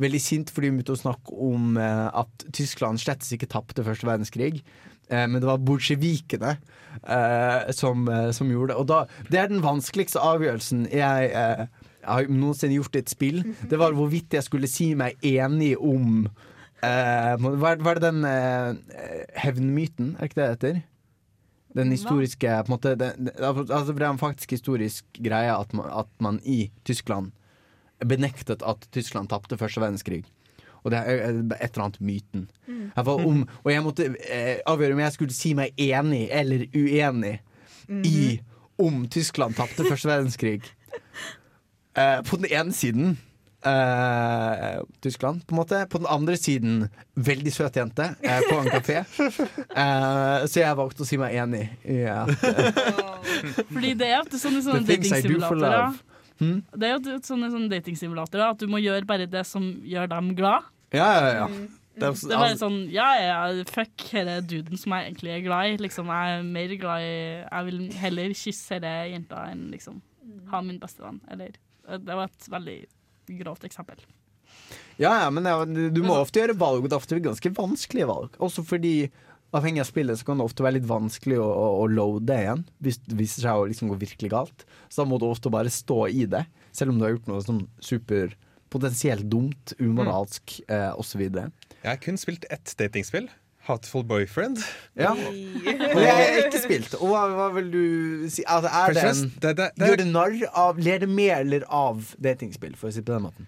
veldig 0.00 0.20
sint 0.20 0.50
fordi 0.52 0.72
hun 0.72 0.80
begynte 0.80 0.96
å 0.96 1.04
snakke 1.04 1.36
om 1.44 1.76
at 1.78 2.48
Tyskland 2.56 3.00
slett 3.00 3.24
ikke 3.36 3.48
tapte 3.52 3.84
første 3.84 4.08
verdenskrig. 4.08 4.62
Eh, 5.08 5.26
men 5.26 5.38
det 5.40 5.48
var 5.48 5.62
bolsjevikene 5.62 6.56
eh, 7.02 7.70
som, 7.76 8.06
eh, 8.10 8.30
som 8.34 8.50
gjorde 8.50 8.72
det. 8.72 8.80
Og 8.80 8.88
da, 8.90 9.02
det 9.30 9.40
er 9.40 9.52
den 9.52 9.64
vanskeligste 9.64 10.22
avgjørelsen 10.22 10.88
jeg 10.92 11.32
jeg 12.06 12.14
har 12.14 12.28
noensinne 12.30 12.76
gjort 12.76 12.94
i 12.94 13.00
et 13.02 13.10
spill. 13.10 13.40
Det 13.66 13.80
var 13.80 13.96
hvorvidt 13.98 14.36
jeg 14.36 14.46
skulle 14.46 14.68
si 14.70 14.92
meg 14.94 15.16
enig 15.26 15.72
om 15.74 16.28
hva, 16.78 17.72
er, 17.72 17.80
det 17.82 17.96
den 18.04 18.20
hevnmyten, 19.42 20.12
er 20.14 20.28
ikke 20.28 20.38
det 20.38 20.44
det 20.44 20.52
heter? 20.52 20.78
Den 21.80 21.90
historiske 21.90 22.52
på 22.62 22.70
en 22.70 22.74
måte, 22.76 22.92
den, 23.00 23.32
altså 23.42 23.90
Det 23.90 24.04
er 24.04 24.12
en 24.12 24.22
faktisk 24.22 24.54
historisk 24.54 25.18
greie 25.18 25.50
at 25.50 25.74
man, 25.74 25.90
at 25.90 26.12
man 26.22 26.38
i 26.46 26.68
Tyskland 26.86 27.32
benektet 28.06 28.62
at 28.62 28.86
Tyskland 28.94 29.32
tapte 29.34 29.58
første 29.58 29.82
verdenskrig. 29.82 30.22
Og 30.86 30.92
det 30.94 31.02
er 31.02 31.22
eh, 31.26 31.40
et 31.58 31.74
eller 31.74 31.88
annet 31.88 32.00
myten. 32.00 32.46
Mm. 32.70 32.90
Om, 32.96 33.40
og 33.64 33.72
jeg 33.72 33.82
måtte 33.82 34.08
eh, 34.22 34.58
avgjøre 34.70 34.94
om 34.94 35.02
jeg 35.02 35.16
skulle 35.16 35.34
si 35.34 35.54
meg 35.58 35.74
enig 35.82 36.28
eller 36.30 36.66
uenig 36.76 37.40
i 38.06 38.38
om 38.82 39.06
Tyskland 39.10 39.56
tapte 39.58 39.86
første 39.88 40.12
verdenskrig. 40.12 40.62
Eh, 41.96 42.18
på 42.28 42.36
den 42.36 42.50
ene 42.52 42.74
siden 42.76 43.14
eh, 43.64 44.82
Tyskland, 45.00 45.46
på 45.46 45.54
en 45.54 45.56
måte. 45.56 45.86
På 45.90 45.98
den 45.98 46.06
andre 46.12 46.36
siden 46.36 46.88
veldig 47.14 47.52
søt 47.52 47.76
jente 47.76 48.10
eh, 48.20 48.42
på 48.50 48.58
en 48.60 48.68
kafé. 48.68 49.00
Eh, 49.76 50.44
så 50.48 50.60
jeg 50.60 50.76
valgte 50.76 51.04
å 51.04 51.06
si 51.08 51.16
meg 51.20 51.34
enig 51.36 51.62
i 51.84 51.98
at 52.08 52.30
Fordi 53.74 53.90
det 53.98 54.06
er 54.08 54.22
ofte 54.22 54.40
sånne, 54.40 54.62
sånne 54.64 54.84
datingsimulatorer. 54.88 55.98
Hmm? 56.40 56.62
Det 56.72 56.88
er 56.88 56.94
jo 56.94 57.16
sånne, 57.24 57.50
sånne 57.52 57.68
datingsimulatorer 57.72 58.54
at 58.54 58.60
du 58.60 58.68
må 58.72 58.80
gjøre 58.80 59.08
bare 59.08 59.28
det 59.28 59.44
som 59.48 59.66
gjør 59.84 60.08
dem 60.12 60.32
glad. 60.38 60.64
Ja, 60.94 61.08
ja, 61.20 61.32
ja. 61.34 61.46
Det 61.96 62.04
er 62.04 62.10
altså- 62.12 62.28
bare 62.28 62.56
sånn 62.60 62.90
Ja, 62.92 63.08
ja, 63.16 63.64
fuck 63.64 63.96
denne 64.12 64.40
duden 64.46 64.76
som 64.78 64.92
jeg 64.92 65.14
egentlig 65.14 65.32
er 65.32 65.40
glad 65.46 65.66
i. 65.66 65.76
Liksom, 65.80 66.06
jeg 66.06 66.38
er 66.38 66.42
mer 66.42 66.76
glad 66.76 67.00
i 67.00 67.46
Jeg 67.50 67.64
vil 67.64 67.92
heller 67.92 68.28
kysse 68.36 68.80
denne 68.80 69.10
jenta 69.14 69.46
enn 69.50 69.70
liksom 69.72 70.02
ha 70.50 70.60
min 70.60 70.78
bestevenn. 70.78 71.20
Eller 71.30 71.52
Det 71.86 72.04
var 72.06 72.24
et 72.24 72.48
veldig 72.50 72.86
grovt 73.38 73.62
eksempel. 73.64 73.96
Ja, 74.98 75.22
ja, 75.22 75.30
men 75.30 75.44
ja, 75.44 75.64
du 75.64 76.02
må 76.02 76.16
ofte 76.16 76.40
gjøre 76.40 76.56
valg, 76.58 76.82
og 76.82 76.88
det 76.90 76.92
er 76.92 77.02
ofte 77.02 77.22
ganske 77.22 77.54
vanskelige 77.54 78.06
valg. 78.06 78.36
Også 78.42 78.64
fordi 78.66 79.10
Avhengig 79.54 79.80
av 79.80 79.86
spillet 79.86 80.18
så 80.18 80.26
kan 80.26 80.40
det 80.40 80.44
ofte 80.44 80.64
være 80.64 80.80
litt 80.80 80.88
vanskelig 80.88 81.38
å, 81.38 81.46
å, 81.46 81.66
å 81.84 81.86
loade 81.86 82.34
igjen 82.34 82.64
hvis 82.82 82.98
det 83.06 83.14
viser 83.16 83.44
seg 83.46 83.60
å 83.60 83.68
liksom 83.70 83.92
gå 83.92 83.98
virkelig 84.00 84.32
galt. 84.32 84.64
Så 84.90 85.04
da 85.04 85.06
må 85.08 85.20
du 85.22 85.28
ofte 85.28 85.52
bare 85.54 85.70
stå 85.72 86.08
i 86.10 86.26
det, 86.26 86.42
selv 86.74 86.92
om 86.92 86.98
du 86.98 87.06
har 87.06 87.14
gjort 87.14 87.30
noe 87.30 87.44
sånn 87.44 87.62
super 87.78 88.34
potensielt 88.70 89.26
dumt, 89.30 89.74
umoralsk 89.80 90.60
eh, 90.68 90.92
osv. 90.98 91.20
Jeg 91.26 91.50
har 91.84 91.98
kun 92.02 92.16
spilt 92.20 92.46
ett 92.50 92.74
datingspill. 92.78 93.28
Hateful 93.66 94.04
Boyfriend. 94.06 94.60
Ja. 94.94 95.10
Og 95.10 95.98
det 95.98 96.06
har 96.06 96.20
jeg 96.22 96.44
ikke 96.46 96.60
spilt. 96.62 96.92
Og 97.00 97.08
hva, 97.10 97.22
hva 97.34 97.46
vil 97.56 97.70
du 97.72 97.84
si? 98.30 98.44
Altså, 98.46 98.70
er 98.70 98.94
det 98.94 99.04
en 99.04 99.32
det- 99.42 99.56
det- 99.56 99.70
det- 99.76 99.88
Gjør 99.88 99.96
det 99.96 100.06
narr 100.06 100.36
av 100.54 100.78
Ler 100.78 100.98
det 101.02 101.08
med 101.08 101.32
eller 101.38 101.64
av 101.68 102.14
datingspill, 102.22 102.76
for 102.76 102.88
å 102.88 102.92
si 102.92 103.00
det 103.00 103.06
på 103.06 103.14
den 103.16 103.22
måten? 103.26 103.46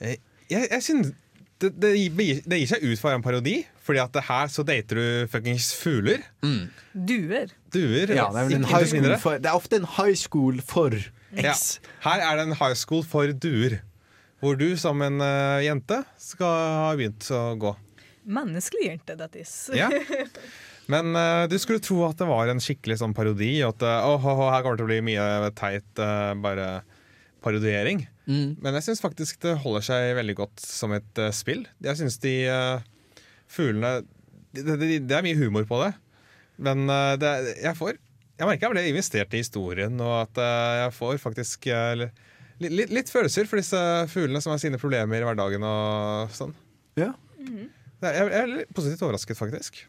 Jeg, 0.00 0.18
jeg 0.50 0.82
synes 0.82 1.12
det, 1.58 1.70
det, 1.80 1.94
gir, 1.96 2.42
det 2.44 2.58
gir 2.60 2.66
seg 2.68 2.82
ut 2.84 2.98
for 3.00 3.14
en 3.16 3.22
parodi, 3.24 3.64
Fordi 3.86 3.98
at 4.02 4.16
her 4.28 4.46
så 4.52 4.62
dater 4.66 4.98
du 4.98 5.26
fuckings 5.30 5.72
fugler. 5.74 6.20
Duer. 6.92 7.48
Duer. 7.72 8.12
Ja, 8.12 8.28
det, 8.34 8.52
er 8.52 8.56
en 8.56 8.64
high 8.64 9.16
for, 9.22 9.38
det 9.38 9.46
er 9.46 9.54
ofte 9.54 9.76
en 9.76 9.86
high 9.96 10.14
school 10.14 10.60
for 10.60 10.90
Ja. 11.32 11.54
Her 12.02 12.20
er 12.20 12.36
det 12.36 12.46
en 12.48 12.56
high 12.56 12.74
school 12.74 13.02
for 13.04 13.32
duer. 13.32 13.80
Hvor 14.42 14.56
du 14.60 14.68
som 14.76 15.00
en 15.04 15.20
uh, 15.22 15.64
jente 15.64 16.02
skal 16.20 16.56
ha 16.80 16.88
begynt 16.98 17.24
å 17.32 17.42
gå. 17.60 17.72
Menneskelig 18.36 18.88
jente, 18.90 19.16
that 19.16 19.36
is. 19.38 19.52
Ja. 19.74 19.88
Men 20.92 21.16
uh, 21.16 21.46
du 21.50 21.56
skulle 21.58 21.82
tro 21.82 22.02
at 22.06 22.18
det 22.20 22.28
var 22.28 22.50
en 22.52 22.60
skikkelig 22.62 22.98
sånn 23.00 23.14
parodi. 23.16 23.54
Og 23.64 23.72
at 23.74 23.86
uh, 23.86 24.10
åh, 24.12 24.20
oh, 24.20 24.42
oh, 24.44 24.50
her 24.52 24.62
kommer 24.66 24.76
det 24.76 24.82
til 24.82 24.88
å 24.88 24.92
bli 24.92 25.00
mye 25.08 25.50
teit 25.56 26.02
bare 26.42 26.68
parodiering. 27.46 28.04
Mm. 28.26 28.58
Men 28.60 28.76
jeg 28.76 28.88
syns 28.88 29.02
faktisk 29.04 29.40
det 29.46 29.56
holder 29.62 29.86
seg 29.86 30.12
veldig 30.18 30.36
godt 30.36 30.62
som 30.62 30.92
et 30.96 31.22
spill. 31.36 31.64
Jeg 31.84 32.00
syns 32.00 32.18
de 32.24 32.34
fuglene 33.46 34.00
det, 34.56 34.64
det, 34.66 34.88
det 35.06 35.14
er 35.14 35.24
mye 35.24 35.38
humor 35.38 35.66
på 35.68 35.78
det. 35.84 35.92
Men 36.58 36.88
det, 37.20 37.30
jeg 37.60 37.76
får 37.76 37.98
Jeg 38.40 38.48
merker 38.48 38.66
jeg 38.66 38.72
ble 38.74 38.84
investert 38.90 39.36
i 39.36 39.42
historien, 39.44 40.00
og 40.02 40.14
at 40.24 40.40
jeg 40.82 40.94
får 40.96 41.20
faktisk 41.22 41.68
li- 42.00 42.10
litt, 42.64 42.92
litt 42.94 43.12
følelser 43.12 43.48
for 43.48 43.60
disse 43.60 43.80
fuglene 44.12 44.42
som 44.44 44.54
har 44.54 44.62
sine 44.62 44.80
problemer 44.80 45.20
i 45.20 45.26
hverdagen 45.26 45.66
og 45.66 46.32
sånn. 46.36 46.54
Ja. 46.96 47.12
Mm 47.38 47.52
-hmm. 47.52 47.68
Jeg 48.02 48.14
jeg 48.14 48.40
er 48.40 48.46
litt 48.46 48.74
positivt 48.74 49.02
overrasket, 49.02 49.36
faktisk. 49.36 49.86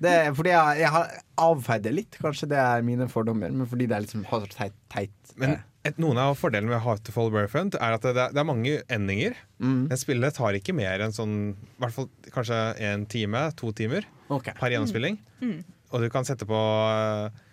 Det 0.00 0.10
er 0.10 0.32
fordi 0.36 0.50
jeg, 0.52 0.80
jeg 0.80 0.90
har 0.94 1.12
avfeid 1.36 1.84
det 1.84 1.92
litt. 1.94 2.18
Kanskje 2.22 2.48
det 2.48 2.58
er 2.60 2.82
mine 2.82 3.08
fordommer, 3.08 3.50
men 3.50 3.68
fordi 3.68 3.86
det 3.90 3.96
er 3.96 4.04
liksom 4.06 4.24
har 4.30 4.46
teit, 4.52 4.74
teit 4.92 5.34
Men 5.40 5.58
et, 5.84 5.98
noen 6.00 6.18
av 6.20 6.34
fordelene 6.40 6.72
med 6.72 6.80
Heartful 6.80 7.30
Boyfriend 7.34 7.76
er 7.76 7.96
at 7.98 8.06
det, 8.06 8.14
det 8.32 8.40
er 8.40 8.48
mange 8.48 8.78
endinger. 8.92 9.36
Mm. 9.58 9.88
Men 9.90 10.00
spillet 10.00 10.36
tar 10.38 10.56
ikke 10.56 10.76
mer 10.76 11.04
enn 11.04 11.12
sånn 11.12 11.36
i 11.52 11.82
hvert 11.82 11.96
fall 11.96 12.08
kanskje 12.34 12.60
en 12.88 13.04
time, 13.10 13.50
to 13.58 13.72
timer 13.76 14.06
per 14.28 14.72
gjennomspilling. 14.72 15.20
Mm. 15.42 15.58
Og 15.92 16.02
du 16.02 16.08
kan 16.10 16.26
sette 16.26 16.48
på 16.48 16.60
eh, 16.88 17.43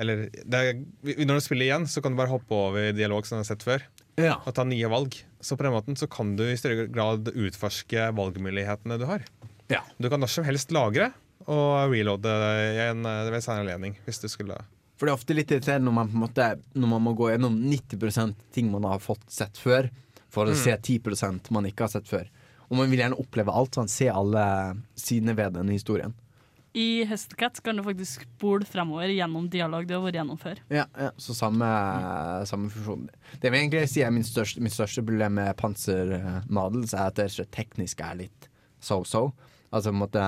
Eller 0.00 0.28
er, 0.56 0.78
når 1.04 1.38
du 1.38 1.44
spiller 1.44 1.66
igjen, 1.68 1.84
så 1.90 2.00
kan 2.02 2.14
du 2.14 2.18
bare 2.22 2.32
hoppe 2.32 2.56
over 2.56 2.90
dialog 2.96 3.26
som 3.28 3.36
du 3.36 3.42
har 3.44 3.50
sett 3.50 3.64
før. 3.66 3.82
Ja. 4.20 4.38
Og 4.48 4.54
ta 4.56 4.64
nye 4.64 4.88
valg. 4.90 5.18
Så 5.44 5.56
på 5.56 5.64
den 5.66 5.74
måten 5.76 5.96
så 5.96 6.08
kan 6.10 6.34
du 6.38 6.44
i 6.48 6.56
større 6.60 6.86
grad 6.92 7.28
utforske 7.34 8.08
valgmulighetene 8.16 8.96
du 9.00 9.06
har. 9.08 9.24
Ja. 9.72 9.82
Du 10.00 10.08
kan 10.12 10.20
når 10.24 10.32
som 10.32 10.44
helst 10.48 10.72
lagre 10.74 11.10
og 11.46 11.92
reloade 11.92 12.32
igjen 12.74 13.04
eh, 13.06 13.30
ved 13.32 13.44
senere 13.44 13.64
anledning. 13.66 13.94
Hvis 14.06 14.20
du 14.24 14.28
skulle 14.32 14.56
For 15.00 15.06
det 15.08 15.12
er 15.14 15.18
ofte 15.20 15.36
litt 15.36 15.52
irriterende 15.54 15.88
når 15.88 15.96
man, 16.00 16.10
på 16.12 16.18
en 16.18 16.24
måte, 16.26 16.48
når 16.76 16.92
man 16.94 17.04
må 17.06 17.14
gå 17.16 17.30
gjennom 17.32 17.56
90% 17.70 18.34
ting 18.56 18.70
man 18.72 18.84
har 18.88 19.00
fått 19.00 19.24
sett 19.32 19.56
før, 19.60 19.88
for 20.30 20.46
å 20.46 20.52
Mm. 20.54 20.60
se 20.64 20.76
10% 20.76 21.50
man 21.50 21.64
ikke 21.66 21.86
har 21.86 21.92
sett 21.94 22.06
før. 22.08 22.28
Og 22.70 22.76
man 22.78 22.90
vil 22.92 23.00
gjerne 23.00 23.18
oppleve 23.18 23.50
alt, 23.50 23.74
sånn, 23.74 23.88
se 23.90 24.06
alle 24.12 24.44
sidene 24.94 25.34
ved 25.34 25.54
denne 25.56 25.72
historien. 25.74 26.12
I 26.72 27.04
Hestcat 27.04 27.58
kan 27.64 27.76
du 27.76 27.82
faktisk 27.82 28.22
spole 28.22 28.66
fremover 28.68 29.10
gjennom 29.10 29.48
dialog 29.50 29.88
du 29.88 29.96
har 29.96 30.04
vært 30.04 30.20
gjennom 30.20 30.38
før. 30.38 30.60
Ja, 30.70 30.84
ja, 30.94 31.10
så 31.18 31.34
samme, 31.34 31.66
samme 32.46 32.70
funksjon. 32.70 33.08
Det 33.42 33.50
vil 33.50 33.64
egentlig 33.64 33.88
si 33.90 34.04
er 34.06 34.14
min 34.14 34.26
største, 34.26 34.62
min 34.62 34.70
største 34.70 35.02
problem 35.02 35.34
med 35.40 35.56
Panser 35.58 36.14
eh, 36.20 36.38
er 36.46 37.00
at 37.02 37.18
det 37.18 37.48
teknisk 37.50 38.04
er 38.06 38.20
litt 38.22 38.50
so-so. 38.78 39.32
Altså 39.70 39.90
på 39.90 39.96
en 39.96 40.04
måte 40.04 40.26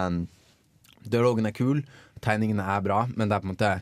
Dialogen 1.02 1.46
er 1.46 1.54
kul, 1.54 1.82
tegningene 2.22 2.62
er 2.62 2.82
bra, 2.82 3.04
men 3.14 3.28
det 3.28 3.36
er 3.36 3.42
på 3.42 3.48
en 3.48 3.54
måte 3.54 3.72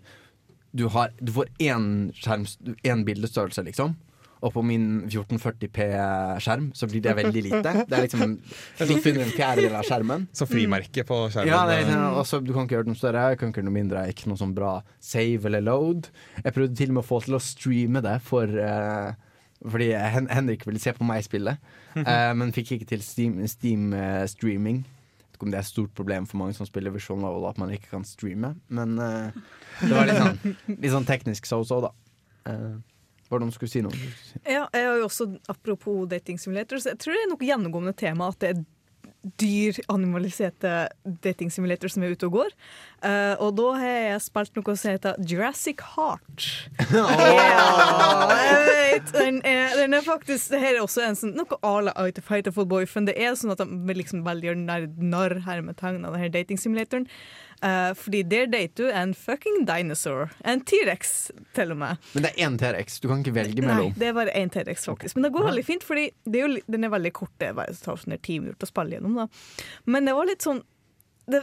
Du, 0.73 0.87
har, 0.89 1.11
du 1.19 1.33
får 1.35 1.49
én 1.59 2.13
skjerm, 2.15 2.45
én 2.87 3.05
bildestørrelse, 3.05 3.65
liksom. 3.67 3.97
Og 4.41 4.53
på 4.55 4.63
min 4.65 4.85
1440p-skjerm 5.05 6.71
så 6.77 6.89
blir 6.89 7.03
det 7.05 7.13
veldig 7.19 7.43
lite. 7.45 7.73
Det 7.85 7.97
er 7.97 8.07
liksom 8.07 8.37
litt 8.39 9.07
under 9.11 9.25
en 9.27 9.33
fjerdedel 9.35 9.77
av 9.77 9.89
skjermen. 9.89 10.27
Som 10.37 10.49
frimerke 10.49 11.05
på 11.09 11.19
skjermen. 11.29 11.51
Ja, 11.53 11.63
det 11.69 11.75
er, 11.77 11.89
liksom- 11.89 12.21
også, 12.23 12.41
Du 12.45 12.53
kan 12.55 12.65
ikke 12.65 12.79
gjøre 12.79 12.89
det 12.89 12.95
noe 12.95 13.01
større, 13.01 13.25
jeg 13.31 13.41
kan 13.41 13.51
ikke 13.53 13.61
gjøre 13.61 13.69
noe 13.69 13.77
mindre. 13.77 14.05
Ikke 14.13 14.31
noe 14.33 14.41
sånn 14.41 14.55
bra 14.57 14.71
save 14.99 15.51
eller 15.51 15.65
load. 15.67 16.09
Jeg 16.41 16.57
prøvde 16.57 16.79
til 16.81 16.93
og 16.93 16.97
med 16.99 17.05
å 17.05 17.09
få 17.11 17.21
til 17.27 17.37
å 17.37 17.43
streame 17.45 18.05
det 18.07 18.17
for 18.25 18.49
uh, 18.49 19.13
Fordi 19.61 19.91
Hen 19.93 20.31
Henrik 20.33 20.65
ville 20.65 20.81
se 20.81 20.95
på 20.97 21.05
meg 21.05 21.27
spille, 21.27 21.59
eh, 22.01 22.33
men 22.33 22.55
fikk 22.57 22.79
ikke 22.79 22.89
til 22.95 23.03
Steam, 23.05 23.43
Steam 23.45 23.93
eh, 23.93 24.25
ikke 25.41 25.47
om 25.49 25.53
det 25.55 25.57
er 25.57 25.65
et 25.65 25.71
stort 25.71 25.93
problem 25.97 26.27
for 26.29 26.37
mange 26.37 26.53
som 26.53 26.69
spiller 26.69 26.93
Visual 26.93 27.21
Novel 27.21 27.47
at 27.49 27.59
man 27.59 27.71
ikke 27.73 27.89
kan 27.95 28.05
streame, 28.05 28.55
men 28.69 28.99
eh, 29.01 29.39
det 29.81 29.95
var 29.95 30.09
litt 30.09 30.21
sånn, 30.21 30.57
litt 30.75 30.93
sånn 30.93 31.09
teknisk 31.09 31.49
so-so, 31.49 31.79
da. 31.81 31.91
Eh, 32.51 32.75
var 33.31 33.39
det 33.39 33.47
noen 33.47 33.55
som 33.55 33.61
skulle 33.61 33.73
si 33.73 33.85
noe? 33.87 34.11
Ja, 34.43 34.67
jeg 34.75 34.89
har 34.89 34.99
jo 34.99 35.07
også, 35.07 35.31
Apropos 35.53 36.05
dating 36.11 36.41
simulators, 36.43 36.89
jeg 36.91 36.99
tror 36.99 37.15
det 37.17 37.25
er 37.25 37.33
noe 37.33 37.49
gjennomgående 37.49 37.97
tema 37.97 38.31
at 38.33 38.41
det 38.43 38.53
er 38.53 38.63
dyr, 39.21 39.77
animaliserte 39.93 40.71
dating 41.25 41.51
simulators 41.53 41.95
som 41.97 42.05
er 42.05 42.15
ute 42.17 42.29
og 42.29 42.39
går. 42.39 42.55
Uh, 43.05 43.35
og 43.45 43.53
da 43.59 43.67
har 43.77 43.91
jeg 43.93 44.23
spilt 44.25 44.57
noe 44.57 44.77
som 44.81 44.95
heter 44.95 45.21
Jurassic 45.29 45.85
Heart. 45.95 46.47
Ja, 46.91 47.05
jeg 48.35 48.63
vet! 48.67 49.13
Den 49.15 49.41
er, 49.47 49.75
den 49.79 49.95
er 49.95 50.03
faktisk 50.05 50.51
Det 50.53 50.61
her 50.61 50.75
er 50.75 50.83
også 50.83 51.03
en 51.05 51.19
sånn, 51.19 51.37
noe 51.39 51.59
à 51.67 51.75
la 51.85 51.93
Fighterful 52.25 52.67
Boyfriend. 52.69 53.11
Det 53.11 53.17
er 53.21 53.37
sånn 53.39 53.53
at 53.55 53.63
de 53.63 53.97
liksom 53.97 54.25
velger 54.27 54.59
narr, 54.59 54.89
narr 54.97 55.39
hermetegn 55.47 56.05
av 56.09 56.17
denne 56.17 56.33
datingsimulatoren. 56.35 57.07
Uh, 57.61 57.93
fordi 57.93 58.23
der 58.25 58.47
dater 58.49 58.87
du 58.87 58.95
en 58.97 59.13
fucking 59.15 59.67
dinosaur. 59.69 60.31
En 60.49 60.63
T-rex, 60.65 61.31
til 61.57 61.75
og 61.75 61.81
med. 61.83 62.01
Men 62.15 62.25
det 62.25 62.33
er 62.33 62.47
én 62.47 62.57
T-rex, 62.61 63.01
du 63.03 63.11
kan 63.11 63.21
ikke 63.21 63.37
velge 63.37 63.65
mellom? 63.65 63.91
Nei, 63.91 64.01
det 64.01 64.09
er 64.09 64.17
bare 64.17 64.35
én 64.39 64.53
T-rex, 64.53 64.87
faktisk. 64.89 65.19
Men 65.19 65.29
det 65.29 65.33
går 65.37 65.51
veldig 65.51 65.67
fint, 65.67 65.85
fordi 65.85 66.09
det 66.25 66.41
er 66.41 66.47
jo, 66.47 66.65
den 66.73 66.89
er 66.89 66.95
veldig 66.95 67.13
kort. 67.21 67.35
Det 67.43 67.53
tar 67.85 68.01
sånn 68.01 68.17
ti 68.25 68.39
minutter 68.41 68.69
å 68.69 68.73
spille 68.73 68.97
gjennom. 68.97 69.21
Da. 69.21 69.29
Men 69.93 70.09
det 70.09 70.17
var 70.17 70.31
litt 70.31 70.47
sånn 70.47 70.63
det, 71.31 71.43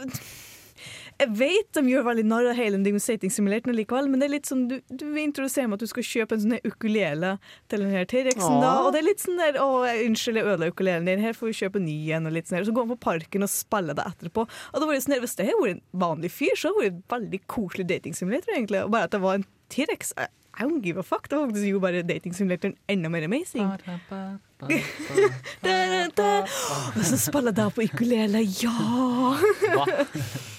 Jeg 1.18 1.32
vet 1.34 1.68
de 1.74 1.82
gjør 1.90 2.04
veldig 2.06 2.22
narr 2.30 2.46
av 2.52 2.54
hele 2.54 2.78
den 2.78 2.98
dating 2.98 3.32
simulatoren 3.34 3.74
likevel, 3.74 4.06
men 4.06 4.20
det 4.22 4.28
er 4.28 4.32
litt 4.36 4.46
sånn, 4.46 4.68
du, 4.70 4.76
du 4.86 5.06
introduserer 5.18 5.66
meg 5.66 5.80
at 5.80 5.82
du 5.82 5.90
skal 5.90 6.06
kjøpe 6.06 6.36
en 6.36 6.44
sånn 6.44 6.60
ukulele 6.62 7.32
til 7.66 7.82
den 7.82 7.90
her 7.90 8.06
T-rexen. 8.06 8.60
da, 8.62 8.70
Og 8.84 8.92
det 8.94 9.00
er 9.00 9.08
litt 9.08 9.24
sånn 9.24 9.40
der 9.40 9.58
'Å, 9.58 9.66
unnskyld, 10.06 10.38
jeg 10.38 10.46
ødela 10.46 10.70
ukulelen 10.70 11.10
din. 11.10 11.24
Her 11.24 11.34
får 11.34 11.50
vi 11.50 11.56
kjøpe 11.58 11.82
en 11.82 11.88
ny 11.90 11.96
en.' 12.14 12.28
Og 12.30 12.36
litt 12.36 12.46
sånn 12.46 12.58
her. 12.60 12.66
Så 12.68 12.74
går 12.76 12.86
man 12.86 12.94
på 12.96 13.02
parken 13.08 13.42
og 13.42 13.50
spiller 13.50 13.98
det 13.98 14.04
etterpå. 14.06 14.46
Og 14.46 14.78
det 14.78 14.86
var 14.86 14.94
det 14.94 15.02
sånn 15.02 15.14
her, 15.16 15.22
Hvis 15.26 15.34
det 15.34 15.46
hadde 15.48 15.62
vært 15.64 15.74
en 15.74 15.82
vanlig 16.06 16.30
fyr, 16.30 16.54
så 16.54 16.70
hadde 16.70 16.78
det 16.78 16.86
vært 16.86 16.98
en 17.02 17.06
veldig 17.18 17.40
koselig 17.50 17.86
dating 17.88 18.14
simulator, 18.14 18.54
egentlig. 18.54 18.84
Og 18.84 18.90
bare 18.94 19.10
at 19.10 19.10
det 19.10 19.20
var 19.20 19.34
en 19.34 19.46
T-rex. 19.74 20.12
I 20.58 20.62
don't 20.62 20.82
give 20.82 20.98
a 20.98 21.02
fuck. 21.02 21.28
Da 21.28 21.42
faktisk 21.42 21.66
jo 21.66 21.80
bare 21.82 22.02
datingsimulatoren 22.02 22.76
enda 22.88 23.08
mer 23.10 23.24
amazing. 23.26 23.66
Da, 23.66 23.98
da, 25.62 26.06
da. 26.14 26.46
Og 26.94 27.02
så 27.04 27.18
spiller 27.18 27.50
jeg 27.50 27.58
da 27.58 27.68
på 27.70 27.82
ukulele, 27.90 28.42
ja! 28.62 30.54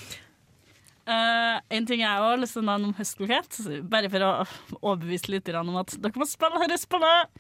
Eh, 1.09 1.59
en 1.73 1.85
ting 1.89 2.03
jeg 2.03 2.21
har 2.21 2.37
lyst 2.37 2.53
til 2.53 2.61
å 2.61 2.67
nevne 2.67 2.91
om 2.91 2.93
høstkokett, 2.97 3.55
bare 3.89 4.09
for 4.13 4.25
å 4.27 4.31
overbevise 4.81 5.31
litt 5.33 5.49
om 5.57 5.77
at 5.81 5.95
dere 5.97 6.21
må 6.21 6.27
spille 6.29 6.61
dette 6.61 6.77
spillet, 6.83 7.31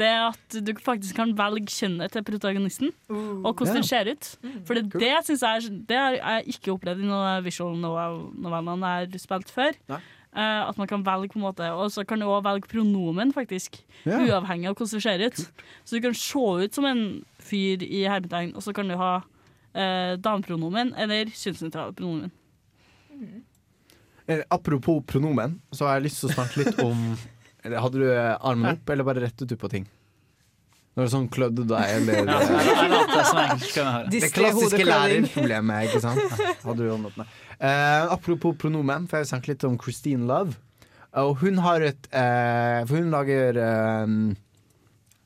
det 0.00 0.06
er 0.08 0.28
at 0.30 0.56
du 0.64 0.70
faktisk 0.80 1.18
kan 1.18 1.34
velge 1.36 1.68
kjønnet 1.72 2.14
til 2.14 2.24
protagonisten, 2.24 2.92
og 3.10 3.50
hvordan 3.58 3.80
den 3.80 3.84
ser 3.88 4.08
ut. 4.08 4.30
For 4.68 4.78
det, 4.78 4.86
det 5.02 5.10
syns 5.26 5.42
jeg 5.42 5.64
er- 5.66 5.82
Det 5.90 5.96
har 5.98 6.12
jeg 6.16 6.54
ikke 6.54 6.72
opplevd 6.78 7.02
i 7.02 7.10
noen 7.10 7.44
visual 7.44 7.74
novel-novellene 7.76 8.92
jeg 9.02 9.10
har 9.10 9.18
spilt 9.18 9.50
før. 9.50 9.72
Uh, 10.32 10.64
at 10.70 10.78
man 10.78 10.86
kan 10.88 11.02
velge 11.04 11.28
på 11.28 11.36
en 11.36 11.42
måte 11.44 11.60
Og 11.60 11.90
så 11.92 12.06
kan 12.08 12.18
du 12.18 12.24
også 12.24 12.46
velge 12.46 12.66
pronomen, 12.66 13.34
faktisk. 13.34 13.82
Yeah. 14.06 14.24
Uavhengig 14.24 14.70
av 14.70 14.74
hvordan 14.76 14.96
det 14.96 15.02
ser 15.02 15.26
ut. 15.26 15.52
Så 15.84 15.90
du 15.92 16.00
kan 16.00 16.14
se 16.14 16.38
ut 16.64 16.72
som 16.74 16.84
en 16.86 17.24
fyr 17.38 17.82
i 17.84 18.06
hermetegn, 18.08 18.54
og 18.56 18.62
så 18.62 18.72
kan 18.72 18.88
du 18.88 18.96
ha 18.96 19.16
uh, 19.18 20.16
damepronomen 20.16 20.94
eller 20.96 21.26
kjønnsnøytrale 21.26 21.92
pronomen. 21.92 22.32
Eh, 24.26 24.42
Apropos 24.54 25.02
pronomen, 25.06 25.58
så 25.74 25.86
har 25.88 25.98
jeg 25.98 26.06
lyst 26.08 26.20
til 26.22 26.30
å 26.30 26.34
snakke 26.36 26.62
litt 26.64 26.78
om 26.84 27.00
Hadde 27.84 27.98
du 28.00 28.06
eh, 28.10 28.36
armen 28.42 28.72
opp, 28.76 28.90
eller 28.90 29.06
bare 29.06 29.22
rettet 29.26 29.50
du 29.50 29.56
på 29.58 29.68
ting? 29.70 29.84
Når 30.92 31.06
det 31.06 31.12
sånn 31.14 31.28
klødde 31.32 31.64
deg, 31.70 31.92
eller 31.98 32.26
Ja, 32.26 32.40
jeg- 32.42 33.70
jeg 33.72 34.10
det. 34.10 34.20
Det 34.20 34.32
klassiske 34.34 34.84
lærerproblemet, 34.84 35.86
ikke 35.88 36.02
sant? 36.04 36.42
Hadde 36.66 36.82
du 36.82 36.90
hånden 36.90 37.08
opp, 37.12 37.16
nei. 37.22 37.28
Eh, 37.62 38.10
apropos 38.12 38.56
pronomen, 38.58 39.06
for 39.08 39.18
jeg 39.20 39.26
vil 39.28 39.32
snakke 39.36 39.52
litt 39.54 39.64
om 39.68 39.78
Christine 39.80 40.26
Love. 40.28 40.58
Og 41.22 41.36
hun 41.42 41.58
har 41.60 41.82
et 41.84 42.06
uh, 42.16 42.86
For 42.88 42.96
hun 42.96 43.10
lager 43.12 43.58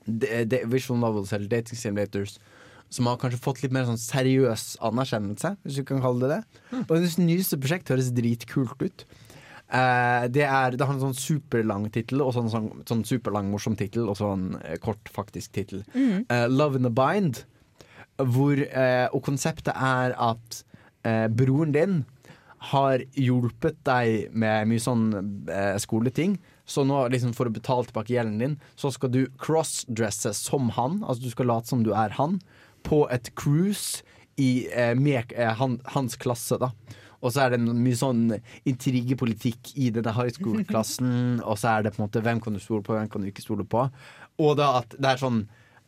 de, 0.07 0.31
de, 0.51 0.59
visual 0.67 0.99
novels, 0.99 1.31
eller 1.33 1.47
dating 1.51 1.79
simulators, 1.79 2.37
som 2.93 3.09
har 3.11 3.19
kanskje 3.21 3.43
fått 3.43 3.63
litt 3.65 3.75
mer 3.75 3.87
sånn 3.89 4.01
seriøs 4.01 4.77
anerkjennelse, 4.87 5.57
hvis 5.65 5.81
du 5.81 5.87
kan 5.89 6.03
kalle 6.05 6.27
det 6.27 6.37
det. 6.37 6.63
Og 6.85 6.97
hennes 6.97 7.19
nyeste 7.19 7.59
prosjekt 7.61 7.91
høres 7.93 8.13
dritkult 8.15 8.83
ut. 8.83 9.07
Eh, 9.67 10.25
det, 10.31 10.45
er, 10.47 10.77
det 10.79 10.87
har 10.87 10.95
en 10.95 11.03
sånn 11.09 11.19
superlang 11.19 11.89
tittel, 11.95 12.23
og 12.23 12.35
sånn, 12.37 12.51
sånn, 12.53 12.71
sånn 12.87 13.05
superlang 13.09 13.51
morsom 13.51 13.75
tittel, 13.79 14.07
og 14.11 14.19
sånn 14.21 14.53
eh, 14.63 14.79
kort 14.83 15.11
faktisk 15.13 15.57
tittel. 15.57 15.83
Mm. 15.97 16.27
Eh, 16.31 16.47
Love 16.53 16.79
in 16.79 16.87
the 16.87 16.95
Bind. 16.95 17.43
Hvor, 18.17 18.57
eh, 18.57 19.07
og 19.13 19.25
konseptet 19.27 19.75
er 19.75 20.15
at 20.15 20.63
eh, 21.05 21.27
broren 21.29 21.75
din 21.75 22.05
har 22.71 23.03
hjulpet 23.19 23.83
deg 23.87 24.33
med 24.35 24.71
mye 24.71 24.83
sånn 24.83 25.11
skoleting. 25.79 26.39
Så 26.67 26.83
nå 26.83 27.05
liksom 27.13 27.35
for 27.37 27.47
å 27.47 27.55
betale 27.55 27.87
tilbake 27.87 28.15
gjelden 28.15 28.41
din, 28.41 28.57
så 28.75 28.91
skal 28.91 29.13
du 29.15 29.21
crossdresse 29.39 30.33
som 30.35 30.73
han. 30.75 31.03
Altså 31.05 31.29
du 31.29 31.35
skal 31.35 31.51
late 31.53 31.71
som 31.71 31.85
du 31.87 31.93
er 31.95 32.17
han, 32.17 32.41
på 32.87 33.03
et 33.13 33.33
cruise 33.39 34.05
i, 34.37 34.69
eh, 34.71 34.95
med 34.99 35.35
eh, 35.35 35.53
han, 35.59 35.81
hans 35.95 36.17
klasse, 36.21 36.59
da. 36.63 36.71
Og 37.25 37.33
så 37.33 37.47
er 37.47 37.55
det 37.55 37.61
mye 37.65 37.99
sånn 37.99 38.27
intrigepolitikk 38.69 39.73
i 39.81 39.91
denne 39.95 40.13
high 40.15 40.33
school-klassen. 40.35 41.41
og 41.49 41.59
så 41.61 41.77
er 41.77 41.87
det 41.87 41.95
på 41.95 42.03
en 42.03 42.07
måte 42.07 42.23
hvem 42.25 42.43
kan 42.45 42.57
du 42.57 42.63
stole 42.63 42.85
på, 42.87 42.97
hvem 42.97 43.09
kan 43.13 43.25
du 43.25 43.31
ikke 43.31 43.45
stole 43.45 43.67
på. 43.67 43.87
Og 44.43 44.59
da 44.61 44.77
at 44.83 44.99
det 44.99 45.15
er 45.15 45.23
sånn 45.23 45.41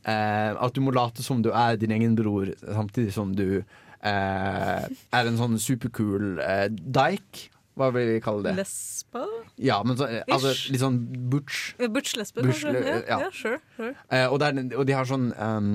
eh, 0.08 0.54
at 0.56 0.74
du 0.74 0.82
må 0.84 0.94
late 0.96 1.24
som 1.24 1.44
du 1.44 1.52
er 1.52 1.78
din 1.80 1.94
egen 1.94 2.16
bror, 2.18 2.50
samtidig 2.64 3.12
som 3.16 3.36
du 3.36 3.60
eh, 3.60 4.88
er 4.88 5.30
en 5.30 5.38
sånn 5.40 5.60
superkul 5.62 6.42
eh, 6.44 6.66
dike. 6.72 7.52
Hva 7.78 7.92
vil 7.94 8.16
vi 8.16 8.22
kalle 8.24 8.42
det? 8.42 8.56
Lesbe? 8.58 9.22
Ja, 9.62 9.76
men 9.86 9.98
så, 10.00 10.08
eh, 10.10 10.24
altså, 10.34 10.50
litt 10.72 10.82
sånn 10.82 10.98
butch. 11.30 11.76
Butch-lesbe, 11.78 12.42
Butch, 12.42 12.64
kanskje? 12.64 12.82
Ja, 12.82 12.96
ja. 13.04 13.20
ja, 13.26 13.30
sure, 13.30 13.60
sure. 13.76 13.94
Og, 14.32 14.40
det 14.42 14.48
er, 14.50 14.74
og 14.74 14.88
de 14.88 14.96
har 14.98 15.06
sånn 15.06 15.30
um, 15.36 15.70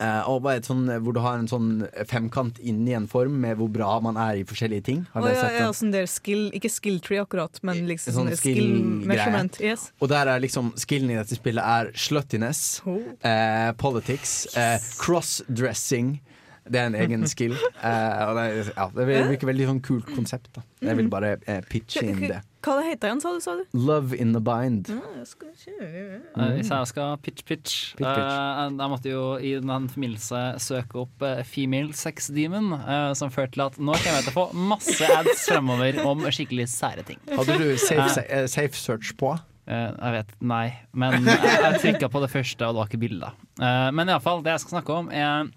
eh, 0.00 0.28
og 0.28 0.46
er 0.50 0.60
sånn, 0.66 0.84
Hvor 1.02 1.14
du 1.16 1.20
har 1.24 1.38
en 1.38 1.48
sånn 1.50 1.86
femkant 2.08 2.58
i 2.60 2.72
en 2.94 3.06
form 3.10 3.40
med 3.40 3.56
hvor 3.58 3.68
bra 3.72 4.00
man 4.04 4.16
er 4.16 4.40
i 4.40 4.44
forskjellige 4.44 4.84
ting. 4.88 5.06
Har 5.12 5.22
oh, 5.22 5.28
ja, 5.32 5.48
ja, 5.56 5.70
sånn 5.72 5.92
der 5.94 6.06
skill, 6.10 6.50
ikke 6.56 6.70
skill 6.72 7.00
tree 7.00 7.22
akkurat, 7.22 7.58
men 7.62 7.86
liksom 7.88 8.12
Sånn 8.14 8.30
sånn 8.30 8.36
skill, 8.38 8.60
skill-greie. 8.60 9.06
measurement. 9.12 9.60
Yes. 9.60 9.90
Og 10.00 10.08
der 10.12 10.32
er 10.34 10.40
liksom 10.44 10.72
skillen 10.80 11.10
i 11.14 11.18
dette 11.18 11.38
spillet 11.38 11.64
er 11.64 11.92
sluttiness, 11.96 12.80
Oh. 12.86 13.00
uh, 13.24 13.72
politics, 13.80 14.46
eh, 14.56 14.78
crossdressing. 15.00 16.20
Det 16.68 16.80
er 16.80 16.86
en 16.90 16.94
egen 16.98 17.26
skill. 17.32 17.54
Eh, 17.54 18.22
og 18.26 18.36
det, 18.38 18.46
ja, 18.74 18.88
det 18.94 19.06
virker 19.06 19.46
veldig 19.52 19.68
sånn 19.70 19.82
kult 19.86 20.08
konsept. 20.16 20.50
Da. 20.56 20.64
Jeg 20.82 20.98
vil 20.98 21.08
bare 21.12 21.36
eh, 21.46 21.60
pitche 21.68 22.02
inn 22.06 22.24
det. 22.26 22.40
Hva 22.66 22.74
det 22.80 22.86
heter 22.88 23.12
den, 23.12 23.20
sa 23.22 23.30
du? 23.30 23.38
Sa 23.44 23.52
du? 23.54 23.62
Love 23.78 24.16
in 24.18 24.32
the 24.34 24.40
bind. 24.42 24.88
Ja, 24.90 24.98
jeg 25.20 25.26
skal. 25.30 25.52
Eh, 25.70 26.54
Hvis 26.56 26.70
jeg 26.72 26.88
skal 26.90 27.12
pitch-pitch 27.22 27.74
Pitch, 27.94 27.94
pitch. 27.94 28.32
Jeg 28.74 28.90
måtte 28.90 29.12
jo 29.12 29.20
i 29.38 29.52
den 29.62 29.86
forbindelse 29.92 30.40
søke 30.64 31.04
opp 31.04 31.22
eh, 31.22 31.44
Female 31.46 31.94
Sex 31.94 32.26
Demon, 32.34 32.72
eh, 32.80 33.12
som 33.14 33.30
førte 33.30 33.54
til 33.54 33.62
at 33.68 33.78
nå 33.78 33.94
kommer 33.94 34.18
jeg 34.18 34.26
til 34.26 34.34
å 34.34 34.38
få 34.40 34.46
masse 34.74 35.10
ads 35.20 35.44
fremover 35.46 36.00
om 36.10 36.26
skikkelig 36.26 36.66
sære 36.74 37.06
ting. 37.06 37.22
Hadde 37.30 37.54
du 37.62 37.68
safe, 37.78 38.08
Eh, 38.26 38.42
eh, 38.42 38.48
safe 38.50 38.74
search 38.74 39.14
på? 39.20 39.30
Eh, 39.70 39.86
jeg 39.94 40.16
vet, 40.18 40.34
nei. 40.42 40.64
Men 40.94 41.22
jeg, 41.22 41.38
jeg 41.68 41.80
trykka 41.86 42.10
på 42.10 42.24
det 42.26 42.32
første, 42.34 42.66
og 42.66 42.74
det 42.74 42.82
var 42.82 42.90
ikke 42.90 43.02
bilder. 43.06 43.38
Uh, 43.62 43.88
men 43.94 44.10
iallfall, 44.10 44.42
det 44.42 44.56
jeg 44.56 44.64
skal 44.66 44.76
snakke 44.80 44.98
om, 45.04 45.08
er 45.14 45.48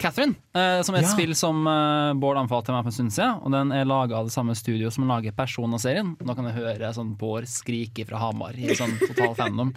Catherine, 0.00 0.34
eh, 0.54 0.80
som 0.82 0.94
er 0.94 0.98
et 1.02 1.04
Ja. 1.08 1.12
spill 1.12 1.34
som 1.34 1.66
eh, 1.66 2.12
Bård 2.14 2.36
anbefalte 2.38 2.72
meg 2.72 2.84
for 2.84 2.90
en 2.92 2.96
stund 2.98 3.12
siden. 3.12 3.40
Og 3.44 3.50
den 3.52 3.72
er 3.72 3.84
laga 3.84 4.16
av 4.18 4.26
det 4.28 4.32
samme 4.34 4.54
studio 4.56 4.90
som 4.90 5.06
lager 5.08 5.32
Persona-serien. 5.32 6.16
Nå 6.24 6.34
kan 6.36 6.44
jeg 6.46 6.54
høre 6.56 6.92
sånn 6.94 7.16
Bård 7.18 7.44
skrike 7.50 8.06
fra 8.06 8.18
Hamar 8.22 8.54
i 8.56 8.74
sånn 8.74 8.94
total 9.02 9.34
fandom. 9.40 9.74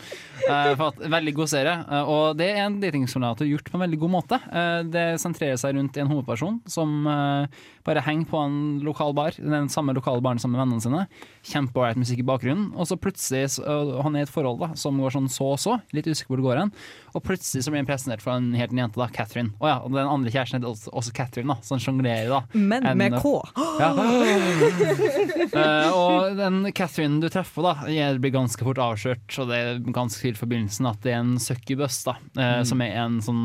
Eh, 0.47 0.75
for 0.75 0.87
at, 0.93 1.01
veldig 1.09 1.33
god 1.35 1.49
serie. 1.49 1.75
Eh, 1.89 2.03
og 2.13 2.37
det 2.37 2.51
er 2.53 2.65
en 2.65 2.79
datingsimulator 2.81 3.47
gjort 3.49 3.71
på 3.71 3.75
en 3.79 3.85
veldig 3.87 3.99
god 4.05 4.13
måte. 4.17 4.39
Eh, 4.51 4.83
det 4.93 5.07
sentrerer 5.23 5.57
seg 5.57 5.75
rundt 5.75 5.97
en 5.97 6.07
hovedperson 6.13 6.61
som 6.69 7.07
eh, 7.07 7.47
bare 7.87 8.03
henger 8.03 8.27
på 8.29 8.37
en 8.45 8.57
lokal 8.83 9.13
bar. 9.17 9.31
Den 9.37 9.69
samme 9.71 9.93
lokale 9.95 10.21
baren 10.21 10.39
sammen 10.39 10.57
med 10.59 10.65
vennene 10.67 10.83
sine. 10.83 11.07
Kjempeålreit 11.47 11.97
musikk 11.99 12.19
i 12.19 12.27
bakgrunnen. 12.27 12.71
Og 12.75 12.87
så 12.89 12.97
plutselig 12.99 13.45
så- 13.57 13.63
og 13.67 14.03
Han 14.03 14.15
er 14.15 14.19
i 14.19 14.23
et 14.23 14.29
forhold 14.29 14.59
da 14.59 14.73
som 14.75 14.97
går 14.99 15.11
sånn 15.15 15.29
så 15.31 15.53
og 15.53 15.57
så. 15.59 15.81
Litt 15.93 16.05
usikker 16.05 16.27
hvor 16.27 16.37
det 16.37 16.43
går 16.47 16.57
hen. 16.59 16.71
Og 17.15 17.23
plutselig 17.23 17.63
så 17.63 17.71
blir 17.71 17.79
han 17.79 17.87
presentert 17.87 18.21
for 18.21 18.31
en 18.35 18.53
helt 18.53 18.71
ny 18.71 18.81
jente, 18.83 18.95
da, 18.99 19.07
Catherine. 19.07 19.53
Og 19.61 19.67
ja, 19.67 19.77
og 19.79 19.91
den 19.91 20.05
andre 20.07 20.29
kjæresten 20.29 20.59
heter 20.59 20.66
også, 20.71 20.91
også 20.91 21.13
Catherine, 21.17 21.49
da, 21.53 21.61
som 21.65 21.79
sjonglerer, 21.81 22.29
da. 22.31 22.41
Men 22.57 22.85
En- 22.85 22.97
med 22.97 23.17
K. 23.21 23.33
Ja. 23.77 23.91
uh, 23.93 25.91
og 25.99 26.37
den 26.37 26.59
Catherine 26.75 27.19
du 27.21 27.27
treffer, 27.31 27.65
da, 27.65 27.73
blir 28.21 28.33
ganske 28.33 28.63
fort 28.65 28.79
avslørt, 28.81 29.25
og 29.41 29.49
det 29.51 29.57
er 29.59 29.81
ganske 29.95 30.19
tydelig 30.21 30.39
for 30.41 30.49
begynnelsen 30.51 30.89
at 30.89 31.01
det 31.05 31.13
er 31.13 31.21
en 31.21 31.35
succubus, 31.41 32.01
da, 32.07 32.17
uh, 32.37 32.45
Mm. 32.57 32.65
som 32.65 32.81
er 32.81 32.93
en 33.03 33.17
sånn 33.21 33.41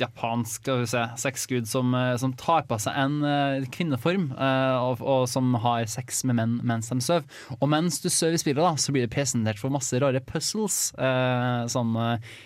japansk 0.00 0.68
se, 0.88 1.00
sexgud 1.20 1.66
som, 1.68 1.90
eh, 1.94 2.14
som 2.20 2.32
tar 2.38 2.62
på 2.68 2.78
seg 2.80 2.94
en 2.96 3.16
uh, 3.24 3.66
kvinneform, 3.74 4.30
og, 4.38 5.02
og 5.02 5.24
som 5.28 5.52
har 5.60 5.84
sex 5.90 6.22
med 6.28 6.36
menn 6.38 6.54
mens 6.66 6.88
de 6.92 6.98
sover. 7.04 7.24
Og 7.60 7.68
mens 7.68 7.98
du 8.02 8.08
sover 8.12 8.36
i 8.38 8.40
spillet, 8.40 8.62
da, 8.62 8.72
så 8.80 8.92
blir 8.94 9.04
det 9.06 9.12
presentert 9.14 9.58
for 9.60 9.72
masse 9.74 9.98
rare 10.00 10.20
puzzles 10.24 10.92
som 11.70 11.92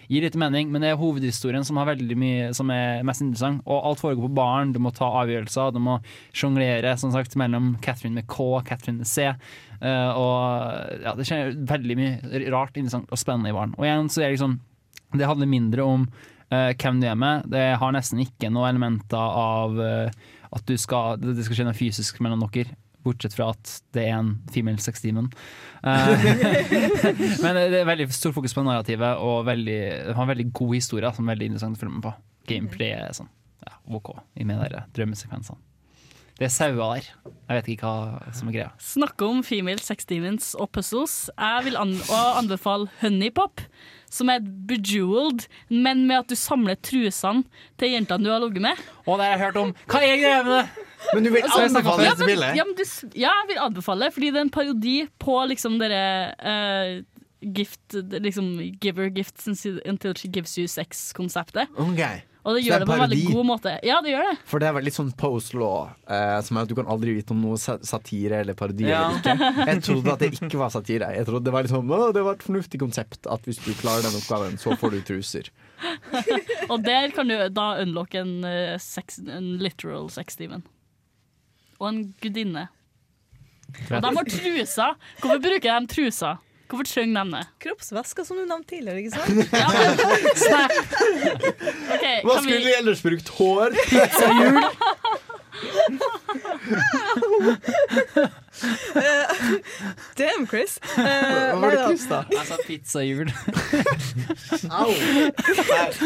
gir 0.08 0.24
litt 0.24 0.36
mening, 0.38 0.70
men 0.72 0.82
det 0.84 0.90
er 0.92 0.98
hovedhistorien 1.00 1.64
som 1.66 1.78
har 1.80 1.90
veldig 1.92 2.16
mye 2.18 2.48
som 2.56 2.70
er 2.74 3.02
mest 3.06 3.22
interessant. 3.24 3.62
Og 3.68 3.84
alt 3.90 4.00
foregår 4.02 4.17
på 4.24 4.30
baren, 4.38 4.72
du 4.74 4.80
må 4.82 4.92
ta 4.94 5.08
avgjørelser, 5.22 5.74
du 5.74 5.80
må 5.82 5.98
sjonglere 6.36 6.96
mellom 7.38 7.76
Catherine 7.84 8.18
med 8.20 8.28
K 8.30 8.46
og 8.58 8.64
Catherine 8.68 9.02
med 9.02 9.10
C. 9.10 9.28
Uh, 9.78 10.10
og 10.18 11.04
ja, 11.04 11.12
det 11.14 11.26
skjer 11.28 11.54
veldig 11.68 11.96
mye 11.98 12.40
rart, 12.50 12.74
interessant 12.74 13.12
og 13.14 13.20
spennende 13.20 13.52
i 13.52 13.56
baren. 13.56 13.76
Og 13.78 13.86
igjen 13.86 14.10
så 14.10 14.24
er 14.24 14.28
det 14.28 14.38
liksom 14.38 14.58
Det 15.14 15.24
handler 15.24 15.48
mindre 15.48 15.84
om 15.86 16.08
uh, 16.52 16.72
hvem 16.74 17.00
du 17.00 17.06
er 17.08 17.16
med. 17.16 17.46
Det 17.52 17.64
har 17.80 17.94
nesten 17.94 18.20
ikke 18.24 18.50
noen 18.50 18.74
elementer 18.74 19.38
av 19.44 19.78
uh, 19.78 20.26
at 20.52 20.74
skal, 20.80 21.20
det 21.22 21.44
skal 21.46 21.60
skje 21.60 21.68
noe 21.68 21.78
fysisk 21.78 22.20
mellom 22.24 22.44
dere. 22.48 22.74
Bortsett 23.06 23.36
fra 23.36 23.52
at 23.54 23.70
det 23.94 24.08
er 24.08 24.16
en 24.18 24.32
female 24.52 24.82
sex 24.82 25.00
demon. 25.04 25.30
Men 27.44 27.60
det 27.60 27.78
er 27.78 27.86
veldig 27.88 28.08
stor 28.12 28.34
fokus 28.36 28.56
på 28.56 28.64
narrativet, 28.66 29.22
og 29.22 29.46
veldig, 29.46 29.78
det 30.08 30.16
har 30.16 30.26
en 30.26 30.32
veldig 30.32 30.48
god 30.50 30.74
historie 30.74 31.12
som 31.14 31.24
er 31.24 31.36
veldig 31.36 31.52
interessant 31.52 31.78
å 31.78 31.80
følge 31.84 31.94
med 31.94 32.08
på. 32.08 32.14
Gameplay 32.50 32.96
er 32.96 33.14
sånn 33.16 33.30
ja, 33.66 33.74
OK 33.96 34.12
i 34.38 34.44
med 34.44 34.60
de 34.72 34.82
drømmesekvensene. 34.96 35.58
Det 36.38 36.46
er 36.46 36.52
sauer 36.54 36.76
der. 37.00 37.06
Jeg 37.48 37.56
vet 37.56 37.68
ikke 37.72 37.88
hva 37.90 38.32
som 38.38 38.46
er 38.46 38.54
greia. 38.54 38.68
Snakke 38.78 39.26
om 39.26 39.40
female 39.42 39.82
sex 39.82 40.06
demons 40.06 40.52
og 40.54 40.68
puzzles. 40.70 41.14
Jeg 41.34 41.64
vil 41.66 41.78
an 41.80 41.96
anbefale 42.38 42.86
Honeypop, 43.00 43.58
som 44.08 44.30
er 44.30 44.44
bejeweled, 44.70 45.48
men 45.68 46.04
med 46.06 46.20
at 46.20 46.30
du 46.30 46.36
samler 46.38 46.78
trusene 46.78 47.42
til 47.76 47.90
jentene 47.96 48.22
du 48.22 48.30
har 48.30 48.38
ligget 48.44 48.62
med. 48.68 48.78
Å, 49.02 49.16
det 49.18 49.26
har 49.26 49.34
jeg 49.34 49.42
hørt 49.48 49.58
om! 49.64 49.74
Hva 49.90 50.04
er 50.06 50.14
greia 50.22 50.44
med 50.46 50.54
det? 50.54 50.86
Men 51.14 51.26
du 51.26 51.30
vil 51.34 51.42
Altså, 51.42 51.64
anbefale 51.66 52.06
ja, 52.06 52.14
dette 52.14 52.22
men- 52.22 52.30
spillet? 52.30 52.56
Ja, 52.60 52.64
men 52.70 52.78
du, 52.78 53.18
ja, 53.18 53.34
jeg 53.42 53.50
vil 53.50 53.60
anbefale, 53.66 54.12
fordi 54.14 54.30
det 54.30 54.38
er 54.38 54.46
en 54.46 54.54
parodi 54.60 54.96
på 55.18 55.36
liksom 55.50 55.78
dere 55.82 56.02
uh, 56.38 57.04
Gift, 57.54 57.94
liksom 57.94 58.48
Give 58.82 58.98
her 59.02 59.10
gifts 59.14 59.46
until 59.86 60.14
she 60.18 60.26
gives 60.30 60.54
you 60.58 60.66
sex-konseptet. 60.70 61.66
Ok. 61.78 62.00
Og 62.48 62.56
det 62.56 62.62
gjør 62.64 62.80
det 62.80 62.86
på 62.88 62.94
en 62.96 63.02
veldig 63.02 63.18
god 63.28 63.44
måte. 63.44 63.72
Ja, 63.84 63.98
det 64.00 64.14
gjør 64.14 64.22
det. 64.24 64.36
For 64.48 64.62
det 64.62 64.68
er 64.70 64.76
veldig 64.78 64.92
sånn 64.94 65.10
post-law, 65.20 65.90
eh, 66.08 66.38
som 66.46 66.56
er 66.56 66.64
at 66.64 66.70
du 66.70 66.74
kan 66.78 66.88
aldri 66.88 67.12
vite 67.18 67.34
om 67.34 67.42
noe 67.44 67.58
satire 67.60 68.38
eller 68.40 68.56
parodi 68.56 68.86
Ja. 68.88 69.02
eller 69.10 69.18
ikke. 69.20 69.66
Jeg 69.68 69.82
trodde 69.84 70.14
at 70.14 70.24
det 70.24 70.30
ikke 70.38 70.60
var 70.62 70.72
satire. 70.72 71.10
Jeg 71.18 71.28
trodde 71.28 71.44
Det 71.44 71.52
var 71.52 71.68
«Å, 71.68 72.00
det 72.16 72.24
var 72.24 72.38
et 72.38 72.46
fornuftig 72.46 72.80
konsept 72.80 73.28
at 73.28 73.44
hvis 73.44 73.60
du 73.66 73.68
klarer 73.82 74.06
den 74.08 74.16
oppgaven, 74.16 74.56
så 74.56 74.72
får 74.80 74.96
du 74.96 75.00
truser. 75.12 75.52
Og 76.72 76.80
der 76.88 77.12
kan 77.14 77.28
du 77.28 77.36
da 77.52 77.68
unlocke 77.84 78.22
en, 78.24 78.34
eh, 78.48 78.78
sex, 78.80 79.20
en 79.28 79.58
literal 79.60 80.08
sex-demon. 80.10 80.64
Og 81.78 81.88
en 81.92 82.02
gudinne. 82.24 82.68
Og 83.92 84.00
de 84.00 84.16
har 84.16 84.24
truser. 84.32 84.94
Hvorfor 85.20 85.42
bruker 85.44 85.68
de 85.84 85.92
truser? 85.92 86.40
Hvorfor 86.68 86.84
trenger 86.84 87.24
de 87.24 87.30
det? 87.32 87.44
Kroppsvæsker, 87.64 88.24
som 88.28 88.36
du 88.36 88.44
nevnte 88.44 88.68
tidligere, 88.74 88.98
ikke 89.00 89.10
sant? 89.16 89.28
Ja, 89.56 89.68
men, 89.72 89.88
snap. 90.36 90.70
Ok, 91.94 92.04
Hva 92.26 92.34
kan 92.34 92.42
skulle 92.44 92.64
vi 92.66 92.72
ellers 92.76 93.00
brukt? 93.02 93.28
Hår? 93.38 93.68
Pizzahjul? 93.88 94.56
Damn, 100.18 100.46
Chris. 100.46 100.78
Uh, 100.96 101.04
Hva 101.04 101.60
var 101.62 101.74
det. 101.74 101.82
Chris, 101.86 102.04
da? 102.10 102.20
Jeg 102.32 102.46
sa 102.48 102.58
pizzahjul. 102.66 103.30
Au! 104.80 104.88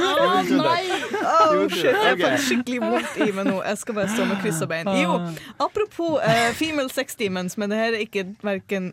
Å 0.02 0.42
nei! 0.50 0.82
Oh, 1.22 1.64
shit, 1.72 1.90
jeg 1.90 2.18
får 2.20 2.36
skikkelig 2.46 2.80
vondt 2.84 3.20
i 3.22 3.28
meg 3.34 3.48
nå. 3.48 3.58
Jeg 3.66 3.80
skal 3.82 3.98
bare 3.98 4.12
stå 4.12 4.26
med 4.28 4.42
kryssa 4.44 4.68
bein. 4.70 4.90
Jo, 5.00 5.18
apropos 5.62 6.18
uh, 6.20 6.50
female 6.58 6.92
sex 6.92 7.16
demons, 7.20 7.56
men 7.60 7.72
det 7.72 7.80
her 7.80 7.96
er 7.96 8.04
ikke 8.06 8.26
verken 8.44 8.92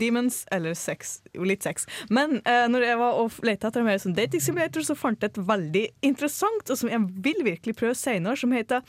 demons 0.00 0.42
eller 0.54 0.76
sex. 0.78 1.18
Jo, 1.34 1.46
litt 1.48 1.66
sex. 1.66 1.88
Men 2.12 2.38
uh, 2.46 2.66
når 2.72 2.88
jeg 2.90 3.00
var 3.02 3.22
og 3.22 3.40
lette 3.46 3.68
etter 3.68 3.86
mer 3.86 3.98
som 4.02 4.14
dating 4.16 4.42
simulator, 4.44 4.84
så 4.86 4.96
fant 4.98 5.22
jeg 5.22 5.34
et 5.34 5.42
veldig 5.48 5.86
interessant, 6.12 6.70
og 6.70 6.78
som 6.78 6.92
jeg 6.92 7.02
vil 7.24 7.42
virkelig 7.46 7.76
prøve 7.78 7.98
senere, 7.98 8.38
som 8.38 8.54
heter 8.54 8.86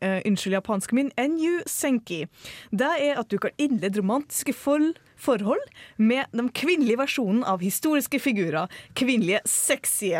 eh, 0.00 0.20
unnskyld 0.28 0.58
japansken 0.58 1.00
min, 1.00 1.12
NU 1.16 1.60
Senki. 1.66 2.24
Det 2.70 2.90
er 3.00 3.20
at 3.20 3.30
du 3.30 3.38
kan 3.42 3.54
innlede 3.60 4.00
romantiske 4.00 4.56
forhold 4.56 4.98
forhold 5.20 5.60
med 5.96 6.30
den 6.32 6.48
kvinnelige 6.56 7.00
versjonen 7.00 7.42
av 7.44 7.60
historiske 7.64 8.20
figurer. 8.22 8.70
Kvinnelige, 8.98 9.42
sexy 9.44 10.14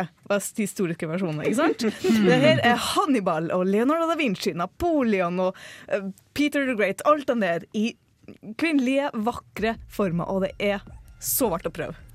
historiske 0.58 1.08
versjoner, 1.08 1.48
ikke 1.48 1.60
sant? 1.62 1.86
Det 2.26 2.38
her 2.44 2.60
er 2.66 2.76
Hannibal 2.92 3.50
og 3.56 3.66
Leonardo 3.68 4.10
da 4.10 4.18
Vinci, 4.20 4.52
Napoleon 4.56 5.40
og 5.46 5.56
uh, 5.88 6.10
Peter 6.36 6.68
the 6.68 6.76
Great. 6.78 7.04
Alt 7.08 7.30
det 7.30 7.40
der 7.40 7.66
i 7.72 7.94
kvinnelige, 8.60 9.10
vakre 9.26 9.76
former, 9.90 10.28
og 10.30 10.46
det 10.46 10.54
er 10.60 10.84
så 11.20 11.50
verdt 11.52 11.68
å 11.68 11.74
prøve. 11.74 12.09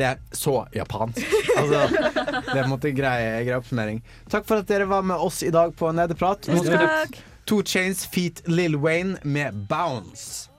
Det 0.00 0.06
er 0.08 0.20
så 0.32 0.54
japansk. 0.72 1.20
Altså, 1.60 1.80
det 2.46 2.56
er 2.56 2.68
greie 2.96 3.32
grei, 3.44 3.56
oppsummering. 3.58 3.98
Takk 4.32 4.46
for 4.48 4.62
at 4.62 4.70
dere 4.70 4.88
var 4.88 5.04
med 5.04 5.20
oss 5.20 5.42
i 5.44 5.52
dag 5.52 5.74
på 5.76 5.90
Nederprat. 5.92 6.48
Nå 6.48 6.62
skal 6.64 6.86
Takk. 6.86 7.18
To 7.50 7.60
Chains 7.66 8.06
Feet 8.06 8.40
Lill 8.48 8.78
Wayne 8.80 9.18
med 9.22 9.66
Bounce. 9.68 10.49